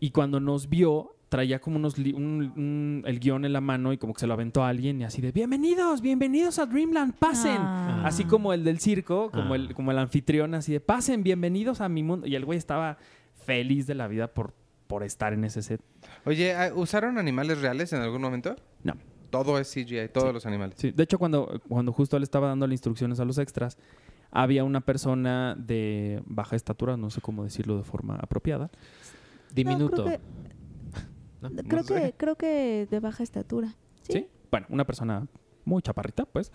Y 0.00 0.10
cuando 0.10 0.40
nos 0.40 0.68
vio, 0.68 1.14
traía 1.28 1.60
como 1.60 1.76
unos 1.76 1.96
un- 1.98 2.52
un- 2.56 3.02
el 3.06 3.20
guion 3.20 3.44
en 3.44 3.52
la 3.52 3.60
mano 3.60 3.92
y 3.92 3.98
como 3.98 4.12
que 4.14 4.20
se 4.20 4.26
lo 4.26 4.34
aventó 4.34 4.64
a 4.64 4.68
alguien 4.68 5.00
y 5.00 5.04
así 5.04 5.20
de, 5.22 5.32
bienvenidos, 5.32 6.00
bienvenidos 6.00 6.58
a 6.58 6.66
Dreamland, 6.66 7.14
pasen. 7.14 7.56
Ah. 7.58 8.02
Así 8.06 8.24
como 8.24 8.52
el 8.52 8.64
del 8.64 8.80
circo, 8.80 9.30
como, 9.30 9.54
Ah. 9.54 9.56
el, 9.56 9.74
como 9.74 9.90
el 9.92 9.98
anfitrión, 9.98 10.54
así 10.54 10.72
de, 10.72 10.80
pasen, 10.80 11.22
bienvenidos 11.22 11.80
a 11.80 11.88
mi 11.88 12.02
mundo. 12.02 12.26
Y 12.26 12.34
el 12.34 12.44
güey 12.44 12.58
estaba 12.58 12.98
feliz 13.46 13.86
de 13.86 13.94
la 13.94 14.08
vida 14.08 14.28
por, 14.28 14.54
por 14.86 15.02
estar 15.02 15.32
en 15.32 15.44
ese 15.44 15.62
set. 15.62 15.80
Oye, 16.24 16.54
ah, 16.54 16.70
¿usaron 16.74 17.16
animales 17.18 17.60
reales 17.60 17.92
en 17.92 18.00
algún 18.02 18.20
momento? 18.22 18.56
No. 18.82 18.94
Todo 19.30 19.58
es 19.58 19.72
CGI, 19.72 20.08
todos 20.12 20.34
los 20.34 20.44
animales. 20.44 20.76
Sí, 20.78 20.90
de 20.90 21.02
hecho, 21.04 21.18
cuando, 21.18 21.60
cuando 21.66 21.90
justo 21.92 22.18
él 22.18 22.22
estaba 22.22 22.48
dando 22.48 22.66
las 22.66 22.74
instrucciones 22.74 23.18
a 23.18 23.24
los 23.24 23.38
extras, 23.38 23.78
había 24.32 24.64
una 24.64 24.80
persona 24.80 25.54
de 25.56 26.22
baja 26.26 26.56
estatura, 26.56 26.96
no 26.96 27.10
sé 27.10 27.20
cómo 27.20 27.44
decirlo 27.44 27.76
de 27.76 27.84
forma 27.84 28.16
apropiada. 28.16 28.70
Diminuto. 29.54 30.04
No, 31.40 31.50
creo 31.50 31.50
¿no? 31.50 31.56
que, 31.56 31.62
creo, 31.68 31.80
No 31.80 31.82
sé. 31.84 31.94
que, 31.94 32.12
creo 32.16 32.36
que 32.36 32.88
de 32.90 33.00
baja 33.00 33.22
estatura. 33.22 33.74
¿Sí? 34.02 34.12
Sí. 34.12 34.26
Bueno, 34.50 34.66
una 34.70 34.84
persona 34.84 35.26
muy 35.64 35.80
chaparrita, 35.82 36.24
pues, 36.24 36.50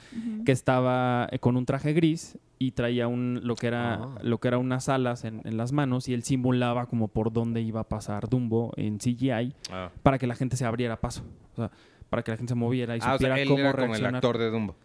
que 0.46 0.52
estaba 0.52 1.30
eh, 1.32 1.40
con 1.40 1.56
un 1.56 1.66
traje 1.66 1.94
gris 1.94 2.38
y 2.60 2.72
traía 2.72 3.08
un 3.08 3.40
lo 3.44 3.56
que 3.56 3.68
era 3.68 3.94
Ah. 3.96 4.16
lo 4.22 4.40
que 4.40 4.48
era 4.50 4.58
unas 4.58 4.90
alas 4.90 5.24
en, 5.24 5.42
en 5.46 5.56
las 5.58 5.72
manos 5.72 6.10
y 6.10 6.14
él 6.14 6.24
simulaba 6.24 6.88
como 6.88 7.08
por 7.08 7.32
dónde 7.32 7.62
iba 7.62 7.80
a 7.82 7.88
pasar 7.88 8.28
Dumbo 8.28 8.74
en 8.76 8.98
CGI 8.98 9.54
Ah, 9.72 9.92
para 10.04 10.18
que 10.18 10.28
la 10.28 10.36
gente 10.36 10.58
se 10.58 10.66
abriera 10.66 11.00
paso, 11.00 11.24
o 11.54 11.56
sea, 11.56 11.72
para 12.10 12.22
que 12.24 12.32
la 12.32 12.38
gente 12.38 12.52
se 12.52 12.56
moviera 12.56 12.98
y 12.98 13.00
Ah, 13.02 13.12
o 13.12 13.14
supiera 13.14 13.36
sea, 13.36 13.44
él 13.44 13.50
cómo 13.50 13.60
era 13.62 13.72
como 13.82 13.96
el 13.96 14.06
actor 14.06 14.38
de 14.38 14.50
Dumbo. 14.52 14.76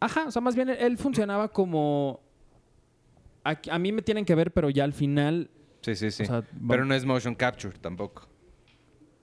Ajá, 0.00 0.24
o 0.26 0.30
sea, 0.30 0.40
más 0.42 0.54
bien 0.56 0.68
él, 0.70 0.76
él 0.80 0.96
funcionaba 0.98 1.48
como 1.48 2.20
a, 3.50 3.60
a 3.70 3.78
mí 3.78 3.92
me 3.92 4.02
tienen 4.02 4.24
que 4.24 4.34
ver, 4.34 4.52
pero 4.52 4.70
ya 4.70 4.84
al 4.84 4.92
final, 4.92 5.50
Sí, 5.82 5.94
sí, 5.94 6.10
sí. 6.10 6.24
o 6.24 6.26
sea, 6.26 6.44
Pero 6.68 6.84
no 6.84 6.94
es 6.94 7.04
motion 7.04 7.34
capture 7.34 7.78
tampoco. 7.78 8.28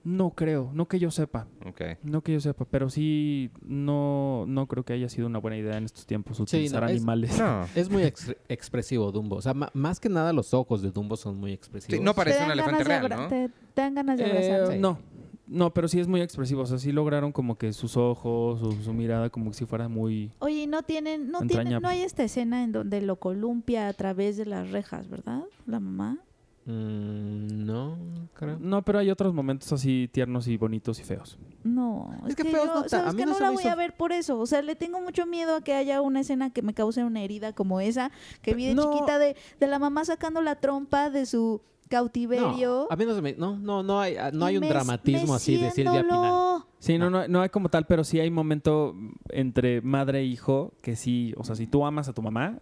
no 0.04 0.30
creo, 0.34 0.70
no 0.74 0.86
que 0.86 0.98
yo 0.98 1.10
sepa. 1.10 1.46
Ok. 1.64 1.80
No 2.02 2.20
que 2.22 2.32
yo 2.34 2.40
sepa, 2.40 2.66
pero 2.66 2.90
sí 2.90 3.50
no, 3.62 4.44
no 4.46 4.66
creo 4.66 4.84
que 4.84 4.92
haya 4.92 5.08
sido 5.08 5.26
una 5.26 5.38
buena 5.38 5.56
idea 5.56 5.78
en 5.78 5.84
estos 5.84 6.04
tiempos 6.06 6.38
utilizar 6.40 6.82
no, 6.82 6.88
es- 6.88 6.96
animales. 6.96 7.38
No. 7.38 7.66
Es 7.74 7.88
muy 7.90 8.02
ex- 8.02 8.36
expresivo 8.48 9.10
Dumbo. 9.12 9.36
O 9.36 9.42
sea, 9.42 9.54
más 9.72 10.00
que 10.00 10.08
nada 10.10 10.32
los 10.34 10.52
ojos 10.52 10.82
de 10.82 10.90
Dumbo 10.90 11.16
son 11.16 11.38
muy 11.38 11.52
expresivos. 11.52 11.96
Sí, 11.98 12.04
no 12.04 12.12
parece 12.14 12.44
un 12.44 12.50
elefante 12.50 12.84
real, 12.84 13.08
¿no? 13.08 13.28
Te, 13.28 13.48
te 13.72 13.80
dan 13.80 13.94
ganas 13.94 14.18
de 14.18 14.24
Eh, 14.24 14.30
abrazarse. 14.30 14.78
no, 14.78 14.98
no, 15.46 15.72
pero 15.74 15.88
sí 15.88 16.00
es 16.00 16.08
muy 16.08 16.20
expresivo. 16.20 16.62
O 16.62 16.66
sea, 16.66 16.78
sí 16.78 16.90
lograron 16.92 17.32
como 17.32 17.56
que 17.56 17.72
sus 17.72 17.96
ojos, 17.96 18.60
su, 18.60 18.72
su 18.82 18.92
mirada, 18.92 19.30
como 19.30 19.50
que 19.50 19.56
si 19.56 19.66
fuera 19.66 19.88
muy... 19.88 20.30
Oye, 20.38 20.62
y 20.62 20.66
no 20.66 20.82
tienen, 20.82 21.30
no 21.30 21.40
tienen, 21.42 21.80
no 21.82 21.88
hay 21.88 22.00
esta 22.02 22.22
escena 22.24 22.62
en 22.64 22.72
donde 22.72 23.00
lo 23.02 23.16
columpia 23.16 23.88
a 23.88 23.92
través 23.92 24.36
de 24.36 24.46
las 24.46 24.70
rejas, 24.70 25.08
¿verdad? 25.08 25.42
La 25.66 25.80
mamá. 25.80 26.18
Mm, 26.66 27.64
no, 27.66 27.96
creo. 28.32 28.58
No, 28.58 28.82
pero 28.82 28.98
hay 28.98 29.10
otros 29.10 29.34
momentos 29.34 29.70
así 29.72 30.08
tiernos 30.10 30.48
y 30.48 30.56
bonitos 30.56 30.98
y 30.98 31.04
feos. 31.04 31.38
No, 31.62 32.10
Es 32.24 32.30
es, 32.30 32.36
que 32.36 32.42
que, 32.44 32.50
feos 32.50 32.64
yo, 32.66 32.74
no 32.82 32.88
sabes 32.88 33.08
a 33.08 33.12
mí 33.12 33.18
que 33.18 33.26
no 33.26 33.38
la 33.38 33.50
voy 33.50 33.62
hizo- 33.62 33.70
a 33.70 33.74
ver 33.74 33.94
por 33.96 34.12
eso. 34.12 34.38
O 34.38 34.46
sea, 34.46 34.62
le 34.62 34.74
tengo 34.74 35.00
mucho 35.00 35.26
miedo 35.26 35.56
a 35.56 35.60
que 35.60 35.74
haya 35.74 36.00
una 36.00 36.20
escena 36.20 36.50
que 36.50 36.62
me 36.62 36.72
cause 36.74 37.04
una 37.04 37.22
herida 37.22 37.52
como 37.52 37.80
esa 37.80 38.10
que 38.42 38.54
vi 38.54 38.66
de 38.66 38.74
No. 38.74 38.90
chiquita 38.92 39.18
de, 39.18 39.36
de 39.60 39.66
la 39.66 39.78
mamá 39.78 40.04
sacando 40.06 40.40
la 40.40 40.56
trompa 40.56 41.10
de 41.10 41.26
su 41.26 41.60
cautiverio. 41.98 42.86
No, 42.88 42.88
a 42.90 42.96
mí 42.96 43.04
no 43.04 43.14
se 43.14 43.22
me... 43.22 43.34
No, 43.34 43.58
no, 43.58 43.82
no 43.82 44.00
hay, 44.00 44.16
no 44.32 44.44
hay 44.46 44.54
y 44.54 44.58
un 44.58 44.68
dramatismo 44.68 45.34
así 45.34 45.56
de 45.56 45.70
Silvia 45.70 46.02
Pinal. 46.02 46.62
Sí, 46.78 46.98
no, 46.98 47.08
no, 47.08 47.26
no 47.28 47.40
hay 47.40 47.48
como 47.48 47.68
tal, 47.68 47.86
pero 47.86 48.04
sí 48.04 48.20
hay 48.20 48.30
momento 48.30 48.94
entre 49.30 49.80
madre 49.80 50.20
e 50.20 50.24
hijo 50.24 50.74
que 50.82 50.96
sí, 50.96 51.32
o 51.36 51.44
sea, 51.44 51.54
si 51.56 51.66
tú 51.66 51.86
amas 51.86 52.08
a 52.08 52.12
tu 52.12 52.20
mamá, 52.20 52.60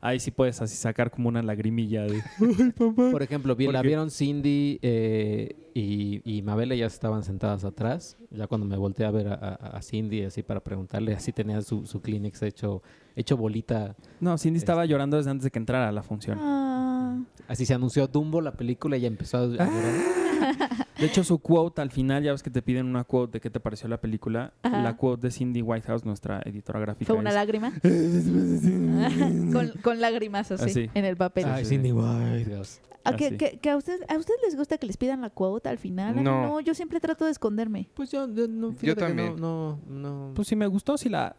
ahí 0.00 0.18
sí 0.18 0.30
puedes 0.30 0.60
así 0.62 0.74
sacar 0.76 1.10
como 1.10 1.28
una 1.28 1.42
lagrimilla 1.42 2.02
de... 2.04 2.22
Por 3.12 3.22
ejemplo, 3.22 3.54
vi- 3.54 3.66
la 3.68 3.82
vieron 3.82 4.10
Cindy 4.10 4.78
eh, 4.82 5.70
y, 5.74 6.20
y 6.24 6.42
Mabel, 6.42 6.72
ellas 6.72 6.94
estaban 6.94 7.22
sentadas 7.22 7.64
atrás. 7.64 8.16
Ya 8.30 8.46
cuando 8.46 8.66
me 8.66 8.76
volteé 8.76 9.06
a 9.06 9.10
ver 9.10 9.28
a, 9.28 9.34
a- 9.34 9.76
a 9.76 9.82
Cindy 9.82 10.22
así 10.24 10.42
para 10.42 10.60
preguntarle, 10.60 11.12
así 11.14 11.32
tenía 11.32 11.60
su, 11.62 11.86
su 11.86 12.00
Kleenex 12.00 12.42
hecho, 12.42 12.82
hecho 13.16 13.36
bolita. 13.36 13.94
No, 14.20 14.36
Cindy 14.38 14.58
estaba 14.58 14.84
llorando 14.86 15.16
desde 15.16 15.30
antes 15.30 15.44
de 15.44 15.50
que 15.50 15.58
entrara 15.58 15.88
a 15.88 15.92
la 15.92 16.02
función. 16.02 16.38
Ah. 16.40 17.18
Así 17.48 17.66
se 17.66 17.74
anunció 17.74 18.06
Dumbo 18.06 18.40
la 18.40 18.52
película 18.52 18.96
y 18.96 19.00
ella 19.00 19.08
empezó 19.08 19.38
a, 19.38 19.46
llorar. 19.46 19.68
De 20.98 21.06
hecho, 21.06 21.24
su 21.24 21.38
quote 21.38 21.80
al 21.80 21.90
final, 21.90 22.22
ya 22.22 22.32
ves 22.32 22.42
que 22.42 22.50
te 22.50 22.60
piden 22.60 22.86
una 22.86 23.04
quote 23.04 23.32
de 23.32 23.40
qué 23.40 23.48
te 23.48 23.58
pareció 23.58 23.88
la 23.88 24.00
película. 24.00 24.52
Ajá. 24.62 24.82
La 24.82 24.96
quote 24.96 25.28
de 25.28 25.30
Cindy 25.32 25.62
Whitehouse, 25.62 26.04
nuestra 26.04 26.42
editora 26.44 26.78
gráfica. 26.78 27.06
¿Fue 27.06 27.18
una 27.18 27.30
es, 27.30 27.34
lágrima? 27.34 27.72
con, 29.52 29.72
con 29.82 30.00
lágrimas 30.00 30.52
así, 30.52 30.70
Así. 30.70 30.90
en 30.94 31.04
el 31.04 31.16
papel. 31.16 31.46
Ay, 31.46 31.64
sí. 31.64 31.70
Cindy 31.70 31.92
Whitehouse. 31.92 32.80
¿A, 33.04 33.16
que, 33.16 33.26
así. 33.28 33.36
que- 33.36 33.58
que 33.58 33.70
a, 33.70 33.76
usted, 33.76 34.00
¿A 34.08 34.16
usted 34.18 34.34
les 34.44 34.56
gusta 34.56 34.76
que 34.76 34.86
les 34.86 34.96
pidan 34.96 35.22
la 35.22 35.30
quote 35.30 35.68
al 35.68 35.78
final? 35.78 36.22
No. 36.22 36.42
no, 36.42 36.60
yo 36.60 36.74
siempre 36.74 37.00
trato 37.00 37.24
de 37.24 37.30
esconderme. 37.30 37.88
Pues 37.94 38.10
yo, 38.10 38.28
yo 38.32 38.46
no, 38.46 38.72
fíjate 38.72 39.00
que 39.00 39.06
también. 39.06 39.36
No, 39.40 39.80
no, 39.88 40.28
no. 40.28 40.34
Pues 40.34 40.48
si 40.48 40.56
me 40.56 40.66
gustó, 40.66 40.98
sí 40.98 41.08
la, 41.08 41.34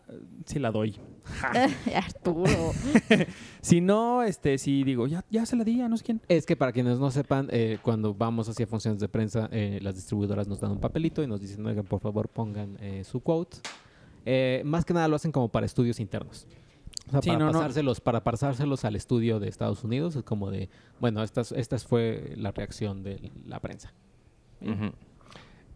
sí 0.45 0.57
la 0.59 0.72
doy. 0.72 0.99
Arturo. 1.95 2.45
Si 3.62 3.80
no, 3.80 4.24
este, 4.24 4.57
sí 4.57 4.84
digo, 4.84 5.05
ya, 5.05 5.24
ya 5.30 5.45
se 5.45 5.55
la 5.55 5.64
di 5.64 5.80
a 5.82 5.88
no 5.88 5.95
sé 5.95 6.03
quién. 6.03 6.20
Es 6.28 6.47
que 6.47 6.55
para 6.55 6.72
quienes 6.72 6.97
no 6.97 7.12
sepan, 7.12 7.47
eh, 7.51 7.78
cuando 7.84 8.12
vamos 8.16 8.49
hacia 8.49 8.66
funciones 8.66 8.99
de 8.99 9.07
prensa, 9.07 9.47
eh, 9.51 9.78
las 9.84 9.93
distribuidoras 9.95 10.47
nos 10.47 10.59
dan 10.59 10.72
un 10.72 10.80
papelito 10.80 11.22
y 11.22 11.28
nos 11.28 11.39
dicen, 11.39 11.64
oigan, 11.68 11.86
por 11.86 11.99
favor 11.99 12.28
pongan 12.28 12.76
eh, 12.82 13.03
su 13.03 13.20
quote. 13.20 13.57
Eh, 14.26 14.64
más 14.66 14.84
que 14.84 14.93
nada 14.95 15.07
lo 15.07 15.16
hacen 15.16 15.32
como 15.32 15.49
para 15.49 15.68
estudios 15.68 15.99
internos. 15.99 16.47
O 17.12 17.14
sea, 17.14 17.22
Sí, 17.22 17.30
para, 17.30 17.39
no, 17.39 17.45
no. 17.47 17.51
pasárselos, 17.53 17.99
para 17.99 18.24
pasárselos 18.24 18.86
al 18.86 18.95
estudio 18.95 19.39
de 19.39 19.49
Estados 19.49 19.84
Unidos, 19.84 20.16
es 20.16 20.24
como 20.24 20.49
de, 20.49 20.70
bueno, 20.99 21.24
esta, 21.24 21.41
esta 21.55 21.78
fue 21.80 22.34
la 22.38 22.51
reacción 22.51 23.03
de 23.03 23.32
la 23.45 23.59
prensa. 23.59 23.93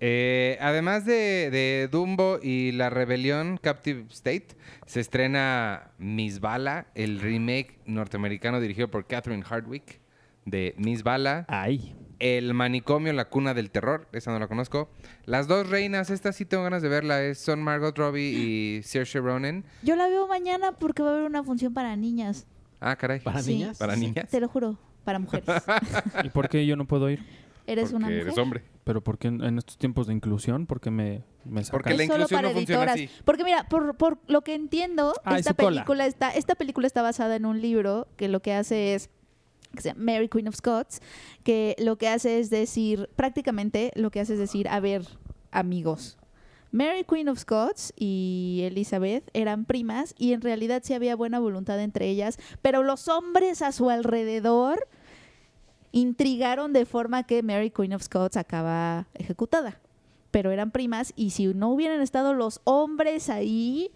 Eh, 0.02 0.58
además 0.62 1.06
de, 1.06 1.50
de 1.52 1.88
Dumbo 1.92 2.40
y 2.42 2.72
La 2.74 2.90
Rebelión 2.90 3.58
Captive 3.62 4.06
State, 4.12 4.48
se 4.86 5.00
estrena 5.00 5.92
Miss 5.98 6.40
Bala, 6.42 6.88
el 6.96 7.20
remake 7.20 7.80
norteamericano 7.86 8.60
dirigido 8.60 8.90
por 8.90 9.08
Catherine 9.08 9.44
Hardwick 9.44 10.02
de 10.46 10.76
Miss 10.78 11.04
Bala. 11.04 11.46
Ay. 11.48 11.96
El 12.20 12.54
manicomio, 12.54 13.12
la 13.14 13.26
cuna 13.26 13.54
del 13.54 13.72
terror, 13.72 14.08
esa 14.14 14.32
no 14.32 14.40
la 14.40 14.48
conozco. 14.48 14.90
Las 15.26 15.48
dos 15.48 15.70
reinas, 15.70 16.10
esta 16.10 16.32
sí 16.32 16.46
tengo 16.46 16.64
ganas 16.64 16.82
de 16.82 16.90
verla, 16.90 17.22
es, 17.24 17.40
son 17.40 17.62
Margot 17.62 17.98
Robbie 17.98 18.32
y 18.78 18.84
Saoirse 18.84 19.20
Ronan. 19.20 19.66
Yo 19.84 19.96
la 19.96 20.08
veo 20.08 20.28
mañana 20.28 20.72
porque 20.74 21.04
va 21.04 21.10
a 21.10 21.14
haber 21.14 21.26
una 21.26 21.44
función 21.44 21.74
para 21.74 21.96
niñas. 21.96 22.48
Ah, 22.80 22.96
caray. 22.96 23.20
¿Para 23.20 23.42
Sí, 23.42 23.54
niñas? 23.56 23.78
¿Para 23.78 23.96
niñas? 23.96 24.30
Te 24.30 24.40
lo 24.40 24.48
juro, 24.48 24.78
para 25.04 25.20
mujeres. 25.20 25.46
¿Y 26.24 26.30
por 26.30 26.48
qué 26.50 26.66
yo 26.66 26.76
no 26.76 26.86
puedo 26.86 27.10
ir? 27.10 27.24
¿Eres 27.68 27.92
una 27.94 28.06
Porque 28.06 28.14
mujer? 28.18 28.28
eres 28.28 28.38
hombre. 28.38 28.64
Pero 28.84 29.02
¿por 29.04 29.18
qué 29.18 29.28
en, 29.28 29.44
en 29.44 29.58
estos 29.58 29.78
tiempos 29.80 30.06
de 30.06 30.14
inclusión? 30.14 30.68
¿Por 30.68 30.80
qué 30.80 30.92
me, 30.92 31.24
me 31.46 31.64
sacan? 31.64 31.80
Porque 31.80 31.96
la 31.96 32.04
es 32.04 32.08
solo 32.08 32.20
inclusión 32.24 32.38
para 32.42 32.50
no 32.50 32.56
funciona 32.56 32.84
editoras. 32.84 32.96
así. 33.12 33.24
Porque 33.26 33.44
mira, 33.44 33.68
por, 33.68 33.98
por 33.98 34.20
lo 34.28 34.42
que 34.42 34.54
entiendo, 34.54 35.14
Ay, 35.24 35.40
esta 35.40 35.56
cola. 35.56 35.70
película 35.82 36.06
está, 36.06 36.30
esta 36.30 36.54
película 36.54 36.86
está 36.86 37.02
basada 37.02 37.36
en 37.36 37.46
un 37.48 37.60
libro 37.62 38.08
que 38.18 38.28
lo 38.28 38.40
que 38.42 38.54
hace 38.54 38.94
es 38.94 39.10
que 39.76 39.82
se 39.82 39.90
llama 39.90 40.14
Mary 40.14 40.30
Queen 40.30 40.48
of 40.48 40.56
Scots, 40.56 41.02
que 41.44 41.76
lo 41.80 41.98
que 41.98 42.08
hace 42.08 42.40
es 42.40 42.50
decir, 42.50 43.10
prácticamente 43.16 43.92
lo 43.96 44.12
que 44.12 44.20
hace 44.20 44.34
es 44.34 44.40
decir, 44.40 44.68
a 44.68 44.80
ver, 44.80 45.06
amigos. 45.52 46.18
Mary 46.72 47.06
Queen 47.06 47.30
of 47.30 47.40
Scots 47.40 47.94
y 47.96 48.62
Elizabeth 48.66 49.30
eran 49.34 49.64
primas 49.64 50.14
y 50.18 50.34
en 50.34 50.42
realidad 50.42 50.82
sí 50.84 50.94
había 50.94 51.16
buena 51.16 51.40
voluntad 51.40 51.80
entre 51.80 52.10
ellas, 52.10 52.38
pero 52.62 52.84
los 52.84 53.08
hombres 53.08 53.62
a 53.62 53.72
su 53.72 53.90
alrededor 53.90 54.86
intrigaron 55.94 56.74
de 56.74 56.86
forma 56.86 57.24
que 57.24 57.44
Mary 57.44 57.72
Queen 57.72 57.94
of 57.94 58.04
Scots 58.04 58.36
acaba 58.36 59.08
ejecutada. 59.14 59.80
Pero 60.32 60.52
eran 60.52 60.72
primas 60.72 61.14
y 61.16 61.30
si 61.30 61.48
no 61.54 61.70
hubieran 61.70 62.02
estado 62.02 62.34
los 62.34 62.60
hombres 62.66 63.30
ahí, 63.30 63.90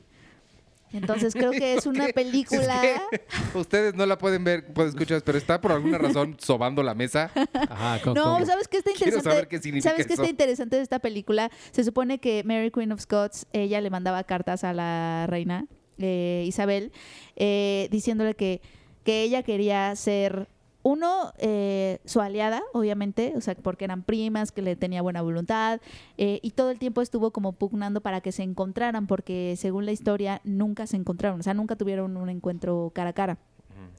entonces 0.94 1.34
creo 1.34 1.52
que 1.52 1.76
es 1.76 1.86
una 1.86 2.08
película... 2.10 2.82
Es 3.12 3.20
que 3.52 3.58
ustedes 3.58 3.94
no 3.96 4.06
la 4.06 4.18
pueden 4.18 4.44
ver, 4.44 4.66
pueden 4.74 4.90
escuchar, 4.90 5.22
pero 5.24 5.38
está 5.38 5.60
por 5.62 5.72
alguna 5.72 5.98
razón 5.98 6.36
sobando 6.40 6.82
la 6.84 6.94
mesa. 6.96 7.32
Ajá, 7.54 8.02
con- 8.04 8.14
No, 8.14 8.38
con- 8.38 8.46
¿sabes 8.46 8.68
qué 8.68 8.78
está 8.78 8.92
Quiero 8.92 9.06
interesante? 9.08 9.30
saber 9.30 9.48
qué 9.48 9.60
significa 9.60 9.90
¿Sabes 9.92 10.08
qué 10.08 10.14
está 10.14 10.30
interesante 10.30 10.76
de 10.78 10.82
esta 10.82 11.00
película? 11.00 11.50
Se 11.72 11.84
supone 11.84 12.20
que 12.20 12.44
Mary 12.44 12.72
Queen 12.72 12.92
of 12.92 13.02
Scots, 13.02 13.46
ella 13.54 13.82
le 13.82 13.90
mandaba 13.90 14.24
cartas 14.24 14.64
a 14.64 14.74
la 14.74 15.26
reina 15.28 15.66
eh, 15.98 16.46
Isabel, 16.48 16.92
eh, 17.36 17.88
diciéndole 17.92 18.34
que, 18.36 18.62
que 19.04 19.22
ella 19.24 19.44
quería 19.44 19.94
ser, 19.98 20.48
uno, 20.92 21.34
eh, 21.38 22.00
su 22.06 22.22
aliada, 22.22 22.62
obviamente, 22.74 23.34
o 23.36 23.42
sea, 23.42 23.56
porque 23.56 23.86
eran 23.86 24.04
primas, 24.04 24.52
que 24.52 24.62
le 24.62 24.76
tenía 24.76 25.02
buena 25.02 25.22
voluntad, 25.22 25.80
eh, 26.18 26.40
y 26.42 26.52
todo 26.52 26.72
el 26.72 26.80
tiempo 26.80 27.02
estuvo 27.02 27.32
como 27.32 27.54
pugnando 27.54 28.02
para 28.02 28.22
que 28.22 28.32
se 28.32 28.44
encontraran, 28.44 29.06
porque 29.08 29.56
según 29.58 29.86
la 29.86 29.92
historia, 29.92 30.42
nunca 30.44 30.88
se 30.88 30.96
encontraron, 30.98 31.40
o 31.40 31.44
sea, 31.44 31.54
nunca 31.54 31.76
tuvieron 31.76 32.18
un 32.18 32.30
encuentro 32.30 32.92
cara 32.94 33.10
a 33.12 33.14
cara. 33.14 33.38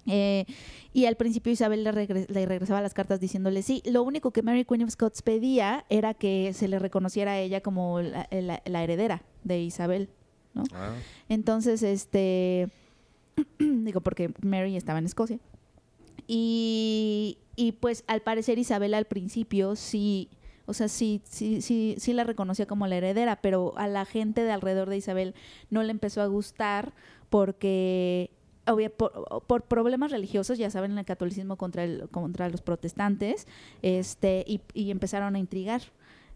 Eh, 0.07 0.47
y 0.95 1.05
al 1.05 1.17
principio 1.17 1.53
Isabel 1.53 1.85
le, 1.85 1.93
regre- 1.93 2.27
le 2.29 2.47
regresaba 2.47 2.81
las 2.81 2.95
cartas 2.95 3.21
diciéndole 3.21 3.63
sí. 3.63 3.83
Lo 3.85 4.03
único 4.03 4.31
que 4.31 4.43
Mary 4.43 4.65
Queen 4.65 4.83
of 4.83 4.91
Scots 4.91 5.21
pedía 5.23 5.85
era 5.91 6.15
que 6.15 6.53
se 6.55 6.69
le 6.69 6.79
reconociera 6.79 7.33
a 7.33 7.39
ella 7.39 7.61
como 7.61 8.01
la, 8.01 8.27
la- 8.31 8.63
la 8.65 8.83
heredera 8.83 9.23
de 9.45 9.61
Isabel. 9.61 10.09
Ah. 10.75 10.95
Entonces, 11.29 11.83
este. 11.83 12.69
digo, 13.59 14.01
porque 14.01 14.33
Mary 14.43 14.77
estaba 14.77 14.99
en 14.99 15.05
Escocia. 15.05 15.39
Y, 16.33 17.39
y 17.57 17.73
pues 17.73 18.05
al 18.07 18.23
parecer 18.23 18.59
Isabel 18.61 18.95
al 18.95 19.05
principio 19.07 19.75
sí. 19.75 20.29
O 20.67 20.73
sea, 20.73 20.87
sí, 20.87 21.21
sí, 21.25 21.61
sí, 21.61 21.97
sí 21.99 22.13
la 22.13 22.23
reconocía 22.23 22.67
como 22.67 22.87
la 22.87 22.95
heredera, 22.97 23.41
pero 23.43 23.77
a 23.77 23.89
la 23.89 24.05
gente 24.05 24.45
de 24.45 24.53
alrededor 24.53 24.89
de 24.89 24.99
Isabel 24.99 25.35
no 25.71 25.83
le 25.83 25.91
empezó 25.91 26.23
a 26.23 26.27
gustar 26.27 26.93
porque 27.29 28.31
obvia- 28.67 28.91
por, 28.91 29.43
por 29.49 29.63
problemas 29.63 30.13
religiosos, 30.13 30.59
ya 30.59 30.71
saben, 30.71 30.97
el 30.97 31.05
catolicismo 31.05 31.57
contra, 31.57 31.83
el, 31.83 32.09
contra 32.11 32.49
los 32.49 32.63
protestantes, 32.63 33.49
este, 33.83 34.45
y, 34.47 34.61
y 34.73 34.93
empezaron 34.93 35.35
a 35.35 35.41
intrigar. 35.41 35.83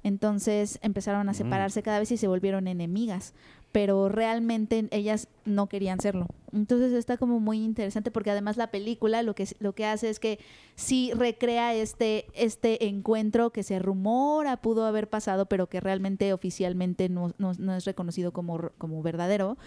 Entonces 0.02 0.80
empezaron 0.82 1.28
a 1.28 1.32
Mm. 1.32 1.36
separarse 1.36 1.82
cada 1.84 2.00
vez 2.00 2.10
y 2.10 2.16
se 2.16 2.26
volvieron 2.26 2.66
enemigas, 2.66 3.34
pero 3.74 4.08
realmente 4.08 4.86
ellas 4.92 5.26
no 5.44 5.68
querían 5.68 5.98
serlo. 5.98 6.28
Entonces 6.52 6.92
está 6.92 7.16
como 7.16 7.40
muy 7.40 7.58
interesante 7.64 8.12
porque 8.12 8.30
además 8.30 8.56
la 8.56 8.70
película 8.70 9.24
lo 9.24 9.34
que, 9.34 9.48
lo 9.58 9.74
que 9.74 9.84
hace 9.84 10.10
es 10.10 10.20
que 10.20 10.38
sí 10.76 11.10
recrea 11.12 11.74
este, 11.74 12.26
este 12.34 12.86
encuentro 12.86 13.50
que 13.50 13.64
se 13.64 13.80
rumora 13.80 14.58
pudo 14.58 14.86
haber 14.86 15.10
pasado, 15.10 15.46
pero 15.46 15.68
que 15.68 15.80
realmente 15.80 16.32
oficialmente 16.32 17.08
no, 17.08 17.32
no- 17.38 17.54
no 17.58 17.74
es 17.74 17.84
reconocido 17.84 18.32
como, 18.32 18.70
como 18.78 19.02
verdadero 19.02 19.58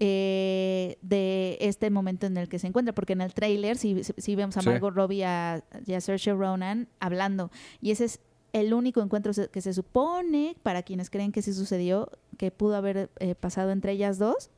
eh, 0.00 0.96
de 1.02 1.58
este 1.60 1.90
momento 1.90 2.26
en 2.26 2.38
el 2.38 2.48
que 2.48 2.58
se 2.58 2.66
encuentra, 2.68 2.94
porque 2.94 3.12
en 3.12 3.20
el 3.20 3.34
tráiler 3.34 3.76
sí, 3.76 4.02
sí- 4.02 4.14
sí 4.16 4.34
vemos 4.34 4.56
a 4.56 4.62
Sí. 4.62 4.68
Margot 4.70 4.94
Robbie 4.94 5.24
a- 5.24 5.62
y 5.86 5.92
a 5.92 6.00
Saoirse 6.00 6.32
Ronan 6.32 6.88
hablando, 7.00 7.50
y 7.82 7.90
ese 7.90 8.06
es 8.06 8.20
el 8.60 8.72
único 8.74 9.00
encuentro 9.02 9.32
se- 9.32 9.48
que 9.48 9.60
se 9.60 9.72
supone, 9.72 10.56
para 10.62 10.82
quienes 10.82 11.10
creen 11.10 11.32
que 11.32 11.42
sí 11.42 11.52
sucedió, 11.52 12.10
que 12.38 12.50
pudo 12.50 12.76
haber 12.76 13.10
eh, 13.18 13.34
pasado 13.34 13.70
entre 13.70 13.92
ellas 13.92 14.18
dos. 14.18 14.50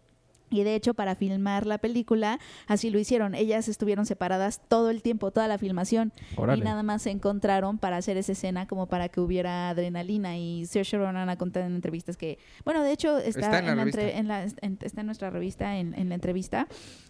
Y 0.50 0.62
de 0.62 0.74
hecho, 0.74 0.94
para 0.94 1.14
filmar 1.14 1.66
la 1.66 1.76
película, 1.76 2.38
así 2.68 2.88
lo 2.88 2.98
hicieron. 2.98 3.34
Ellas 3.34 3.68
estuvieron 3.68 4.06
separadas 4.06 4.62
todo 4.66 4.88
el 4.88 5.02
tiempo, 5.02 5.30
toda 5.30 5.46
la 5.46 5.58
filmación. 5.58 6.10
Órale. 6.36 6.62
Y 6.62 6.64
nada 6.64 6.82
más 6.82 7.02
se 7.02 7.10
encontraron 7.10 7.76
para 7.76 7.98
hacer 7.98 8.16
esa 8.16 8.32
escena 8.32 8.66
como 8.66 8.86
para 8.86 9.10
que 9.10 9.20
hubiera 9.20 9.68
adrenalina. 9.68 10.38
Y 10.38 10.64
Saoirse 10.64 10.96
Ronan 10.96 11.28
ha 11.28 11.36
contado 11.36 11.66
en 11.66 11.74
entrevistas 11.74 12.16
que, 12.16 12.38
bueno, 12.64 12.82
de 12.82 12.92
hecho 12.92 13.18
está, 13.18 13.40
Está 13.40 13.58
en 13.58 13.76
la 13.76 13.82
entre- 13.82 14.16
en 14.16 14.26
la- 14.26 14.44
en- 14.44 14.78
está 14.80 15.00
en 15.02 15.06
nuestra 15.06 15.28
revista, 15.28 15.76
en, 15.76 15.92
en 15.92 16.08
la 16.08 16.14
entrevista. 16.14 16.66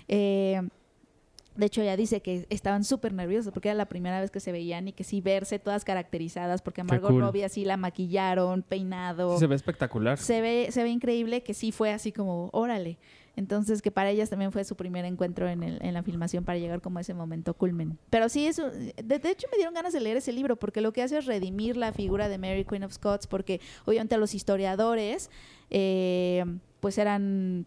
Eh, 0.09 0.61
de 1.59 1.66
hecho, 1.66 1.82
ella 1.82 1.96
dice 1.96 2.22
que 2.22 2.46
estaban 2.48 2.84
súper 2.84 3.12
nerviosos 3.12 3.52
porque 3.52 3.68
era 3.68 3.76
la 3.76 3.86
primera 3.88 4.20
vez 4.20 4.30
que 4.30 4.40
se 4.40 4.52
veían 4.52 4.88
y 4.88 4.92
que 4.92 5.04
sí 5.04 5.20
verse 5.20 5.59
todas 5.59 5.84
caracterizadas 5.84 6.62
porque 6.62 6.80
a 6.80 6.84
Margot 6.84 7.11
cool. 7.11 7.20
Robbie 7.20 7.44
así 7.44 7.64
la 7.64 7.76
maquillaron, 7.76 8.62
peinado. 8.62 9.34
Sí, 9.34 9.40
se 9.40 9.46
ve 9.48 9.56
espectacular. 9.56 10.16
se 10.18 10.40
ve, 10.40 10.68
se 10.70 10.82
ve 10.84 10.88
increíble 10.90 11.42
que 11.42 11.52
sí 11.54 11.72
fue 11.72 11.92
así 11.92 12.12
como, 12.12 12.48
órale. 12.52 12.98
Entonces, 13.36 13.82
que 13.82 13.90
para 13.92 14.11
ellas 14.11 14.30
también 14.30 14.50
fue 14.50 14.64
su 14.64 14.74
primer 14.74 15.04
encuentro 15.04 15.48
en, 15.48 15.62
el- 15.62 15.78
en 15.80 15.94
la 15.94 16.02
filmación 16.02 16.44
para 16.44 16.59
llegar 16.59 16.80
como 16.80 16.98
a 16.98 17.02
ese 17.02 17.14
momento 17.14 17.54
culmen. 17.54 17.96
Pero 18.11 18.28
sí, 18.28 18.46
eso, 18.48 18.68
de, 18.70 19.18
de 19.18 19.30
hecho 19.30 19.46
me 19.52 19.56
dieron 19.59 19.74
ganas 19.74 19.92
de 19.92 20.00
leer 20.00 20.16
ese 20.16 20.32
libro 20.32 20.56
porque 20.56 20.80
lo 20.80 20.92
que 20.92 21.02
hace 21.02 21.18
es 21.18 21.26
redimir 21.26 21.76
la 21.76 21.92
figura 21.92 22.28
de 22.28 22.38
Mary 22.38 22.64
Queen 22.64 22.82
of 22.84 22.92
Scots 22.92 23.26
porque 23.28 23.61
obviamente 23.84 24.16
los 24.18 24.34
historiadores 24.34 25.30
eh, 25.70 26.44
pues 26.80 26.98
eran 26.98 27.66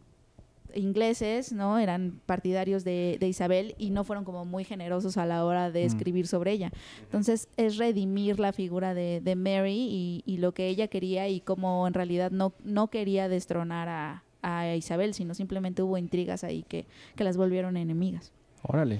ingleses, 0.75 1.51
¿no? 1.53 1.79
Eran 1.79 2.19
partidarios 2.25 2.83
de, 2.83 3.17
de 3.19 3.27
Isabel 3.27 3.75
y 3.77 3.89
no 3.89 4.03
fueron 4.03 4.23
como 4.25 4.45
muy 4.45 4.63
generosos 4.63 5.17
a 5.17 5.25
la 5.25 5.43
hora 5.45 5.71
de 5.71 5.83
Mm. 5.83 5.87
escribir 5.87 6.27
sobre 6.27 6.51
ella. 6.51 6.71
Entonces 7.03 7.47
es 7.57 7.77
redimir 7.77 8.39
la 8.39 8.53
figura 8.53 8.93
de, 8.93 9.21
de 9.21 9.35
Mary 9.35 9.87
y, 9.89 10.23
y 10.25 10.37
lo 10.37 10.53
que 10.53 10.67
ella 10.67 10.87
quería 10.87 11.27
y 11.27 11.41
cómo 11.41 11.87
en 11.87 11.93
realidad 11.93 12.31
no, 12.31 12.53
no 12.63 12.89
quería 12.89 13.27
destronar 13.29 13.89
a, 13.89 14.23
a 14.41 14.75
Isabel, 14.75 15.13
sino 15.13 15.33
simplemente 15.33 15.81
hubo 15.83 15.97
intrigas 15.97 16.43
ahí 16.43 16.63
que, 16.63 16.85
que 17.15 17.23
las 17.23 17.37
volvieron 17.37 17.77
enemigas. 17.77 18.31
Órale. 18.63 18.99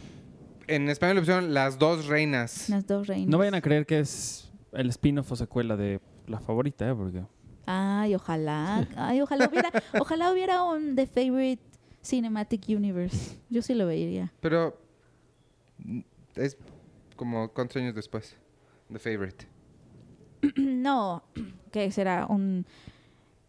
En 0.68 0.90
español 0.90 1.16
le 1.16 1.22
pusieron 1.22 1.54
Las 1.54 1.78
dos 1.80 2.08
reinas. 2.08 2.70
Las 2.70 2.88
dos 2.88 3.08
reinas. 3.08 3.28
No 3.30 3.38
vayan 3.38 3.56
a 3.56 3.62
creer 3.62 3.86
que 3.86 4.00
es 4.00 4.50
el 4.74 4.90
spin-off 4.90 5.32
o 5.32 5.36
secuela 5.36 5.76
de 5.76 6.00
la 6.28 6.40
favorita, 6.40 6.90
¿eh? 6.90 6.96
Porque... 6.96 7.24
Ay, 7.74 8.16
ojalá. 8.16 8.86
Ay, 8.98 9.22
ojalá 9.22 9.48
hubiera, 9.48 9.70
ojalá 10.00 10.32
hubiera 10.32 10.64
un 10.64 10.96
The 10.96 11.08
Favorite 11.08 11.62
Cinematic 12.04 12.64
Universe. 12.68 13.38
Yo 13.50 13.62
sí 13.62 13.74
lo 13.74 13.86
vería. 13.86 14.34
Pero 14.42 14.78
mm, 15.80 16.00
es 16.36 16.58
como 17.16 17.50
cuántos 17.50 17.78
años 17.78 17.96
después. 17.96 18.36
The 18.92 19.00
Favorite. 19.00 19.48
no, 20.58 21.24
que 21.72 21.92
será 21.92 22.26
un... 22.28 22.66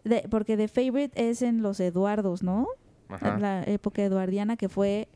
de- 0.05 0.27
porque 0.31 0.57
The 0.57 0.69
Favorite 0.69 1.13
es 1.31 1.43
en 1.43 1.63
los 1.63 1.81
Eduardos, 1.81 2.43
¿no? 2.43 2.69
Ajá. 3.09 3.39
La 3.39 3.63
época 3.65 4.03
eduardiana 4.03 4.57
que 4.57 4.69
fue 4.69 5.09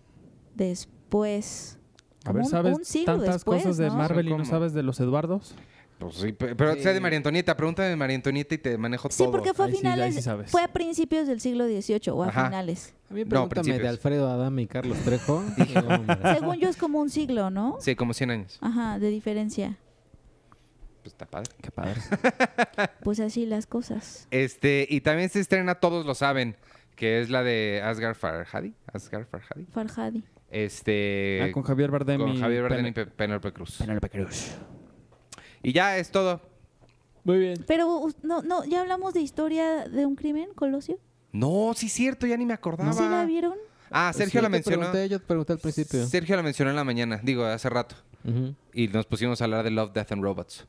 después. 0.55 1.79
A 2.25 2.33
ver, 2.33 2.45
¿sabes 2.45 2.77
un 2.77 2.85
siglo 2.85 3.19
tantas 3.19 3.35
después, 3.37 3.63
cosas 3.63 3.77
de 3.77 3.87
¿no? 3.87 3.95
Marvel 3.95 4.29
y 4.29 4.37
no 4.37 4.45
sabes 4.45 4.73
de 4.75 4.83
los 4.83 4.99
Eduardos? 5.01 5.55
Pues 5.99 6.15
sí, 6.17 6.33
pe- 6.33 6.55
pero 6.55 6.75
Sí. 6.75 6.83
sea 6.83 6.93
de 6.93 7.01
María 7.01 7.17
Antonieta. 7.17 7.57
Pregúntame 7.57 7.89
de 7.89 7.97
María 7.97 8.17
Antonieta 8.17 8.55
y 8.55 8.59
te 8.59 8.77
manejo 8.77 9.09
Sí, 9.11 9.19
todo. 9.19 9.31
porque 9.33 9.55
fue 9.55 9.65
a 9.67 9.69
sí- 9.71 9.77
finales, 9.79 10.15
sí 10.15 10.21
sabes. 10.23 10.51
fue 10.51 10.63
a 10.63 10.69
principios 10.73 11.27
del 11.27 11.41
siglo 11.41 11.65
XVIII 11.67 12.11
o 12.13 12.23
a 12.23 12.29
Ajá. 12.29 12.47
finales. 12.47 12.95
A 13.11 13.15
mí 13.15 13.23
No, 13.23 13.29
pregúntame 13.31 13.63
de 13.63 13.63
principios. 13.73 13.91
Alfredo 13.91 14.29
Adame 14.31 14.63
y 14.63 14.67
Carlos 14.67 14.99
Trejo. 14.99 15.43
y, 15.57 16.35
Según 16.35 16.57
yo 16.59 16.69
es 16.69 16.77
como 16.77 17.01
un 17.01 17.09
siglo, 17.09 17.51
¿no? 17.51 17.79
Sí, 17.81 17.97
como 17.97 18.13
100 18.13 18.31
años. 18.31 18.59
Ajá, 18.61 18.99
de 18.99 19.09
diferencia. 19.09 19.79
Pues 21.03 21.15
está 21.15 21.25
padre. 21.27 21.51
Qué 21.63 21.71
padre. 21.71 21.95
Pues 23.03 23.21
así 23.21 23.47
las 23.47 23.67
cosas. 23.67 24.27
Este, 24.31 24.87
y 24.91 25.01
también 25.01 25.29
se 25.31 25.41
estrena 25.41 25.77
Todos 25.77 26.05
lo 26.05 26.15
saben, 26.15 26.57
que 26.97 27.21
es 27.21 27.31
la 27.31 27.43
de 27.43 27.81
Asghar 27.83 28.17
Farhadi. 28.17 28.75
Asghar 28.93 29.25
Farhadi. 29.25 29.65
Farhadi. 29.73 30.25
Este. 30.51 31.41
Ah, 31.43 31.53
con 31.53 31.63
Javier 31.63 31.91
Bardem 31.91 32.21
con 32.21 32.33
y 32.33 32.41
Javier 32.41 32.63
Bardem 32.63 32.79
Pen- 32.83 32.87
y 32.91 32.93
Pe- 32.93 33.07
Penélope 33.07 33.53
Cruz. 33.53 33.77
Penélope 33.79 34.11
Cruz. 34.11 34.51
Y 35.67 35.73
ya 35.73 35.99
es 35.99 36.13
todo. 36.13 36.41
Muy 37.25 37.39
bien. 37.41 37.65
Pero 37.67 38.07
no, 38.23 38.41
no, 38.43 38.65
ya 38.65 38.83
hablamos 38.83 39.13
de 39.15 39.21
historia 39.21 39.89
de 39.89 40.07
un 40.07 40.15
crimen, 40.15 40.51
Colosio. 40.55 40.97
No, 41.33 41.73
sí 41.75 41.87
es 41.87 41.93
cierto, 41.93 42.25
ya 42.25 42.37
ni 42.37 42.47
me 42.47 42.55
acordaba. 42.55 42.93
¿Sí 42.93 43.03
la 43.03 43.25
vieron? 43.25 43.55
Ah, 43.91 44.11
pues 44.13 44.19
Sergio 44.25 44.43
la 44.43 44.47
te 44.47 44.53
mencionó. 44.53 44.79
Pregunté, 44.93 45.09
yo 45.09 45.19
te 45.19 45.27
pregunté 45.27 45.53
al 45.55 45.59
principio. 45.59 46.07
Sergio 46.07 46.37
la 46.37 46.45
mencionó 46.45 46.71
en 46.71 46.77
la 46.77 46.85
mañana, 46.85 47.19
digo, 47.21 47.45
hace 47.45 47.69
rato. 47.69 47.97
Y 48.73 48.87
nos 48.87 49.07
pusimos 49.07 49.41
a 49.41 49.45
hablar 49.45 49.65
de 49.65 49.73
Love, 49.73 49.93
Death 49.93 50.13
and 50.13 50.23
Robots. 50.23 50.65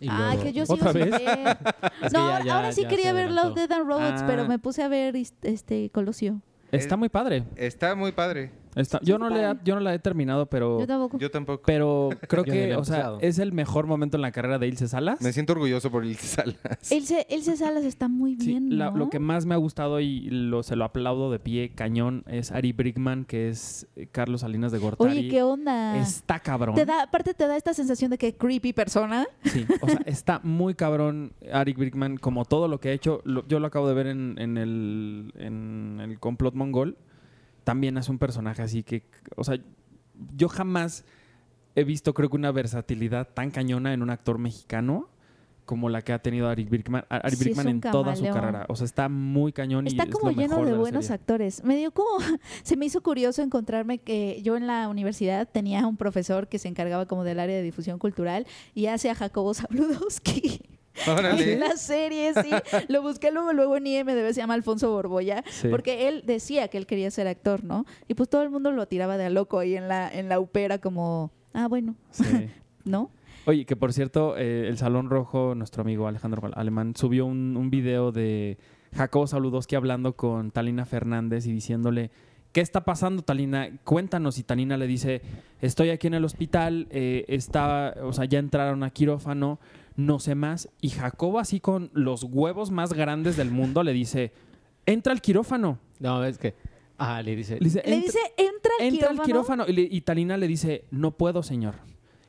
Y 0.00 0.10
luego- 0.10 0.42
que 0.42 0.52
yo 0.52 0.66
sigo 0.66 0.74
¿Otra 0.74 0.92
sin 0.92 1.10
vez? 1.10 1.12
No, 2.12 2.28
ya- 2.28 2.36
ahora, 2.36 2.44
ya- 2.44 2.56
ahora 2.56 2.72
sí 2.72 2.84
quería 2.86 3.06
se 3.06 3.12
ver. 3.14 3.30
Love, 3.30 3.54
Dead 3.54 3.72
and 3.72 3.88
Robots, 3.88 4.20
Ah. 4.20 4.24
pero 4.26 4.46
me 4.46 4.58
puse 4.58 4.82
a 4.82 4.88
ver 4.88 5.16
is- 5.16 5.32
este 5.40 5.88
Colosio. 5.88 6.42
Está 6.72 6.98
muy 6.98 7.08
padre. 7.08 7.44
Está 7.56 7.94
muy 7.94 8.12
padre. 8.12 8.50
Está- 8.76 9.00
yo, 9.02 9.18
no 9.18 9.28
le, 9.30 9.56
yo 9.64 9.74
no 9.74 9.80
la 9.80 9.94
he 9.94 9.98
terminado, 9.98 10.46
pero, 10.46 10.78
Yo 10.78 10.86
tampoco. 10.86 11.18
Yo 11.18 11.30
tampoco. 11.30 11.62
pero 11.66 12.10
creo 12.28 12.44
que, 12.44 12.76
o 12.76 12.84
sea, 12.84 13.14
es 13.20 13.38
el 13.38 13.52
mejor 13.52 13.86
momento 13.86 14.16
en 14.16 14.20
la 14.22 14.30
carrera 14.32 14.58
de 14.58 14.68
Ilse 14.68 14.86
Salas. 14.86 15.20
Me 15.22 15.32
siento 15.32 15.54
orgulloso 15.54 15.90
por 15.90 16.04
Ilse 16.04 16.26
Salas. 16.26 16.92
Ilse, 16.92 17.26
Ilse 17.30 17.56
Salas 17.56 17.84
está 17.84 18.08
muy 18.08 18.36
Sí, 18.38 18.48
bien, 18.48 18.76
la- 18.78 18.90
¿no? 18.90 18.98
lo 18.98 19.10
que 19.10 19.18
más 19.18 19.46
me 19.46 19.54
ha 19.54 19.56
gustado 19.58 19.98
y 20.00 20.28
lo, 20.30 20.62
se 20.62 20.76
lo 20.76 20.84
aplaudo 20.84 21.30
de 21.32 21.38
pie 21.38 21.72
cañón 21.74 22.22
es 22.28 22.52
Ari 22.52 22.72
Brickman, 22.72 23.24
que 23.24 23.48
es 23.48 23.86
eh, 23.96 24.06
Carlos 24.12 24.42
Salinas 24.42 24.72
de 24.72 24.78
Gortari. 24.78 25.10
Oye, 25.20 25.28
¿qué 25.28 25.42
onda? 25.42 25.96
Está 25.98 26.38
cabrón. 26.38 26.74
Te 26.74 26.84
da, 26.84 27.02
aparte 27.04 27.32
te 27.34 27.46
da 27.46 27.56
esta 27.56 27.72
sensación 27.74 28.10
de 28.10 28.18
que 28.18 28.34
creepy 28.36 28.72
persona. 28.74 29.26
Sí, 29.44 29.64
o 29.80 29.88
sea, 29.88 30.00
está 30.04 30.40
muy 30.42 30.74
cabrón 30.74 31.32
Ari 31.52 31.72
Brickman, 31.72 32.18
como 32.18 32.44
todo 32.44 32.68
lo 32.68 32.78
que 32.78 32.90
ha 32.90 32.92
hecho. 32.92 33.22
Lo- 33.24 33.46
yo 33.48 33.58
lo 33.58 33.66
acabo 33.68 33.88
de 33.88 33.94
ver 33.94 34.06
en, 34.08 34.34
en 34.38 34.58
el, 34.58 35.32
en 35.36 35.98
el 36.02 36.18
complot 36.18 36.54
mongol. 36.54 36.96
También 37.66 37.98
es 37.98 38.08
un 38.08 38.18
personaje 38.18 38.62
así 38.62 38.84
que, 38.84 39.02
o 39.34 39.42
sea, 39.42 39.58
yo 40.36 40.48
jamás 40.48 41.04
he 41.74 41.82
visto, 41.82 42.14
creo 42.14 42.30
que 42.30 42.36
una 42.36 42.52
versatilidad 42.52 43.26
tan 43.34 43.50
cañona 43.50 43.92
en 43.92 44.02
un 44.02 44.10
actor 44.10 44.38
mexicano 44.38 45.08
como 45.64 45.88
la 45.88 46.00
que 46.02 46.12
ha 46.12 46.20
tenido 46.20 46.48
Ari 46.48 46.62
Brickman, 46.62 47.04
Ari 47.08 47.34
Sí, 47.34 47.50
es 47.50 47.58
un 47.58 47.66
en 47.66 47.80
toda 47.80 48.14
su 48.14 48.22
carrera. 48.22 48.66
O 48.68 48.76
sea, 48.76 48.84
está 48.84 49.08
muy 49.08 49.52
cañón 49.52 49.86
y 49.86 49.88
Está 49.88 50.04
es 50.04 50.10
como 50.10 50.30
lo 50.30 50.36
lleno 50.36 50.58
mejor 50.58 50.66
de 50.66 50.78
buenos 50.78 51.10
actores. 51.10 51.64
Me 51.64 51.76
dio 51.76 51.90
como, 51.90 52.08
se 52.62 52.76
me 52.76 52.86
hizo 52.86 53.02
curioso 53.02 53.42
encontrarme 53.42 53.98
que 53.98 54.40
yo 54.44 54.56
en 54.56 54.68
la 54.68 54.88
universidad 54.88 55.48
tenía 55.50 55.88
un 55.88 55.96
profesor 55.96 56.46
que 56.46 56.60
se 56.60 56.68
encargaba 56.68 57.06
como 57.06 57.24
del 57.24 57.40
área 57.40 57.56
de 57.56 57.64
difusión 57.64 57.98
cultural 57.98 58.46
y 58.76 58.86
hace 58.86 59.10
a 59.10 59.16
Jacobo 59.16 59.54
Zabludowski. 59.54 60.60
Órale. 61.06 61.54
En 61.54 61.60
la 61.60 61.76
serie, 61.76 62.32
sí. 62.34 62.50
Lo 62.88 63.02
busqué 63.02 63.30
luego, 63.32 63.52
luego 63.52 63.76
en 63.76 63.86
IMDB, 63.86 64.28
se 64.32 64.40
llama 64.40 64.54
Alfonso 64.54 64.90
Borboya. 64.90 65.44
Sí. 65.50 65.68
Porque 65.68 66.08
él 66.08 66.22
decía 66.26 66.68
que 66.68 66.78
él 66.78 66.86
quería 66.86 67.10
ser 67.10 67.26
actor, 67.28 67.64
¿no? 67.64 67.84
Y 68.08 68.14
pues 68.14 68.28
todo 68.28 68.42
el 68.42 68.50
mundo 68.50 68.70
lo 68.72 68.86
tiraba 68.86 69.16
de 69.16 69.26
a 69.26 69.30
loco 69.30 69.58
ahí 69.58 69.76
en 69.76 69.88
la, 69.88 70.08
en 70.10 70.28
la 70.28 70.40
upera 70.40 70.78
como, 70.78 71.30
ah, 71.52 71.68
bueno, 71.68 71.96
Sí. 72.10 72.24
¿no? 72.84 73.10
Oye, 73.46 73.64
que 73.64 73.76
por 73.76 73.92
cierto, 73.92 74.36
eh, 74.36 74.66
el 74.68 74.76
Salón 74.78 75.08
Rojo, 75.08 75.54
nuestro 75.54 75.82
amigo 75.82 76.08
Alejandro 76.08 76.50
Alemán, 76.54 76.94
subió 76.96 77.26
un, 77.26 77.56
un 77.56 77.70
video 77.70 78.10
de 78.10 78.58
Jacobo 78.94 79.26
Saludowski 79.26 79.76
hablando 79.76 80.16
con 80.16 80.50
Talina 80.50 80.84
Fernández 80.84 81.46
y 81.46 81.52
diciéndole, 81.52 82.10
¿qué 82.56 82.62
está 82.62 82.86
pasando, 82.86 83.20
Talina? 83.22 83.68
Cuéntanos. 83.84 84.38
Y 84.38 84.42
Talina 84.42 84.78
le 84.78 84.86
dice, 84.86 85.20
estoy 85.60 85.90
aquí 85.90 86.06
en 86.06 86.14
el 86.14 86.24
hospital, 86.24 86.86
eh, 86.88 87.26
está, 87.28 87.94
o 88.02 88.14
sea, 88.14 88.24
ya 88.24 88.38
entraron 88.38 88.82
a 88.82 88.88
quirófano, 88.88 89.60
no 89.94 90.18
sé 90.20 90.34
más. 90.34 90.70
Y 90.80 90.88
Jacobo, 90.88 91.38
así 91.38 91.60
con 91.60 91.90
los 91.92 92.22
huevos 92.22 92.70
más 92.70 92.94
grandes 92.94 93.36
del 93.36 93.50
mundo, 93.50 93.82
le 93.82 93.92
dice, 93.92 94.32
entra 94.86 95.12
al 95.12 95.20
quirófano. 95.20 95.78
No, 96.00 96.24
es 96.24 96.38
que. 96.38 96.54
Ah, 96.96 97.20
le 97.20 97.36
dice. 97.36 97.58
Le 97.60 97.64
dice, 97.66 97.82
Le 97.84 97.92
"Entra- 97.94 98.06
dice, 98.06 98.18
entra 98.38 98.72
al 98.80 98.86
entra 98.86 99.08
quirófano. 99.10 99.20
al 99.20 99.26
quirófano. 99.26 99.64
Y, 99.68 99.72
le- 99.74 99.94
y 99.94 100.00
Talina 100.00 100.38
le 100.38 100.48
dice, 100.48 100.84
no 100.90 101.10
puedo, 101.10 101.42
señor. 101.42 101.74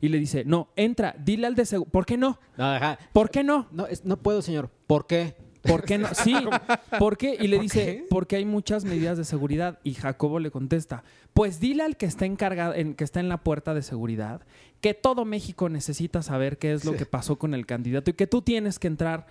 Y 0.02 0.10
le 0.10 0.20
dice, 0.20 0.44
no, 0.44 0.68
entra, 0.76 1.16
dile 1.24 1.48
al 1.48 1.56
de 1.56 1.66
seguro. 1.66 1.90
¿Por 1.90 2.06
qué 2.06 2.18
no? 2.18 2.38
No. 2.58 2.78
¿Por 3.14 3.30
qué 3.30 3.46
no? 3.46 3.68
No, 3.72 3.88
es- 3.88 4.04
no 4.04 4.18
puedo, 4.18 4.42
señor. 4.42 4.70
¿Por 4.88 5.08
qué? 5.08 5.36
¿Por 5.68 5.84
qué 5.84 5.98
no? 5.98 6.08
Sí, 6.14 6.34
¿por 7.00 7.18
qué? 7.18 7.38
Y 7.40 7.48
le 7.48 7.58
¿Por 7.58 7.64
dice, 7.64 7.86
qué? 7.86 8.06
porque 8.10 8.36
hay 8.36 8.46
muchas 8.46 8.86
medidas 8.86 9.18
de 9.18 9.26
seguridad. 9.26 9.80
Y 9.84 9.94
Jacobo 9.94 10.40
le 10.40 10.52
contesta, 10.52 11.04
pues 11.34 11.60
dile 11.60 11.84
al 11.84 11.98
que 11.98 12.06
está 12.06 12.26
encargado, 12.26 12.74
en, 12.74 12.94
que 12.94 13.04
está 13.04 13.20
en 13.20 13.30
la 13.30 13.38
puerta 13.38 13.74
de 13.74 13.82
seguridad, 13.82 14.42
que 14.82 14.94
todo 14.94 15.26
México 15.26 15.70
necesita 15.70 16.22
saber 16.22 16.58
qué 16.58 16.74
es 16.74 16.86
lo 16.86 16.94
que 16.94 17.06
pasó 17.06 17.38
con 17.38 17.54
el 17.54 17.66
candidato 17.66 18.12
y 18.12 18.14
que 18.14 18.28
tú 18.28 18.42
tienes 18.42 18.80
que 18.80 18.88
entrar 18.88 19.28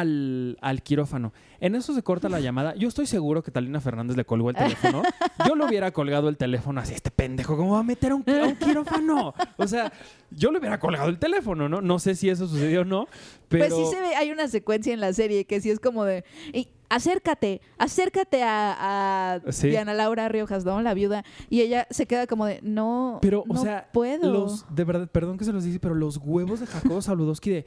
al, 0.00 0.56
al 0.62 0.82
quirófano. 0.82 1.32
En 1.60 1.74
eso 1.74 1.94
se 1.94 2.02
corta 2.02 2.28
la 2.28 2.40
llamada. 2.40 2.74
Yo 2.74 2.88
estoy 2.88 3.06
seguro 3.06 3.42
que 3.42 3.50
Talina 3.50 3.80
Fernández 3.80 4.16
le 4.16 4.24
colgó 4.24 4.50
el 4.50 4.56
teléfono. 4.56 5.02
Yo 5.46 5.54
le 5.54 5.64
hubiera 5.66 5.90
colgado 5.92 6.28
el 6.28 6.36
teléfono 6.36 6.80
así, 6.80 6.94
este 6.94 7.10
pendejo, 7.10 7.56
¿cómo 7.56 7.74
va 7.74 7.80
a 7.80 7.84
meter 7.84 8.12
a 8.12 8.14
un, 8.16 8.24
a 8.28 8.44
un 8.46 8.56
quirófano? 8.56 9.34
O 9.58 9.66
sea, 9.66 9.92
yo 10.30 10.50
le 10.50 10.58
hubiera 10.58 10.80
colgado 10.80 11.08
el 11.08 11.18
teléfono, 11.18 11.68
¿no? 11.68 11.80
No 11.82 11.98
sé 11.98 12.14
si 12.14 12.28
eso 12.30 12.48
sucedió 12.48 12.80
o 12.80 12.84
no, 12.84 13.06
pero... 13.48 13.68
Pues 13.68 13.88
sí 13.88 13.94
se 13.94 14.00
ve, 14.00 14.14
hay 14.16 14.30
una 14.32 14.48
secuencia 14.48 14.92
en 14.94 15.00
la 15.00 15.12
serie 15.12 15.44
que 15.44 15.60
sí 15.60 15.70
es 15.70 15.78
como 15.78 16.04
de, 16.04 16.24
"Y 16.52 16.68
acércate, 16.88 17.60
acércate 17.78 18.42
a, 18.42 19.34
a 19.46 19.52
Sí. 19.52 19.68
Diana 19.68 19.94
Laura 19.94 20.28
Riojas, 20.28 20.64
¿no? 20.64 20.80
La 20.82 20.94
viuda. 20.94 21.24
Y 21.48 21.60
ella 21.60 21.86
se 21.90 22.06
queda 22.06 22.26
como 22.26 22.46
de, 22.46 22.60
no, 22.62 23.18
Pero, 23.22 23.42
o 23.48 23.54
no 23.54 23.62
sea, 23.62 23.88
puedo. 23.92 24.32
los, 24.32 24.64
de 24.74 24.84
verdad, 24.84 25.08
perdón 25.10 25.38
que 25.38 25.44
se 25.44 25.52
los 25.52 25.64
dice, 25.64 25.78
pero 25.80 25.94
los 25.94 26.16
huevos 26.16 26.60
de 26.60 26.66
Jacobo 26.66 27.00
Saludowski 27.02 27.50
de 27.50 27.64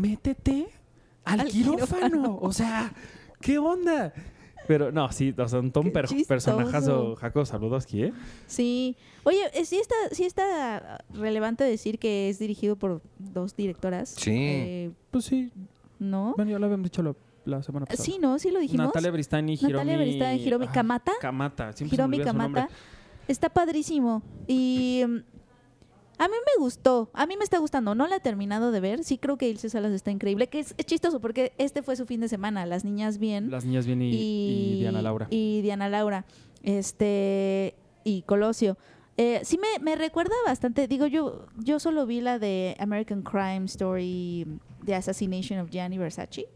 métete 0.00 0.68
al, 1.24 1.40
Al 1.40 1.48
quirófano. 1.48 1.86
quirófano. 1.86 2.38
O 2.40 2.52
sea, 2.52 2.92
¿qué 3.40 3.58
onda? 3.58 4.12
Pero 4.68 4.92
no, 4.92 5.10
sí, 5.10 5.34
o 5.36 5.48
sea, 5.48 5.58
un, 5.58 5.72
Qué 5.72 5.90
per- 5.90 6.06
chistoso. 6.06 6.28
personajazo 6.28 7.16
Jacobo 7.16 7.44
Saludowski, 7.44 8.04
¿eh? 8.04 8.12
Sí. 8.46 8.96
Oye, 9.24 9.38
eh, 9.54 9.64
sí 9.64 9.76
está, 9.78 9.94
sí 10.12 10.24
está 10.24 11.04
relevante 11.12 11.64
decir 11.64 11.98
que 11.98 12.28
es 12.28 12.38
dirigido 12.38 12.76
por 12.76 13.02
dos 13.18 13.56
directoras. 13.56 14.10
Sí. 14.10 14.30
Eh, 14.32 14.90
Pues 15.10 15.24
sí, 15.24 15.50
¿No? 15.98 16.34
bueno, 16.36 16.50
ya 16.52 16.58
lo 16.60 16.66
habíamos 16.66 16.84
dicho 16.84 17.02
la, 17.02 17.14
la 17.44 17.62
semana 17.64 17.86
pasada. 17.86 18.04
Sí, 18.04 18.18
¿no? 18.20 18.38
Sí 18.38 18.50
lo 18.52 18.60
dijimos. 18.60 18.86
Natalia 18.86 19.10
Bristani, 19.10 19.54
Hiromi... 19.54 19.72
Natalia 19.72 19.96
Bristani, 19.96 20.42
Hiromi 20.42 20.66
ah, 20.68 20.72
Kamata. 20.72 21.12
Kamata, 21.20 21.72
siempre 21.72 21.96
Hiromi. 21.96 22.20
Kamata. 22.20 22.68
Está 23.26 23.48
padrísimo. 23.48 24.22
Y 24.46 25.02
mm, 25.06 25.16
a 26.24 26.28
mí 26.28 26.34
me 26.34 26.62
gustó. 26.62 27.10
A 27.14 27.26
mí 27.26 27.36
me 27.36 27.44
está 27.44 27.58
gustando. 27.58 27.94
No 27.94 28.06
la 28.06 28.16
he 28.16 28.20
terminado 28.20 28.70
de 28.72 28.80
ver. 28.80 29.04
Sí 29.04 29.18
creo 29.18 29.36
que 29.36 29.48
Ilse 29.48 29.68
Salas 29.70 29.92
está 29.92 30.10
increíble. 30.10 30.48
Que 30.48 30.60
es, 30.60 30.74
es 30.78 30.86
chistoso 30.86 31.20
porque 31.20 31.52
este 31.58 31.82
fue 31.82 31.96
su 31.96 32.06
fin 32.06 32.20
de 32.20 32.28
semana. 32.28 32.64
Las 32.66 32.84
niñas 32.84 33.18
bien. 33.18 33.50
Las 33.50 33.64
niñas 33.64 33.86
bien 33.86 34.02
y, 34.02 34.10
y 34.14 34.80
Diana 34.80 35.02
Laura. 35.02 35.26
Y 35.30 35.62
Diana 35.62 35.88
Laura. 35.88 36.24
Este. 36.62 37.74
Y 38.04 38.22
Colosio. 38.22 38.76
Eh, 39.16 39.40
sí 39.44 39.58
me, 39.58 39.82
me 39.84 39.94
recuerda 39.96 40.34
bastante. 40.46 40.88
Digo, 40.88 41.06
yo, 41.06 41.46
yo 41.58 41.78
solo 41.78 42.06
vi 42.06 42.20
la 42.20 42.38
de 42.38 42.76
American 42.78 43.22
Crime 43.22 43.66
Story, 43.66 44.46
The 44.84 44.94
Assassination 44.94 45.58
of 45.60 45.70
Gianni 45.70 45.98
Versace. 45.98 46.46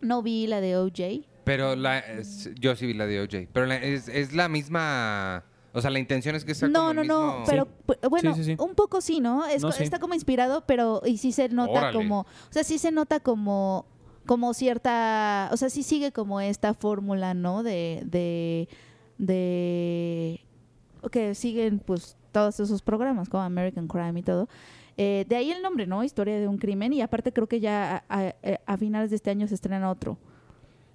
No 0.00 0.22
vi 0.22 0.46
la 0.46 0.60
de 0.60 0.76
OJ. 0.76 1.26
Pero 1.44 1.74
la, 1.76 1.98
es- 1.98 2.50
yo 2.60 2.76
sí 2.76 2.86
vi 2.86 2.94
la 2.94 3.06
de 3.06 3.20
OJ. 3.22 3.48
Pero 3.52 3.66
la- 3.66 3.76
es, 3.76 4.06
es 4.08 4.32
la 4.34 4.48
misma. 4.48 5.44
O 5.72 5.80
sea, 5.82 5.90
la 5.90 5.98
intención 5.98 6.34
es 6.34 6.44
que 6.44 6.54
sea 6.54 6.68
No, 6.68 6.80
como 6.80 6.94
no, 6.94 7.00
el 7.02 7.08
no, 7.08 7.26
mismo- 7.38 7.44
pero 7.46 7.68
pu- 7.86 8.08
bueno, 8.10 8.34
Sí, 8.34 8.44
sí, 8.44 8.56
sí. 8.56 8.62
un 8.62 8.74
poco 8.74 9.00
sí, 9.00 9.20
¿no? 9.20 9.46
Es 9.46 9.62
No. 9.62 9.68
Está 9.70 9.98
como 9.98 10.14
inspirado, 10.14 10.64
pero 10.66 11.02
y 11.04 11.18
sí 11.18 11.30
se 11.32 11.48
nota 11.50 11.72
Órale. 11.72 11.96
como, 11.98 12.20
o 12.20 12.26
sea, 12.50 12.64
sí 12.64 12.78
se 12.78 12.90
nota 12.90 13.20
como 13.20 13.84
como 14.26 14.52
cierta, 14.52 15.48
o 15.52 15.56
sea, 15.56 15.70
sí 15.70 15.82
sigue 15.82 16.12
como 16.12 16.40
esta 16.40 16.74
fórmula, 16.74 17.32
¿no? 17.34 17.62
De 17.62 18.02
de 18.06 18.68
de 19.18 20.40
que 21.10 21.34
siguen 21.34 21.78
pues 21.78 22.16
todos 22.32 22.58
esos 22.60 22.82
programas 22.82 23.28
como 23.28 23.42
American 23.42 23.88
Crime 23.88 24.20
y 24.20 24.22
todo. 24.22 24.48
Eh, 24.96 25.24
de 25.28 25.36
ahí 25.36 25.50
el 25.52 25.62
nombre, 25.62 25.86
¿no? 25.86 26.02
Historia 26.02 26.38
de 26.40 26.48
un 26.48 26.58
crimen. 26.58 26.92
Y 26.92 27.00
aparte 27.02 27.32
creo 27.32 27.46
que 27.46 27.60
ya 27.60 28.04
a, 28.08 28.18
a- 28.28 28.34
a 28.66 28.76
finales 28.76 29.10
de 29.10 29.16
este 29.16 29.30
año 29.30 29.46
se 29.46 29.54
estrena 29.54 29.90
otro. 29.90 30.18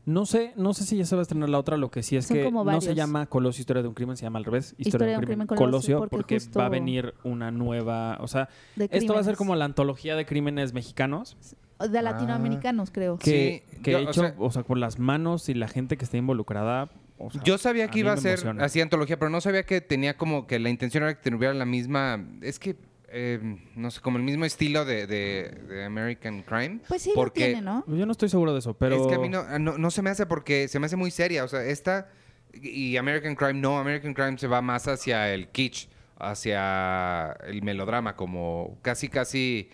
No 0.05 0.25
sé, 0.25 0.51
no 0.57 0.73
sé 0.73 0.83
si 0.83 0.97
ya 0.97 1.05
se 1.05 1.15
va 1.15 1.21
a 1.21 1.23
estrenar 1.23 1.47
la 1.49 1.57
otra, 1.59 1.77
lo 1.77 1.89
que 1.89 2.03
sí 2.03 2.17
es 2.17 2.25
Son 2.25 2.35
que 2.35 2.51
no 2.51 2.81
se 2.81 2.93
llama 2.93 3.25
Colosio 3.27 3.61
Historia 3.61 3.81
de 3.81 3.87
un 3.87 3.93
crimen, 3.93 4.17
se 4.17 4.23
llama 4.23 4.37
al 4.39 4.43
revés, 4.45 4.75
Historia, 4.77 5.07
de 5.07 5.17
un 5.17 5.23
crimen, 5.23 5.47
Colosio, 5.47 5.65
Colosio, 5.65 5.99
porque 5.99 6.15
porque, 6.17 6.35
justo- 6.35 6.59
va 6.59 6.65
a 6.65 6.69
venir 6.69 7.13
una 7.23 7.51
nueva, 7.51 8.17
o 8.19 8.27
sea, 8.27 8.49
esto 8.89 9.13
va 9.13 9.21
a 9.21 9.23
ser 9.23 9.37
como 9.37 9.55
la 9.55 9.63
antología 9.65 10.15
de 10.17 10.25
crímenes 10.25 10.73
mexicanos 10.73 11.37
De 11.79 12.01
latinoamericanos, 12.01 12.91
creo. 12.91 13.17
que, 13.17 13.63
Sí, 13.71 13.79
que 13.81 13.91
yo, 13.91 13.99
he 13.99 14.05
o 14.05 14.09
hecho, 14.09 14.21
sea- 14.21 14.35
o 14.37 14.51
sea, 14.51 14.63
por 14.63 14.77
las 14.77 14.99
manos 14.99 15.47
y 15.47 15.53
la 15.53 15.67
gente 15.69 15.95
que 15.97 16.03
está 16.03 16.17
involucrada. 16.17 16.89
o 17.17 17.31
sea, 17.31 17.41
Yo 17.43 17.57
sabía 17.57 17.87
que 17.87 17.99
iba 17.99 18.11
a 18.11 18.17
ser 18.17 18.33
emociona. 18.39 18.65
así 18.65 18.81
antología, 18.81 19.17
pero 19.17 19.29
no 19.29 19.39
sabía 19.39 19.63
que 19.63 19.79
tenía 19.79 20.17
como 20.17 20.47
que 20.47 20.59
la 20.59 20.69
intención 20.69 21.03
era 21.03 21.17
que 21.17 21.29
tuviera 21.31 21.53
la 21.53 21.65
misma. 21.65 22.25
Es 22.41 22.59
que, 22.59 22.75
eh, 23.13 23.39
no 23.75 23.91
sé, 23.91 24.01
como 24.01 24.17
el 24.17 24.23
mismo 24.23 24.43
estilo 24.45 24.83
de, 24.85 25.07
de- 25.07 25.49
de 25.69 25.85
American 25.85 26.41
Crime. 26.43 26.79
Pues 26.87 27.01
sí, 27.03 27.11
porque 27.15 27.39
lo 27.41 27.45
tiene, 27.45 27.61
¿no? 27.61 27.85
Yo 27.87 28.05
no 28.05 28.11
estoy 28.11 28.27
seguro 28.29 28.51
de 28.53 28.59
eso, 28.59 28.73
pero 28.73 28.95
Es 28.99 29.07
que 29.07 29.15
a 29.15 29.19
mí 29.19 29.29
no, 29.29 29.59
no, 29.59 29.77
no 29.77 29.91
se 29.91 30.01
me 30.01 30.09
hace 30.09 30.25
porque 30.25 30.67
se 30.67 30.79
me 30.79 30.87
hace 30.87 30.95
muy 30.95 31.11
seria. 31.11 31.43
O 31.43 31.47
sea, 31.47 31.63
esta 31.63 32.09
y 32.53 32.97
American 32.97 33.35
Crime, 33.35 33.53
no, 33.53 33.77
American 33.79 34.13
Crime 34.13 34.37
se 34.37 34.47
va 34.47 34.61
más 34.61 34.87
hacia 34.87 35.33
el 35.33 35.47
kitsch, 35.49 35.87
hacia 36.17 37.31
el 37.45 37.61
melodrama, 37.63 38.15
como 38.15 38.77
casi, 38.81 39.09
casi. 39.09 39.69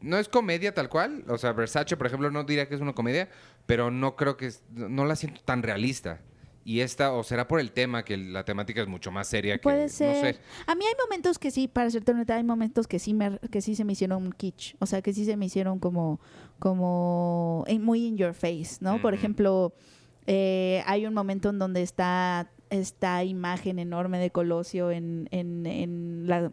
No 0.00 0.16
es 0.18 0.28
comedia 0.28 0.72
tal 0.72 0.88
cual. 0.88 1.24
O 1.28 1.36
sea, 1.38 1.52
Versace, 1.52 1.96
por 1.96 2.06
ejemplo, 2.06 2.30
no 2.30 2.44
diría 2.44 2.68
que 2.68 2.74
es 2.74 2.80
una 2.80 2.94
comedia, 2.94 3.28
pero 3.66 3.90
no 3.90 4.16
creo 4.16 4.36
que. 4.36 4.46
es- 4.46 4.62
no 4.72 5.04
la 5.04 5.16
siento 5.16 5.40
tan 5.44 5.62
realista. 5.62 6.20
Y 6.64 6.80
esta, 6.80 7.12
o 7.12 7.22
será 7.22 7.48
por 7.48 7.58
el 7.58 7.72
tema, 7.72 8.04
que 8.04 8.16
la 8.16 8.44
temática 8.44 8.82
es 8.82 8.88
mucho 8.88 9.10
más 9.10 9.28
seria 9.28 9.58
que. 9.58 9.68
No 9.68 9.88
sé. 9.88 10.38
A 10.66 10.74
mí 10.74 10.84
hay 10.84 10.94
momentos 11.02 11.38
que 11.38 11.50
sí, 11.50 11.68
para 11.68 11.90
serte 11.90 12.12
honesta, 12.12 12.36
hay 12.36 12.44
momentos 12.44 12.86
que 12.86 12.98
sí 12.98 13.14
me 13.14 13.38
que 13.50 13.62
sí 13.62 13.74
se 13.74 13.84
me 13.84 13.94
hicieron 13.94 14.32
kitsch, 14.32 14.74
o 14.78 14.86
sea, 14.86 15.00
que 15.00 15.12
sí 15.14 15.24
se 15.24 15.36
me 15.36 15.46
hicieron 15.46 15.78
como 15.78 16.20
como 16.58 17.64
muy 17.80 18.06
in 18.06 18.16
your 18.18 18.34
face, 18.34 18.76
¿no? 18.80 19.00
Por 19.00 19.14
ejemplo, 19.14 19.72
eh, 20.26 20.82
hay 20.86 21.06
un 21.06 21.14
momento 21.14 21.48
en 21.48 21.58
donde 21.58 21.82
está 21.82 22.50
esta 22.68 23.24
imagen 23.24 23.78
enorme 23.78 24.18
de 24.18 24.30
Colosio 24.30 24.90
en, 24.90 25.28
en, 25.32 25.66
en 25.66 26.26
la 26.26 26.52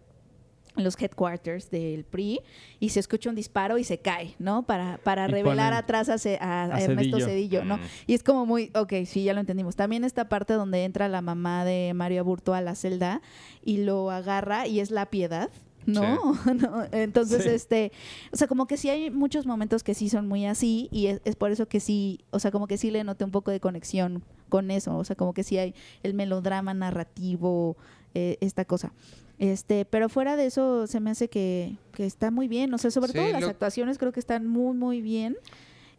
los 0.84 1.00
headquarters 1.02 1.70
del 1.70 2.04
PRI 2.04 2.40
y 2.80 2.90
se 2.90 3.00
escucha 3.00 3.30
un 3.30 3.36
disparo 3.36 3.78
y 3.78 3.84
se 3.84 4.00
cae, 4.00 4.36
¿no? 4.40 4.64
Para, 4.64 5.00
para 5.04 5.28
revelar 5.28 5.74
atrás 5.74 6.10
a, 6.10 6.18
Ce- 6.18 6.38
a- 6.42 6.70
Ernesto 6.80 7.20
Cedillo. 7.20 7.64
¿no? 7.66 7.78
Mm. 7.78 7.82
Y 8.08 8.14
es 8.14 8.24
como 8.24 8.46
muy, 8.46 8.72
ok, 8.76 8.94
sí, 9.06 9.24
ya 9.24 9.34
lo 9.34 9.40
entendimos. 9.40 9.76
También 9.76 10.04
esta 10.04 10.30
parte 10.30 10.54
donde 10.54 10.84
entra 10.84 11.08
la 11.08 11.22
mamá 11.22 11.66
de 11.66 11.92
Mario 11.96 12.22
Aburto 12.22 12.54
a 12.54 12.62
la 12.62 12.76
celda 12.76 13.22
y 13.64 13.78
lo 13.78 14.12
agarra 14.12 14.68
y 14.68 14.80
es 14.80 14.92
la 14.92 15.06
piedad. 15.08 15.50
¿No? 15.86 16.34
No, 16.54 16.84
Entonces, 16.92 17.44
Sí. 17.44 17.50
este, 17.50 17.92
o 18.34 18.36
sea, 18.36 18.48
como 18.48 18.68
que 18.68 18.76
sí 18.76 18.90
hay 18.90 19.10
muchos 19.10 19.46
momentos 19.46 19.84
que 19.84 19.94
sí 19.94 20.10
son 20.10 20.28
muy 20.28 20.46
así 20.46 20.90
y 20.92 21.08
es, 21.08 21.22
es 21.24 21.38
por 21.38 21.50
eso 21.50 21.68
que 21.70 21.80
sí, 21.80 22.20
o 22.32 22.40
sea, 22.40 22.52
como 22.52 22.68
que 22.68 22.78
sí 22.78 22.92
le 22.92 23.06
noté 23.06 23.24
un 23.24 23.32
poco 23.32 23.52
de 23.52 23.62
conexión 23.62 24.22
con 24.50 24.70
eso, 24.70 24.98
o 24.98 25.04
sea, 25.06 25.16
como 25.16 25.34
que 25.34 25.44
sí 25.44 25.58
hay 25.58 25.74
el 26.04 26.14
melodrama 26.14 26.74
narrativo, 26.74 27.78
eh, 28.14 28.38
esta 28.42 28.66
cosa. 28.66 28.92
Este, 29.40 29.86
pero 29.86 30.10
fuera 30.10 30.36
de 30.36 30.48
eso 30.48 30.88
se 30.88 31.00
me 31.00 31.12
hace 31.12 31.30
que, 31.30 31.78
que 31.94 32.06
está 32.06 32.32
muy 32.32 32.48
bien, 32.48 32.74
o 32.74 32.78
sea, 32.80 32.90
sobre 32.90 33.12
Sí, 33.12 33.18
todo 33.20 33.32
las 33.32 33.42
lo- 33.42 33.50
actuaciones 33.50 33.98
creo 34.00 34.12
que 34.12 34.20
están 34.20 34.48
muy, 34.48 34.76
muy 34.76 35.02
bien. 35.02 35.38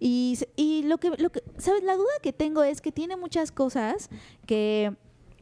Y, 0.01 0.39
y 0.57 0.83
lo 0.85 0.99
que, 0.99 1.11
lo 1.19 1.31
que, 1.31 1.43
¿sabes? 1.57 1.83
La 1.85 1.97
duda 1.97 2.11
que 2.23 2.33
tengo 2.33 2.63
es 2.63 2.81
que 2.81 2.93
tiene 2.93 3.17
muchas 3.17 3.53
cosas 3.53 4.11
que, 4.47 4.93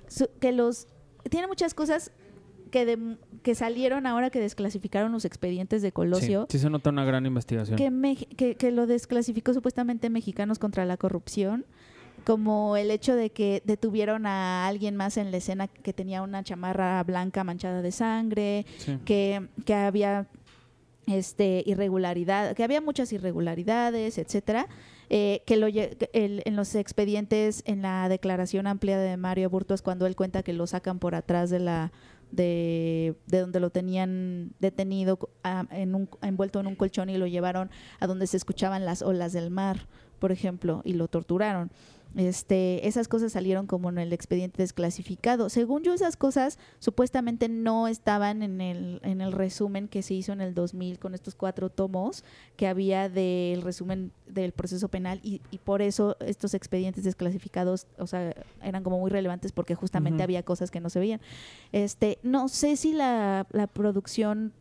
su- 0.09 0.29
que 0.41 0.53
los, 0.53 0.89
tiene 1.31 1.47
muchas 1.47 1.73
cosas 1.75 2.11
que, 2.71 2.85
de- 2.85 3.17
que 3.43 3.55
salieron 3.55 4.07
ahora 4.07 4.29
que 4.31 4.41
desclasificaron 4.41 5.13
los 5.13 5.25
expedientes 5.25 5.81
de 5.83 5.93
Colosio, 5.93 6.47
Sí, 6.51 6.59
sí 6.59 6.63
se 6.65 6.71
nota 6.71 6.91
una 6.91 7.05
gran 7.05 7.25
investigación. 7.27 7.77
que, 7.79 7.91
Mex- 7.91 8.29
que, 8.37 8.57
que 8.57 8.71
lo 8.73 8.87
desclasificó 8.87 9.55
supuestamente 9.55 10.11
Mexicanos 10.11 10.59
contra 10.59 10.85
la 10.85 10.97
corrupción, 10.97 11.65
como 12.27 12.77
el 12.77 12.91
hecho 12.91 13.15
de 13.15 13.31
que 13.31 13.63
detuvieron 13.65 14.27
a 14.27 14.67
alguien 14.67 14.97
más 14.97 15.17
en 15.17 15.31
la 15.31 15.37
escena 15.37 15.69
que 15.69 15.93
tenía 15.93 16.23
una 16.23 16.43
chamarra 16.43 17.01
blanca 17.05 17.45
manchada 17.45 17.83
de 17.83 17.93
sangre, 17.93 18.67
Sí. 18.79 18.99
que, 19.05 19.49
que 19.65 19.75
había 19.75 20.27
este 21.07 21.63
irregularidad, 21.67 22.57
que 22.57 22.65
había 22.65 22.81
muchas 22.81 23.13
irregularidades, 23.13 24.19
etcétera, 24.19 24.67
eh, 25.09 25.43
que 25.47 25.57
lo 25.57 25.69
el- 25.69 26.43
en 26.45 26.57
los 26.57 26.75
expedientes, 26.75 27.63
en 27.65 27.81
la 27.83 28.09
declaración 28.09 28.67
amplia 28.67 28.99
de 28.99 29.17
Mario 29.17 29.49
Burto 29.49 29.73
es 29.75 29.83
cuando 29.83 30.05
él 30.07 30.17
cuenta 30.17 30.43
que 30.43 30.53
lo 30.53 30.67
sacan 30.67 30.99
por 30.99 31.15
atrás 31.15 31.49
de 31.49 31.61
la 31.61 31.93
de, 32.33 33.15
de 33.29 33.39
donde 33.39 33.61
lo 33.61 33.71
tenían 33.71 34.51
detenido 34.59 35.17
co- 35.17 35.31
ah, 35.45 35.65
en 35.71 35.95
un, 35.95 36.09
envuelto 36.23 36.59
en 36.59 36.67
un 36.67 36.75
colchón 36.75 37.09
y 37.09 37.17
lo 37.19 37.29
llevaron 37.29 37.71
a 38.01 38.09
donde 38.09 38.27
se 38.27 38.37
escuchaban 38.37 38.85
las 38.85 39.01
olas 39.03 39.33
del 39.33 39.49
mar, 39.51 39.87
por 40.19 40.33
ejemplo, 40.33 40.83
y 40.85 40.95
lo 40.95 41.07
torturaron. 41.07 41.71
Este, 42.17 42.89
esas 42.89 43.09
cosas 43.09 43.33
salieron 43.33 43.67
como 43.67 43.91
en 43.91 43.99
el 43.99 44.13
expediente 44.15 44.63
desclasificado. 44.63 45.51
Según 45.51 45.83
yo, 45.83 45.93
esas 45.93 46.17
cosas 46.17 46.59
supuestamente 46.79 47.51
no 47.51 47.89
estaban 47.89 48.43
en 48.43 48.63
el, 48.63 49.01
en 49.03 49.21
el 49.21 49.33
resumen 49.33 49.87
que 49.87 50.03
se 50.03 50.15
hizo 50.15 50.33
en 50.33 50.41
el 50.41 50.55
2000 50.55 50.99
con 50.99 51.15
estos 51.15 51.35
cuatro 51.35 51.69
tomos 51.69 52.25
que 52.57 52.67
había 52.67 53.11
del 53.11 53.61
resumen 53.61 54.13
del 54.27 54.53
proceso 54.53 54.89
penal 54.89 55.21
y, 55.23 55.43
y 55.51 55.59
por 55.59 55.83
eso 55.83 56.17
estos 56.21 56.55
expedientes 56.55 57.05
desclasificados, 57.05 57.87
o 57.99 58.07
sea, 58.07 58.35
eran 58.63 58.83
como 58.83 58.99
muy 58.99 59.11
relevantes 59.11 59.53
porque 59.53 59.75
justamente 59.75 60.23
había 60.23 60.43
cosas 60.43 60.71
que 60.71 60.81
no 60.81 60.89
se 60.89 61.01
veían. 61.01 61.21
Este, 61.73 62.19
no 62.23 62.49
sé 62.49 62.77
si 62.77 62.95
la, 62.95 63.47
la 63.51 63.67
producción 63.67 64.55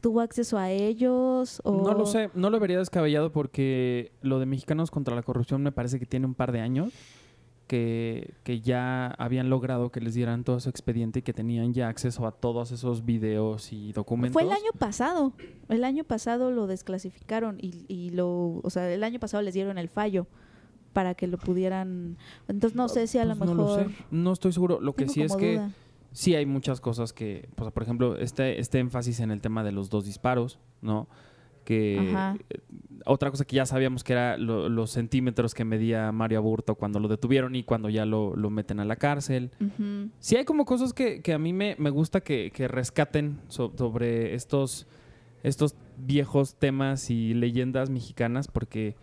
tuvo 0.00 0.20
acceso 0.20 0.58
a 0.58 0.70
ellos 0.70 1.60
o 1.64 1.82
No 1.82 1.94
lo 1.94 2.06
sé, 2.06 2.30
no 2.34 2.50
lo 2.50 2.60
vería 2.60 2.78
descabellado 2.78 3.32
porque 3.32 4.12
lo 4.22 4.38
de 4.38 4.46
Mexicanos 4.46 4.90
contra 4.90 5.14
la 5.14 5.22
corrupción 5.22 5.62
me 5.62 5.72
parece 5.72 5.98
que 5.98 6.06
tiene 6.06 6.26
un 6.26 6.34
par 6.34 6.52
de 6.52 6.60
años 6.60 6.92
que, 7.66 8.34
que 8.44 8.60
ya 8.60 9.08
habían 9.18 9.50
logrado 9.50 9.90
que 9.90 10.00
les 10.00 10.14
dieran 10.14 10.44
todo 10.44 10.58
ese 10.58 10.70
expediente 10.70 11.18
y 11.18 11.22
que 11.22 11.32
tenían 11.32 11.74
ya 11.74 11.88
acceso 11.88 12.26
a 12.26 12.30
todos 12.32 12.70
esos 12.70 13.04
videos 13.04 13.72
y 13.72 13.92
documentos. 13.92 14.34
Fue 14.34 14.42
el 14.44 14.52
año 14.52 14.70
pasado. 14.78 15.32
El 15.68 15.82
año 15.82 16.04
pasado 16.04 16.52
lo 16.52 16.68
desclasificaron 16.68 17.58
y, 17.60 17.84
y 17.88 18.10
lo, 18.10 18.60
o 18.62 18.70
sea, 18.70 18.88
el 18.92 19.02
año 19.02 19.18
pasado 19.18 19.42
les 19.42 19.54
dieron 19.54 19.78
el 19.78 19.88
fallo 19.88 20.28
para 20.92 21.14
que 21.16 21.26
lo 21.26 21.38
pudieran. 21.38 22.16
Entonces 22.46 22.76
no 22.76 22.88
sé 22.88 23.08
si 23.08 23.18
a 23.18 23.24
lo 23.24 23.34
Pues 23.36 23.50
no 23.50 23.56
mejor. 23.56 23.82
lo 23.82 23.88
sé, 23.88 23.94
no 24.12 24.32
estoy 24.32 24.52
seguro. 24.52 24.78
Lo 24.80 24.94
que 24.94 25.08
sí 25.08 25.22
es 25.22 25.34
que. 25.34 25.60
Sí 26.16 26.34
hay 26.34 26.46
muchas 26.46 26.80
cosas 26.80 27.12
que, 27.12 27.50
pues, 27.56 27.70
por 27.72 27.82
ejemplo, 27.82 28.16
este, 28.16 28.58
este 28.58 28.78
énfasis 28.78 29.20
en 29.20 29.30
el 29.30 29.42
tema 29.42 29.62
de 29.62 29.70
los 29.72 29.90
dos 29.90 30.06
disparos, 30.06 30.58
¿no? 30.80 31.08
Que 31.66 31.98
Ajá. 31.98 32.36
eh, 32.48 32.60
otra 33.04 33.30
cosa 33.30 33.44
que 33.44 33.56
ya 33.56 33.66
sabíamos 33.66 34.02
que 34.02 34.14
era 34.14 34.38
lo- 34.38 34.70
los 34.70 34.92
centímetros 34.92 35.52
que 35.52 35.64
medía 35.66 36.10
Mario 36.12 36.38
Aburto 36.38 36.74
cuando 36.76 37.00
lo 37.00 37.08
detuvieron 37.08 37.54
y 37.54 37.64
cuando 37.64 37.90
ya 37.90 38.06
lo, 38.06 38.34
lo 38.34 38.48
meten 38.48 38.80
a 38.80 38.84
la 38.86 38.96
cárcel. 38.96 39.50
Sí 40.20 40.36
hay 40.36 40.44
como 40.46 40.64
cosas 40.64 40.94
que, 40.94 41.20
que 41.20 41.34
a 41.34 41.38
mí 41.38 41.52
me, 41.52 41.76
me 41.78 41.90
gusta 41.90 42.20
que, 42.22 42.50
que 42.50 42.66
rescaten 42.66 43.38
so- 43.48 43.72
sobre 43.76 44.34
estos, 44.34 44.86
estos 45.42 45.74
viejos 45.98 46.54
temas 46.54 47.10
y 47.10 47.34
leyendas 47.34 47.90
mexicanas 47.90 48.48
porque 48.48 48.94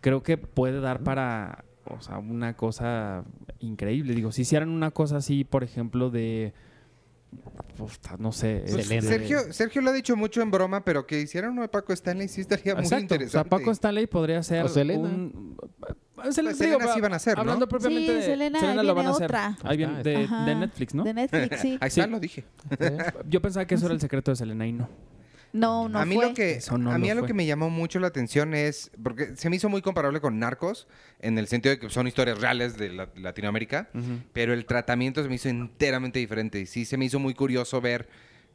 creo 0.00 0.22
que 0.22 0.38
puede 0.38 0.80
dar 0.80 1.02
para 1.02 1.64
o 1.86 2.00
sea, 2.00 2.18
una 2.18 2.56
cosa 2.56 3.24
increíble. 3.60 4.14
Digo, 4.14 4.32
si 4.32 4.42
hicieran 4.42 4.68
una 4.70 4.90
cosa 4.90 5.18
así, 5.18 5.44
por 5.44 5.62
ejemplo, 5.64 6.10
de... 6.10 6.52
puta, 7.76 8.16
no 8.18 8.32
sé. 8.32 8.64
Pues, 8.68 8.90
este, 8.90 9.02
Sergio, 9.02 9.52
Sergio 9.52 9.82
lo 9.82 9.90
ha 9.90 9.92
dicho 9.92 10.16
mucho 10.16 10.40
en 10.42 10.50
broma, 10.50 10.84
pero 10.84 11.06
que 11.06 11.20
hicieran 11.20 11.50
uno 11.52 11.62
de 11.62 11.68
Paco 11.68 11.92
Stanley 11.92 12.28
sí 12.28 12.40
estaría 12.42 12.74
muy 12.74 12.84
Exacto. 12.84 13.04
O 13.06 13.08
sea, 13.08 13.16
interesante. 13.16 13.50
Paco 13.50 13.70
Stanley 13.70 14.06
podría 14.06 14.42
ser 14.42 14.64
O 14.64 14.68
Selena. 14.68 15.00
un... 15.08 15.56
Pues 16.14 16.36
Selena 16.36 16.54
sí 16.94 17.00
van 17.00 17.12
a 17.12 17.16
hacer, 17.16 17.34
¿no? 17.36 17.40
Hablando 17.42 17.68
propiamente 17.68 18.06
Sí, 18.12 18.14
de... 18.14 18.22
Selena, 18.22 18.82
lo 18.82 18.94
van 18.94 19.06
a 19.06 19.10
hacer. 19.10 19.24
otra. 19.24 19.58
Ahí 19.62 19.76
viene, 19.76 20.02
de, 20.02 20.16
Ajá. 20.24 20.44
de 20.46 20.54
Netflix, 20.54 20.94
¿no? 20.94 21.02
De 21.04 21.12
Netflix, 21.12 21.60
sí. 21.60 21.76
Ahí 21.80 21.88
está, 21.88 22.04
Sí. 22.04 22.10
lo 22.10 22.20
dije. 22.20 22.44
Yo 23.28 23.42
pensaba 23.42 23.66
que 23.66 23.74
eso 23.74 23.86
era 23.86 23.94
el 23.94 24.00
secreto 24.00 24.30
de 24.30 24.36
Selena 24.36 24.66
y 24.66 24.72
no. 24.72 24.88
No, 25.54 25.88
no 25.88 26.00
a 26.00 26.04
mí 26.04 26.16
fue. 26.16 26.28
lo 26.28 26.34
que 26.34 26.50
Eso 26.56 26.76
no 26.76 26.90
a 26.92 26.98
mí 26.98 27.08
lo 27.14 27.24
que 27.24 27.32
me 27.32 27.46
llamó 27.46 27.70
mucho 27.70 28.00
la 28.00 28.08
atención 28.08 28.54
es 28.54 28.90
porque 29.02 29.36
se 29.36 29.48
me 29.48 29.56
hizo 29.56 29.68
muy 29.68 29.80
comparable 29.82 30.20
con 30.20 30.38
Narcos 30.38 30.88
en 31.20 31.38
el 31.38 31.46
sentido 31.46 31.74
de 31.74 31.78
que 31.80 31.88
son 31.90 32.06
historias 32.08 32.40
reales 32.40 32.76
de 32.76 32.90
la- 32.90 33.08
Latinoamérica, 33.16 33.88
pero 34.32 34.52
el 34.52 34.66
tratamiento 34.66 35.22
se 35.22 35.28
me 35.28 35.36
hizo 35.36 35.48
enteramente 35.48 36.18
diferente 36.18 36.58
y 36.60 36.66
sí 36.66 36.84
se 36.84 36.96
me 36.96 37.04
hizo 37.06 37.18
muy 37.20 37.34
curioso 37.34 37.80
ver 37.80 38.08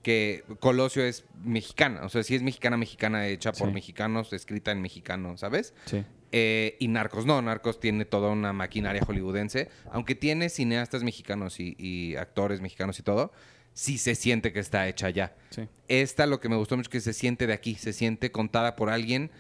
que 0.04 0.44
Colosio 0.60 1.04
es 1.04 1.26
mexicana, 1.44 2.02
o 2.04 2.10
sea, 2.10 2.24
sí 2.24 2.36
es 2.36 2.42
mexicana 2.42 2.78
mexicana 2.78 3.28
hecha 3.28 3.52
por 3.54 3.68
Sí. 3.70 3.74
mexicanos, 3.74 4.32
escrita 4.34 4.72
en 4.72 4.82
mexicano, 4.82 5.36
¿sabes? 5.38 5.74
Sí. 5.86 6.04
Eh, 6.32 6.76
y 6.80 6.88
Narcos 6.90 7.26
no, 7.26 7.42
Narcos 7.42 7.80
tiene 7.80 8.06
toda 8.06 8.30
una 8.30 8.54
maquinaria 8.54 9.02
hollywoodense, 9.04 9.68
aunque 9.92 10.16
tiene 10.16 10.50
cineastas 10.50 11.04
mexicanos 11.04 11.60
y, 11.60 11.76
y 11.80 12.16
actores 12.18 12.62
mexicanos 12.62 13.00
y 13.00 13.04
todo, 13.04 13.32
sí 13.74 13.98
se 13.98 14.16
siente 14.16 14.52
que 14.54 14.60
está 14.60 14.88
hecha. 14.88 15.10
Sí. 15.50 15.68
Esta 15.88 16.26
lo 16.26 16.40
que 16.40 16.50
me 16.50 16.56
gustó 16.56 16.76
mucho 16.76 16.88
es 16.88 16.92
que 16.92 17.02
se 17.02 17.14
siente 17.14 17.48
de 17.48 17.54
aquí, 17.54 17.76
se 17.76 17.94
siente 17.94 18.32
contada 18.32 18.76
por 18.76 18.90
alguien 18.90 19.32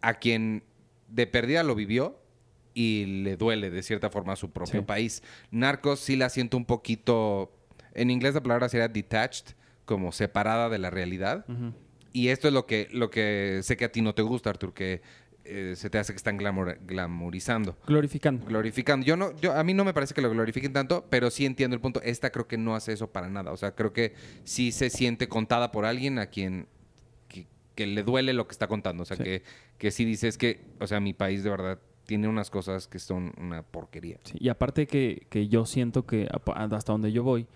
a 0.00 0.14
quien 0.14 0.62
de 1.08 1.26
perdida 1.26 1.62
lo 1.62 1.74
vivió 1.74 2.18
y 2.74 3.22
le 3.22 3.36
duele 3.36 3.70
de 3.70 3.82
cierta 3.82 4.10
forma 4.10 4.32
a 4.32 4.36
su 4.36 4.50
propio 4.50 4.80
Sí. 4.80 4.86
país. 4.86 5.22
Narcos 5.50 6.00
sí 6.00 6.16
la 6.16 6.28
siento 6.28 6.56
un 6.56 6.64
poquito 6.64 7.52
En 7.96 8.10
inglés 8.10 8.34
la 8.34 8.42
palabra 8.42 8.68
sería 8.68 8.88
detached, 8.88 9.54
como 9.84 10.10
separada 10.10 10.68
de 10.68 10.78
la 10.78 10.90
realidad. 10.90 11.46
Y 12.12 12.28
esto 12.28 12.48
es 12.48 12.54
lo 12.54 12.66
que, 12.66 12.88
lo 12.90 13.08
que 13.10 13.60
sé 13.62 13.76
que 13.76 13.84
a 13.84 13.92
ti 13.92 14.02
no 14.02 14.14
te 14.16 14.22
gusta, 14.22 14.50
Artur, 14.50 14.74
que 14.74 15.00
eh, 15.44 15.74
se 15.76 15.90
te 15.90 15.98
hace 15.98 16.12
que 16.12 16.16
están 16.16 16.38
glamour- 16.38 16.78
glamorizando. 16.86 17.76
Glorificando. 17.86 18.46
Glorificando. 18.46 19.04
Yo 19.06 19.16
no, 19.16 19.36
yo, 19.40 19.52
a 19.52 19.62
mí 19.64 19.74
no 19.74 19.84
me 19.84 19.92
parece 19.94 20.14
que 20.14 20.22
lo 20.22 20.30
glorifiquen 20.30 20.72
tanto, 20.72 21.04
pero 21.10 21.30
sí 21.30 21.44
entiendo 21.46 21.74
el 21.74 21.80
punto. 21.80 22.00
Esta 22.02 22.30
creo 22.30 22.46
que 22.48 22.56
no 22.58 22.74
hace 22.74 22.92
eso 22.92 23.10
para 23.12 23.28
nada. 23.28 23.52
O 23.52 23.56
sea, 23.56 23.74
creo 23.74 23.92
que 23.92 24.14
sí 24.44 24.72
se 24.72 24.90
siente 24.90 25.28
contada 25.28 25.70
por 25.72 25.84
alguien 25.84 26.18
a 26.18 26.26
quien 26.26 26.66
que, 27.28 27.46
que 27.74 27.86
le 27.86 28.02
duele 28.02 28.32
lo 28.32 28.46
que 28.46 28.52
está 28.52 28.66
contando. 28.68 29.02
O 29.02 29.06
sea, 29.06 29.16
Sí. 29.16 29.22
que, 29.24 29.42
que 29.78 29.90
sí 29.90 30.04
dices 30.04 30.38
que, 30.38 30.60
o 30.80 30.86
sea, 30.86 31.00
mi 31.00 31.12
país 31.12 31.44
de 31.44 31.50
verdad 31.50 31.78
tiene 32.06 32.28
unas 32.28 32.50
cosas 32.50 32.86
que 32.88 32.98
son 32.98 33.32
una 33.38 33.62
porquería. 33.62 34.18
Sí, 34.24 34.36
y 34.38 34.48
aparte 34.50 34.86
que, 34.86 35.26
que 35.30 35.48
yo 35.48 35.64
siento 35.66 36.04
que 36.06 36.28
hasta 36.54 36.92
donde 36.92 37.12
yo 37.12 37.22
voy, 37.22 37.46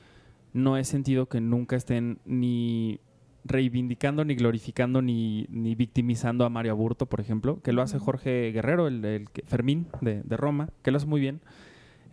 no 0.55 0.77
he 0.79 0.85
sentido 0.85 1.29
que 1.29 1.41
nunca 1.41 1.77
estén 1.77 2.19
ni 2.25 3.01
reivindicando, 3.45 4.25
ni 4.25 4.35
glorificando, 4.35 5.03
ni, 5.03 5.47
ni 5.51 5.75
victimizando 5.75 6.45
a 6.45 6.51
Mario 6.51 6.73
Aburto, 6.73 7.07
por 7.07 7.21
ejemplo, 7.21 7.61
que 7.63 7.73
lo 7.73 7.83
hace 7.83 7.99
Jorge 7.99 8.53
Guerrero, 8.53 8.89
el, 8.89 9.29
Fermín 9.45 9.87
de, 10.01 10.23
de 10.23 10.37
Roma, 10.37 10.69
que 10.83 10.91
lo 10.91 10.97
hace 10.97 11.07
muy 11.07 11.21
bien. 11.21 11.41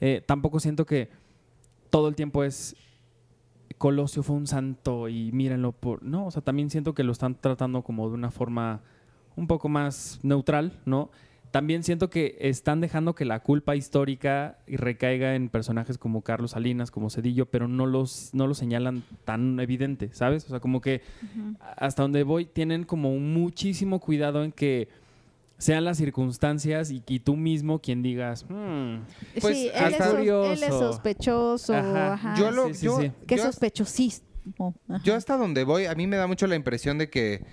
Eh, 0.01 0.21
tampoco 0.25 0.59
siento 0.59 0.85
que 0.85 1.09
todo 1.89 2.07
el 2.07 2.15
tiempo 2.15 2.43
es 2.43 2.75
Colosio 3.77 4.23
fue 4.23 4.35
un 4.35 4.47
santo 4.47 5.09
y 5.09 5.31
mírenlo 5.31 5.71
por... 5.71 6.03
No, 6.03 6.27
o 6.27 6.31
sea, 6.31 6.41
también 6.41 6.69
siento 6.69 6.93
que 6.93 7.03
lo 7.03 7.11
están 7.11 7.35
tratando 7.35 7.81
como 7.81 8.07
de 8.07 8.15
una 8.15 8.31
forma 8.31 8.81
un 9.35 9.47
poco 9.47 9.69
más 9.69 10.19
neutral, 10.23 10.79
¿no? 10.85 11.09
También 11.55 11.83
siento 11.83 12.09
que 12.09 12.35
están 12.41 12.81
dejando 12.81 13.15
que 13.15 13.23
la 13.23 13.39
culpa 13.39 13.77
histórica 13.77 14.57
recaiga 14.67 15.35
en 15.35 15.47
personajes 15.47 15.97
como 15.97 16.21
Carlos 16.21 16.51
Salinas, 16.51 16.91
como 16.91 17.09
Cedillo, 17.09 17.45
pero 17.45 17.69
no 17.69 17.85
los, 17.85 18.31
no 18.33 18.45
los 18.45 18.57
señalan 18.57 19.03
tan 19.23 19.57
evidente, 19.61 20.09
¿sabes? 20.11 20.43
O 20.47 20.49
sea, 20.49 20.59
como 20.59 20.81
que 20.81 21.01
hasta 21.77 22.01
donde 22.01 22.23
voy 22.23 22.43
tienen 22.45 22.83
como 22.83 23.11
muchísimo 23.19 24.01
cuidado 24.01 24.43
en 24.43 24.51
que 24.51 24.89
sean 25.57 25.85
las 25.85 25.95
circunstancias 25.95 26.91
y, 26.91 27.01
y 27.07 27.19
tú 27.21 27.37
mismo 27.37 27.79
quien 27.79 28.03
digas, 28.03 28.45
"Hmm, 28.49 28.97
Pues, 29.39 29.57
sí, 29.57 29.69
él 29.73 29.93
es, 29.93 29.97
sos- 29.97 30.13
él 30.19 30.27
es 30.51 30.59
Curioso. 30.59 30.91
sospechoso. 30.91 31.73
Ajá. 31.73 32.13
ajá. 32.15 32.35
Yo 32.37 32.51
lo, 32.51 32.67
sí, 32.67 32.73
sí, 32.73 32.85
yo, 32.85 32.99
sí. 32.99 33.11
que 33.25 33.37
yo- 33.37 33.43
ajá. 34.89 35.01
Yo 35.05 35.15
hasta 35.15 35.37
donde 35.37 35.63
voy, 35.63 35.85
a 35.85 35.95
mí 35.95 36.05
me 36.05 36.17
da 36.17 36.27
mucho 36.27 36.47
la 36.47 36.55
impresión 36.57 36.97
de 36.97 37.09
que 37.09 37.45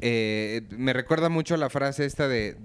eh, 0.00 0.62
me 0.76 0.92
recuerda 0.92 1.28
mucho 1.28 1.56
la 1.56 1.70
frase 1.70 2.04
esta 2.06 2.26
de, 2.26 2.56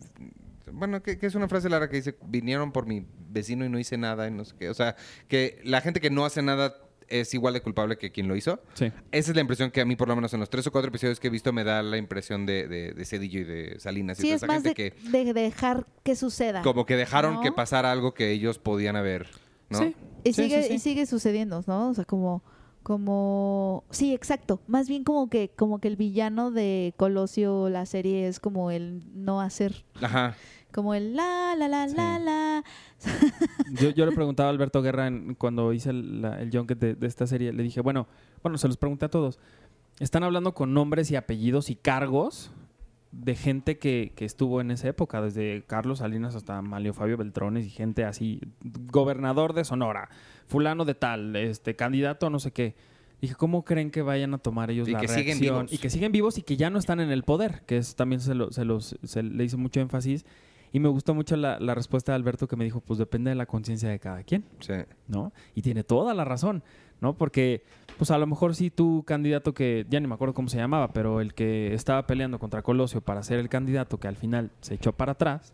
bueno, 0.74 1.02
que, 1.04 1.18
que 1.18 1.26
es 1.28 1.36
una 1.36 1.48
frase 1.48 1.70
larga 1.70 1.90
que 1.90 1.98
dice, 1.98 2.16
vinieron 2.26 2.72
por 2.72 2.86
mi 2.86 3.06
vecino 3.30 3.66
y 3.66 3.70
no 3.70 3.80
hice 3.80 3.98
nada 3.98 4.28
y 4.28 4.32
no 4.32 4.46
sé 4.46 4.56
qué. 4.60 4.70
O 4.70 4.74
sea, 4.74 4.96
que 5.28 5.60
la 5.64 5.82
gente 5.82 6.00
que 6.00 6.10
no 6.10 6.26
hace 6.26 6.42
nada 6.42 6.76
es 7.08 7.34
igual 7.34 7.54
de 7.54 7.62
culpable 7.62 7.98
que 7.98 8.12
quien 8.12 8.30
lo 8.30 8.38
hizo. 8.38 8.62
sí. 8.74 8.92
Esa 9.12 9.32
es 9.32 9.36
la 9.36 9.42
impresión 9.42 9.70
que 9.70 9.82
a 9.82 9.86
mí, 9.86 9.98
por 9.98 10.08
lo 10.08 10.16
menos 10.16 10.34
en 10.34 10.40
los 10.40 10.50
tres 10.50 10.66
o 10.68 10.72
cuatro 10.72 10.88
episodios 10.90 11.20
que 11.20 11.28
he 11.28 11.30
visto, 11.30 11.52
me 11.52 11.66
da 11.66 11.84
la 11.84 11.98
impresión 11.98 12.46
de, 12.46 12.68
de, 12.70 12.94
de 12.94 13.06
Cedillo 13.06 13.42
y 13.42 13.44
de 13.44 13.80
Salinas 13.80 14.18
y 14.20 14.22
Sí, 14.22 14.28
toda 14.30 14.36
es 14.36 14.44
esa 14.44 14.48
más 14.48 14.64
gente 14.64 14.70
de, 14.70 14.92
que 14.92 15.10
de 15.24 15.34
dejar 15.34 15.86
que 16.04 16.16
suceda. 16.16 16.62
como 16.62 16.86
que 16.86 16.96
dejaron 16.96 17.34
¿No? 17.36 17.42
que 17.42 17.52
pasara 17.52 17.92
algo 17.92 18.14
que 18.14 18.32
ellos 18.32 18.60
podían 18.60 18.96
haber, 18.96 19.28
¿no? 19.70 19.80
Sí. 19.80 19.96
Y 20.24 20.34
Sí, 20.34 20.44
sigue, 20.44 20.62
sí, 20.62 20.68
sí. 20.70 20.74
y 20.76 20.80
sigue 20.80 21.06
sucediendo, 21.06 21.64
¿no? 21.68 21.90
O 21.90 21.94
sea, 21.94 22.06
como, 22.06 22.44
como, 22.84 23.84
sí, 23.90 24.14
exacto. 24.14 24.62
Más 24.68 24.88
bien 24.88 25.04
como 25.04 25.30
que, 25.30 25.50
como 25.50 25.80
que 25.80 25.88
el 25.88 25.96
villano 25.96 26.52
de 26.52 26.94
Colosio, 26.98 27.70
la 27.70 27.86
serie 27.86 28.28
es 28.28 28.40
como 28.40 28.72
el 28.72 29.02
no 29.14 29.42
hacer, 29.42 29.84
Ajá. 30.02 30.36
Como 30.72 30.94
el 30.94 31.16
la, 31.16 31.56
la, 31.58 31.68
la, 31.68 31.88
Sí. 31.90 31.96
la, 31.96 32.20
la. 32.20 32.64
Yo, 33.82 33.90
yo 33.90 34.06
le 34.06 34.12
preguntaba 34.12 34.50
a 34.50 34.52
Alberto 34.52 34.82
Guerra 34.82 35.08
en- 35.08 35.34
cuando 35.36 35.74
hice 35.74 35.90
el, 35.90 36.22
la- 36.22 36.42
el 36.42 36.52
junket 36.52 36.78
de, 36.80 36.96
de 36.96 37.08
esta 37.08 37.26
serie, 37.28 37.52
le 37.54 37.64
dije, 37.64 37.82
bueno, 37.82 38.08
bueno, 38.44 38.58
se 38.58 38.68
los 38.68 38.78
pregunté 38.78 39.06
a 39.06 39.10
todos. 39.10 39.40
Están 40.00 40.24
hablando 40.24 40.54
con 40.54 40.74
nombres 40.74 41.10
y 41.12 41.16
apellidos 41.16 41.70
y 41.70 41.76
cargos 41.76 42.52
de 43.12 43.36
gente 43.36 43.78
que, 43.78 44.14
que 44.16 44.26
estuvo 44.26 44.62
en 44.62 44.72
esa 44.72 44.88
época, 44.88 45.22
desde 45.22 45.64
Carlos 45.68 46.00
Salinas 46.00 46.36
hasta 46.36 46.62
Malio 46.62 46.94
Fabio 46.94 47.18
Beltrones 47.18 47.66
y 47.66 47.70
gente 47.70 48.06
así, 48.06 48.40
gobernador 48.64 49.54
de 49.54 49.64
Sonora, 49.66 50.10
fulano 50.48 50.86
de 50.86 50.96
tal, 50.96 51.36
este 51.36 51.76
candidato 51.76 52.30
no 52.30 52.40
sé 52.40 52.52
qué. 52.52 52.76
Dije, 53.22 53.36
¿cómo 53.36 53.64
creen 53.64 53.92
que 53.92 54.02
vayan 54.02 54.34
a 54.34 54.38
tomar 54.40 54.72
ellos 54.72 54.88
Y 54.88 54.94
la 54.94 55.00
que 55.02 55.08
siguen 55.08 55.26
reacción? 55.40 55.56
vivos. 55.66 55.74
Y 55.74 55.78
que 55.78 55.90
siguen 55.92 56.12
vivos 56.12 56.38
y 56.40 56.42
que 56.42 56.58
ya 56.58 56.70
no 56.72 56.80
están 56.80 57.00
en 57.00 57.12
el 57.12 57.24
poder, 57.24 57.62
que 57.68 57.78
es 57.78 57.96
también 57.96 58.20
se, 58.22 58.34
lo- 58.34 58.52
se 58.52 58.66
los, 58.66 58.98
se 59.04 59.22
le 59.24 59.44
hizo 59.44 59.58
mucho 59.60 59.80
énfasis. 59.80 60.26
Y 60.74 60.80
me 60.80 60.88
gustó 60.90 61.14
mucho 61.14 61.36
la, 61.36 61.60
la 61.60 61.76
respuesta 61.76 62.12
de 62.12 62.16
Alberto 62.16 62.48
que 62.48 62.56
me 62.56 62.64
dijo, 62.64 62.80
pues 62.80 62.98
depende 62.98 63.30
de 63.30 63.36
la 63.36 63.46
conciencia 63.46 63.90
de 63.90 64.00
cada 64.00 64.24
quien, 64.24 64.46
Sí. 64.60 64.74
¿no? 65.08 65.34
Y 65.54 65.62
tiene 65.62 65.84
toda 65.84 66.14
la 66.14 66.24
razón, 66.24 66.64
¿no? 67.02 67.18
Porque, 67.18 67.64
pues 67.98 68.10
a 68.10 68.18
lo 68.18 68.26
mejor 68.26 68.56
sí 68.56 68.70
tu 68.70 69.04
candidato 69.04 69.54
que, 69.54 69.86
ya 69.90 70.00
ni 70.00 70.08
me 70.08 70.14
acuerdo 70.14 70.34
cómo 70.34 70.48
se 70.48 70.58
llamaba, 70.58 70.94
pero 70.94 71.20
el 71.20 71.34
que 71.34 71.74
estaba 71.74 72.08
peleando 72.08 72.40
contra 72.40 72.62
Colosio 72.62 73.02
para 73.02 73.22
ser 73.24 73.40
el 73.40 73.50
candidato 73.50 74.00
que 74.00 74.08
al 74.08 74.16
final 74.16 74.52
se 74.62 74.76
echó 74.76 74.94
para 74.94 75.12
atrás, 75.14 75.54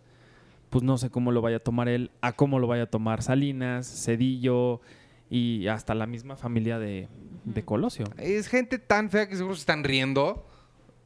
pues 0.69 0.83
no 0.83 0.97
sé 0.99 1.09
cómo 1.09 1.31
lo 1.31 1.41
vaya 1.41 1.57
a 1.57 1.61
tomar 1.61 1.87
él, 1.87 2.11
a 2.21 2.33
cómo 2.33 2.59
lo 2.59 2.67
vaya 2.67 2.83
a 2.83 2.89
tomar 2.89 3.23
Salinas, 3.23 3.87
Cedillo 3.87 4.81
y 5.31 5.67
hasta 5.67 5.95
la 5.95 6.05
misma 6.05 6.35
familia 6.35 6.77
de, 6.77 7.07
de 7.43 7.63
Colosio. 7.65 8.05
Es 8.17 8.47
gente 8.49 8.77
tan 8.77 9.09
fea 9.09 9.27
que 9.27 9.35
seguro 9.35 9.55
se 9.55 9.61
están 9.61 9.83
riendo 9.83 10.45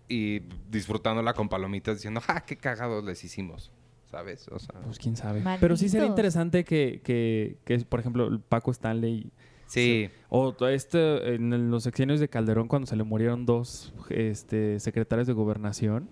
y 0.10 0.42
disfrutándola 0.70 1.34
con 1.34 1.48
palomitas 1.48 1.96
diciendo, 1.96 2.20
¡ja, 2.20 2.42
qué 2.42 2.58
cagados 2.58 3.06
les 3.06 3.24
hicimos! 3.24 3.72
¿Sabes? 4.12 4.48
O 4.50 4.60
sea, 4.60 4.80
Pues 4.82 5.00
quién 5.00 5.16
sabe. 5.16 5.42
Pero 5.60 5.78
sí 5.78 5.88
sería 5.88 6.06
interesante 6.06 6.66
que, 6.66 7.02
que, 7.04 7.58
que, 7.64 7.80
por 7.80 8.02
ejemplo, 8.02 8.28
el 8.28 8.42
Paco 8.42 8.72
Stanley 8.72 9.32
sí. 9.68 10.10
O 10.28 10.54
este, 10.68 11.36
en 11.36 11.72
los 11.72 11.84
sexenios 11.84 12.20
de 12.20 12.28
Calderón, 12.28 12.68
cuando 12.68 12.88
se 12.88 12.98
le 12.98 13.04
murieron 13.04 13.46
dos 13.46 13.94
este, 14.10 14.82
secretarios 14.82 15.28
de 15.28 15.34
gobernación, 15.34 16.10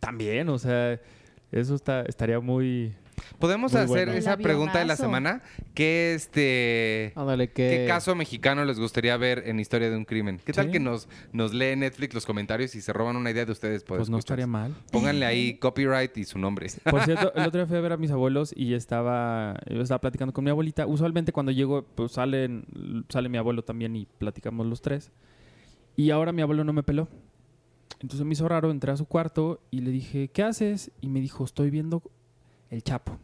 también, 0.00 0.48
o 0.48 0.58
sea, 0.58 0.98
eso 1.52 1.74
está, 1.74 2.02
estaría 2.02 2.40
muy... 2.40 2.94
Podemos 3.38 3.72
Muy 3.72 3.82
hacer 3.82 4.06
bueno. 4.06 4.12
esa 4.12 4.36
pregunta 4.36 4.78
de 4.78 4.84
la 4.84 4.96
semana. 4.96 5.42
¿Qué, 5.74 6.14
este, 6.14 7.12
Ándale, 7.16 7.48
que... 7.50 7.68
¿Qué 7.70 7.84
caso 7.86 8.14
mexicano 8.14 8.64
les 8.64 8.78
gustaría 8.78 9.16
ver 9.16 9.44
en 9.46 9.60
Historia 9.60 9.90
de 9.90 9.96
un 9.96 10.04
Crimen? 10.04 10.40
¿Qué 10.44 10.52
tal 10.52 10.66
Sí. 10.66 10.72
que 10.72 10.80
nos, 10.80 11.08
nos 11.32 11.54
lee 11.54 11.76
Netflix 11.76 12.14
los 12.14 12.26
comentarios 12.26 12.74
y 12.74 12.80
se 12.80 12.92
roban 12.92 13.16
una 13.16 13.30
idea 13.30 13.44
de 13.44 13.52
ustedes? 13.52 13.84
Pues 13.84 13.98
no 14.10 14.18
escuchas? 14.18 14.18
estaría 14.20 14.46
mal. 14.46 14.74
Pónganle 14.90 15.26
ahí 15.26 15.54
copyright 15.54 16.16
y 16.16 16.24
su 16.24 16.38
nombre. 16.38 16.68
Por 16.90 17.02
cierto, 17.04 17.32
el 17.36 17.46
otro 17.46 17.60
día 17.60 17.66
fui 17.66 17.76
a 17.76 17.80
ver 17.80 17.92
a 17.92 17.96
mis 17.96 18.10
abuelos 18.10 18.52
y 18.56 18.74
estaba, 18.74 19.56
yo 19.68 19.80
estaba 19.80 20.00
platicando 20.00 20.32
con 20.32 20.44
mi 20.44 20.50
abuelita. 20.50 20.86
Usualmente 20.86 21.32
cuando 21.32 21.52
llego, 21.52 21.84
pues 21.94 22.12
salen, 22.12 22.64
sale 23.08 23.28
mi 23.28 23.38
abuelo 23.38 23.62
también 23.62 23.94
y 23.96 24.06
platicamos 24.18 24.66
los 24.66 24.82
tres. 24.82 25.10
Y 25.96 26.10
ahora 26.10 26.32
mi 26.32 26.42
abuelo 26.42 26.64
no 26.64 26.72
me 26.72 26.82
peló. 26.82 27.08
Entonces 28.00 28.24
me 28.24 28.32
hizo 28.34 28.46
raro, 28.48 28.70
entré 28.70 28.92
a 28.92 28.96
su 28.96 29.06
cuarto 29.06 29.60
y 29.72 29.80
le 29.80 29.90
dije, 29.90 30.28
¿qué 30.28 30.44
haces? 30.44 30.92
Y 31.00 31.08
me 31.08 31.20
dijo, 31.20 31.44
estoy 31.44 31.70
viendo 31.70 32.02
El 32.70 32.82
Chapo. 32.82 33.18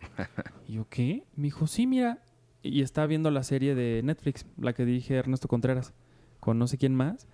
y 0.68 0.74
yo, 0.74 0.88
¿qué? 0.88 1.24
Me 1.36 1.44
dijo, 1.44 1.66
sí, 1.66 1.86
mira. 1.86 2.22
Y 2.62 2.82
estaba 2.82 3.06
viendo 3.06 3.30
la 3.30 3.42
serie 3.42 3.74
de 3.74 4.02
Netflix, 4.04 4.46
la 4.56 4.72
que 4.72 4.84
dirige 4.84 5.16
Ernesto 5.16 5.48
Contreras, 5.48 5.92
con 6.38 6.58
no 6.58 6.68
sé 6.68 6.78
quién 6.78 6.94
más. 6.94 7.26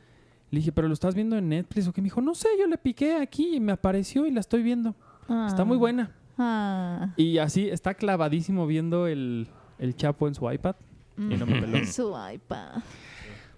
Le 0.51 0.61
dije, 0.61 0.73
¿pero 0.73 0.89
lo 0.89 0.95
estás 0.95 1.15
viendo 1.15 1.37
en 1.37 1.51
Netflix 1.51 1.87
o 1.87 1.93
qué? 1.93 2.01
Me 2.01 2.07
dijo, 2.07 2.23
no 2.23 2.35
sé, 2.35 2.49
yo 2.59 2.67
le 2.67 2.79
piqué 2.79 3.17
aquí 3.17 3.57
y 3.57 3.61
me 3.61 3.73
apareció 3.73 4.27
y 4.27 4.31
la 4.31 4.41
estoy 4.41 4.63
viendo. 4.63 4.95
Está 5.47 5.67
muy 5.67 5.77
buena. 5.77 6.17
Ah. 6.39 7.13
Y 7.17 7.37
así 7.39 7.69
está 7.69 7.93
clavadísimo 7.93 8.67
viendo 8.67 9.07
el, 9.07 9.49
el 9.79 9.95
Chapo 9.97 10.27
en 10.27 10.35
su 10.35 10.51
iPad. 10.51 10.77
Y 11.19 11.37
no 11.37 11.45
me 11.45 11.61
peló. 11.61 11.85
Su 11.93 12.15
iPad. 12.33 12.81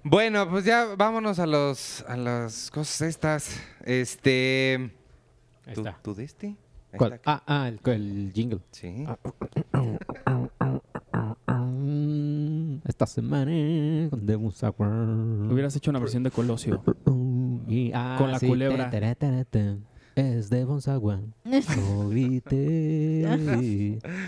Bueno, 0.02 0.48
pues 0.48 0.65
ya 0.65 0.94
vámonos 0.97 1.39
a 1.39 1.47
los 1.47 2.02
a 2.09 2.16
las 2.16 2.70
cosas 2.70 3.02
estas. 3.02 3.61
Este. 3.85 4.90
Ahí 5.66 5.74
¿Tú, 5.74 5.82
está. 5.82 5.98
tú 6.02 6.15
de 6.15 6.24
este? 6.24 6.57
¿Cuál? 6.97 7.12
está. 7.15 7.43
Ah, 7.47 7.62
ah, 7.65 7.69
el, 7.69 7.81
el 7.93 8.33
jingle. 8.35 8.61
Sí. 8.71 9.07
Esta 12.87 13.07
semana 13.07 14.09
con 14.11 14.27
The. 14.27 14.37
Hubieras 14.37 15.77
hecho 15.77 15.91
una 15.91 15.99
versión 16.01 16.23
de 16.23 16.31
Colosio. 16.31 16.83
Y- 17.69 17.93
ah, 17.95 18.17
Con 18.19 18.31
la 18.33 18.39
sí. 18.39 18.47
culebra. 18.49 18.91
Ta, 18.91 19.01
ta, 19.01 19.15
ta, 19.15 19.31
ta, 19.31 19.45
ta. 19.45 19.77
Es 20.20 20.51
de 20.51 20.64
Bonsagua. 20.64 21.20
No 21.44 22.09
grité. 22.10 23.26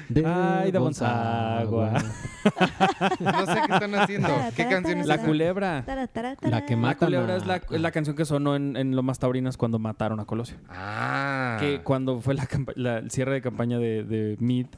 De 0.09 0.25
Ay, 0.27 0.71
de 0.73 0.79
Bonsagua. 0.79 1.93
No 3.21 3.47
sé 3.47 3.55
qué 3.67 3.73
están 3.75 3.95
haciendo. 3.95 4.29
¿Qué 4.57 4.67
canciones 4.69 5.07
La 5.07 5.15
están? 5.15 5.29
culebra. 5.29 5.85
La 6.43 6.65
que 6.67 6.75
La 6.75 6.81
matan 6.81 7.07
culebra 7.09 7.37
es 7.37 7.47
la, 7.47 7.57
es 7.57 7.81
la 7.81 7.91
canción 7.91 8.17
que 8.17 8.25
sonó 8.25 8.57
en, 8.57 8.77
en 8.77 8.97
Lomas 8.97 9.19
Taurinas 9.19 9.57
cuando 9.57 9.79
mataron 9.79 10.19
a 10.21 10.25
Colosio. 10.25 10.57
Ah. 10.69 11.57
Que 11.61 11.83
cuando 11.83 12.21
fue 12.21 12.35
la, 12.35 12.49
la- 12.75 12.99
el 12.99 13.11
cierre 13.11 13.35
de 13.35 13.43
campaña 13.43 13.79
de, 13.79 14.03
de 14.05 14.37
Meade, 14.41 14.71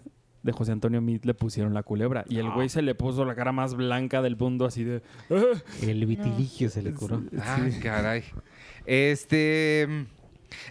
de 0.42 0.52
José 0.52 0.72
Antonio 0.72 1.00
Meade, 1.00 1.20
le 1.24 1.34
pusieron 1.34 1.72
la 1.74 1.82
culebra. 1.82 2.24
Y 2.28 2.38
el 2.38 2.50
güey 2.50 2.68
se 2.68 2.82
le 2.82 2.94
puso 2.94 3.24
la 3.24 3.34
cara 3.34 3.52
más 3.52 3.74
blanca 3.74 4.20
del 4.20 4.36
mundo, 4.36 4.66
así 4.66 4.84
de. 4.84 5.02
"Ah". 5.30 5.58
El 5.82 6.04
vitiligio 6.06 6.68
se 6.70 6.82
le 6.82 6.92
curó. 6.92 7.22
Ah, 7.40 7.58
caray. 7.82 8.24
Este. 8.84 10.06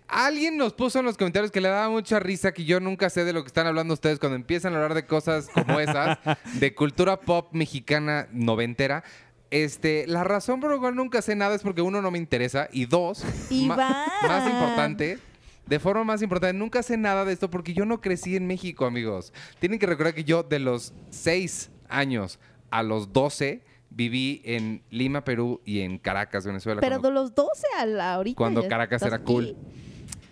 Alguien 0.07 0.57
nos 0.57 0.73
puso 0.73 0.99
en 0.99 1.05
los 1.05 1.18
comentarios 1.18 1.51
que 1.51 1.61
le 1.61 1.69
daba 1.69 1.89
mucha 1.89 2.19
risa 2.19 2.51
que 2.51 2.65
yo 2.65 2.80
nunca 2.80 3.10
sé 3.10 3.23
de 3.26 3.34
lo 3.34 3.43
que 3.43 3.47
están 3.47 3.68
hablando 3.68 3.93
ustedes 3.93 4.19
cuando 4.19 4.35
empiezan 4.35 4.73
a 4.73 4.77
hablar 4.77 4.93
de 4.93 5.05
cosas 5.05 5.49
como 5.49 5.80
esas, 5.80 6.18
de 6.60 6.73
cultura 6.73 7.19
pop 7.19 7.49
mexicana 7.53 8.27
noventera. 8.31 9.03
Este, 9.51 10.07
la 10.07 10.23
razón 10.23 10.60
por 10.60 10.72
la 10.72 10.80
cual 10.80 10.95
nunca 10.95 11.22
sé 11.22 11.35
nada 11.35 11.53
es 11.53 11.61
porque 11.61 11.81
uno 11.81 12.01
no 12.01 12.10
me 12.10 12.18
interesa 12.18 12.69
y 12.72 12.85
dos, 12.85 13.23
más 13.51 14.49
importante, 14.49 15.19
de 15.68 15.80
forma 15.80 16.03
más 16.03 16.23
importante, 16.23 16.57
nunca 16.57 16.81
sé 16.81 16.97
nada 16.97 17.23
de 17.23 17.34
esto 17.34 17.51
porque 17.51 17.73
yo 17.73 17.85
no 17.85 18.01
crecí 18.01 18.35
en 18.35 18.47
México, 18.47 18.85
amigos. 18.85 19.31
Tienen 19.60 19.77
que 19.77 19.85
recordar 19.85 20.15
que 20.15 20.23
yo 20.23 20.41
de 20.41 20.57
los 20.57 20.93
6 21.11 21.69
años 21.88 22.39
a 22.72 22.81
los 22.81 23.14
12 23.14 23.61
viví 23.95 24.41
en 24.45 24.83
Lima, 24.89 25.23
Perú 25.23 25.61
y 25.65 25.81
en 25.81 25.97
Caracas, 25.97 26.45
Venezuela. 26.45 26.81
Pero 26.81 26.99
cuando- 26.99 27.07
de 27.09 27.13
los 27.13 27.35
12 27.35 27.67
a 27.77 27.85
la 27.85 28.13
ahorita. 28.15 28.37
cuando 28.37 28.67
Caracas 28.67 29.01
era 29.03 29.19
cool. 29.19 29.55
aquí. 29.55 29.55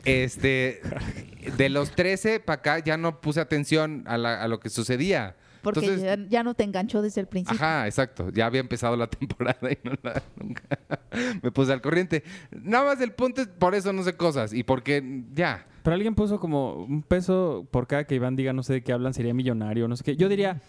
Este, 0.03 0.81
de 1.57 1.69
los 1.69 1.91
13 1.91 2.39
para 2.39 2.59
acá 2.59 2.79
ya 2.79 2.97
no 2.97 3.21
puse 3.21 3.39
atención 3.39 4.03
a, 4.07 4.17
la- 4.17 4.41
a 4.41 4.47
lo 4.47 4.59
que 4.59 4.69
sucedía. 4.69 5.35
Porque 5.61 5.81
Entonces, 5.81 6.03
ya, 6.03 6.17
ya 6.27 6.43
no 6.43 6.55
te 6.55 6.63
enganchó 6.63 7.03
desde 7.03 7.21
el 7.21 7.27
principio. 7.27 7.63
Ajá, 7.63 7.85
exacto. 7.85 8.31
Ya 8.31 8.47
había 8.47 8.61
empezado 8.61 8.97
la 8.97 9.05
temporada 9.09 9.71
y 9.71 9.77
no 9.83 9.93
la- 10.01 10.23
nunca 10.35 10.63
me 11.43 11.51
puse 11.51 11.71
al 11.71 11.81
corriente. 11.81 12.23
Nada 12.49 12.85
más 12.85 13.01
el 13.01 13.11
punto 13.11 13.41
es 13.41 13.47
por 13.47 13.75
eso 13.75 13.93
no 13.93 14.01
sé 14.01 14.15
cosas 14.17 14.53
y 14.53 14.63
porque 14.63 15.23
ya. 15.33 15.67
Pero 15.83 15.93
alguien 15.93 16.15
puso 16.15 16.39
como 16.39 16.73
un 16.83 17.03
peso 17.03 17.67
por 17.69 17.85
cada 17.85 18.05
que 18.05 18.15
Iván 18.15 18.35
diga 18.35 18.53
no 18.53 18.63
sé 18.63 18.73
de 18.73 18.81
qué 18.83 18.91
hablan, 18.91 19.13
sería 19.13 19.35
millonario, 19.35 19.87
no 19.87 19.95
sé 19.95 20.03
qué. 20.03 20.15
Yo 20.15 20.29
diría, 20.29 20.59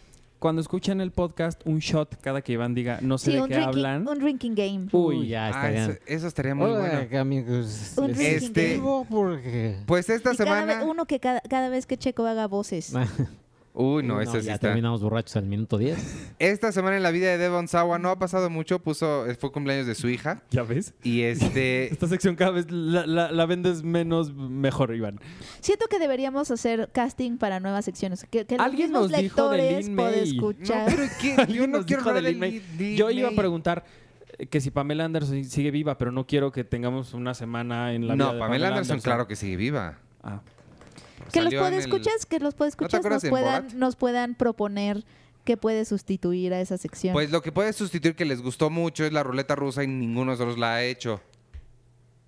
cuando 0.42 0.60
escuchen 0.60 1.00
el 1.00 1.12
podcast, 1.12 1.62
un 1.66 1.78
shot 1.78 2.20
cada 2.20 2.42
que 2.42 2.52
Iván 2.52 2.74
diga 2.74 2.98
no 3.00 3.16
sé 3.16 3.30
Sí, 3.30 3.36
de 3.36 3.42
qué 3.44 3.54
drinking, 3.54 3.68
hablan. 3.68 4.08
un 4.08 4.18
drinking 4.18 4.54
game. 4.56 4.88
Uy, 4.90 5.28
ya 5.28 5.46
Ah, 5.46 5.50
estarían. 5.50 5.90
eso, 5.92 6.00
eso 6.04 6.26
estaría 6.26 6.54
muy 6.56 6.66
Hola, 6.68 6.80
bueno. 7.06 7.20
amigos. 7.20 7.92
Un 7.96 8.10
Este- 8.10 8.36
escribo 8.36 9.06
porque... 9.08 9.76
Pues 9.86 10.10
esta 10.10 10.32
Y 10.34 10.36
cada 10.36 10.44
semana. 10.60 10.80
vez- 10.80 10.84
uno 10.90 11.06
que 11.06 11.20
cada, 11.20 11.40
cada 11.42 11.68
vez 11.68 11.86
que 11.86 11.96
Checo 11.96 12.26
haga 12.26 12.48
voces. 12.48 12.92
Uy, 13.74 14.02
no, 14.02 14.16
No, 14.16 14.20
ese 14.20 14.40
sí 14.42 14.46
ya 14.48 14.54
está. 14.54 14.68
terminamos 14.68 15.02
borrachos 15.02 15.34
al 15.36 15.46
minuto 15.46 15.78
10. 15.78 16.34
Esta 16.38 16.72
semana 16.72 16.98
en 16.98 17.02
la 17.02 17.10
vida 17.10 17.28
de 17.30 17.38
Devon 17.38 17.68
Sawa 17.68 17.98
no 17.98 18.10
ha 18.10 18.18
pasado 18.18 18.50
mucho. 18.50 18.80
Puso, 18.80 19.24
fue 19.40 19.50
cumpleaños 19.50 19.86
de 19.86 19.94
su 19.94 20.10
hija. 20.10 20.42
¿Ya 20.50 20.62
ves? 20.62 20.92
Y 21.02 21.22
este. 21.22 21.86
Esta 21.92 22.06
sección 22.06 22.36
cada 22.36 22.50
vez 22.50 22.70
la, 22.70 23.06
la- 23.06 23.32
la 23.32 23.46
vendes 23.46 23.82
menos 23.82 24.34
mejor, 24.34 24.94
Iván. 24.94 25.20
Siento 25.60 25.86
que 25.86 25.98
deberíamos 25.98 26.50
hacer 26.50 26.90
casting 26.92 27.38
para 27.38 27.60
nuevas 27.60 27.86
secciones. 27.86 28.26
Que, 28.30 28.44
que 28.44 28.58
los 28.58 28.66
Alguien 28.66 28.92
nos 28.92 29.10
dijo 29.10 29.48
de 29.48 29.82
May. 29.88 29.88
No, 29.88 30.10
escuchar. 30.10 30.86
pero 30.94 31.04
¿qué? 31.20 31.36
Yo 31.54 31.66
no 31.66 31.84
quiero 31.86 32.02
hablar 32.06 32.22
de 32.24 32.32
Lin. 32.32 32.62
Lin- 32.78 32.96
Yo 32.96 33.10
iba 33.10 33.30
a 33.30 33.32
preguntar 33.32 33.84
eh, 34.36 34.46
que 34.48 34.60
si 34.60 34.70
Pamela 34.70 35.06
Anderson 35.06 35.42
sigue 35.44 35.70
viva, 35.70 35.96
pero 35.96 36.12
no 36.12 36.26
quiero 36.26 36.52
que 36.52 36.62
tengamos 36.64 37.14
una 37.14 37.32
semana 37.32 37.94
en 37.94 38.06
la 38.06 38.14
vida 38.16 38.24
No, 38.26 38.32
de 38.34 38.38
Pamela 38.38 38.68
Anderson, 38.68 39.00
claro 39.00 39.26
que 39.26 39.34
sigue 39.34 39.56
viva. 39.56 39.96
Ah. 40.22 40.42
Que 41.32 41.42
los 41.42 41.54
puede 41.54 41.76
el- 41.76 41.80
escuchar, 41.80 42.12
que 42.28 42.38
los 42.40 42.54
puede 42.54 42.68
escuchar 42.70 43.02
nos 43.04 43.22
puedan, 43.28 43.62
Borat? 43.64 43.72
nos 43.74 43.96
puedan 43.96 44.34
proponer 44.34 45.04
que 45.44 45.56
puede 45.56 45.84
sustituir 45.84 46.54
a 46.54 46.60
esa 46.60 46.76
sección. 46.78 47.12
Pues 47.14 47.30
lo 47.30 47.42
que 47.42 47.50
puede 47.52 47.72
sustituir 47.72 48.14
que 48.14 48.24
les 48.24 48.40
gustó 48.42 48.70
mucho 48.70 49.04
es 49.04 49.12
la 49.12 49.22
ruleta 49.22 49.54
rusa 49.56 49.82
y 49.82 49.88
ninguno 49.88 50.32
de 50.32 50.38
nosotros 50.38 50.58
la 50.58 50.74
ha 50.76 50.82
hecho. 50.84 51.20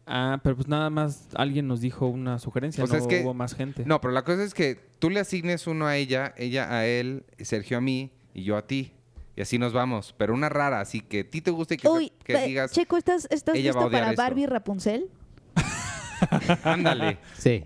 Ah, 0.06 0.38
pero 0.42 0.56
pues 0.56 0.68
nada 0.68 0.90
más 0.90 1.28
alguien 1.34 1.66
nos 1.66 1.80
dijo 1.80 2.06
una 2.06 2.38
sugerencia, 2.38 2.84
O 2.84 2.86
sea, 2.86 2.98
no 2.98 3.04
es 3.04 3.08
que- 3.08 3.22
hubo 3.22 3.32
más 3.32 3.54
gente. 3.54 3.84
No, 3.86 4.00
pero 4.00 4.12
la 4.12 4.22
cosa 4.22 4.42
es 4.44 4.52
que 4.52 4.78
tú 4.98 5.08
le 5.10 5.20
asignes 5.20 5.66
uno 5.66 5.86
a 5.86 5.96
ella, 5.96 6.34
ella 6.36 6.70
a 6.76 6.84
él, 6.86 7.24
Sergio 7.40 7.78
a 7.78 7.80
mí 7.80 8.10
y 8.34 8.42
yo 8.42 8.56
a 8.56 8.66
ti. 8.66 8.92
Y 9.36 9.40
así 9.42 9.58
nos 9.58 9.72
vamos. 9.72 10.14
Pero 10.18 10.34
una 10.34 10.48
rara, 10.48 10.80
así 10.80 11.00
que 11.00 11.20
a 11.20 11.30
ti 11.30 11.40
te 11.40 11.50
guste 11.50 11.74
y 11.74 11.76
que, 11.78 11.88
Uy, 11.88 12.12
que 12.22 12.34
ve- 12.34 12.46
digas, 12.46 12.72
Checo, 12.72 12.96
¿estás, 12.96 13.26
estás 13.30 13.56
listo 13.56 13.90
para 13.90 14.10
esto. 14.10 14.22
Barbie 14.22 14.46
Rapunzel? 14.46 15.08
ándale, 16.64 17.18
Sí. 17.38 17.64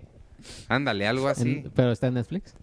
Ándale, 0.69 1.07
algo 1.07 1.29
así. 1.29 1.49
En- 1.51 1.71
pero 1.75 1.93
está 1.93 2.07
en 2.09 2.15
Netflix. 2.15 2.55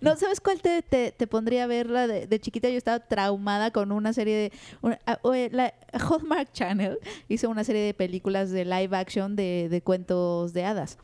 No, 0.00 0.16
¿sabes 0.16 0.40
cuál 0.40 0.60
te, 0.62 0.82
te, 0.82 1.12
te 1.12 1.26
pondría 1.26 1.64
a 1.64 1.66
verla? 1.66 2.06
De, 2.06 2.26
de 2.26 2.40
chiquita 2.40 2.68
yo 2.68 2.76
estaba 2.78 3.00
traumada 3.00 3.70
con 3.70 3.92
una 3.92 4.12
serie 4.12 4.36
de... 4.36 4.52
una- 4.82 4.98
ah, 5.06 5.18
la 5.50 5.74
Hallmark 5.92 6.52
Channel 6.52 6.98
hizo 7.28 7.48
una 7.50 7.64
serie 7.64 7.82
de 7.82 7.94
películas 7.94 8.50
de 8.50 8.64
live 8.64 8.96
action 8.96 9.36
de, 9.36 9.68
de 9.70 9.82
cuentos 9.82 10.52
de 10.52 10.64
hadas. 10.64 10.98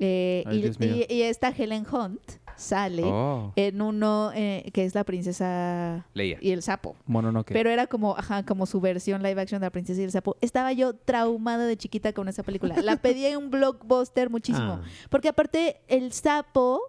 Eh, 0.00 0.44
Ay, 0.46 0.58
y, 0.58 0.62
Dios 0.62 0.78
mío. 0.80 0.94
y- 1.08 1.12
y 1.12 1.22
esta 1.22 1.48
Helen 1.50 1.84
Hunt 1.90 2.20
sale 2.58 3.02
Oh, 3.04 3.52
en 3.56 3.80
uno 3.80 4.30
eh, 4.34 4.70
que 4.74 4.84
es 4.84 4.94
la 4.94 5.04
princesa 5.04 6.06
Leia. 6.14 6.38
y 6.40 6.50
el 6.50 6.62
sapo. 6.62 6.96
Mononoke. 7.06 7.52
Pero 7.52 7.70
era 7.70 7.86
como, 7.86 8.16
ajá, 8.16 8.44
como 8.44 8.66
su 8.66 8.80
versión 8.80 9.22
live 9.22 9.40
action 9.40 9.60
de 9.60 9.66
la 9.66 9.70
princesa 9.70 10.00
y 10.00 10.04
el 10.04 10.10
sapo. 10.10 10.36
Estaba 10.40 10.72
yo 10.72 10.94
traumada 10.94 11.66
de 11.66 11.76
chiquita 11.76 12.12
con 12.12 12.28
esa 12.28 12.42
película. 12.42 12.74
La 12.82 12.96
pedí 12.96 13.24
en 13.26 13.36
un 13.38 13.50
blockbuster 13.50 14.28
muchísimo. 14.30 14.80
Ah. 14.82 14.88
Porque 15.10 15.28
aparte, 15.28 15.80
el 15.88 16.12
sapo, 16.12 16.80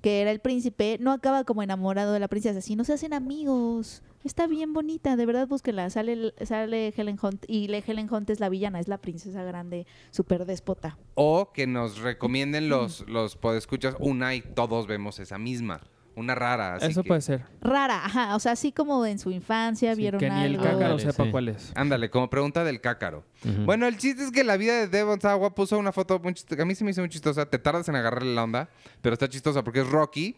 que 0.00 0.20
era 0.20 0.30
el 0.30 0.40
príncipe, 0.40 0.98
no 1.00 1.12
acaba 1.12 1.44
como 1.44 1.62
enamorado 1.62 2.12
de 2.12 2.20
la 2.20 2.28
princesa, 2.28 2.60
sino 2.60 2.84
se 2.84 2.92
hacen 2.92 3.12
amigos. 3.12 4.02
Está 4.24 4.46
bien 4.46 4.72
bonita, 4.72 5.16
de 5.16 5.26
verdad 5.26 5.48
búsquela. 5.48 5.90
Sale, 5.90 6.34
sale 6.44 6.92
Helen 6.96 7.18
Hunt 7.20 7.44
y 7.48 7.68
le 7.68 7.82
Helen 7.86 8.12
Hunt 8.12 8.30
es 8.30 8.40
la 8.40 8.48
villana, 8.48 8.80
es 8.80 8.88
la 8.88 8.98
princesa 8.98 9.42
grande, 9.42 9.86
súper 10.10 10.44
déspota. 10.44 10.98
O 11.14 11.52
que 11.52 11.66
nos 11.66 11.98
recomienden 11.98 12.68
los, 12.68 13.08
los 13.08 13.36
podescuchas 13.36 13.96
una 14.00 14.34
y 14.34 14.40
todos 14.42 14.86
vemos 14.86 15.18
esa 15.18 15.38
misma. 15.38 15.80
Una 16.18 16.34
rara. 16.34 16.74
Así 16.74 16.86
Eso 16.86 17.02
que- 17.02 17.08
puede 17.08 17.20
ser. 17.20 17.44
Rara, 17.60 18.04
ajá, 18.04 18.34
o 18.34 18.40
sea, 18.40 18.52
así 18.52 18.72
como 18.72 19.06
en 19.06 19.18
su 19.18 19.30
infancia 19.30 19.94
Sí, 19.94 20.00
vieron 20.00 20.18
que 20.18 20.28
ni 20.28 20.42
el 20.42 20.52
algo. 20.54 20.62
cácaro 20.64 20.84
Ándale, 20.94 21.00
sepa 21.12 21.24
sí. 21.24 21.30
cuál 21.30 21.48
es. 21.48 21.72
Ándale, 21.76 22.10
como 22.10 22.28
pregunta 22.28 22.64
del 22.64 22.80
cácaro. 22.80 23.24
Bueno, 23.64 23.86
el 23.86 23.96
chiste 23.96 24.24
es 24.24 24.30
que 24.32 24.42
la 24.44 24.56
vida 24.56 24.74
de 24.74 24.88
Devon 24.88 25.20
Sawa 25.20 25.54
puso 25.54 25.78
una 25.78 25.92
foto 25.92 26.18
muy 26.18 26.34
chistosa. 26.34 26.62
A 26.62 26.64
mí 26.64 26.74
se 26.74 26.84
me 26.84 26.90
hizo 26.90 27.00
muy 27.00 27.08
chistosa. 27.08 27.46
Te 27.46 27.58
tardas 27.58 27.88
en 27.88 27.96
agarrarle 27.96 28.34
la 28.34 28.42
onda, 28.44 28.68
pero 29.00 29.12
está 29.14 29.28
chistosa 29.28 29.62
porque 29.62 29.80
es 29.80 29.88
Rocky. 29.88 30.34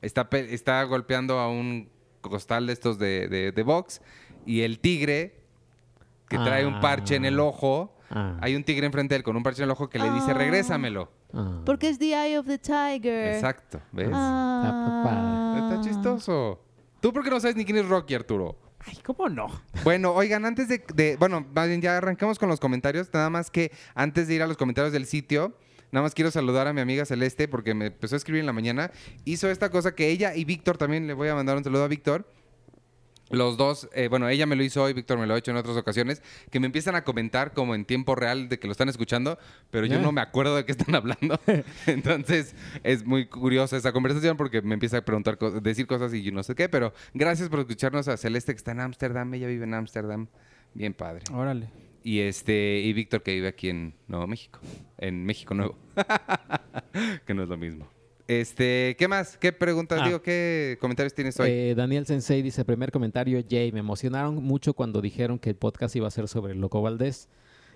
Está, 0.00 0.30
pe- 0.30 0.54
está 0.54 0.82
golpeando 0.84 1.38
a 1.38 1.50
un 1.50 1.90
costal 2.22 2.66
de 2.66 2.72
estos 2.72 2.98
de, 2.98 3.28
de, 3.28 3.52
de 3.52 3.62
box. 3.62 4.00
Y 4.46 4.62
el 4.62 4.78
tigre, 4.80 5.40
que 6.28 6.38
trae 6.38 6.64
un 6.66 6.80
parche 6.80 7.16
en 7.16 7.24
el 7.24 7.38
Ah. 7.38 7.44
ojo. 7.44 7.97
Ah. 8.10 8.36
Hay 8.40 8.54
un 8.56 8.64
tigre 8.64 8.86
enfrente 8.86 9.14
de 9.14 9.18
él 9.18 9.22
con 9.22 9.36
un 9.36 9.42
parche 9.42 9.62
en 9.62 9.64
el 9.64 9.70
ojo 9.70 9.88
que 9.90 9.98
le 9.98 10.10
dice, 10.10 10.30
Ah. 10.30 10.34
regrésamelo. 10.34 11.10
Ah. 11.32 11.60
Porque 11.66 11.88
es 11.88 11.98
The 11.98 12.14
Eye 12.14 12.38
of 12.38 12.46
the 12.46 12.58
Tiger. 12.58 13.34
Exacto, 13.34 13.80
¿ves? 13.92 14.08
Ah. 14.12 15.68
Está 15.70 15.80
chistoso. 15.82 16.62
¿Tú 17.00 17.12
por 17.12 17.22
qué 17.22 17.30
no 17.30 17.38
sabes 17.40 17.56
ni 17.56 17.64
quién 17.64 17.78
es 17.78 17.88
Rocky, 17.88 18.14
Arturo? 18.14 18.58
Ay, 18.86 18.96
¿cómo 19.04 19.28
no? 19.28 19.46
Bueno, 19.84 20.12
oigan, 20.12 20.44
antes 20.46 20.68
de, 20.68 20.82
de- 20.94 21.16
Bueno, 21.16 21.44
más 21.54 21.68
bien 21.68 21.80
ya 21.80 21.96
arrancamos 21.96 22.38
con 22.38 22.48
los 22.48 22.60
comentarios. 22.60 23.10
Nada 23.12 23.28
más 23.30 23.50
que 23.50 23.72
antes 23.94 24.28
de 24.28 24.34
ir 24.34 24.42
a 24.42 24.46
los 24.46 24.56
comentarios 24.56 24.92
del 24.92 25.04
sitio, 25.06 25.54
nada 25.92 26.02
más 26.04 26.14
quiero 26.14 26.30
saludar 26.30 26.66
a 26.68 26.72
mi 26.72 26.80
amiga 26.80 27.04
Celeste 27.04 27.48
porque 27.48 27.74
me 27.74 27.86
empezó 27.86 28.14
a 28.14 28.18
escribir 28.18 28.40
en 28.40 28.46
la 28.46 28.52
mañana. 28.52 28.90
Hizo 29.24 29.50
esta 29.50 29.70
cosa 29.70 29.94
que 29.94 30.08
ella 30.10 30.34
y 30.34 30.44
Víctor 30.44 30.78
también 30.78 31.06
le 31.06 31.12
voy 31.14 31.28
a 31.28 31.34
mandar 31.34 31.56
un 31.56 31.64
saludo 31.64 31.84
a 31.84 31.88
Víctor. 31.88 32.30
Los 33.30 33.56
dos, 33.56 33.88
eh, 33.94 34.08
bueno, 34.08 34.28
ella 34.28 34.46
me 34.46 34.56
lo 34.56 34.62
hizo 34.62 34.82
hoy, 34.82 34.92
Víctor 34.92 35.18
me 35.18 35.26
lo 35.26 35.34
ha 35.34 35.38
hecho 35.38 35.50
en 35.50 35.56
otras 35.56 35.76
ocasiones, 35.76 36.22
que 36.50 36.60
me 36.60 36.66
empiezan 36.66 36.94
a 36.94 37.04
comentar 37.04 37.52
como 37.52 37.74
en 37.74 37.84
tiempo 37.84 38.14
real 38.14 38.48
de 38.48 38.58
que 38.58 38.66
lo 38.66 38.72
están 38.72 38.88
escuchando, 38.88 39.38
pero 39.70 39.86
yo 39.86 40.00
no 40.00 40.12
me 40.12 40.20
acuerdo 40.20 40.56
de 40.56 40.64
qué 40.64 40.72
están 40.72 40.94
hablando. 40.94 41.38
Entonces 41.86 42.54
es 42.82 43.04
muy 43.04 43.26
curiosa 43.26 43.76
esa 43.76 43.92
conversación 43.92 44.36
porque 44.36 44.62
me 44.62 44.74
empieza 44.74 44.98
a 44.98 45.02
preguntar, 45.02 45.38
decir 45.38 45.86
cosas 45.86 46.12
y 46.14 46.22
yo 46.22 46.32
no 46.32 46.42
sé 46.42 46.54
qué, 46.54 46.68
pero 46.68 46.92
gracias 47.14 47.48
por 47.48 47.60
escucharnos 47.60 48.08
a 48.08 48.16
Celeste 48.16 48.52
que 48.52 48.58
está 48.58 48.72
en 48.72 48.80
Ámsterdam, 48.80 49.32
ella 49.34 49.46
vive 49.46 49.64
en 49.64 49.74
Ámsterdam, 49.74 50.28
bien 50.74 50.94
padre. 50.94 51.24
Órale. 51.32 51.68
Y 52.02 52.20
este 52.20 52.80
y 52.80 52.92
Víctor 52.92 53.22
que 53.22 53.34
vive 53.34 53.48
aquí 53.48 53.68
en 53.68 53.94
Nuevo 54.06 54.26
México, 54.26 54.60
en 54.96 55.26
México 55.26 55.54
Nuevo, 55.54 55.76
que 57.26 57.34
no 57.34 57.42
es 57.42 57.48
lo 57.48 57.56
mismo. 57.56 57.88
Este, 58.28 58.94
¿qué 58.98 59.08
más? 59.08 59.38
¿Qué 59.38 59.54
preguntas? 59.54 60.00
Ah. 60.02 60.06
Digo, 60.06 60.20
¿qué 60.20 60.76
comentarios 60.82 61.14
tienes 61.14 61.40
hoy? 61.40 61.48
Eh, 61.50 61.74
Daniel 61.74 62.04
Sensei 62.04 62.42
dice, 62.42 62.62
primer 62.62 62.92
comentario, 62.92 63.42
Jay, 63.48 63.72
me 63.72 63.80
emocionaron 63.80 64.44
mucho 64.44 64.74
cuando 64.74 65.00
dijeron 65.00 65.38
que 65.38 65.48
el 65.48 65.56
podcast 65.56 65.96
iba 65.96 66.06
a 66.06 66.10
ser 66.10 66.28
sobre 66.28 66.52
el 66.52 66.60
Loco 66.60 66.82
Valdés. 66.82 67.30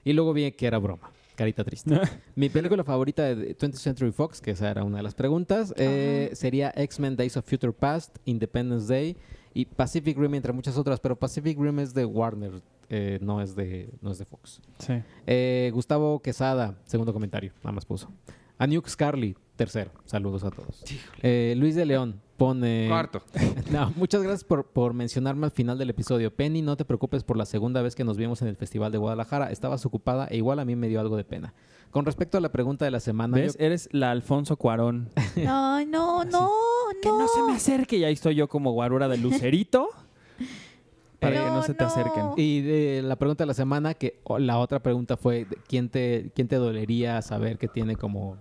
Y 0.05 0.13
luego 0.13 0.35
vi 0.35 0.53
que 0.53 0.67
era 0.67 0.77
broma. 0.77 1.11
Carita 1.37 1.65
triste. 1.65 1.99
Mi 2.37 2.51
película 2.51 2.85
favorita 2.85 3.35
de 3.35 3.57
20th 3.57 3.77
Century 3.77 4.13
Fox, 4.13 4.43
que 4.43 4.51
esa 4.51 4.71
era 4.71 4.85
una 4.85 4.99
de 4.99 5.03
las 5.03 5.15
preguntas, 5.15 5.73
eh, 5.79 6.29
sería 6.35 6.71
X-Men 6.77 7.17
Days 7.17 7.39
of 7.39 7.49
Future 7.49 7.73
Past, 7.73 8.19
Independence 8.27 8.93
Day 8.93 9.17
y 9.55 9.65
Pacific 9.65 10.19
Rim, 10.19 10.35
entre 10.35 10.53
muchas 10.53 10.77
otras. 10.77 11.01
Pero 11.01 11.17
Pacific 11.17 11.59
Rim 11.59 11.79
es 11.79 11.95
de 11.95 12.05
Warner, 12.05 12.61
eh, 12.91 13.19
no, 13.23 13.41
es 13.41 13.57
de, 13.57 13.89
no 14.03 14.11
es 14.11 14.19
de 14.19 14.27
Fox. 14.27 14.61
Sí. 14.81 15.01
Eh, 15.27 15.71
Gustavo 15.73 16.21
Quesada, 16.21 16.79
segundo 16.85 17.15
comentario, 17.15 17.55
nada 17.63 17.73
más 17.73 17.87
puso. 17.87 18.13
Anuk 18.59 18.87
Scarly, 18.87 19.35
tercero. 19.57 19.91
Saludos 20.05 20.45
a 20.45 20.51
todos. 20.51 20.83
Eh, 21.23 21.55
Luis 21.57 21.75
de 21.75 21.87
León 21.87 22.21
pone... 22.37 22.87
Cuarto. 22.89 23.23
No, 23.71 23.91
muchas 23.97 24.23
gracias 24.23 24.45
por, 24.45 24.67
por 24.67 24.93
mencionarme 24.93 25.47
al 25.47 25.51
final 25.53 25.79
del 25.79 25.89
episodio. 25.91 26.35
Penny, 26.35 26.61
no 26.63 26.77
te 26.77 26.85
preocupes 26.85 27.25
por 27.25 27.37
la 27.39 27.47
segunda 27.47 27.81
vez 27.81 27.95
que 27.95 28.05
nos 28.05 28.17
vimos 28.19 28.43
en 28.43 28.49
el 28.49 28.57
Festival 28.57 28.93
de 28.93 28.99
Guadalajara. 28.99 29.51
Estabas 29.51 29.87
ocupada 29.87 30.27
e 30.29 30.37
igual 30.37 30.59
a 30.59 30.65
mí 30.65 30.77
me 30.77 30.89
dio 30.89 31.01
algo 31.01 31.17
de 31.17 31.25
pena. 31.25 31.55
Con 31.91 32.05
respecto 32.05 32.37
a 32.39 32.41
la 32.41 32.51
pregunta 32.53 32.85
de 32.85 32.91
la 32.91 33.01
semana, 33.01 33.37
¿Ves? 33.37 33.57
yo- 33.59 33.65
Eres 33.65 33.89
la 33.93 34.11
Alfonso 34.11 34.57
Cuarón. 34.57 35.09
Ay, 35.47 35.87
no, 35.87 36.25
no, 36.25 36.51
Que 37.03 37.09
no 37.09 37.27
se 37.29 37.43
me 37.45 37.53
acerque. 37.55 37.97
Y 37.99 38.05
ahí 38.05 38.13
estoy 38.15 38.35
yo 38.35 38.49
como 38.49 38.73
guarura 38.73 39.09
de 39.09 39.17
lucerito. 39.19 39.89
para 41.19 41.35
que 41.37 41.47
No, 41.47 41.55
no 41.57 41.63
se 41.63 41.75
te 41.75 41.85
no. 41.85 41.89
acerquen. 41.91 42.25
y 42.37 42.61
de 42.63 43.03
la 43.03 43.17
pregunta 43.17 43.45
de 43.45 43.47
la 43.49 43.55
semana, 43.55 43.95
que 43.95 44.21
la 44.39 44.59
otra 44.59 44.83
pregunta 44.83 45.17
fue, 45.17 45.47
¿quién 45.69 45.89
te, 45.89 46.31
quién 46.35 46.49
te 46.49 46.57
dolería 46.57 47.23
saber 47.23 47.59
que 47.59 47.69
tiene 47.69 47.95
como 47.97 48.37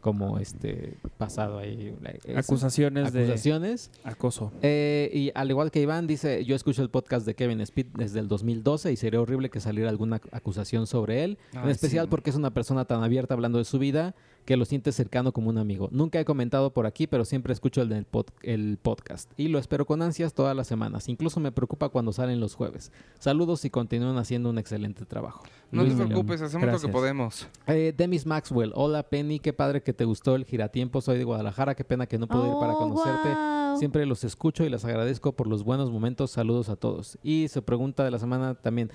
como 0.00 0.38
este 0.38 0.94
pasado 1.18 1.58
ahí. 1.58 1.94
Acusaciones, 2.36 3.08
Acusaciones. 3.14 3.90
de 4.04 4.10
acoso. 4.10 4.52
Eh, 4.62 5.10
y 5.12 5.30
al 5.34 5.50
igual 5.50 5.70
que 5.70 5.80
Iván, 5.80 6.06
dice, 6.06 6.44
yo 6.44 6.56
escucho 6.56 6.82
el 6.82 6.90
podcast 6.90 7.26
de 7.26 7.34
Kevin 7.34 7.60
Speed 7.60 7.86
desde 7.94 8.20
el 8.20 8.28
2012 8.28 8.92
y 8.92 8.96
sería 8.96 9.20
horrible 9.20 9.50
que 9.50 9.60
saliera 9.60 9.90
alguna 9.90 10.20
ac- 10.20 10.28
acusación 10.32 10.86
sobre 10.86 11.24
él, 11.24 11.38
en 11.52 11.68
especial 11.68 12.06
sí. 12.06 12.10
porque 12.10 12.30
es 12.30 12.36
una 12.36 12.52
persona 12.52 12.84
tan 12.84 13.02
abierta 13.02 13.34
hablando 13.34 13.58
de 13.58 13.64
su 13.64 13.78
vida 13.78 14.14
que 14.50 14.56
lo 14.56 14.64
siente 14.64 14.90
cercano 14.90 15.30
como 15.30 15.48
un 15.48 15.58
amigo. 15.58 15.88
Nunca 15.92 16.18
he 16.18 16.24
comentado 16.24 16.72
por 16.72 16.84
aquí, 16.84 17.06
pero 17.06 17.24
siempre 17.24 17.52
escucho 17.52 17.82
el, 17.82 17.88
del 17.88 18.04
pod- 18.04 18.32
el 18.42 18.78
podcast 18.82 19.30
y 19.36 19.46
lo 19.46 19.60
espero 19.60 19.86
con 19.86 20.02
ansias 20.02 20.34
todas 20.34 20.56
las 20.56 20.66
semanas. 20.66 21.08
Incluso 21.08 21.38
me 21.38 21.52
preocupa 21.52 21.88
cuando 21.88 22.12
salen 22.12 22.40
los 22.40 22.56
jueves. 22.56 22.90
Saludos 23.20 23.64
y 23.64 23.70
continúen 23.70 24.16
haciendo 24.18 24.50
un 24.50 24.58
excelente 24.58 25.04
trabajo. 25.06 25.44
No 25.70 25.84
Luis 25.84 25.96
te 25.96 26.04
preocupes, 26.04 26.42
hacemos 26.42 26.66
lo 26.68 26.80
que 26.80 26.88
podemos. 26.88 27.46
Eh, 27.68 27.94
Demis 27.96 28.26
Maxwell, 28.26 28.72
hola 28.74 29.04
Penny, 29.04 29.38
qué 29.38 29.52
padre 29.52 29.84
que 29.84 29.92
te 29.92 30.04
gustó 30.04 30.34
el 30.34 30.44
giratiempo, 30.44 31.00
soy 31.00 31.18
de 31.18 31.22
Guadalajara, 31.22 31.76
qué 31.76 31.84
pena 31.84 32.06
que 32.08 32.18
no 32.18 32.26
pude 32.26 32.48
ir 32.48 32.54
para 32.58 32.72
Oh, 32.74 32.78
conocerte. 32.78 33.78
Siempre 33.78 34.04
los 34.04 34.24
escucho 34.24 34.64
y 34.64 34.68
les 34.68 34.84
agradezco 34.84 35.30
por 35.30 35.46
los 35.46 35.62
buenos 35.62 35.92
momentos. 35.92 36.32
Saludos 36.32 36.70
a 36.70 36.74
todos. 36.74 37.18
Y 37.22 37.46
su 37.46 37.62
pregunta 37.62 38.02
de 38.02 38.10
la 38.10 38.18
semana 38.18 38.56
también 38.56 38.90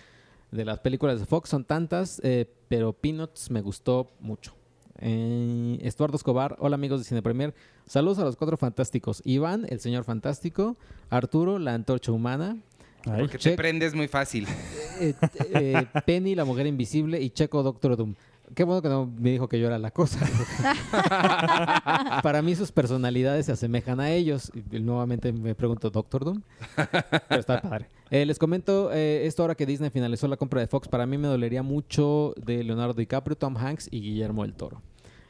de 0.51 0.65
las 0.65 0.79
películas 0.81 1.21
de 1.21 1.25
Fox 1.25 1.47
son 1.49 1.63
tantas, 1.63 2.19
eh, 2.25 2.45
pero 2.67 2.91
Peanuts 2.91 3.49
me 3.51 3.61
gustó 3.61 4.11
mucho. 4.19 4.53
Eh, 4.99 5.77
Estuardo 5.81 6.15
Escobar, 6.17 6.55
hola 6.59 6.75
amigos 6.75 6.99
de 6.99 7.05
Cine 7.05 7.21
Premier. 7.21 7.53
Saludos 7.85 8.19
a 8.19 8.23
los 8.23 8.35
cuatro 8.35 8.57
fantásticos. 8.57 9.21
Iván, 9.25 9.65
el 9.69 9.79
señor 9.79 10.03
fantástico. 10.03 10.77
Arturo, 11.09 11.59
la 11.59 11.73
antorcha 11.73 12.11
humana. 12.11 12.57
Ay. 13.05 13.21
Porque 13.21 13.37
te 13.37 13.55
prendes 13.55 13.93
muy 13.93 14.07
fácil. 14.07 14.47
eh, 14.99 15.13
eh, 15.53 15.85
Penny, 16.05 16.33
la 16.35 16.45
mujer 16.45 16.65
invisible. 16.65 17.21
Y 17.21 17.29
Checo, 17.29 17.61
Doctor 17.61 17.97
Doom. 17.97 18.15
Qué 18.53 18.63
bueno 18.63 18.81
que 18.81 18.89
no 18.89 19.07
me 19.07 19.31
dijo 19.31 19.47
que 19.47 19.59
yo 19.59 19.67
era 19.67 19.79
la 19.79 19.91
cosa. 19.91 20.19
Para 22.23 22.41
mí 22.41 22.55
sus 22.55 22.71
personalidades 22.71 23.47
se 23.47 23.51
asemejan 23.51 23.99
a 23.99 24.11
ellos. 24.11 24.51
Y 24.71 24.79
nuevamente 24.79 25.33
me 25.33 25.55
pregunto, 25.55 25.89
¿Doctor 25.89 26.25
Doom? 26.25 26.41
Pero 27.27 27.39
está 27.39 27.61
padre. 27.61 27.87
Eh, 28.11 28.25
les 28.25 28.37
comento, 28.37 28.91
eh, 28.93 29.25
esto 29.25 29.43
ahora 29.43 29.55
que 29.55 29.65
Disney 29.65 29.89
finalizó 29.89 30.27
la 30.27 30.37
compra 30.37 30.61
de 30.61 30.67
Fox, 30.67 30.87
para 30.87 31.05
mí 31.05 31.17
me 31.17 31.27
dolería 31.27 31.63
mucho 31.63 32.33
de 32.37 32.63
Leonardo 32.63 32.93
DiCaprio, 32.93 33.35
Tom 33.35 33.57
Hanks 33.57 33.87
y 33.91 34.01
Guillermo 34.01 34.43
del 34.43 34.53
Toro. 34.53 34.81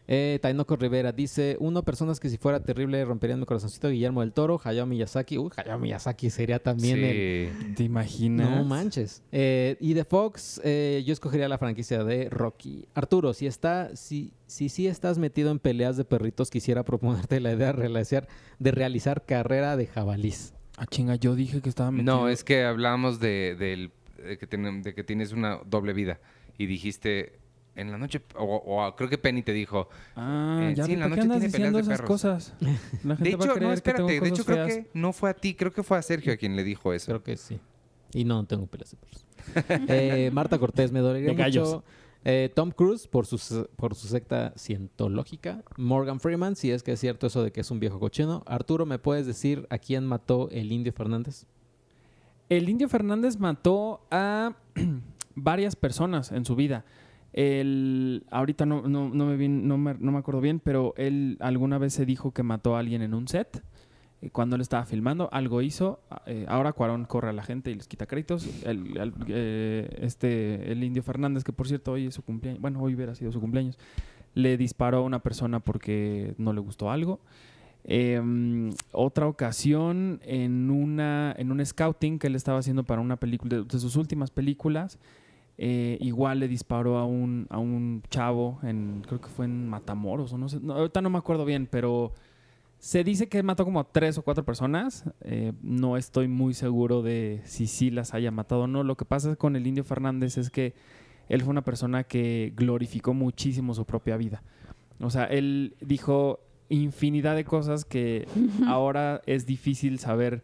Eh, 0.07 0.37
Tainoco 0.41 0.75
Rivera 0.75 1.11
dice, 1.11 1.57
uno, 1.59 1.83
personas 1.83 2.19
que 2.19 2.29
si 2.29 2.37
fuera 2.37 2.59
terrible 2.61 3.03
romperían 3.05 3.39
mi 3.39 3.45
corazoncito, 3.45 3.89
Guillermo 3.89 4.21
del 4.21 4.33
Toro, 4.33 4.61
Hayao 4.63 4.85
Miyazaki. 4.85 5.37
Uy, 5.37 5.49
Hayao 5.57 5.79
Miyazaki 5.79 6.29
sería 6.29 6.59
también 6.59 7.03
el... 7.03 7.49
Sí. 7.59 7.73
¿Te 7.75 7.83
imaginas? 7.83 8.49
No 8.49 8.63
manches. 8.65 9.23
Eh, 9.31 9.77
y 9.79 9.93
de 9.93 10.05
Fox, 10.05 10.61
eh, 10.63 11.03
yo 11.05 11.13
escogería 11.13 11.49
la 11.49 11.57
franquicia 11.57 12.03
de 12.03 12.29
Rocky. 12.29 12.87
Arturo, 12.93 13.33
si 13.33 13.47
está, 13.47 13.95
si, 13.95 14.31
si 14.45 14.69
sí 14.69 14.87
estás 14.87 15.17
metido 15.17 15.49
en 15.51 15.57
peleas 15.59 15.97
de 15.97 16.05
perritos, 16.05 16.51
quisiera 16.51 16.83
proponerte 16.85 17.39
la 17.39 17.53
idea 17.53 17.67
de 17.67 17.73
realizar, 17.73 18.27
de 18.59 18.71
realizar 18.71 19.25
carrera 19.25 19.75
de 19.75 19.87
jabalís. 19.87 20.53
Ah, 20.77 20.85
chinga, 20.85 21.15
yo 21.15 21.35
dije 21.35 21.61
que 21.61 21.69
estaba 21.69 21.89
metido. 21.89 22.15
No, 22.15 22.29
es 22.29 22.43
que 22.43 22.63
hablamos 22.63 23.19
de, 23.19 23.55
del- 23.57 23.91
de 24.23 24.37
que 24.37 24.45
ten- 24.45 24.81
de 24.83 24.93
que 24.93 25.03
tienes 25.03 25.31
una 25.31 25.59
doble 25.65 25.93
vida. 25.93 26.19
Y 26.57 26.67
dijiste, 26.67 27.39
en 27.75 27.91
la 27.91 27.97
noche, 27.97 28.21
o, 28.35 28.43
o 28.43 28.95
creo 28.95 29.09
que 29.09 29.17
Penny 29.17 29.41
te 29.43 29.51
dijo, 29.53 29.89
Ah, 30.15 30.59
Eh, 30.63 30.73
ya 30.75 30.85
sí, 30.85 30.93
en 30.93 30.99
la 31.01 31.07
¿por 31.07 31.15
qué 31.15 31.21
noche 31.25 31.35
andas 31.35 31.39
tiene 31.39 31.45
diciendo 31.47 31.77
peleas 31.79 31.87
de 31.87 31.93
esas 31.93 32.01
perros. 32.01 32.07
cosas? 32.21 32.53
La 33.03 33.15
gente 33.17 33.29
de 33.29 33.35
va 33.35 33.43
a 33.43 33.47
hecho, 33.47 33.53
creer 33.55 33.69
no, 33.69 33.75
que 33.75 33.81
tengo 33.91 34.09
espérate, 34.09 34.19
de 34.21 34.29
hecho 34.29 34.45
creo 34.45 34.65
feas. 34.67 34.73
que 34.85 34.89
no 34.93 35.13
fue 35.13 35.29
a 35.29 35.33
ti, 35.33 35.53
creo 35.55 35.71
que 35.73 35.83
fue 35.83 35.97
a 35.97 36.01
Sergio 36.01 36.33
a 36.33 36.37
quien 36.37 36.55
le 36.55 36.63
dijo 36.63 36.93
eso. 36.93 37.07
Creo 37.07 37.23
que 37.23 37.37
sí. 37.37 37.59
Y 38.13 38.23
no, 38.23 38.35
no 38.35 38.45
tengo 38.45 38.65
peleas 38.67 38.91
de 38.91 38.97
perros. 38.97 39.25
Eh, 39.89 40.29
Marta 40.33 40.57
Cortés, 40.57 40.91
me 40.91 40.99
dolería 41.01 41.29
De 41.29 41.35
gallos. 41.35 41.67
mucho. 41.75 41.83
eh, 42.23 42.49
Tom 42.55 42.71
Cruise 42.71 43.07
por 43.07 43.25
su, 43.25 43.67
por 43.75 43.93
su 43.93 44.07
secta 44.07 44.53
cientológica. 44.57 45.63
Morgan 45.77 46.19
Freeman, 46.19 46.55
si 46.55 46.71
es 46.71 46.81
que 46.81 46.93
es 46.93 46.99
cierto 46.99 47.27
eso 47.27 47.43
de 47.43 47.51
que 47.51 47.61
es 47.61 47.69
un 47.71 47.79
viejo 47.79 47.99
cochino. 47.99 48.43
Arturo, 48.47 48.85
¿me 48.85 48.97
puedes 48.99 49.25
decir 49.27 49.67
a 49.69 49.77
quién 49.77 50.05
mató 50.05 50.49
el 50.51 50.71
Indio 50.71 50.93
Fernández? 50.93 51.45
El 52.49 52.69
Indio 52.69 52.87
Fernández 52.89 53.37
mató 53.37 54.05
a 54.11 54.53
varias 55.35 55.75
personas 55.75 56.31
en 56.31 56.45
su 56.45 56.55
vida. 56.55 56.85
Él, 57.37 58.23
ahorita 58.31 58.65
no, 58.65 58.87
no, 58.87 59.09
no 59.09 59.25
me, 59.25 59.35
bien- 59.35 59.67
no, 59.67 59.77
me, 59.77 59.93
no 59.99 60.13
me 60.13 60.17
acuerdo 60.19 60.39
bien, 60.39 60.61
pero 60.63 60.93
él 60.95 61.35
alguna 61.41 61.77
vez 61.77 61.93
se 61.93 62.05
dijo 62.05 62.31
que 62.31 62.43
mató 62.43 62.77
a 62.77 62.79
alguien 62.79 63.01
en 63.01 63.13
un 63.13 63.27
set. 63.27 63.61
eh, 64.21 64.29
Cuando 64.31 64.55
él 64.55 64.61
estaba 64.61 64.85
filmando, 64.85 65.27
algo 65.33 65.61
hizo. 65.61 65.99
eh, 66.27 66.45
ahora 66.47 66.71
Cuarón 66.71 67.03
corre 67.03 67.29
a 67.29 67.33
la 67.33 67.43
gente 67.43 67.71
y 67.71 67.75
les 67.75 67.89
quita 67.89 68.05
créditos. 68.05 68.47
El, 68.63 69.13
eh, 69.27 69.89
este, 69.99 70.71
el 70.71 70.81
Indio 70.81 71.03
Fernández, 71.03 71.43
que 71.43 71.51
por 71.51 71.67
cierto 71.67 71.91
hoy 71.91 72.05
es 72.07 72.13
su 72.13 72.21
cumpleaños, 72.23 72.61
bueno, 72.61 72.81
hoy 72.81 72.95
hubiera 72.95 73.15
sido 73.15 73.33
su 73.33 73.41
cumpleaños, 73.41 73.77
le 74.33 74.55
disparó 74.55 74.99
a 74.99 75.01
una 75.01 75.19
persona 75.19 75.59
porque 75.59 76.35
no 76.37 76.53
le 76.53 76.61
gustó 76.61 76.89
algo. 76.89 77.19
Eh, 77.83 78.71
otra 78.93 79.27
ocasión 79.27 80.19
en 80.23 80.71
una 80.71 81.35
en 81.37 81.51
un 81.51 81.63
scouting 81.63 82.17
que 82.17 82.27
él 82.27 82.35
estaba 82.35 82.59
haciendo 82.59 82.83
para 82.83 82.99
una 83.01 83.17
película 83.17 83.57
de 83.61 83.79
sus 83.79 83.95
últimas 83.97 84.31
películas 84.31 84.97
eh, 85.57 85.97
igual 86.01 86.39
le 86.39 86.47
disparó 86.47 86.97
a 86.97 87.05
un 87.05 87.47
a 87.49 87.59
un 87.59 88.03
chavo 88.09 88.59
en 88.63 89.03
creo 89.07 89.21
que 89.21 89.29
fue 89.29 89.45
en 89.45 89.69
Matamoros 89.69 90.33
o 90.33 90.37
no 90.37 90.49
sé 90.49 90.59
no, 90.59 90.73
ahorita 90.73 91.01
no 91.01 91.09
me 91.09 91.17
acuerdo 91.17 91.45
bien 91.45 91.67
pero 91.69 92.11
se 92.85 93.03
dice 93.03 93.27
que 93.27 93.41
mató 93.41 93.65
como 93.65 93.79
a 93.79 93.91
tres 93.91 94.17
o 94.19 94.21
cuatro 94.21 94.45
personas. 94.45 95.05
Eh, 95.21 95.53
no 95.63 95.97
estoy 95.97 96.27
muy 96.27 96.53
seguro 96.53 97.01
de 97.01 97.41
si 97.45 97.65
sí 97.65 97.89
las 97.89 98.13
haya 98.13 98.29
matado 98.29 98.61
o 98.61 98.67
no. 98.67 98.83
Lo 98.83 98.95
que 98.95 99.05
pasa 99.05 99.35
con 99.35 99.55
el 99.55 99.65
Indio 99.65 99.83
Fernández 99.83 100.37
es 100.37 100.51
que 100.51 100.75
él 101.27 101.41
fue 101.41 101.49
una 101.49 101.63
persona 101.63 102.03
que 102.03 102.53
glorificó 102.55 103.15
muchísimo 103.15 103.73
su 103.73 103.85
propia 103.85 104.17
vida. 104.17 104.43
O 104.99 105.09
sea 105.09 105.25
él 105.25 105.75
dijo 105.81 106.41
infinidad 106.69 107.35
de 107.35 107.43
cosas 107.43 107.85
que 107.85 108.27
ahora 108.67 109.21
es 109.25 109.45
difícil 109.45 109.97
saber 109.97 110.43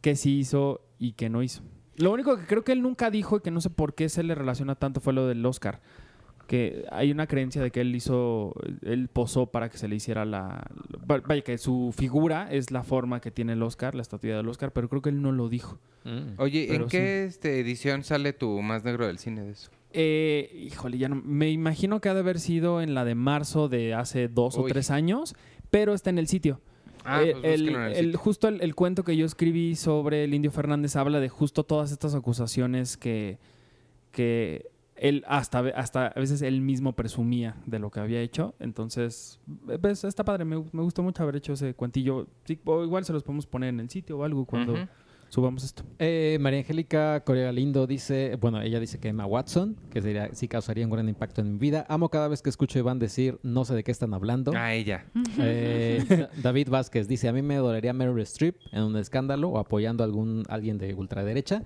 qué 0.00 0.14
sí 0.14 0.38
hizo 0.38 0.82
y 0.98 1.14
qué 1.14 1.28
no 1.28 1.42
hizo. 1.42 1.62
Lo 1.98 2.12
único 2.12 2.36
que 2.36 2.44
creo 2.44 2.64
que 2.64 2.72
él 2.72 2.82
nunca 2.82 3.10
dijo 3.10 3.36
y 3.36 3.40
que 3.40 3.50
no 3.50 3.60
sé 3.60 3.70
por 3.70 3.94
qué 3.94 4.08
se 4.08 4.22
le 4.22 4.34
relaciona 4.34 4.74
tanto 4.74 5.00
fue 5.00 5.12
lo 5.12 5.26
del 5.26 5.44
Oscar. 5.44 5.80
Que 6.46 6.86
hay 6.90 7.10
una 7.10 7.26
creencia 7.26 7.60
de 7.60 7.70
que 7.70 7.82
él 7.82 7.94
hizo, 7.94 8.54
él 8.82 9.08
posó 9.12 9.46
para 9.46 9.68
que 9.68 9.76
se 9.76 9.86
le 9.86 9.96
hiciera 9.96 10.24
la... 10.24 10.66
Vaya, 11.06 11.42
que 11.42 11.58
su 11.58 11.92
figura 11.94 12.48
es 12.50 12.70
la 12.70 12.82
forma 12.82 13.20
que 13.20 13.30
tiene 13.30 13.52
el 13.52 13.62
Oscar, 13.62 13.94
la 13.94 14.00
estatua 14.00 14.36
del 14.36 14.48
Oscar, 14.48 14.72
pero 14.72 14.88
creo 14.88 15.02
que 15.02 15.10
él 15.10 15.20
no 15.20 15.32
lo 15.32 15.48
dijo. 15.48 15.78
Oye, 16.38 16.74
¿en 16.74 16.86
qué 16.86 17.24
este, 17.24 17.60
edición 17.60 18.02
sale 18.02 18.32
tu 18.32 18.62
más 18.62 18.82
negro 18.82 19.06
del 19.06 19.18
cine 19.18 19.42
de 19.42 19.50
eso? 19.50 19.70
Eh, 19.92 20.50
híjole, 20.54 20.96
ya 20.96 21.08
no, 21.08 21.16
me 21.16 21.50
imagino 21.50 22.00
que 22.00 22.08
ha 22.08 22.14
de 22.14 22.20
haber 22.20 22.40
sido 22.40 22.80
en 22.80 22.94
la 22.94 23.04
de 23.04 23.14
marzo 23.14 23.68
de 23.68 23.94
hace 23.94 24.28
dos 24.28 24.56
o 24.56 24.64
tres 24.64 24.90
años, 24.90 25.34
pero 25.70 25.92
está 25.92 26.08
en 26.10 26.18
el 26.18 26.28
sitio. 26.28 26.60
Ah, 27.10 27.22
Eh, 27.22 27.34
pues 27.40 27.60
el, 27.60 27.74
el 27.74 28.16
justo 28.16 28.48
el, 28.48 28.60
el 28.60 28.74
cuento 28.74 29.02
que 29.02 29.16
yo 29.16 29.24
escribí 29.24 29.74
sobre 29.76 30.24
el 30.24 30.34
Indio 30.34 30.50
Fernández 30.50 30.94
habla 30.96 31.20
de 31.20 31.28
justo 31.28 31.64
todas 31.64 31.90
estas 31.90 32.14
acusaciones 32.14 32.96
que, 32.96 33.38
que 34.12 34.66
él 34.96 35.24
hasta, 35.28 35.60
hasta 35.76 36.08
a 36.08 36.20
veces 36.20 36.42
él 36.42 36.60
mismo 36.60 36.92
presumía 36.94 37.56
de 37.66 37.78
lo 37.78 37.90
que 37.90 38.00
había 38.00 38.20
hecho. 38.20 38.54
Entonces, 38.58 39.40
eh, 39.68 39.78
pues, 39.80 40.04
está 40.04 40.24
padre, 40.24 40.44
me, 40.44 40.56
me 40.72 40.82
gustó 40.82 41.02
mucho 41.02 41.22
haber 41.22 41.36
hecho 41.36 41.52
ese 41.52 41.72
cuentillo. 41.74 42.26
Sí, 42.44 42.58
o 42.64 42.84
igual 42.84 43.04
se 43.04 43.12
los 43.12 43.22
podemos 43.22 43.46
poner 43.46 43.70
en 43.70 43.80
el 43.80 43.88
sitio 43.88 44.18
o 44.18 44.24
algo 44.24 44.44
cuando. 44.44 44.74
Subamos 45.28 45.64
esto. 45.64 45.82
Eh, 45.98 46.38
María 46.40 46.60
Angélica 46.60 47.22
Corea 47.24 47.44
Galindo 47.46 47.86
dice, 47.86 48.36
bueno, 48.40 48.60
ella 48.62 48.80
dice 48.80 48.98
que 48.98 49.08
Emma 49.08 49.26
Watson, 49.26 49.76
que 49.90 50.00
sería, 50.02 50.30
sí 50.34 50.48
causaría 50.48 50.84
un 50.84 50.90
gran 50.90 51.08
impacto 51.08 51.40
en 51.40 51.52
mi 51.54 51.58
vida. 51.58 51.84
Amo 51.88 52.08
cada 52.08 52.28
vez 52.28 52.42
que 52.42 52.50
escucho 52.50 52.78
a 52.78 52.80
Iván 52.80 52.98
decir, 52.98 53.38
no 53.42 53.64
sé 53.64 53.74
de 53.74 53.84
qué 53.84 53.90
están 53.90 54.14
hablando. 54.14 54.52
Ah, 54.56 54.74
ella. 54.74 55.04
Eh, 55.38 56.04
Da- 56.08 56.30
David 56.42 56.68
Vázquez 56.70 57.08
dice, 57.08 57.28
a 57.28 57.32
mí 57.32 57.42
me 57.42 57.56
dolería 57.56 57.92
Meryl 57.92 58.20
Streep 58.22 58.56
en 58.72 58.82
un 58.82 58.96
escándalo 58.96 59.50
o 59.50 59.58
apoyando 59.58 60.02
a 60.02 60.06
algún, 60.06 60.44
alguien 60.48 60.78
de 60.78 60.94
ultraderecha. 60.94 61.62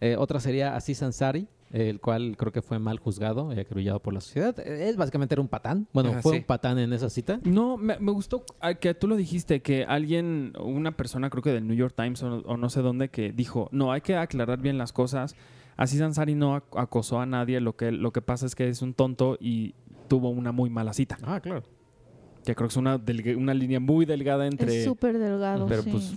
Eh, 0.00 0.16
otra 0.18 0.40
sería 0.40 0.76
Aziz 0.76 1.02
Ansari, 1.02 1.48
el 1.72 2.00
cual 2.00 2.36
creo 2.36 2.52
que 2.52 2.62
fue 2.62 2.78
mal 2.78 2.98
juzgado 2.98 3.52
y 3.52 3.58
acribillado 3.58 4.00
por 4.00 4.14
la 4.14 4.20
sociedad. 4.20 4.58
Él 4.60 4.96
básicamente 4.96 5.34
era 5.34 5.42
un 5.42 5.48
patán. 5.48 5.88
Bueno, 5.92 6.12
fue 6.22 6.32
sí. 6.32 6.38
un 6.38 6.44
patán 6.44 6.78
en 6.78 6.92
esa 6.92 7.10
cita. 7.10 7.40
No, 7.44 7.76
me, 7.76 7.98
me 7.98 8.12
gustó 8.12 8.44
que 8.80 8.94
tú 8.94 9.08
lo 9.08 9.16
dijiste, 9.16 9.60
que 9.60 9.84
alguien, 9.84 10.52
una 10.60 10.92
persona 10.96 11.28
creo 11.30 11.42
que 11.42 11.50
del 11.52 11.66
New 11.66 11.76
York 11.76 11.94
Times 11.96 12.22
o, 12.22 12.36
o 12.46 12.56
no 12.56 12.70
sé 12.70 12.80
dónde, 12.82 13.08
que 13.08 13.32
dijo, 13.32 13.68
no, 13.72 13.92
hay 13.92 14.00
que 14.00 14.16
aclarar 14.16 14.60
bien 14.60 14.78
las 14.78 14.92
cosas. 14.92 15.34
Así 15.76 16.00
Ansari 16.00 16.34
no 16.34 16.56
ac- 16.56 16.62
acosó 16.76 17.20
a 17.20 17.26
nadie, 17.26 17.60
lo 17.60 17.76
que, 17.76 17.92
lo 17.92 18.10
que 18.12 18.22
pasa 18.22 18.46
es 18.46 18.54
que 18.54 18.68
es 18.68 18.80
un 18.80 18.94
tonto 18.94 19.36
y 19.40 19.74
tuvo 20.08 20.30
una 20.30 20.52
muy 20.52 20.70
mala 20.70 20.92
cita. 20.94 21.18
Ah, 21.22 21.40
claro. 21.40 21.62
Que 22.44 22.54
creo 22.54 22.68
que 22.68 22.72
es 22.72 22.76
una, 22.76 22.98
una 23.36 23.54
línea 23.54 23.80
muy 23.80 24.06
delgada 24.06 24.46
entre... 24.46 24.78
Es 24.78 24.84
súper 24.84 25.18
delgado, 25.18 25.66
Pero, 25.66 25.82
sí. 25.82 25.90
pues, 25.90 26.14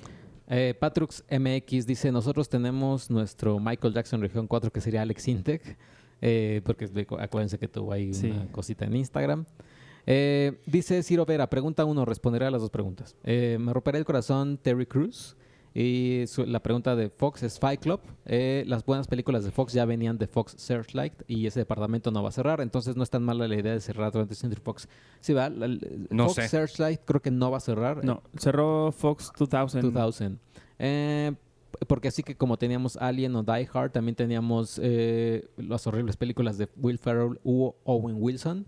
Eh, 0.50 0.74
Patrux 0.80 1.24
MX 1.30 1.86
dice, 1.86 2.12
nosotros 2.12 2.50
tenemos 2.50 3.10
nuestro 3.12 3.60
Michael 3.60 3.94
Jackson 3.94 4.20
Región 4.22 4.48
4 4.48 4.72
que 4.72 4.82
sería 4.82 5.04
Alex 5.04 5.28
Intec, 5.28 5.78
eh, 6.22 6.62
porque 6.66 6.88
de- 6.88 7.08
acuérdense 7.20 7.60
que 7.60 7.68
tuvo 7.68 7.94
ahí 7.94 8.14
Sí. 8.14 8.32
una 8.32 8.52
cosita 8.52 8.86
en 8.86 8.96
Instagram. 8.96 9.46
Eh, 10.08 10.60
dice 10.66 11.04
Ciro 11.04 11.26
Vera, 11.26 11.48
pregunta 11.50 11.86
uno, 11.86 12.04
responderé 12.04 12.46
a 12.48 12.52
las 12.52 12.62
dos 12.62 12.72
preguntas. 12.72 13.16
Eh, 13.24 13.58
me 13.60 13.72
romperá 13.74 13.98
el 14.00 14.06
corazón 14.06 14.58
Terry 14.58 14.88
Cruz. 14.88 15.36
Y 15.74 16.24
su- 16.28 16.46
la 16.46 16.62
pregunta 16.62 16.96
de 16.96 17.10
Fox 17.10 17.44
es 17.44 17.60
Fight 17.60 17.80
Club. 17.82 18.00
Eh, 18.26 18.64
las 18.68 18.84
buenas 18.86 19.08
películas 19.08 19.44
de 19.46 19.52
Fox 19.52 19.72
ya 19.74 19.86
venían 19.86 20.18
de 20.18 20.28
Fox 20.28 20.56
Searchlight 20.58 21.14
y 21.28 21.46
ese 21.46 21.60
departamento 21.60 22.10
no 22.12 22.24
va 22.24 22.30
a 22.30 22.32
cerrar, 22.32 22.60
entonces 22.62 22.96
no 22.96 23.04
es 23.04 23.10
tan 23.10 23.24
mala 23.24 23.48
la 23.48 23.56
idea 23.56 23.74
de 23.74 23.80
cerrar 23.82 24.12
20th 24.12 24.34
Century 24.36 24.62
Fox. 24.64 24.88
Sí, 25.20 25.34
va. 25.34 25.50
la- 25.50 25.68
la- 25.68 25.78
No 26.10 26.26
Fox 26.26 26.36
sé. 26.36 26.48
Searchlight 26.50 27.02
creo 27.06 27.22
que 27.22 27.32
no 27.32 27.52
va 27.52 27.58
a 27.58 27.62
cerrar. 27.62 28.04
No, 28.04 28.24
cerró 28.38 28.92
Fox 28.92 29.32
2000. 29.38 29.94
2000. 29.94 30.40
Eh, 30.80 31.34
porque 31.88 32.08
así 32.08 32.24
que 32.24 32.36
como 32.36 32.58
teníamos 32.58 32.98
Alien 32.98 33.36
o 33.36 33.44
Die 33.44 33.70
Hard, 33.72 33.92
también 33.92 34.16
teníamos 34.16 34.80
eh, 34.82 35.48
las 35.58 35.86
horribles 35.88 36.18
películas 36.18 36.58
de 36.58 36.68
Will 36.78 36.98
Ferrell 36.98 37.40
u 37.44 37.72
Owen 37.84 38.16
Wilson. 38.20 38.66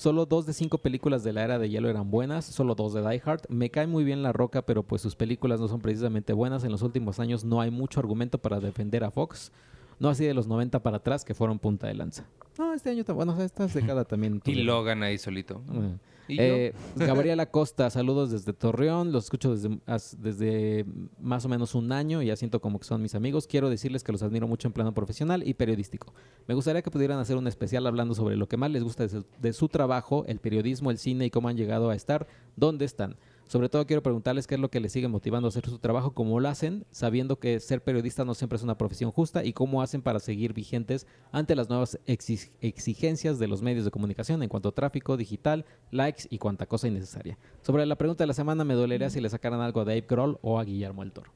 Solo 0.00 0.24
dos 0.24 0.46
de 0.46 0.54
cinco 0.54 0.78
películas 0.78 1.24
de 1.24 1.34
la 1.34 1.44
era 1.44 1.58
de 1.58 1.68
hielo 1.68 1.90
eran 1.90 2.10
buenas, 2.10 2.46
solo 2.46 2.74
dos 2.74 2.94
de 2.94 3.02
Die 3.02 3.20
Hard. 3.22 3.42
Me 3.50 3.68
cae 3.68 3.86
muy 3.86 4.02
bien 4.02 4.22
La 4.22 4.32
Roca, 4.32 4.62
pero 4.62 4.82
pues 4.82 5.02
sus 5.02 5.14
películas 5.14 5.60
no 5.60 5.68
son 5.68 5.82
precisamente 5.82 6.32
buenas. 6.32 6.64
En 6.64 6.72
los 6.72 6.80
últimos 6.80 7.20
años 7.20 7.44
no 7.44 7.60
hay 7.60 7.70
mucho 7.70 8.00
argumento 8.00 8.38
para 8.38 8.60
defender 8.60 9.04
a 9.04 9.10
Fox. 9.10 9.52
No 9.98 10.08
así 10.08 10.24
de 10.24 10.32
los 10.32 10.46
90 10.46 10.82
para 10.82 10.96
atrás, 10.96 11.22
que 11.22 11.34
fueron 11.34 11.58
punta 11.58 11.86
de 11.86 11.92
lanza. 11.92 12.24
No, 12.56 12.72
este 12.72 12.88
año, 12.88 13.04
bueno, 13.12 13.38
esta 13.42 13.66
década 13.66 14.06
también. 14.06 14.40
Y 14.46 14.62
Logan 14.62 15.02
ahí 15.02 15.18
solito. 15.18 15.60
Eh, 16.38 16.72
Gabriela 16.96 17.46
Costa, 17.46 17.90
saludos 17.90 18.30
desde 18.30 18.52
Torreón, 18.52 19.12
los 19.12 19.24
escucho 19.24 19.54
desde, 19.54 20.84
más 21.20 21.44
o 21.44 21.48
menos 21.48 21.74
un 21.74 21.92
año 21.92 22.22
y 22.22 22.26
ya 22.26 22.36
siento 22.36 22.60
como 22.60 22.78
que 22.78 22.84
son 22.84 23.02
mis 23.02 23.14
amigos. 23.14 23.46
Quiero 23.46 23.70
decirles 23.70 24.04
que 24.04 24.12
los 24.12 24.22
admiro 24.22 24.46
mucho 24.46 24.68
en 24.68 24.72
plano 24.72 24.92
profesional 24.92 25.46
y 25.46 25.54
periodístico. 25.54 26.12
Me 26.46 26.54
gustaría 26.54 26.82
que 26.82 26.90
pudieran 26.90 27.18
hacer 27.18 27.36
un 27.36 27.46
especial 27.46 27.86
hablando 27.86 28.14
sobre 28.14 28.36
lo 28.36 28.48
que 28.48 28.56
más 28.56 28.70
les 28.70 28.82
gusta 28.82 29.06
de 29.06 29.52
su, 29.52 29.68
trabajo, 29.68 30.24
el 30.26 30.38
periodismo, 30.40 30.90
el 30.90 30.98
cine 30.98 31.26
y 31.26 31.30
cómo 31.30 31.48
han 31.48 31.56
llegado 31.56 31.90
a 31.90 31.94
estar 31.94 32.26
donde 32.56 32.84
están. 32.84 33.16
Sobre 33.50 33.68
todo 33.68 33.84
quiero 33.84 34.00
preguntarles 34.00 34.46
qué 34.46 34.54
es 34.54 34.60
lo 34.60 34.70
que 34.70 34.78
les 34.78 34.92
sigue 34.92 35.08
motivando 35.08 35.48
a 35.48 35.50
hacer 35.50 35.66
su 35.66 35.80
trabajo, 35.80 36.12
cómo 36.14 36.38
lo 36.38 36.48
hacen, 36.48 36.86
sabiendo 36.92 37.40
que 37.40 37.58
ser 37.58 37.82
periodista 37.82 38.24
no 38.24 38.34
siempre 38.34 38.54
es 38.54 38.62
una 38.62 38.78
profesión 38.78 39.10
justa 39.10 39.42
y 39.44 39.52
cómo 39.52 39.82
hacen 39.82 40.02
para 40.02 40.20
seguir 40.20 40.52
vigentes 40.52 41.04
ante 41.32 41.56
las 41.56 41.68
nuevas 41.68 41.98
exi- 42.06 42.52
exigencias 42.60 43.40
de 43.40 43.48
los 43.48 43.60
medios 43.60 43.84
de 43.84 43.90
comunicación 43.90 44.40
en 44.44 44.48
cuanto 44.48 44.68
a 44.68 44.72
tráfico 44.72 45.16
digital, 45.16 45.64
likes 45.90 46.28
y 46.30 46.38
cuanta 46.38 46.66
cosa 46.66 46.86
innecesaria. 46.86 47.38
Sobre 47.62 47.84
la 47.86 47.96
pregunta 47.96 48.22
de 48.22 48.28
la 48.28 48.34
semana, 48.34 48.62
me 48.62 48.74
dolería 48.74 49.10
si 49.10 49.20
le 49.20 49.28
sacaran 49.28 49.60
algo 49.60 49.80
a 49.80 49.84
Dave 49.84 50.04
Grohl 50.08 50.38
o 50.42 50.60
a 50.60 50.64
Guillermo 50.64 51.02
del 51.02 51.10
Toro. 51.10 51.32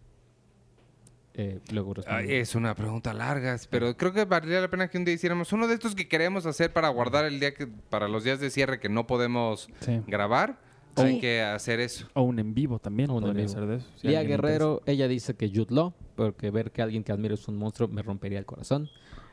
Eh, 1.36 1.58
luego. 1.72 1.94
Ay, 2.06 2.26
es 2.30 2.54
una 2.54 2.76
pregunta 2.76 3.12
larga, 3.12 3.58
pero 3.68 3.96
creo 3.96 4.12
que 4.12 4.24
valdría 4.24 4.60
la 4.60 4.68
pena 4.70 4.86
que 4.88 4.98
un 4.98 5.04
día 5.04 5.14
hiciéramos 5.14 5.52
uno 5.52 5.66
de 5.66 5.74
estos 5.74 5.96
que 5.96 6.06
queremos 6.06 6.46
hacer 6.46 6.72
para 6.72 6.88
guardar 6.90 7.24
el 7.24 7.40
día 7.40 7.52
que 7.54 7.66
para 7.66 8.06
los 8.06 8.22
días 8.22 8.38
de 8.38 8.50
cierre 8.50 8.78
que 8.78 8.88
no 8.88 9.08
podemos 9.08 9.68
Sí. 9.80 10.00
grabar. 10.06 10.62
Hay 11.02 11.20
que 11.20 11.42
hacer 11.42 11.80
eso. 11.80 12.06
O 12.14 12.22
un 12.22 12.38
en 12.38 12.54
vivo 12.54 12.78
también. 12.78 13.10
O 13.10 13.14
un 13.14 13.22
en 13.24 13.28
podría 13.30 13.46
vivo. 13.46 13.54
ser 13.58 13.66
de 13.66 13.76
eso. 13.76 13.86
si 13.96 14.08
Lía 14.08 14.20
alguien 14.20 14.40
Guerrero, 14.40 14.82
ella 14.86 15.08
dice 15.08 15.34
que 15.34 15.48
Jude 15.48 15.74
Law, 15.74 15.92
porque 16.16 16.50
ver 16.50 16.70
que 16.70 16.82
alguien 16.82 17.02
que 17.04 17.12
admiro 17.12 17.34
es 17.34 17.46
un 17.48 17.56
monstruo 17.56 17.88
me 17.88 18.02
rompería 18.02 18.38
el 18.38 18.46
corazón. 18.46 18.88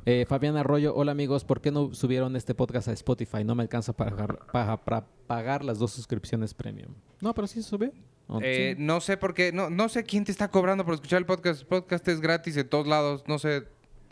Eh, 0.05 0.25
Fabián 0.27 0.57
Arroyo, 0.57 0.95
hola 0.95 1.11
amigos, 1.11 1.43
¿por 1.45 1.61
qué 1.61 1.69
no 1.69 1.93
subieron 1.93 2.35
este 2.35 2.55
podcast 2.55 2.88
a 2.88 2.91
Spotify? 2.93 3.43
No 3.43 3.53
me 3.53 3.61
alcanza 3.61 3.93
para, 3.93 4.11
pagar- 4.15 4.39
para, 4.51 4.77
para 4.83 5.05
pagar 5.27 5.63
las 5.63 5.77
dos 5.77 5.91
suscripciones 5.91 6.55
premium. 6.55 6.93
No, 7.21 7.35
pero 7.35 7.45
sí 7.45 7.61
se 7.61 7.69
sube. 7.69 7.91
¿O 8.27 8.39
Eh, 8.41 8.75
sí? 8.77 8.83
No 8.83 8.99
sé 8.99 9.17
por 9.17 9.35
qué, 9.35 9.51
no, 9.51 9.69
no 9.69 9.89
sé 9.89 10.03
quién 10.03 10.23
te 10.25 10.31
está 10.31 10.47
cobrando 10.49 10.83
por 10.85 10.95
escuchar 10.95 11.19
el 11.19 11.25
podcast. 11.27 11.61
El 11.61 11.67
podcast 11.67 12.07
es 12.07 12.19
gratis 12.19 12.57
en 12.57 12.67
todos 12.67 12.88
lados, 12.88 13.23
no 13.27 13.38
sé, 13.38 13.65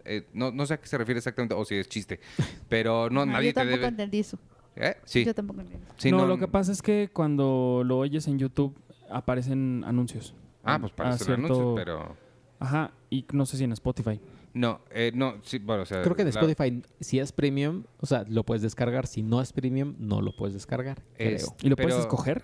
eh, 0.05 0.27
no, 0.34 0.51
no 0.51 0.67
sé 0.67 0.76
a 0.76 0.77
qué 0.80 0.88
se 0.88 0.97
refiere 0.97 1.17
exactamente, 1.17 1.55
o 1.55 1.65
si 1.65 1.73
es 1.76 1.89
chiste, 1.89 2.19
pero 2.67 3.09
no, 3.09 3.21
Ajá, 3.21 3.31
nadie 3.31 3.47
yo 3.47 3.53
te 3.53 3.59
tampoco 3.61 3.77
debe. 3.77 3.88
entendí 3.88 4.19
eso. 4.19 4.38
¿Eh? 4.80 4.95
Sí, 5.03 5.26
Yo 5.26 5.35
tampoco 5.35 5.61
entendí. 5.61 5.85
sí, 5.97 6.11
no, 6.11 6.26
lo 6.26 6.38
que 6.38 6.47
pasa 6.47 6.72
es 6.72 6.81
que 6.81 7.10
cuando 7.14 7.84
lo 7.85 7.97
oyes 7.97 8.27
en 8.27 8.39
YouTube 8.39 8.76
aparecen 9.10 9.84
anuncios. 9.85 10.34
Ah, 10.64 10.77
pues 10.80 10.93
A 10.93 10.95
parece 10.95 11.23
un 11.23 11.26
cierto- 11.26 11.45
anuncio, 11.45 11.76
pero 11.76 12.15
Ajá, 12.60 12.91
y 13.10 13.26
no 13.34 13.45
sé 13.45 13.57
si 13.57 13.64
en 13.65 13.72
Spotify. 13.73 14.19
no, 14.53 14.80
eh, 14.91 15.11
no, 15.14 15.35
sí, 15.43 15.60
bueno, 15.60 15.84
o 15.84 15.85
sea, 15.85 16.01
Creo 16.01 16.15
que 16.15 16.23
de 16.26 16.31
la- 16.31 16.39
Spotify, 16.41 16.81
si 16.99 17.19
es 17.19 17.31
premium, 17.31 17.84
o 17.99 18.06
sea, 18.06 18.26
lo 18.30 18.43
puedes 18.43 18.61
descargar. 18.61 19.06
Si 19.07 19.22
no 19.22 19.41
es 19.41 19.51
premium, 19.53 19.95
no 19.99 20.22
lo 20.22 20.35
puedes 20.35 20.53
descargar. 20.53 21.01
Es- 21.18 21.43
Creo. 21.45 21.56
¿Y 21.64 21.69
lo 21.69 21.76
puedes 21.76 21.95
escoger? 21.95 22.43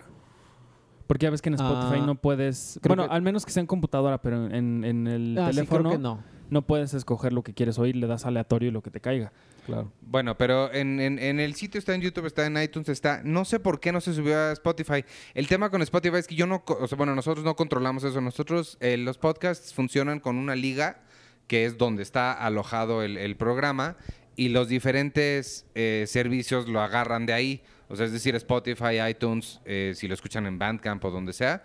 Porque 1.07 1.25
ya 1.25 1.29
ves 1.29 1.41
que 1.41 1.49
en 1.49 1.55
Spotify 1.55 1.99
Ah, 2.01 2.05
no 2.05 2.15
puedes... 2.15 2.79
Bueno, 2.87 3.07
que- 3.07 3.13
al 3.13 3.21
menos 3.21 3.45
que 3.45 3.51
sea 3.51 3.61
en 3.61 3.67
computadora, 3.67 4.21
pero 4.21 4.47
en, 4.47 4.83
en 4.83 5.07
el 5.07 5.37
Ah, 5.37 5.49
sí, 5.51 5.55
teléfono 5.55 5.81
creo 5.89 5.91
que 5.93 5.97
no. 6.03 6.23
No 6.49 6.61
puedes 6.65 6.93
escoger 6.93 7.33
lo 7.33 7.43
que 7.43 7.53
quieres 7.53 7.77
oír, 7.79 7.95
le 7.95 8.07
das 8.07 8.25
aleatorio 8.25 8.69
y 8.69 8.71
lo 8.71 8.81
que 8.81 8.91
te 8.91 9.01
caiga. 9.01 9.31
Claro. 9.65 9.91
Bueno, 10.01 10.37
pero 10.37 10.71
en, 10.73 10.99
en- 10.99 11.17
en 11.17 11.39
el 11.39 11.55
sitio 11.55 11.79
está 11.79 11.95
en 11.95 12.01
YouTube, 12.01 12.27
está 12.27 12.45
en 12.45 12.55
iTunes, 12.61 12.87
está. 12.89 13.21
No 13.23 13.45
sé 13.45 13.59
por 13.59 13.79
qué 13.79 13.91
no 13.91 13.99
se 13.99 14.13
subió 14.13 14.37
a 14.37 14.51
Spotify. 14.51 15.03
El 15.33 15.47
tema 15.47 15.69
con 15.71 15.81
Spotify 15.81 16.17
es 16.17 16.27
que 16.27 16.35
yo 16.35 16.45
no. 16.45 16.63
co- 16.63 16.77
O 16.79 16.87
sea, 16.87 16.97
bueno, 16.97 17.15
nosotros 17.15 17.43
no 17.43 17.55
controlamos 17.55 18.03
eso. 18.03 18.21
Nosotros, 18.21 18.77
eh, 18.79 18.97
los 18.97 19.17
podcasts 19.17 19.73
funcionan 19.73 20.19
con 20.19 20.37
una 20.37 20.55
liga 20.55 21.01
que 21.47 21.65
es 21.65 21.77
donde 21.77 22.03
está 22.03 22.31
alojado 22.33 23.01
el, 23.03 23.17
el 23.17 23.35
programa 23.37 23.97
y 24.35 24.49
los 24.49 24.67
diferentes 24.67 25.65
eh, 25.75 26.05
servicios 26.07 26.67
lo 26.67 26.81
agarran 26.81 27.25
de 27.25 27.33
ahí. 27.33 27.63
O 27.87 27.95
sea, 27.95 28.05
es 28.05 28.11
decir, 28.11 28.35
Spotify, 28.35 28.99
iTunes, 29.09 29.61
eh, 29.65 29.93
si 29.95 30.07
lo 30.07 30.13
escuchan 30.13 30.45
en 30.45 30.57
Bandcamp 30.59 31.03
o 31.05 31.11
donde 31.11 31.33
sea. 31.33 31.63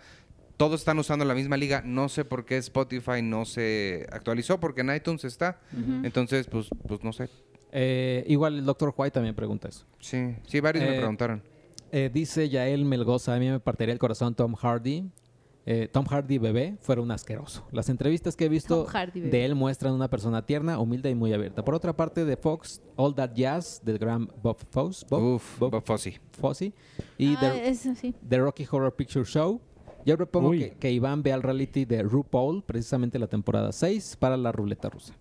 Todos 0.61 0.81
están 0.83 0.99
usando 0.99 1.25
la 1.25 1.33
misma 1.35 1.57
liga. 1.57 1.83
No 1.87 2.11
sé 2.11 2.27
por 2.27 2.45
qué 2.45 2.59
Spotify 2.59 3.23
no 3.23 3.47
se 3.47 4.07
actualizó, 4.13 4.61
porque 4.61 4.83
en 4.83 4.95
iTunes 4.95 5.25
está. 5.25 5.59
Entonces, 6.03 6.47
pues, 6.49 6.69
pues 6.87 7.03
no 7.03 7.15
sé. 7.15 7.31
Eh, 7.73 8.25
igual 8.29 8.59
el 8.59 8.67
Dr. 8.67 8.93
White 8.95 9.13
también 9.15 9.35
pregunta 9.35 9.69
eso. 9.69 9.87
Sí, 10.01 10.37
sí, 10.47 10.61
varios 10.61 10.85
me 10.85 10.97
Eh, 10.97 10.99
preguntaron. 10.99 11.43
Eh, 11.91 12.11
dice 12.13 12.51
Yael 12.51 12.85
Melgoza, 12.85 13.35
a 13.35 13.39
mí 13.39 13.49
me 13.49 13.59
partiría 13.59 13.95
el 13.95 13.99
corazón 13.99 14.35
Tom 14.35 14.55
Hardy. 14.55 15.09
Eh, 15.65 15.89
Tom 15.91 16.05
Hardy 16.05 16.37
bebé 16.37 16.77
fuera 16.83 17.01
un 17.01 17.11
asqueroso. 17.11 17.67
Las 17.73 17.89
entrevistas 17.89 18.37
que 18.37 18.45
he 18.45 18.49
visto 18.51 18.85
Hardy 18.85 19.21
de 19.21 19.45
él 19.47 19.55
muestran 19.55 19.95
una 19.95 20.09
persona 20.11 20.45
tierna, 20.45 20.79
humilde 20.79 21.09
y 21.09 21.15
muy 21.15 21.33
abierta. 21.33 21.65
Por 21.65 21.75
otra 21.75 21.97
parte, 21.97 22.27
de 22.27 22.37
Fox, 22.37 22.83
All 22.97 23.15
That 23.15 23.33
Jazz, 23.35 23.81
del 23.83 23.97
gran 23.99 24.29
Bob 24.43 24.59
Fosse, 24.71 25.07
Bob, 25.09 25.23
Uf, 25.37 25.59
Bob 25.59 25.71
Bob 25.71 25.85
Fosse. 25.87 26.21
Fosse, 26.33 26.73
y 27.17 27.35
Ah, 27.37 27.41
The, 27.41 27.69
eso 27.71 27.95
sí. 27.95 28.15
The 28.29 28.39
Rocky 28.39 28.67
Horror 28.71 28.95
Picture 28.95 29.25
Show. 29.25 29.61
Yo 30.05 30.17
propongo 30.17 30.53
que, 30.53 30.73
que 30.73 30.91
Iván 30.91 31.23
vea 31.23 31.35
el 31.35 31.43
reality 31.43 31.85
de 31.85 32.03
RuPaul, 32.03 32.63
precisamente 32.63 33.19
la 33.19 33.27
temporada 33.27 33.73
6, 33.73 34.17
para 34.19 34.37
la 34.37 34.53
ruleta 34.53 34.89
rusa. 34.89 35.15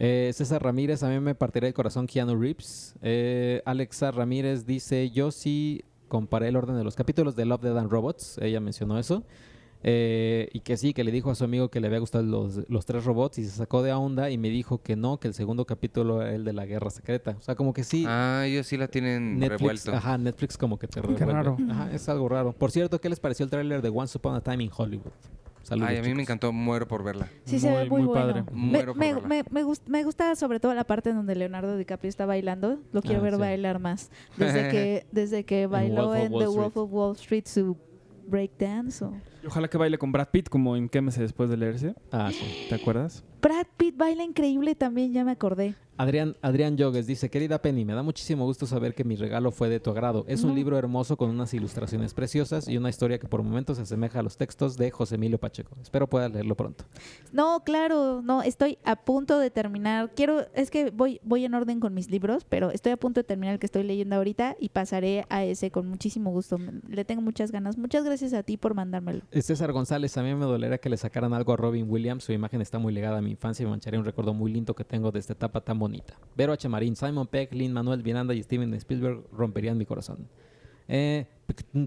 Eh, 0.00 0.30
César 0.32 0.62
Ramírez, 0.62 1.02
a 1.02 1.08
mí 1.08 1.18
me 1.18 1.34
partiría 1.34 1.66
el 1.68 1.74
corazón 1.74 2.06
Keanu 2.06 2.40
Reeves. 2.40 2.94
Eh, 3.02 3.62
Alexa 3.64 4.12
Ramírez 4.12 4.64
dice, 4.64 5.10
yo 5.10 5.32
sí 5.32 5.82
comparé 6.06 6.48
el 6.48 6.56
orden 6.56 6.76
de 6.76 6.84
los 6.84 6.94
capítulos 6.94 7.34
de 7.34 7.44
Love, 7.44 7.62
Dead 7.62 7.76
and 7.76 7.90
Robots. 7.90 8.38
Ella 8.40 8.60
mencionó 8.60 8.98
eso. 8.98 9.24
Eh, 9.84 10.48
y 10.52 10.60
que 10.60 10.76
sí, 10.76 10.92
que 10.92 11.04
le 11.04 11.12
dijo 11.12 11.30
a 11.30 11.34
su 11.36 11.44
amigo 11.44 11.68
que 11.70 11.78
le 11.80 11.86
había 11.86 12.00
gustado 12.00 12.24
los, 12.24 12.68
los 12.68 12.84
tres 12.84 13.04
robots 13.04 13.38
y 13.38 13.44
se 13.44 13.50
sacó 13.52 13.82
de 13.82 13.92
onda 13.92 14.28
y 14.30 14.36
me 14.36 14.50
dijo 14.50 14.82
que 14.82 14.96
no, 14.96 15.18
que 15.20 15.28
el 15.28 15.34
segundo 15.34 15.66
capítulo 15.66 16.20
era 16.22 16.34
el 16.34 16.44
de 16.44 16.52
la 16.52 16.66
guerra 16.66 16.90
secreta. 16.90 17.36
O 17.38 17.42
sea, 17.42 17.54
como 17.54 17.72
que 17.72 17.84
sí. 17.84 18.04
Ah, 18.08 18.42
ellos 18.46 18.66
sí 18.66 18.76
la 18.76 18.88
tienen 18.88 19.38
Netflix, 19.38 19.60
revuelto. 19.84 19.92
ajá, 19.94 20.18
Netflix 20.18 20.56
como 20.58 20.78
que 20.78 20.88
te 20.88 21.00
Qué 21.00 21.06
revuelve. 21.06 21.32
raro. 21.32 21.56
Ajá, 21.70 21.92
es 21.92 22.08
algo 22.08 22.28
raro. 22.28 22.52
Por 22.52 22.72
cierto, 22.72 23.00
¿qué 23.00 23.08
les 23.08 23.20
pareció 23.20 23.44
el 23.44 23.50
tráiler 23.50 23.80
de 23.82 23.88
Once 23.90 24.18
Upon 24.18 24.34
a 24.34 24.40
Time 24.40 24.64
in 24.64 24.70
Hollywood? 24.76 25.12
Saludos, 25.62 25.90
Ay, 25.90 25.98
a 25.98 26.02
mí 26.02 26.14
me 26.14 26.22
encantó, 26.22 26.50
muero 26.50 26.88
por 26.88 27.04
verla. 27.04 27.28
Sí, 27.44 27.58
se 27.60 27.68
ve 27.70 27.80
Muy, 27.80 27.88
muy, 27.90 28.00
muy 28.00 28.06
bueno. 28.08 28.26
padre. 28.26 28.44
Me, 28.50 28.70
Muero 28.70 28.92
por 28.94 28.96
me, 29.00 29.12
verla. 29.14 29.28
me, 29.28 29.44
me 29.50 29.64
gust- 29.64 29.86
me 29.86 30.02
gusta 30.02 30.34
sobre 30.34 30.60
todo 30.60 30.72
la 30.74 30.84
parte 30.84 31.12
donde 31.12 31.34
Leonardo 31.34 31.76
DiCaprio 31.76 32.08
está 32.08 32.24
bailando. 32.24 32.78
Lo 32.92 33.02
quiero 33.02 33.20
Ah, 33.20 33.24
ver 33.24 33.34
sí. 33.34 33.40
bailar 33.40 33.78
más. 33.78 34.10
Desde 34.38 34.70
que, 34.70 35.06
desde 35.12 35.44
que 35.44 35.66
bailó 35.66 36.06
Wolf 36.08 36.20
en 36.22 36.32
The. 36.38 36.46
Wolf 36.46 36.76
of 36.78 36.90
Wall 36.90 37.12
Street 37.16 37.44
su 37.46 37.76
breakdance. 38.28 39.04
O... 39.04 39.12
Y 39.42 39.46
ojalá 39.46 39.68
que 39.68 39.78
baile 39.78 39.98
con 39.98 40.12
Brad 40.12 40.28
Pitt 40.28 40.48
como 40.48 40.76
en 40.76 40.88
Quémese 40.88 41.22
después 41.22 41.50
de 41.50 41.56
leerse. 41.56 41.94
Ah, 42.12 42.30
sí. 42.32 42.66
¿Te 42.68 42.74
acuerdas? 42.74 43.24
Brad 43.40 43.66
Pitt 43.76 43.96
baila 43.96 44.24
increíble 44.24 44.74
también, 44.74 45.12
ya 45.12 45.24
me 45.24 45.32
acordé. 45.32 45.74
Adrián, 45.98 46.36
Adrián 46.42 46.76
Yogues 46.76 47.08
dice, 47.08 47.28
querida 47.28 47.60
Penny, 47.60 47.84
me 47.84 47.92
da 47.92 48.04
muchísimo 48.04 48.44
gusto 48.44 48.66
saber 48.66 48.94
que 48.94 49.02
mi 49.02 49.16
regalo 49.16 49.50
fue 49.50 49.68
de 49.68 49.80
tu 49.80 49.90
agrado. 49.90 50.24
Es 50.28 50.44
un 50.44 50.54
libro 50.54 50.78
hermoso 50.78 51.16
con 51.16 51.28
unas 51.28 51.52
ilustraciones 51.54 52.14
preciosas 52.14 52.68
y 52.68 52.76
una 52.76 52.88
historia 52.88 53.18
que 53.18 53.26
por 53.26 53.42
momentos 53.42 53.78
se 53.78 53.82
asemeja 53.82 54.20
a 54.20 54.22
los 54.22 54.36
textos 54.36 54.76
de 54.76 54.92
José 54.92 55.16
Emilio 55.16 55.38
Pacheco. 55.38 55.76
Espero 55.82 56.06
puedas 56.06 56.30
leerlo 56.30 56.54
pronto. 56.54 56.84
No, 57.32 57.64
claro, 57.64 58.22
no, 58.22 58.42
estoy 58.44 58.78
a 58.84 58.94
punto 58.94 59.40
de 59.40 59.50
terminar. 59.50 60.12
Quiero, 60.14 60.46
es 60.54 60.70
que 60.70 60.90
voy, 60.90 61.20
voy 61.24 61.44
en 61.44 61.54
orden 61.54 61.80
con 61.80 61.94
mis 61.94 62.08
libros, 62.12 62.46
pero 62.48 62.70
estoy 62.70 62.92
a 62.92 62.96
punto 62.96 63.18
de 63.18 63.24
terminar 63.24 63.54
el 63.54 63.58
que 63.58 63.66
estoy 63.66 63.82
leyendo 63.82 64.14
ahorita 64.14 64.56
y 64.60 64.68
pasaré 64.68 65.24
a 65.30 65.42
ese 65.42 65.72
con 65.72 65.88
muchísimo 65.88 66.30
gusto. 66.30 66.58
Le 66.86 67.04
tengo 67.04 67.22
muchas 67.22 67.50
ganas. 67.50 67.76
Muchas 67.76 68.04
gracias 68.04 68.34
a 68.34 68.44
ti 68.44 68.56
por 68.56 68.74
mandármelo. 68.74 69.22
Eh, 69.32 69.42
César 69.42 69.72
González, 69.72 70.16
a 70.16 70.22
mí 70.22 70.32
me 70.32 70.44
dolería 70.44 70.78
que 70.78 70.90
le 70.90 70.96
sacaran 70.96 71.34
algo 71.34 71.54
a 71.54 71.56
Robin 71.56 71.90
Williams. 71.90 72.22
Su 72.22 72.32
imagen 72.32 72.60
está 72.60 72.78
muy 72.78 72.94
ligada 72.94 73.18
a 73.18 73.20
mi 73.20 73.32
infancia 73.32 73.64
y 73.64 73.66
me 73.66 73.70
mancharía 73.70 73.98
un 73.98 74.06
recuerdo 74.06 74.32
muy 74.32 74.52
lindo 74.52 74.74
que 74.76 74.84
tengo 74.84 75.10
de 75.10 75.18
esta 75.18 75.32
etapa 75.32 75.60
tan 75.60 75.76
bonita. 75.76 75.87
Vero 76.36 76.52
H. 76.52 76.68
Marín, 76.68 76.94
Simon 76.94 77.26
Peck, 77.26 77.52
Lin 77.52 77.72
Manuel 77.72 78.02
Miranda 78.02 78.34
y 78.34 78.42
Steven 78.42 78.72
Spielberg 78.74 79.24
romperían 79.32 79.76
mi 79.76 79.86
corazón. 79.86 80.28
Eh, 80.86 81.26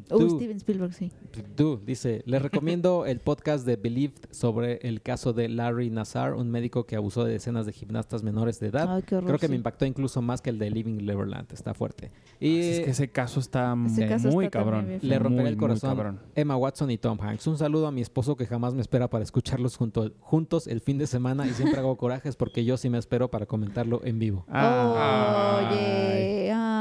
Tú- 0.08 0.30
Steven 0.38 0.58
Spielberg, 0.58 0.94
sí. 0.94 1.12
Du 1.56 1.80
dice, 1.86 2.24
les 2.26 2.42
recomiendo 2.42 3.06
el 3.06 3.20
podcast 3.20 3.66
de 3.66 3.76
Believed 3.76 4.16
sobre 4.32 4.78
el 4.88 5.02
caso 5.02 5.34
de 5.34 5.50
Larry 5.50 5.90
Nassar, 5.90 6.34
un 6.34 6.50
médico 6.50 6.86
que 6.86 6.96
abusó 6.96 7.24
de 7.24 7.34
decenas 7.34 7.66
de 7.66 7.72
gimnastas 7.74 8.24
menores 8.24 8.60
de 8.60 8.68
edad. 8.68 8.94
Ay, 8.96 9.04
qué 9.04 9.16
horror, 9.16 9.28
Creo 9.28 9.40
que 9.40 9.46
sí. 9.48 9.52
me 9.52 9.56
impactó 9.58 9.86
incluso 9.86 10.22
más 10.22 10.42
que 10.42 10.50
el 10.50 10.58
de 10.60 10.70
Living 10.72 10.98
Neverland, 11.06 11.52
está 11.54 11.74
fuerte. 11.74 12.12
Y 12.40 12.60
Es 12.60 12.80
que 12.82 12.90
ese 12.92 13.08
caso 13.10 13.40
está 13.40 13.76
Ese 13.86 14.08
caso 14.08 14.30
muy 14.30 14.46
está 14.46 14.60
cabrón. 14.60 14.98
le 15.02 15.20
romperé 15.20 15.50
el 15.50 15.58
corazón. 15.58 16.20
Emma 16.36 16.58
Watson 16.58 16.90
y 16.92 16.98
Tom 16.98 17.20
Hanks. 17.22 17.46
Un 17.48 17.58
saludo 17.58 17.88
a 17.88 17.92
mi 17.92 18.02
esposo 18.02 18.36
que 18.36 18.46
jamás 18.48 18.74
me 18.74 18.82
espera 18.82 19.10
para 19.10 19.24
escucharlos 19.24 19.78
junto, 19.78 20.12
juntos 20.20 20.68
el 20.68 20.82
fin 20.82 20.98
de 20.98 21.06
semana 21.08 21.46
y 21.48 21.52
siempre 21.52 21.80
hago 21.80 21.96
corajes 21.98 22.36
porque 22.36 22.66
yo 22.66 22.78
sí 22.78 22.90
me 22.90 22.98
espero 22.98 23.30
para 23.30 23.46
comentarlo 23.46 24.02
en 24.04 24.18
vivo. 24.20 24.46
Ah. 24.50 25.70
Oye, 25.72 26.52
ah. 26.52 26.81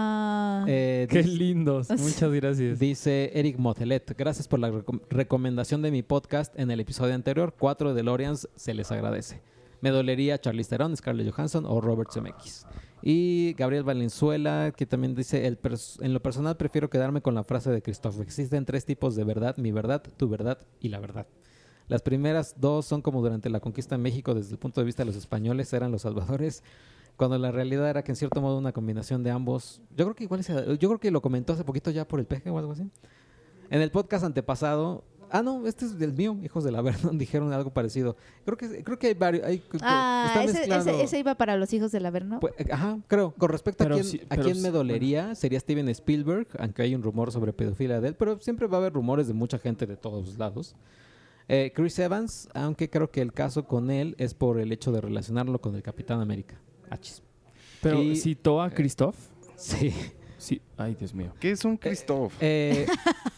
Eh, 0.66 1.06
Qué 1.10 1.22
dice- 1.22 1.28
lindos. 1.36 1.88
Muchas 1.98 2.32
gracias. 2.32 2.78
Dice 2.78 3.30
Eric 3.34 3.58
Motelet, 3.58 4.14
gracias 4.16 4.48
por 4.48 4.58
la 4.58 4.70
recom- 4.70 5.00
recomendación 5.10 5.82
de 5.82 5.90
mi 5.90 6.02
podcast 6.02 6.58
en 6.58 6.70
el 6.70 6.80
episodio 6.80 7.14
anterior. 7.14 7.54
Cuatro 7.58 7.94
de 7.94 8.02
Lorians 8.02 8.48
se 8.56 8.74
les 8.74 8.90
agradece. 8.92 9.40
Me 9.80 9.90
dolería 9.90 10.38
Charlize 10.38 10.68
Theron, 10.70 10.96
Scarlett 10.96 11.32
Johansson 11.32 11.64
o 11.66 11.80
Robert 11.80 12.10
Zemeckis. 12.12 12.66
Y 13.02 13.54
Gabriel 13.56 13.82
Valenzuela, 13.84 14.74
que 14.76 14.84
también 14.84 15.14
dice, 15.14 15.46
el 15.46 15.58
en 16.00 16.12
lo 16.12 16.20
personal 16.20 16.56
prefiero 16.58 16.90
quedarme 16.90 17.22
con 17.22 17.34
la 17.34 17.44
frase 17.44 17.70
de 17.70 17.80
Christoph. 17.80 18.20
Existen 18.20 18.66
tres 18.66 18.84
tipos 18.84 19.16
de 19.16 19.24
verdad, 19.24 19.56
mi 19.56 19.72
verdad, 19.72 20.02
tu 20.18 20.28
verdad 20.28 20.58
y 20.80 20.88
la 20.90 21.00
verdad. 21.00 21.26
Las 21.88 22.02
primeras 22.02 22.54
dos 22.58 22.84
son 22.86 23.00
como 23.00 23.22
durante 23.22 23.48
la 23.48 23.58
conquista 23.60 23.94
en 23.94 24.02
México, 24.02 24.34
desde 24.34 24.52
el 24.52 24.58
punto 24.58 24.80
de 24.82 24.84
vista 24.84 25.02
de 25.02 25.06
los 25.06 25.16
españoles, 25.16 25.72
eran 25.72 25.90
los 25.90 26.02
salvadores, 26.02 26.62
cuando 27.20 27.36
la 27.38 27.52
realidad 27.52 27.88
era 27.90 28.02
que 28.02 28.12
en 28.12 28.16
cierto 28.16 28.40
modo 28.40 28.56
una 28.56 28.72
combinación 28.72 29.22
de 29.22 29.30
ambos. 29.30 29.82
Yo 29.94 30.06
creo 30.06 30.14
que 30.16 30.24
igual, 30.24 30.42
se- 30.42 30.54
yo 30.78 30.88
creo 30.88 30.98
que 30.98 31.10
lo 31.10 31.20
comentó 31.20 31.52
hace 31.52 31.64
poquito 31.64 31.90
ya 31.90 32.08
por 32.08 32.18
el 32.18 32.24
peje 32.26 32.48
o 32.48 32.58
algo 32.58 32.72
así. 32.72 32.88
En 33.68 33.82
el 33.82 33.90
podcast 33.90 34.24
antepasado, 34.24 35.04
ah 35.30 35.42
no, 35.42 35.66
este 35.66 35.84
es 35.84 35.98
del 35.98 36.12
mío, 36.14 36.36
hijos 36.42 36.64
de 36.64 36.72
la 36.72 36.80
Vernon 37.12 37.18
dijeron 37.18 37.52
algo 37.52 37.70
parecido. 37.74 38.16
Creo 38.46 38.56
que 38.56 38.82
creo 38.82 38.98
que 38.98 39.08
hay 39.08 39.14
varios, 39.14 39.44
hay- 39.44 39.62
Ah, 39.82 40.24
están 40.28 40.48
ese, 40.48 40.74
ese- 40.74 41.02
ese 41.04 41.18
iba 41.18 41.34
para 41.34 41.56
los 41.58 41.70
hijos 41.74 41.92
del 41.92 42.06
Averno. 42.06 42.40
pues, 42.40 42.54
eh, 42.56 42.66
ajá, 42.72 42.98
creo. 43.06 43.34
Con 43.36 43.50
respecto 43.50 43.84
Pero 43.84 43.96
a 43.96 44.00
quién, 44.00 44.22
a 44.30 44.36
quién 44.38 44.62
me 44.62 44.70
dolería, 44.70 45.34
sería 45.34 45.60
Steven 45.60 45.88
Spielberg, 45.90 46.48
aunque 46.58 46.82
hay 46.82 46.94
un 46.94 47.02
rumor 47.02 47.30
sobre 47.32 47.52
pedofilia 47.52 48.00
de 48.00 48.08
él, 48.08 48.14
pero 48.16 48.40
siempre 48.40 48.66
va 48.66 48.78
a 48.78 48.80
haber 48.80 48.94
rumores 48.94 49.28
de 49.28 49.34
mucha 49.34 49.58
gente 49.58 49.86
de 49.86 49.96
todos 49.96 50.38
lados. 50.38 50.74
Eh, 51.48 51.72
Chris 51.74 51.98
Evans, 51.98 52.48
aunque 52.54 52.88
creo 52.88 53.10
que 53.10 53.20
el 53.20 53.32
caso 53.32 53.64
con 53.66 53.90
él 53.90 54.14
es 54.18 54.34
por 54.34 54.58
el 54.60 54.70
hecho 54.72 54.92
de 54.92 55.00
relacionarlo 55.00 55.60
con 55.60 55.74
el 55.74 55.82
Capitán 55.82 56.20
América. 56.20 56.60
Achis. 56.90 57.22
Pero 57.80 58.02
Y- 58.02 58.16
citó 58.16 58.60
a 58.60 58.68
Christoph. 58.70 59.16
Sí. 59.56 59.92
Sí. 60.36 60.60
Ay, 60.78 60.94
Dios 60.98 61.14
mío. 61.14 61.32
¿Qué 61.38 61.50
es 61.50 61.64
un 61.66 61.76
Christoph? 61.76 62.32
Eh, 62.40 62.86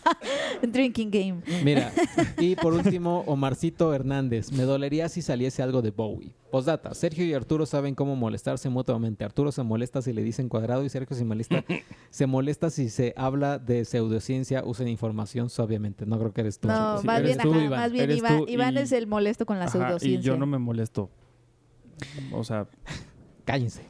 Drinking 0.63 1.11
Game. 1.11 1.43
Mira, 1.65 1.91
y 2.39 2.55
por 2.55 2.73
último, 2.73 3.25
Omarcito 3.27 3.93
Hernández. 3.93 4.53
Me 4.53 4.63
dolería 4.63 5.09
si 5.09 5.21
saliese 5.21 5.63
algo 5.65 5.83
de 5.83 5.91
Bowie. 5.91 6.33
Postdata, 6.53 6.95
Sergio 6.95 7.25
y 7.25 7.35
Arturo 7.35 7.67
saben 7.67 7.97
cómo 7.97 8.15
molestarse 8.15 8.69
mutuamente. 8.69 9.25
Arturo 9.25 9.51
se 9.51 9.63
molesta 9.65 10.01
si 10.01 10.13
le 10.13 10.23
dicen 10.23 10.49
cuadrado 10.49 10.85
y 10.85 10.91
Sergio 10.91 11.17
se 11.17 11.25
molesta, 11.25 11.65
se 12.11 12.27
molesta 12.27 12.71
si 12.71 12.89
se 12.89 13.15
habla 13.17 13.59
de 13.59 13.85
pseudociencia, 13.85 14.63
usen 14.65 14.87
información 14.87 15.51
suavemente. 15.51 16.07
No 16.07 16.19
creo 16.21 16.33
que 16.33 16.43
eres 16.43 16.61
tú. 16.61 16.69
No, 16.69 16.99
sí, 17.01 17.07
más 17.07 17.19
eres 17.21 17.37
bien, 17.39 17.43
tú, 17.43 17.53
ajá, 17.55 17.65
Iván, 17.65 17.81
más 17.81 17.93
bien 17.93 18.05
eres 18.05 18.19
Iván, 18.19 18.39
tú 18.39 18.45
Iván 18.49 18.75
y- 18.75 18.79
es 18.79 18.93
el 18.93 19.07
molesto 19.09 19.45
con 19.45 19.59
la 19.59 19.65
Ajá, 19.65 19.73
pseudociencia. 19.73 20.21
y 20.21 20.23
yo 20.23 20.37
no 20.37 20.47
me 20.47 20.59
molesto. 20.59 21.11
O 22.33 22.45
sea, 22.45 22.69
Cállense. 23.45 23.83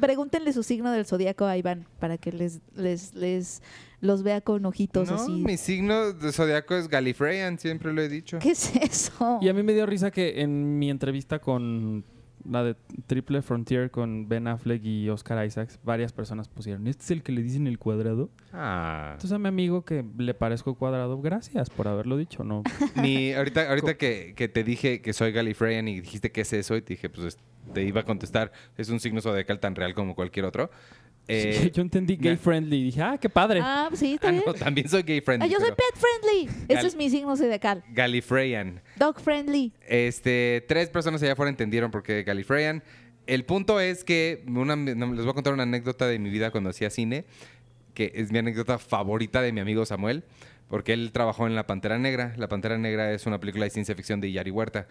Pregúntenle 0.00 0.52
su 0.52 0.62
signo 0.62 0.92
del 0.92 1.06
zodiaco 1.06 1.46
a 1.46 1.56
Iván 1.56 1.86
para 2.00 2.18
que 2.18 2.32
les, 2.32 2.60
les, 2.74 3.14
les 3.14 3.62
los 4.00 4.22
vea 4.22 4.40
con 4.42 4.64
ojitos 4.66 5.08
No, 5.10 5.16
así. 5.16 5.32
mi 5.32 5.56
signo 5.56 6.12
de 6.12 6.32
zodiaco 6.32 6.74
es 6.74 6.88
Gallifreyan, 6.88 7.58
siempre 7.58 7.92
lo 7.94 8.02
he 8.02 8.08
dicho. 8.08 8.38
¿Qué 8.40 8.50
es 8.50 8.74
eso? 8.76 9.38
y 9.40 9.48
a 9.48 9.54
mí 9.54 9.62
me 9.62 9.72
dio 9.72 9.86
risa 9.86 10.10
que 10.10 10.42
en 10.42 10.78
mi 10.78 10.90
entrevista 10.90 11.38
con 11.38 12.04
la 12.50 12.62
de 12.64 12.76
Triple 13.06 13.42
Frontier 13.42 13.90
con 13.90 14.28
Ben 14.28 14.46
Affleck 14.48 14.84
y 14.84 15.08
Oscar 15.08 15.44
Isaacs, 15.46 15.78
varias 15.84 16.12
personas 16.12 16.48
pusieron, 16.48 16.86
¿este 16.86 17.04
es 17.04 17.10
el 17.10 17.22
que 17.22 17.32
le 17.32 17.42
dicen 17.42 17.66
el 17.66 17.78
cuadrado? 17.78 18.30
Ah. 18.52 19.10
Entonces 19.12 19.32
a 19.32 19.38
mi 19.38 19.48
amigo 19.48 19.84
que 19.84 20.04
le 20.18 20.34
parezco 20.34 20.74
cuadrado, 20.74 21.20
gracias 21.20 21.70
por 21.70 21.88
haberlo 21.88 22.16
dicho, 22.16 22.44
¿no? 22.44 22.62
Mi, 22.96 23.32
ahorita 23.32 23.68
ahorita 23.68 23.96
que, 23.96 24.34
que 24.36 24.48
te 24.48 24.64
dije 24.64 25.00
que 25.00 25.12
soy 25.12 25.32
Gallifreyan 25.32 25.88
y 25.88 26.00
dijiste 26.00 26.30
qué 26.32 26.42
es 26.42 26.52
eso, 26.52 26.76
y 26.76 26.82
te 26.82 26.94
dije, 26.94 27.08
pues 27.10 27.26
es- 27.26 27.38
te 27.74 27.82
iba 27.82 28.02
a 28.02 28.04
contestar, 28.04 28.52
es 28.76 28.90
un 28.90 29.00
signo 29.00 29.20
zodiacal 29.20 29.58
tan 29.58 29.74
real 29.74 29.92
como 29.92 30.14
cualquier 30.14 30.44
otro. 30.44 30.70
Eh, 31.28 31.58
Sí, 31.60 31.70
yo 31.72 31.82
entendí 31.82 32.16
gay 32.16 32.32
me- 32.32 32.36
friendly 32.36 32.84
dije, 32.84 33.02
ah, 33.02 33.18
qué 33.20 33.28
padre. 33.28 33.60
Ah, 33.62 33.90
sí, 33.94 34.14
está 34.14 34.28
ah, 34.28 34.30
bien. 34.30 34.44
no, 34.46 34.54
también 34.54 34.88
soy 34.88 35.02
gay 35.02 35.20
friendly. 35.20 35.48
Ah, 35.48 35.50
yo 35.52 35.58
soy 35.58 35.70
pet 35.70 35.94
friendly. 35.94 36.48
Ese 36.68 36.86
es 36.86 36.94
mi 36.96 37.10
signo 37.10 37.36
zodiacal. 37.36 37.82
Gallifreyan. 37.92 38.80
Dog 38.96 39.20
friendly. 39.20 39.72
Este, 39.88 40.64
tres 40.68 40.88
personas 40.88 41.20
allá 41.22 41.32
afuera 41.32 41.50
entendieron 41.50 41.90
por 41.90 42.02
qué 42.02 42.22
Gallifreyan. 42.22 42.82
El 43.26 43.44
punto 43.44 43.80
es 43.80 44.04
que 44.04 44.44
una- 44.46 44.76
les 44.76 44.96
voy 44.96 45.28
a 45.30 45.32
contar 45.32 45.52
una 45.52 45.64
anécdota 45.64 46.06
de 46.06 46.18
mi 46.20 46.30
vida 46.30 46.52
cuando 46.52 46.70
hacía 46.70 46.90
cine, 46.90 47.24
que 47.92 48.12
es 48.14 48.30
mi 48.30 48.38
anécdota 48.38 48.78
favorita 48.78 49.42
de 49.42 49.50
mi 49.52 49.58
amigo 49.60 49.84
Samuel, 49.84 50.22
porque 50.68 50.92
él 50.92 51.10
trabajó 51.10 51.48
en 51.48 51.56
La 51.56 51.66
Pantera 51.66 51.98
Negra. 51.98 52.34
La 52.36 52.46
Pantera 52.48 52.78
Negra 52.78 53.12
es 53.12 53.26
una 53.26 53.40
película 53.40 53.64
de 53.64 53.70
ciencia 53.70 53.96
ficción 53.96 54.20
de 54.20 54.30
Yari 54.30 54.52
Huerta. 54.52 54.86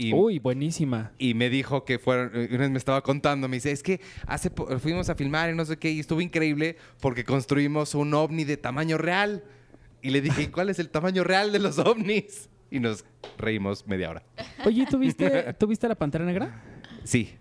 Y, 0.00 0.14
Uy, 0.14 0.38
buenísima. 0.38 1.10
y 1.18 1.34
me 1.34 1.50
dijo 1.50 1.84
que 1.84 1.98
fueron, 1.98 2.30
una 2.32 2.58
vez 2.58 2.70
me 2.70 2.78
estaba 2.78 3.02
contando, 3.02 3.48
me 3.48 3.56
dice, 3.56 3.72
es 3.72 3.82
que 3.82 4.00
hace 4.28 4.48
fuimos 4.78 5.08
a 5.08 5.16
filmar 5.16 5.50
y 5.50 5.56
no 5.56 5.64
sé 5.64 5.76
qué, 5.76 5.90
y 5.90 5.98
estuvo 5.98 6.20
increíble 6.20 6.76
porque 7.00 7.24
construimos 7.24 7.96
un 7.96 8.14
ovni 8.14 8.44
de 8.44 8.56
tamaño 8.56 8.96
real. 8.96 9.42
Y 10.00 10.10
le 10.10 10.20
dije, 10.20 10.42
¿y 10.42 10.46
cuál 10.46 10.70
es 10.70 10.78
el 10.78 10.88
tamaño 10.90 11.24
real 11.24 11.50
de 11.50 11.58
los 11.58 11.80
ovnis? 11.80 12.48
Y 12.70 12.78
nos 12.78 13.04
reímos 13.38 13.88
media 13.88 14.10
hora. 14.10 14.22
Oye, 14.64 14.86
¿tú 14.88 14.98
viste, 14.98 15.52
¿tú 15.58 15.66
viste 15.66 15.88
la 15.88 15.96
Pantera 15.96 16.24
Negra? 16.24 16.62
Sí, 17.02 17.34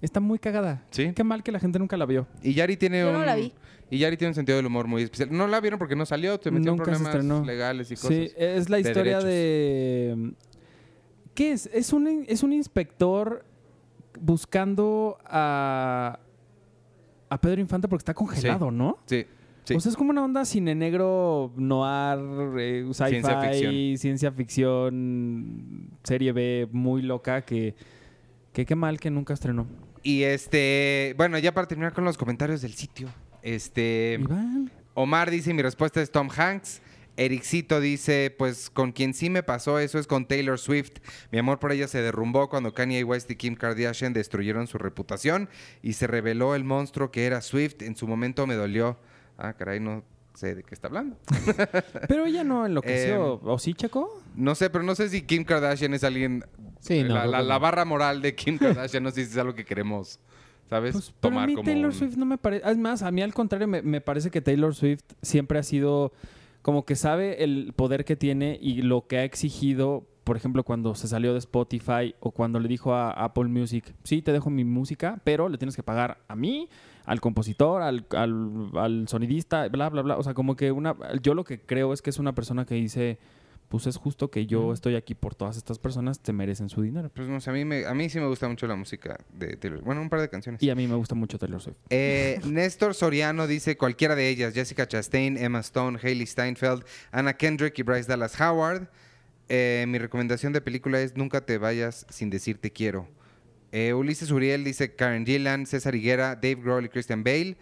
Está 0.00 0.20
muy 0.20 0.38
cagada. 0.38 0.84
Sí. 0.90 1.12
Qué 1.14 1.24
mal 1.24 1.42
que 1.42 1.50
la 1.50 1.58
gente 1.58 1.78
nunca 1.78 1.96
la 1.96 2.06
vio. 2.06 2.28
Y 2.42 2.54
Yari 2.54 2.76
tiene 2.76 3.00
Yo 3.00 3.08
un. 3.08 3.14
no 3.14 3.24
la 3.24 3.34
vi. 3.34 3.52
Y 3.90 3.98
Yari 3.98 4.16
tiene 4.16 4.30
un 4.30 4.34
sentido 4.34 4.56
del 4.56 4.66
humor 4.66 4.86
muy 4.86 5.02
especial. 5.02 5.30
No 5.32 5.48
la 5.48 5.60
vieron 5.60 5.78
porque 5.78 5.96
no 5.96 6.06
salió, 6.06 6.38
se 6.42 6.50
metió 6.50 6.72
en 6.72 6.76
problemas 6.76 7.46
legales 7.46 7.90
y 7.90 7.94
cosas. 7.94 8.10
Sí, 8.10 8.30
es 8.36 8.68
la 8.68 8.78
historia 8.78 9.20
de... 9.20 10.34
¿Qué 11.38 11.52
es? 11.52 11.70
Es 11.72 11.92
un, 11.92 12.24
es 12.26 12.42
un 12.42 12.52
inspector 12.52 13.44
buscando 14.20 15.18
a, 15.24 16.18
a 17.28 17.40
Pedro 17.40 17.60
Infante 17.60 17.86
porque 17.86 18.00
está 18.00 18.12
congelado, 18.12 18.72
¿no? 18.72 18.98
Sí, 19.06 19.24
sí. 19.62 19.74
O 19.76 19.78
sea, 19.78 19.90
es 19.90 19.96
como 19.96 20.10
una 20.10 20.24
onda 20.24 20.44
cine 20.44 20.74
negro, 20.74 21.52
noir, 21.54 22.58
eh, 22.58 22.84
sci-fi, 22.92 23.10
Ciencia 23.20 23.40
ficción. 23.40 23.98
ciencia 23.98 24.32
ficción, 24.32 25.90
serie 26.02 26.32
B 26.32 26.68
muy 26.72 27.02
loca 27.02 27.42
que, 27.42 27.76
que 28.52 28.66
qué 28.66 28.74
mal 28.74 28.98
que 28.98 29.08
nunca 29.08 29.34
estrenó. 29.34 29.68
y 30.02 30.24
este. 30.24 31.14
Bueno, 31.16 31.38
ya 31.38 31.54
para 31.54 31.68
terminar 31.68 31.92
con 31.92 32.04
los 32.04 32.18
comentarios 32.18 32.62
del 32.62 32.74
sitio. 32.74 33.10
Este. 33.42 34.18
Iván. 34.20 34.72
Omar 34.94 35.30
dice: 35.30 35.54
Mi 35.54 35.62
respuesta 35.62 36.02
es 36.02 36.10
Tom 36.10 36.28
Hanks. 36.36 36.82
Ericito 37.18 37.80
dice, 37.80 38.32
pues 38.38 38.70
con 38.70 38.92
quien 38.92 39.12
sí 39.12 39.28
me 39.28 39.42
pasó 39.42 39.78
eso 39.80 39.98
es 39.98 40.06
con 40.06 40.26
Taylor 40.26 40.58
Swift. 40.58 40.92
Mi 41.32 41.38
amor 41.38 41.58
por 41.58 41.72
ella 41.72 41.88
se 41.88 42.00
derrumbó 42.00 42.48
cuando 42.48 42.72
Kanye 42.72 43.02
West 43.02 43.28
y 43.30 43.36
Kim 43.36 43.56
Kardashian 43.56 44.12
destruyeron 44.12 44.68
su 44.68 44.78
reputación 44.78 45.48
y 45.82 45.94
se 45.94 46.06
reveló 46.06 46.54
el 46.54 46.62
monstruo 46.64 47.10
que 47.10 47.26
era 47.26 47.40
Swift. 47.42 47.82
En 47.82 47.96
su 47.96 48.06
momento 48.06 48.46
me 48.46 48.54
dolió. 48.54 48.96
Ah, 49.36 49.52
caray, 49.54 49.80
no 49.80 50.04
sé 50.34 50.54
de 50.54 50.62
qué 50.62 50.72
está 50.72 50.86
hablando. 50.86 51.16
Pero 52.08 52.24
ella 52.26 52.44
no 52.44 52.64
enloqueció. 52.64 53.40
Em, 53.42 53.48
¿O 53.48 53.58
sí, 53.58 53.74
Chaco? 53.74 54.22
No 54.36 54.54
sé, 54.54 54.70
pero 54.70 54.84
no 54.84 54.94
sé 54.94 55.08
si 55.08 55.22
Kim 55.22 55.42
Kardashian 55.42 55.94
es 55.94 56.04
alguien. 56.04 56.44
Sí, 56.78 57.02
no, 57.02 57.26
la, 57.26 57.58
barra 57.58 57.84
moral 57.84 58.22
de 58.22 58.36
Kim 58.36 58.56
Kardashian, 58.60 59.02
no 59.02 59.10
sé 59.10 59.24
si 59.24 59.32
es 59.32 59.36
algo 59.36 59.56
que 59.56 59.64
queremos, 59.64 60.20
¿sabes? 60.70 60.92
Pues, 60.92 61.12
pero 61.20 61.32
a 61.32 61.34
Tomar 61.34 61.48
mí 61.48 61.54
como. 61.56 61.64
Taylor 61.64 61.86
un- 61.86 61.92
Swift 61.92 62.14
no 62.16 62.24
me 62.26 62.38
parece. 62.38 62.70
Es 62.70 62.78
más, 62.78 63.02
a 63.02 63.10
mí 63.10 63.20
al 63.22 63.34
contrario, 63.34 63.66
me, 63.66 63.82
me 63.82 64.00
parece 64.00 64.30
que 64.30 64.40
Taylor 64.40 64.72
Swift 64.76 65.02
siempre 65.22 65.58
ha 65.58 65.64
sido 65.64 66.12
como 66.62 66.84
que 66.84 66.96
sabe 66.96 67.44
el 67.44 67.72
poder 67.74 68.04
que 68.04 68.16
tiene 68.16 68.58
y 68.60 68.82
lo 68.82 69.06
que 69.06 69.18
ha 69.18 69.24
exigido. 69.24 70.06
Por 70.24 70.36
ejemplo, 70.36 70.62
cuando 70.62 70.94
se 70.94 71.08
salió 71.08 71.32
de 71.32 71.38
Spotify 71.38 72.14
o 72.20 72.32
cuando 72.32 72.60
le 72.60 72.68
dijo 72.68 72.92
a 72.92 73.10
Apple 73.10 73.44
Music, 73.44 73.94
sí, 74.04 74.20
te 74.20 74.32
dejo 74.32 74.50
mi 74.50 74.64
música, 74.64 75.20
pero 75.24 75.48
le 75.48 75.56
tienes 75.56 75.74
que 75.74 75.82
pagar 75.82 76.18
a 76.28 76.36
mí, 76.36 76.68
al 77.06 77.20
compositor, 77.22 77.80
al, 77.80 78.06
al, 78.12 79.08
sonidista, 79.08 79.68
bla, 79.68 79.88
bla, 79.88 80.02
bla. 80.02 80.18
O 80.18 80.22
sea, 80.22 80.34
como 80.34 80.54
que 80.56 80.70
una... 80.70 80.94
Yo 81.22 81.32
lo 81.32 81.44
que 81.44 81.60
creo 81.62 81.94
es 81.94 82.02
que 82.02 82.10
es 82.10 82.18
una 82.18 82.34
persona 82.34 82.66
que 82.66 82.74
dice, 82.74 83.18
pues 83.68 83.86
es 83.86 83.96
justo 83.96 84.30
que 84.30 84.46
yo 84.46 84.72
estoy 84.72 84.96
aquí 84.96 85.14
por 85.14 85.34
todas 85.34 85.56
estas 85.56 85.78
personas, 85.78 86.20
te 86.20 86.32
merecen 86.32 86.68
su 86.68 86.82
dinero. 86.82 87.10
Pues 87.14 87.28
no 87.28 87.40
sé, 87.40 87.50
a 87.50 87.52
mí, 87.52 87.64
me, 87.64 87.84
a 87.84 87.94
mí 87.94 88.08
sí 88.08 88.18
me 88.18 88.26
gusta 88.26 88.48
mucho 88.48 88.66
la 88.66 88.76
música 88.76 89.18
de 89.34 89.56
Taylor. 89.56 89.82
Bueno, 89.82 90.00
un 90.00 90.08
par 90.08 90.20
de 90.20 90.30
canciones. 90.30 90.62
Y 90.62 90.70
a 90.70 90.74
mí 90.74 90.86
me 90.86 90.94
gusta 90.94 91.14
mucho 91.14 91.38
Taylor 91.38 91.60
Swift. 91.60 91.76
Eh, 91.90 92.40
Néstor 92.46 92.94
Soriano 92.94 93.46
dice 93.46 93.76
cualquiera 93.76 94.16
de 94.16 94.28
ellas: 94.28 94.54
Jessica 94.54 94.88
Chastain, 94.88 95.36
Emma 95.36 95.60
Stone, 95.60 95.98
Hailey 96.02 96.26
Steinfeld, 96.26 96.84
Anna 97.10 97.34
Kendrick 97.34 97.78
y 97.78 97.82
Bryce 97.82 98.08
Dallas 98.08 98.40
Howard. 98.40 98.88
Eh, 99.50 99.84
mi 99.88 99.98
recomendación 99.98 100.52
de 100.52 100.60
película 100.60 101.00
es 101.00 101.16
Nunca 101.16 101.42
te 101.44 101.58
vayas 101.58 102.06
sin 102.08 102.30
decir 102.30 102.58
te 102.58 102.70
quiero. 102.72 103.08
Eh, 103.70 103.92
Ulises 103.92 104.30
Uriel 104.30 104.64
dice 104.64 104.94
Karen 104.94 105.26
Gillan, 105.26 105.66
César 105.66 105.94
Higuera, 105.94 106.36
Dave 106.36 106.56
Grohl 106.56 106.86
y 106.86 106.88
Christian 106.88 107.22
Bale. 107.22 107.56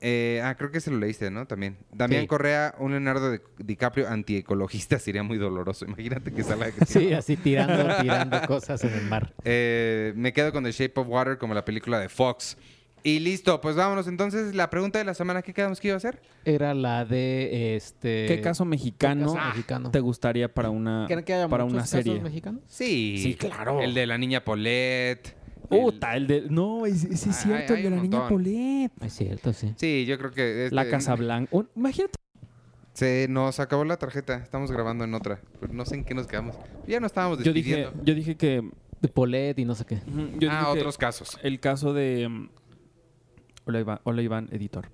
Eh, 0.00 0.42
ah, 0.44 0.54
creo 0.56 0.70
que 0.70 0.80
se 0.80 0.90
lo 0.90 0.98
leíste, 0.98 1.30
¿no? 1.30 1.46
También. 1.46 1.78
Damián 1.92 2.22
Sí. 2.22 2.26
Correa, 2.28 2.74
un 2.78 2.90
Leonardo 2.90 3.32
Di- 3.32 3.40
DiCaprio 3.58 4.08
antiecologista 4.08 4.98
sería 4.98 5.22
muy 5.22 5.38
doloroso. 5.38 5.84
Imagínate 5.86 6.32
que 6.32 6.42
salga 6.42 6.70
que 6.70 6.84
Sí, 6.86 7.12
así 7.14 7.36
tirando, 7.36 7.96
tirando 8.02 8.40
cosas 8.46 8.82
en 8.84 8.92
el 8.92 9.04
mar. 9.06 9.32
Eh, 9.44 10.12
me 10.16 10.32
quedo 10.32 10.52
con 10.52 10.64
The 10.64 10.72
Shape 10.72 11.00
of 11.00 11.08
Water 11.08 11.38
como 11.38 11.54
la 11.54 11.64
película 11.64 11.98
de 11.98 12.08
Fox. 12.08 12.56
Y 13.02 13.20
listo, 13.20 13.60
pues 13.60 13.76
vámonos. 13.76 14.08
Entonces, 14.08 14.54
la 14.54 14.68
pregunta 14.68 14.98
de 14.98 15.04
la 15.04 15.14
semana, 15.14 15.40
¿qué 15.40 15.54
quedamos 15.54 15.78
que 15.78 15.88
iba 15.88 15.94
a 15.94 15.98
hacer? 15.98 16.20
Era 16.44 16.74
la 16.74 17.04
de 17.04 17.76
este. 17.76 18.26
¿Qué 18.26 18.40
caso 18.40 18.64
mexicano 18.64 19.26
¿Qué 19.32 19.34
caso 19.38 19.48
mexicano? 19.50 19.90
te 19.92 20.00
gustaría 20.00 20.52
para 20.52 20.70
una, 20.70 21.04
¿Creen 21.06 21.22
que 21.24 21.34
haya 21.34 21.46
para 21.48 21.62
una 21.64 21.78
casos 21.82 21.90
serie? 22.02 22.20
mexicanos? 22.20 22.62
Sí. 22.66 23.18
Sí, 23.22 23.34
claro. 23.36 23.80
El 23.80 23.94
de 23.94 24.06
la 24.06 24.18
niña 24.18 24.44
Paulette. 24.44 25.36
Puta, 25.68 26.16
el 26.16 26.26
de... 26.26 26.42
No, 26.50 26.86
es, 26.86 27.04
es 27.04 27.26
Hay- 27.26 27.32
cierto, 27.32 27.74
hay 27.74 27.84
el 27.84 27.90
de 27.90 27.96
la 27.96 28.02
niña. 28.02 28.28
Polet. 28.28 28.90
Es 29.00 29.12
cierto, 29.14 29.52
sí. 29.52 29.72
Sí, 29.76 30.04
yo 30.06 30.18
creo 30.18 30.30
que... 30.30 30.64
este- 30.64 30.74
La 30.74 30.88
Casa 30.88 31.14
Blanca. 31.14 31.48
Un- 31.54 31.68
Imagínate. 31.76 32.14
Se 32.92 33.26
nos 33.28 33.60
acabó 33.60 33.84
la 33.84 33.96
tarjeta. 33.98 34.36
Estamos 34.36 34.70
grabando 34.72 35.04
en 35.04 35.12
otra. 35.14 35.40
Pero 35.60 35.72
no 35.74 35.84
sé 35.84 35.96
en 35.96 36.04
qué 36.04 36.14
nos 36.14 36.26
quedamos. 36.26 36.56
Ya 36.86 36.98
no 37.00 37.06
estábamos 37.06 37.42
Yo 37.42 37.52
dije, 37.52 37.70
despidiendo. 37.76 38.04
yo 38.04 38.14
dije 38.14 38.36
que... 38.36 38.70
De 39.00 39.08
Polet 39.08 39.58
y 39.58 39.64
no 39.66 39.74
sé 39.74 39.84
qué. 39.84 39.98
yo 40.38 40.50
ah, 40.50 40.70
otros 40.70 40.96
casos. 40.96 41.38
El 41.42 41.60
caso 41.60 41.92
de... 41.92 42.48
Hola 43.66 43.80
Iván, 43.80 44.00
hola, 44.04 44.22
Iván, 44.22 44.48
editor. 44.52 44.88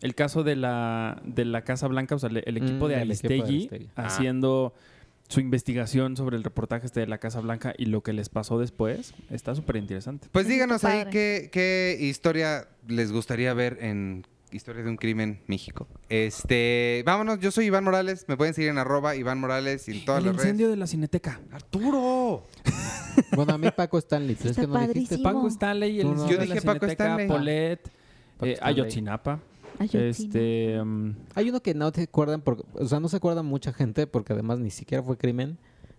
El 0.00 0.14
caso 0.14 0.42
de 0.44 0.56
la, 0.56 1.20
de 1.24 1.44
la 1.44 1.62
Casa 1.62 1.86
Blanca, 1.88 2.14
o 2.14 2.18
sea, 2.18 2.30
el, 2.30 2.42
el 2.46 2.56
equipo 2.56 2.86
Mm, 2.86 2.88
de 2.88 3.02
equipo 3.02 3.28
de 3.28 3.42
Aristegui. 3.42 3.90
Ah. 3.96 4.08
Su 5.28 5.40
investigación 5.40 6.16
sobre 6.16 6.36
el 6.36 6.44
reportaje 6.44 6.86
este 6.86 7.00
de 7.00 7.06
la 7.06 7.18
Casa 7.18 7.40
Blanca 7.40 7.74
y 7.76 7.86
lo 7.86 8.02
que 8.02 8.12
les 8.12 8.28
pasó 8.28 8.58
después, 8.58 9.14
está 9.30 9.54
súper 9.54 9.76
interesante. 9.76 10.28
Pues 10.30 10.46
díganos 10.46 10.84
ahí 10.84 11.06
qué, 11.10 11.48
qué 11.52 11.96
historia 12.00 12.68
les 12.86 13.10
gustaría 13.12 13.52
ver 13.54 13.78
en 13.80 14.26
Historia 14.52 14.84
de 14.84 14.90
un 14.90 14.96
Crimen 14.96 15.40
México. 15.48 15.88
Este, 16.08 17.02
vámonos, 17.04 17.40
yo 17.40 17.50
soy 17.50 17.64
Iván 17.66 17.82
Morales. 17.82 18.24
Me 18.28 18.36
pueden 18.36 18.54
seguir 18.54 18.70
en 18.70 18.78
arroba 18.78 19.16
Iván 19.16 19.40
Morales 19.40 19.88
y 19.88 19.98
en 19.98 20.04
todas 20.04 20.20
el 20.20 20.26
las 20.26 20.34
incendio 20.36 20.66
redes. 20.66 20.76
de 20.76 20.80
la 20.80 20.86
Cineteca. 20.86 21.40
¡Arturo! 21.52 22.44
Bueno, 23.36 23.54
a 23.54 23.58
mí 23.58 23.68
Paco 23.76 23.96
Stanley. 23.98 24.34
pero 24.34 24.50
es 24.50 24.58
Está 24.58 24.62
que 24.62 24.66
no 24.68 24.74
dijiste. 24.88 25.16
padrísimo. 25.18 25.22
Paco 25.22 25.48
Stanley, 25.48 26.00
el 26.00 26.02
Tú 26.06 26.08
no. 26.08 26.12
incendio 26.14 26.36
Yo 26.36 26.40
de 26.40 26.46
la 26.48 26.54
dije 26.54 26.66
Paco 26.66 26.78
Cineteca, 26.80 27.04
Stanley. 27.04 27.28
Polet, 27.28 27.82
Paco 27.82 28.46
eh, 28.46 28.52
Stanley. 28.54 28.72
Ayotzinapa. 28.80 29.40
Este, 29.80 30.82
mm, 30.82 31.16
Hay 31.34 31.48
uno 31.50 31.60
que 31.60 31.74
no 31.74 31.90
te 31.92 32.02
acuerdan, 32.02 32.40
porque, 32.40 32.64
o 32.74 32.86
sea, 32.86 33.00
no 33.00 33.08
se 33.08 33.16
acuerda 33.16 33.42
mucha 33.42 33.72
gente 33.72 34.06
porque 34.06 34.32
además 34.32 34.58
ni 34.58 34.70
siquiera 34.70 35.02
fue 35.02 35.16
crimen 35.16 35.58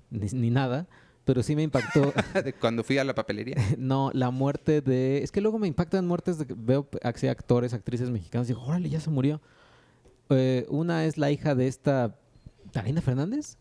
ni, 0.09 0.27
ni 0.27 0.49
nada, 0.49 0.87
pero 1.25 1.43
sí 1.43 1.55
me 1.55 1.63
impactó. 1.63 2.13
De 2.43 2.53
Cuando 2.53 2.83
fui 2.83 2.97
a 2.97 3.03
la 3.03 3.15
papelería. 3.15 3.55
no, 3.77 4.11
la 4.13 4.31
muerte 4.31 4.81
de. 4.81 5.23
Es 5.23 5.31
que 5.31 5.41
luego 5.41 5.59
me 5.59 5.67
impactan 5.67 6.07
muertes 6.07 6.37
de 6.37 6.45
que 6.47 6.55
veo 6.57 6.87
así 7.03 7.27
actores, 7.27 7.73
actrices 7.73 8.09
mexicanos 8.09 8.47
y 8.49 8.53
digo, 8.53 8.63
órale, 8.63 8.89
ya 8.89 8.99
se 8.99 9.09
murió. 9.09 9.41
Eh, 10.29 10.65
una 10.69 11.05
es 11.05 11.17
la 11.17 11.31
hija 11.31 11.55
de 11.55 11.67
esta. 11.67 12.15
¿Talina 12.71 13.01
Fernández? 13.01 13.57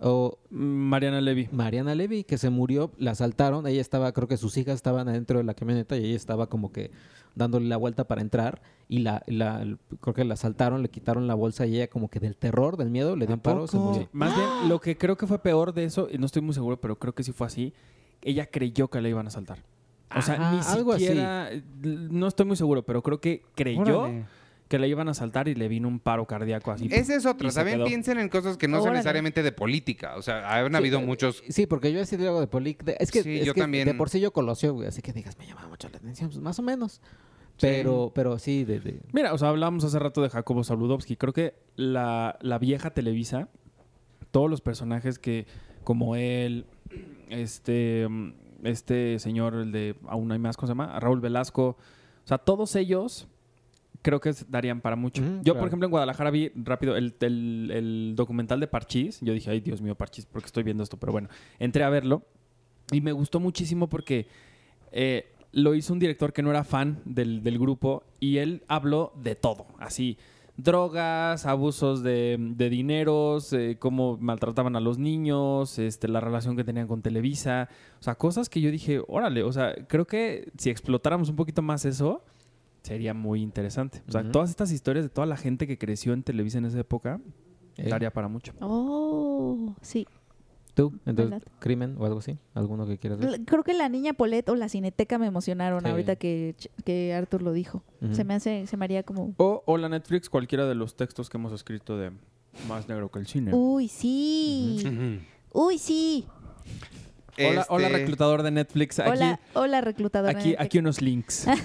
O 0.00 0.38
Mariana 0.50 1.20
Levy. 1.20 1.48
Mariana 1.50 1.94
Levy, 1.94 2.22
que 2.22 2.38
se 2.38 2.50
murió, 2.50 2.92
la 2.98 3.12
asaltaron. 3.12 3.66
Ella 3.66 3.80
estaba, 3.80 4.12
creo 4.12 4.28
que 4.28 4.36
sus 4.36 4.56
hijas 4.56 4.76
estaban 4.76 5.08
adentro 5.08 5.38
de 5.38 5.44
la 5.44 5.54
camioneta 5.54 5.96
y 5.96 6.04
ella 6.04 6.16
estaba 6.16 6.48
como 6.48 6.70
que 6.70 6.92
dándole 7.34 7.66
la 7.66 7.76
vuelta 7.76 8.06
para 8.06 8.20
entrar. 8.20 8.62
Y 8.88 8.98
la, 9.00 9.22
la 9.26 9.66
creo 10.00 10.14
que 10.14 10.24
la 10.24 10.34
asaltaron, 10.34 10.82
le 10.82 10.88
quitaron 10.88 11.26
la 11.26 11.34
bolsa 11.34 11.66
y 11.66 11.76
ella, 11.76 11.88
como 11.88 12.08
que 12.08 12.20
del 12.20 12.36
terror, 12.36 12.76
del 12.76 12.90
miedo, 12.90 13.16
le 13.16 13.26
dio 13.26 13.34
un 13.34 13.40
paro, 13.40 13.66
se 13.66 13.76
murió. 13.76 14.08
Más 14.12 14.34
bien, 14.36 14.68
lo 14.68 14.80
que 14.80 14.96
creo 14.96 15.16
que 15.16 15.26
fue 15.26 15.40
peor 15.40 15.74
de 15.74 15.84
eso, 15.84 16.08
y 16.10 16.18
no 16.18 16.26
estoy 16.26 16.42
muy 16.42 16.54
seguro, 16.54 16.80
pero 16.80 16.96
creo 16.96 17.14
que 17.14 17.24
sí 17.24 17.32
fue 17.32 17.46
así, 17.46 17.74
ella 18.22 18.46
creyó 18.46 18.88
que 18.88 19.00
la 19.00 19.08
iban 19.08 19.26
a 19.26 19.30
saltar. 19.30 19.58
O 20.16 20.22
sea, 20.22 20.34
Ajá, 20.34 20.52
ni 20.52 20.60
algo 20.78 20.92
así. 20.92 21.06
siquiera, 21.06 21.50
no 21.82 22.28
estoy 22.28 22.46
muy 22.46 22.56
seguro, 22.56 22.82
pero 22.82 23.02
creo 23.02 23.20
que 23.20 23.42
creyó 23.54 24.02
Órale. 24.02 24.24
Que 24.68 24.78
la 24.78 24.86
iban 24.86 25.08
a 25.08 25.14
saltar 25.14 25.48
y 25.48 25.54
le 25.54 25.66
vino 25.68 25.88
un 25.88 25.98
paro 25.98 26.26
cardíaco 26.26 26.70
así. 26.70 26.88
Ese 26.90 27.16
es 27.16 27.22
se 27.22 27.34
También 27.34 27.78
quedó. 27.78 27.86
piensen 27.86 28.18
en 28.18 28.28
cosas 28.28 28.56
que 28.58 28.68
no 28.68 28.82
son 28.82 28.92
necesariamente 28.92 29.42
de 29.42 29.50
política. 29.52 30.14
O 30.16 30.22
sea, 30.22 30.56
han 30.58 30.70
Sí, 30.70 30.76
habido 30.76 30.98
eh, 31.00 31.06
muchos. 31.06 31.42
Sí, 31.48 31.66
porque 31.66 31.90
yo 31.92 32.00
he 32.00 32.06
sido 32.06 32.26
algo 32.28 32.40
de 32.40 32.46
Polic. 32.48 32.84
de- 32.84 32.96
es 33.00 33.10
que, 33.10 33.22
Sí, 33.22 33.38
es 33.40 33.46
yo 33.46 33.54
que 33.54 33.60
también. 33.62 33.86
de 33.86 33.94
por 33.94 34.10
sí 34.10 34.20
yo 34.20 34.30
Colosio, 34.32 34.74
güey, 34.74 34.88
así 34.88 35.00
que 35.02 35.12
digas, 35.12 35.38
me 35.38 35.46
llama 35.46 35.66
mucho 35.68 35.88
la 35.88 35.96
atención, 35.96 36.28
pues, 36.30 36.40
más 36.40 36.58
o 36.58 36.62
menos. 36.62 37.00
Pero, 37.60 38.12
pero 38.14 38.38
sí, 38.38 38.64
de, 38.64 38.78
de- 38.78 39.00
Mira, 39.12 39.32
o 39.34 39.38
sea, 39.38 39.48
hablábamos 39.48 39.82
hace 39.84 39.98
rato 39.98 40.22
de 40.22 40.28
Jacobo 40.30 40.62
Saludowski. 40.62 41.16
Creo 41.16 41.32
que 41.32 41.54
la, 41.74 42.38
la 42.40 42.58
vieja 42.58 42.90
Televisa, 42.90 43.48
todos 44.30 44.48
los 44.48 44.60
personajes 44.60 45.18
que, 45.18 45.46
como 45.82 46.14
él, 46.14 46.66
este, 47.30 48.06
este 48.62 49.18
señor, 49.18 49.54
el 49.54 49.72
de 49.72 49.96
Aún 50.06 50.30
hay 50.30 50.38
más, 50.38 50.56
¿cómo 50.56 50.66
se 50.66 50.70
llama? 50.72 51.00
Raúl 51.00 51.20
Velasco. 51.20 51.76
O 52.24 52.26
sea, 52.28 52.38
todos 52.38 52.76
ellos 52.76 53.26
creo 54.02 54.20
que 54.20 54.32
darían 54.48 54.80
para 54.80 54.96
mucho. 54.96 55.22
Yo, 55.22 55.42
claro. 55.42 55.58
por 55.60 55.68
ejemplo, 55.68 55.86
en 55.86 55.90
Guadalajara 55.90 56.30
vi 56.30 56.50
rápido 56.54 56.96
el, 56.96 57.14
el- 57.20 57.70
el 57.74 58.12
documental 58.16 58.60
de 58.60 58.66
Parchís. 58.68 59.18
Yo 59.20 59.32
dije, 59.32 59.50
ay, 59.50 59.60
Dios 59.60 59.80
mío, 59.82 59.94
Parchís, 59.94 60.26
¿por 60.26 60.40
qué 60.42 60.46
estoy 60.46 60.62
viendo 60.62 60.82
esto? 60.82 60.96
Pero 60.96 61.12
bueno, 61.12 61.28
entré 61.58 61.84
a 61.84 61.88
verlo 61.90 62.22
y 62.92 63.00
me 63.00 63.12
gustó 63.12 63.40
muchísimo 63.40 63.88
porque 63.88 64.26
eh, 64.92 65.26
lo 65.52 65.74
hizo 65.74 65.92
un 65.92 65.98
director 65.98 66.32
que 66.32 66.42
no 66.42 66.50
era 66.50 66.64
fan 66.64 67.00
del, 67.04 67.42
del 67.42 67.58
grupo 67.58 68.04
y 68.20 68.38
él 68.38 68.62
habló 68.68 69.12
de 69.22 69.34
todo, 69.34 69.66
así. 69.78 70.16
Drogas, 70.62 71.46
abusos 71.46 72.02
de, 72.02 72.36
de 72.36 72.68
dineros, 72.68 73.52
eh, 73.52 73.76
cómo 73.78 74.16
maltrataban 74.20 74.74
a 74.74 74.80
los 74.80 74.98
niños, 74.98 75.78
este, 75.78 76.08
la 76.08 76.18
relación 76.20 76.56
que 76.56 76.64
tenían 76.64 76.88
con 76.88 77.00
Televisa. 77.00 77.68
O 78.00 78.02
sea, 78.02 78.16
cosas 78.16 78.48
que 78.48 78.60
yo 78.60 78.72
dije, 78.72 79.00
órale, 79.06 79.44
o 79.44 79.52
sea, 79.52 79.74
creo 79.86 80.04
que 80.06 80.50
si 80.58 80.68
explotáramos 80.70 81.28
un 81.28 81.36
poquito 81.36 81.62
más 81.62 81.84
eso, 81.84 82.24
sería 82.88 83.14
muy 83.14 83.42
interesante. 83.42 84.02
O 84.08 84.12
sea, 84.12 84.30
todas 84.30 84.50
estas 84.50 84.72
historias 84.72 85.04
de 85.04 85.08
toda 85.10 85.26
la 85.26 85.36
gente 85.36 85.66
que 85.66 85.78
creció 85.78 86.12
en 86.12 86.22
Televisa 86.22 86.58
en 86.58 86.64
esa 86.64 86.80
época, 86.80 87.20
eh, 87.76 87.88
daría 87.88 88.10
para 88.12 88.28
mucho. 88.28 88.52
Oh, 88.60 89.74
sí. 89.82 90.06
¿Tú? 90.74 90.92
Entonces, 91.06 91.30
¿Verdad? 91.30 91.42
crimen 91.58 91.96
o 91.98 92.06
algo 92.06 92.20
así? 92.20 92.38
¿Alguno 92.54 92.86
que 92.86 92.98
quieras 92.98 93.18
ver? 93.18 93.40
Creo 93.44 93.64
que 93.64 93.74
la 93.74 93.88
niña 93.88 94.12
Polet 94.14 94.48
o 94.48 94.54
la 94.54 94.68
Cineteca 94.68 95.18
me 95.18 95.26
emocionaron 95.26 95.82
Sí. 95.82 95.88
ahorita 95.90 96.16
que, 96.16 96.54
que 96.84 97.12
Arthur 97.14 97.42
lo 97.42 97.52
dijo. 97.52 97.82
Se 98.12 98.22
me 98.24 98.34
hace, 98.34 98.66
se 98.68 98.76
me 98.76 98.84
haría 98.84 99.02
como... 99.02 99.34
O, 99.38 99.62
o 99.66 99.76
la 99.76 99.88
Netflix, 99.88 100.30
cualquiera 100.30 100.66
de 100.66 100.76
los 100.76 100.94
textos 100.96 101.28
que 101.28 101.36
hemos 101.36 101.52
escrito 101.52 101.98
de 101.98 102.12
Más 102.68 102.88
Negro 102.88 103.10
que 103.10 103.18
el 103.18 103.26
Cine. 103.26 103.52
Uy, 103.54 103.88
sí. 103.88 105.20
Uy, 105.52 105.78
sí. 105.78 106.26
Hola, 107.38 107.66
hola 107.68 107.86
Este, 107.86 107.98
reclutador 107.98 108.42
de 108.42 108.50
Netflix. 108.50 108.98
Aquí, 108.98 109.10
Hola, 109.10 109.40
hola 109.54 109.80
reclutador. 109.80 110.30
aquí, 110.36 110.54
aquí 110.58 110.78
unos 110.78 111.00
links. 111.02 111.46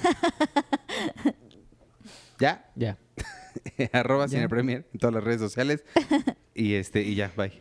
Ya, 2.40 2.70
Ya. 2.76 2.98
arroba 3.94 4.26
Ya. 4.26 4.30
Cinepremier 4.38 4.86
en 4.92 5.00
todas 5.00 5.14
las 5.14 5.24
redes 5.24 5.40
sociales. 5.40 5.84
y 6.56 6.74
este, 6.74 7.02
y 7.04 7.16
ya, 7.16 7.32
bye. 7.38 7.52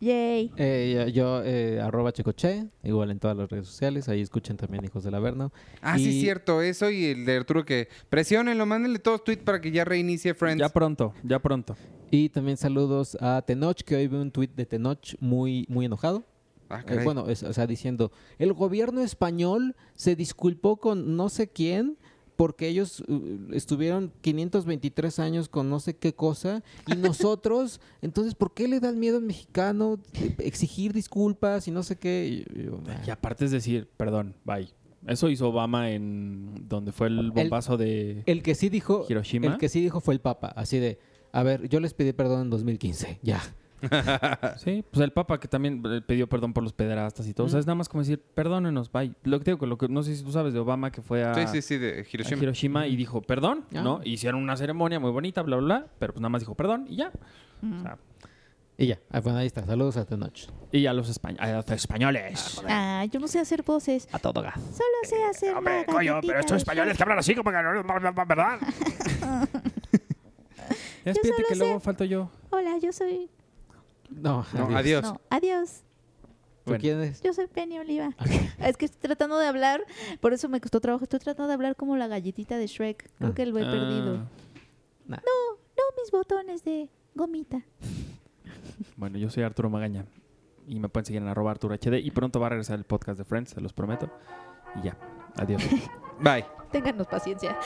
Yay. 0.00 0.50
Eh, 0.56 1.12
yo, 1.14 1.42
eh, 1.44 1.80
arroba 1.80 2.12
checoche, 2.12 2.66
igual 2.82 3.12
en 3.12 3.20
todas 3.20 3.36
las 3.36 3.48
redes 3.48 3.68
sociales. 3.68 4.08
Ahí 4.08 4.20
escuchen 4.20 4.56
también 4.56 4.84
Hijos 4.84 5.04
del 5.04 5.14
Averno. 5.14 5.52
Ah, 5.80 5.96
sí, 5.96 6.08
Y- 6.18 6.20
cierto, 6.20 6.60
eso 6.60 6.90
y 6.90 7.04
el 7.06 7.24
de 7.24 7.36
Arturo 7.36 7.64
que 7.64 7.88
presionenlo, 8.10 8.66
mándenle 8.66 8.98
todos 8.98 9.22
tweets 9.22 9.44
para 9.44 9.60
que 9.60 9.70
ya 9.70 9.84
reinicie 9.84 10.34
Friends. 10.34 10.58
ya 10.60 10.68
pronto, 10.70 11.14
ya 11.22 11.38
pronto. 11.38 11.76
Y 12.10 12.28
también 12.30 12.56
saludos 12.56 13.16
a 13.20 13.42
Tenoch, 13.46 13.80
que 13.82 13.94
hoy 13.94 14.08
vi 14.08 14.16
un 14.16 14.32
tuit 14.32 14.52
de 14.56 14.66
Tenoch 14.66 15.14
muy, 15.20 15.66
muy 15.68 15.86
enojado. 15.86 16.24
Ah, 16.74 16.84
Eh, 16.88 17.00
bueno, 17.04 17.28
es- 17.28 17.42
o 17.42 17.52
sea, 17.52 17.66
diciendo, 17.66 18.10
el 18.38 18.52
gobierno 18.54 19.02
español 19.02 19.76
se 19.94 20.16
disculpó 20.16 20.76
con 20.78 21.16
no 21.16 21.28
sé 21.28 21.48
quién 21.48 21.98
porque 22.34 22.66
ellos 22.68 23.00
uh, 23.08 23.52
estuvieron 23.52 24.10
523 24.22 25.18
años 25.18 25.48
con 25.50 25.68
no 25.68 25.78
sé 25.80 25.96
qué 25.96 26.14
cosa 26.14 26.62
y 26.86 26.96
nosotros, 26.96 27.78
entonces, 28.02 28.34
¿por 28.34 28.54
qué 28.54 28.66
le 28.68 28.80
da 28.80 28.88
el 28.88 28.96
miedo 28.96 29.18
al 29.18 29.22
mexicano 29.24 29.98
exigir 30.38 30.92
disculpas 30.92 31.68
y 31.68 31.70
no 31.70 31.82
sé 31.82 31.96
qué? 31.96 32.44
Y 32.56 32.64
yo, 32.64 32.80
ah, 32.88 33.02
Y 33.06 33.10
aparte 33.10 33.44
es 33.44 33.50
decir, 33.50 33.88
perdón, 33.96 34.34
bye. 34.44 34.68
Eso 35.06 35.28
hizo 35.28 35.48
Obama 35.48 35.90
en 35.90 36.68
donde 36.68 36.92
fue 36.92 37.08
el 37.08 37.32
bombazo 37.32 37.76
de 37.76 38.22
El 38.26 38.42
que 38.42 38.54
sí 38.54 38.68
dijo, 38.68 39.04
Hiroshima. 39.08 39.46
el 39.48 39.58
que 39.58 39.68
sí 39.68 39.80
dijo 39.80 40.00
fue 40.00 40.14
el 40.14 40.20
Papa, 40.20 40.48
así 40.56 40.78
de, 40.78 41.00
a 41.32 41.42
ver, 41.42 41.68
yo 41.68 41.80
les 41.80 41.92
pedí 41.92 42.12
perdón 42.12 42.42
en 42.42 42.50
2015, 42.50 43.18
ya. 43.22 43.40
Sí, 44.58 44.84
pues 44.90 45.02
el 45.02 45.12
Papa 45.12 45.38
que 45.40 45.48
también 45.48 45.82
eh, 45.86 46.00
pidió 46.06 46.28
perdón 46.28 46.52
por 46.52 46.62
los 46.62 46.72
pederastas 46.72 47.26
y 47.26 47.34
todo. 47.34 47.46
O 47.46 47.50
sea, 47.50 47.58
es 47.60 47.66
nada 47.66 47.74
más 47.76 47.88
como 47.88 48.02
decir, 48.02 48.20
perdónenos, 48.34 48.90
bye. 48.92 49.12
Lo 49.24 49.38
que 49.38 49.44
te 49.46 49.50
digo, 49.52 49.66
lo 49.66 49.76
que, 49.78 49.88
no 49.88 50.02
sé 50.02 50.14
si 50.16 50.22
tú 50.24 50.32
sabes 50.32 50.52
de 50.54 50.60
Obama 50.60 50.90
que 50.92 51.02
fue 51.02 51.24
a, 51.24 51.34
Sí, 51.34 51.46
sí, 51.48 51.62
sí, 51.62 51.78
de 51.78 52.00
a 52.00 52.04
Hiroshima. 52.10 52.42
Hiroshima 52.42 52.86
y 52.86 52.96
dijo 52.96 53.22
perdón, 53.22 53.64
Ah. 53.74 53.82
¿no? 53.82 54.00
Hicieron 54.04 54.42
una 54.42 54.56
ceremonia 54.56 55.00
muy 55.00 55.10
bonita, 55.10 55.42
bla, 55.42 55.56
bla, 55.56 55.64
bla, 55.78 55.86
pero 55.98 56.12
pues 56.14 56.20
nada 56.20 56.30
más 56.30 56.40
dijo 56.42 56.54
perdón 56.54 56.86
y 56.88 56.96
ya. 56.96 57.10
O 57.62 57.82
sea, 57.82 57.98
Y 58.78 58.86
ya, 58.86 58.98
ah, 59.10 59.20
bueno, 59.20 59.38
ahí 59.38 59.46
está, 59.46 59.64
saludos 59.64 59.96
a 59.96 60.04
Tenoch. 60.06 60.48
y 60.72 60.86
a 60.86 60.92
los, 60.92 61.08
españ- 61.10 61.38
a 61.38 61.52
los 61.52 61.70
españoles. 61.70 62.60
Ah, 62.68 63.04
yo 63.10 63.20
no 63.20 63.28
sé 63.28 63.38
hacer 63.38 63.62
voces. 63.62 64.08
A 64.12 64.18
todo 64.18 64.42
gas. 64.42 64.54
Solo 64.54 64.96
sé 65.04 65.22
hacer 65.24 65.54
Hombre, 65.56 65.84
la 65.86 65.92
coño, 65.92 66.18
pero 66.22 66.40
estos 66.40 66.56
españoles 66.56 66.96
que 66.96 67.02
hablan 67.02 67.18
así 67.18 67.34
como 67.34 67.50
que 67.50 67.56
no, 67.62 68.24
¿verdad? 68.26 68.58
Solo 71.04 71.48
que 71.48 71.56
luego 71.56 71.80
falto 71.80 72.04
yo. 72.04 72.30
Hola, 72.50 72.78
yo 72.80 72.92
soy... 72.92 73.28
No, 74.14 74.44
No, 74.52 74.64
adiós. 74.64 74.74
adiós. 74.76 75.02
No, 75.04 75.20
adiós. 75.30 75.82
¿Tú 76.64 76.70
Bueno. 76.70 76.80
quién 76.80 77.00
es? 77.02 77.20
Yo 77.22 77.32
soy 77.32 77.46
Penny 77.48 77.78
Oliva. 77.78 78.10
Es 78.60 78.76
que 78.76 78.84
estoy 78.84 79.00
tratando 79.00 79.36
de 79.38 79.46
hablar, 79.48 79.82
por 80.20 80.32
eso 80.32 80.48
me 80.48 80.60
costó 80.60 80.80
trabajo. 80.80 81.02
Estoy 81.04 81.18
tratando 81.18 81.48
de 81.48 81.54
hablar 81.54 81.74
como 81.76 81.96
la 81.96 82.06
galletita 82.06 82.56
de 82.56 82.66
Shrek. 82.68 83.10
Creo 83.18 83.30
Ah. 83.30 83.34
que 83.34 83.46
lo 83.46 83.58
he 83.58 83.62
perdido. 83.64 84.28
Ah, 85.10 85.20
No, 85.24 85.82
mis 86.00 86.10
botones 86.12 86.62
de 86.64 86.88
gomita. 87.14 87.62
Bueno, 88.96 89.18
yo 89.18 89.30
soy 89.30 89.42
Arturo 89.42 89.68
Magaña. 89.70 90.04
Y 90.66 90.78
me 90.78 90.88
pueden 90.88 91.04
seguir 91.06 91.22
en 91.22 91.28
arroba 91.28 91.50
Arturo 91.50 91.74
HD. 91.74 91.98
Y 92.00 92.10
pronto 92.12 92.38
va 92.40 92.46
a 92.46 92.50
regresar 92.50 92.78
el 92.78 92.84
podcast 92.84 93.18
de 93.18 93.24
Friends, 93.24 93.50
se 93.50 93.60
los 93.60 93.72
prometo. 93.72 94.08
Y 94.80 94.82
ya. 94.86 94.96
Adiós. 95.36 95.62
Bye. 96.20 96.44
Ténganos 96.70 97.06
paciencia. 97.08 97.56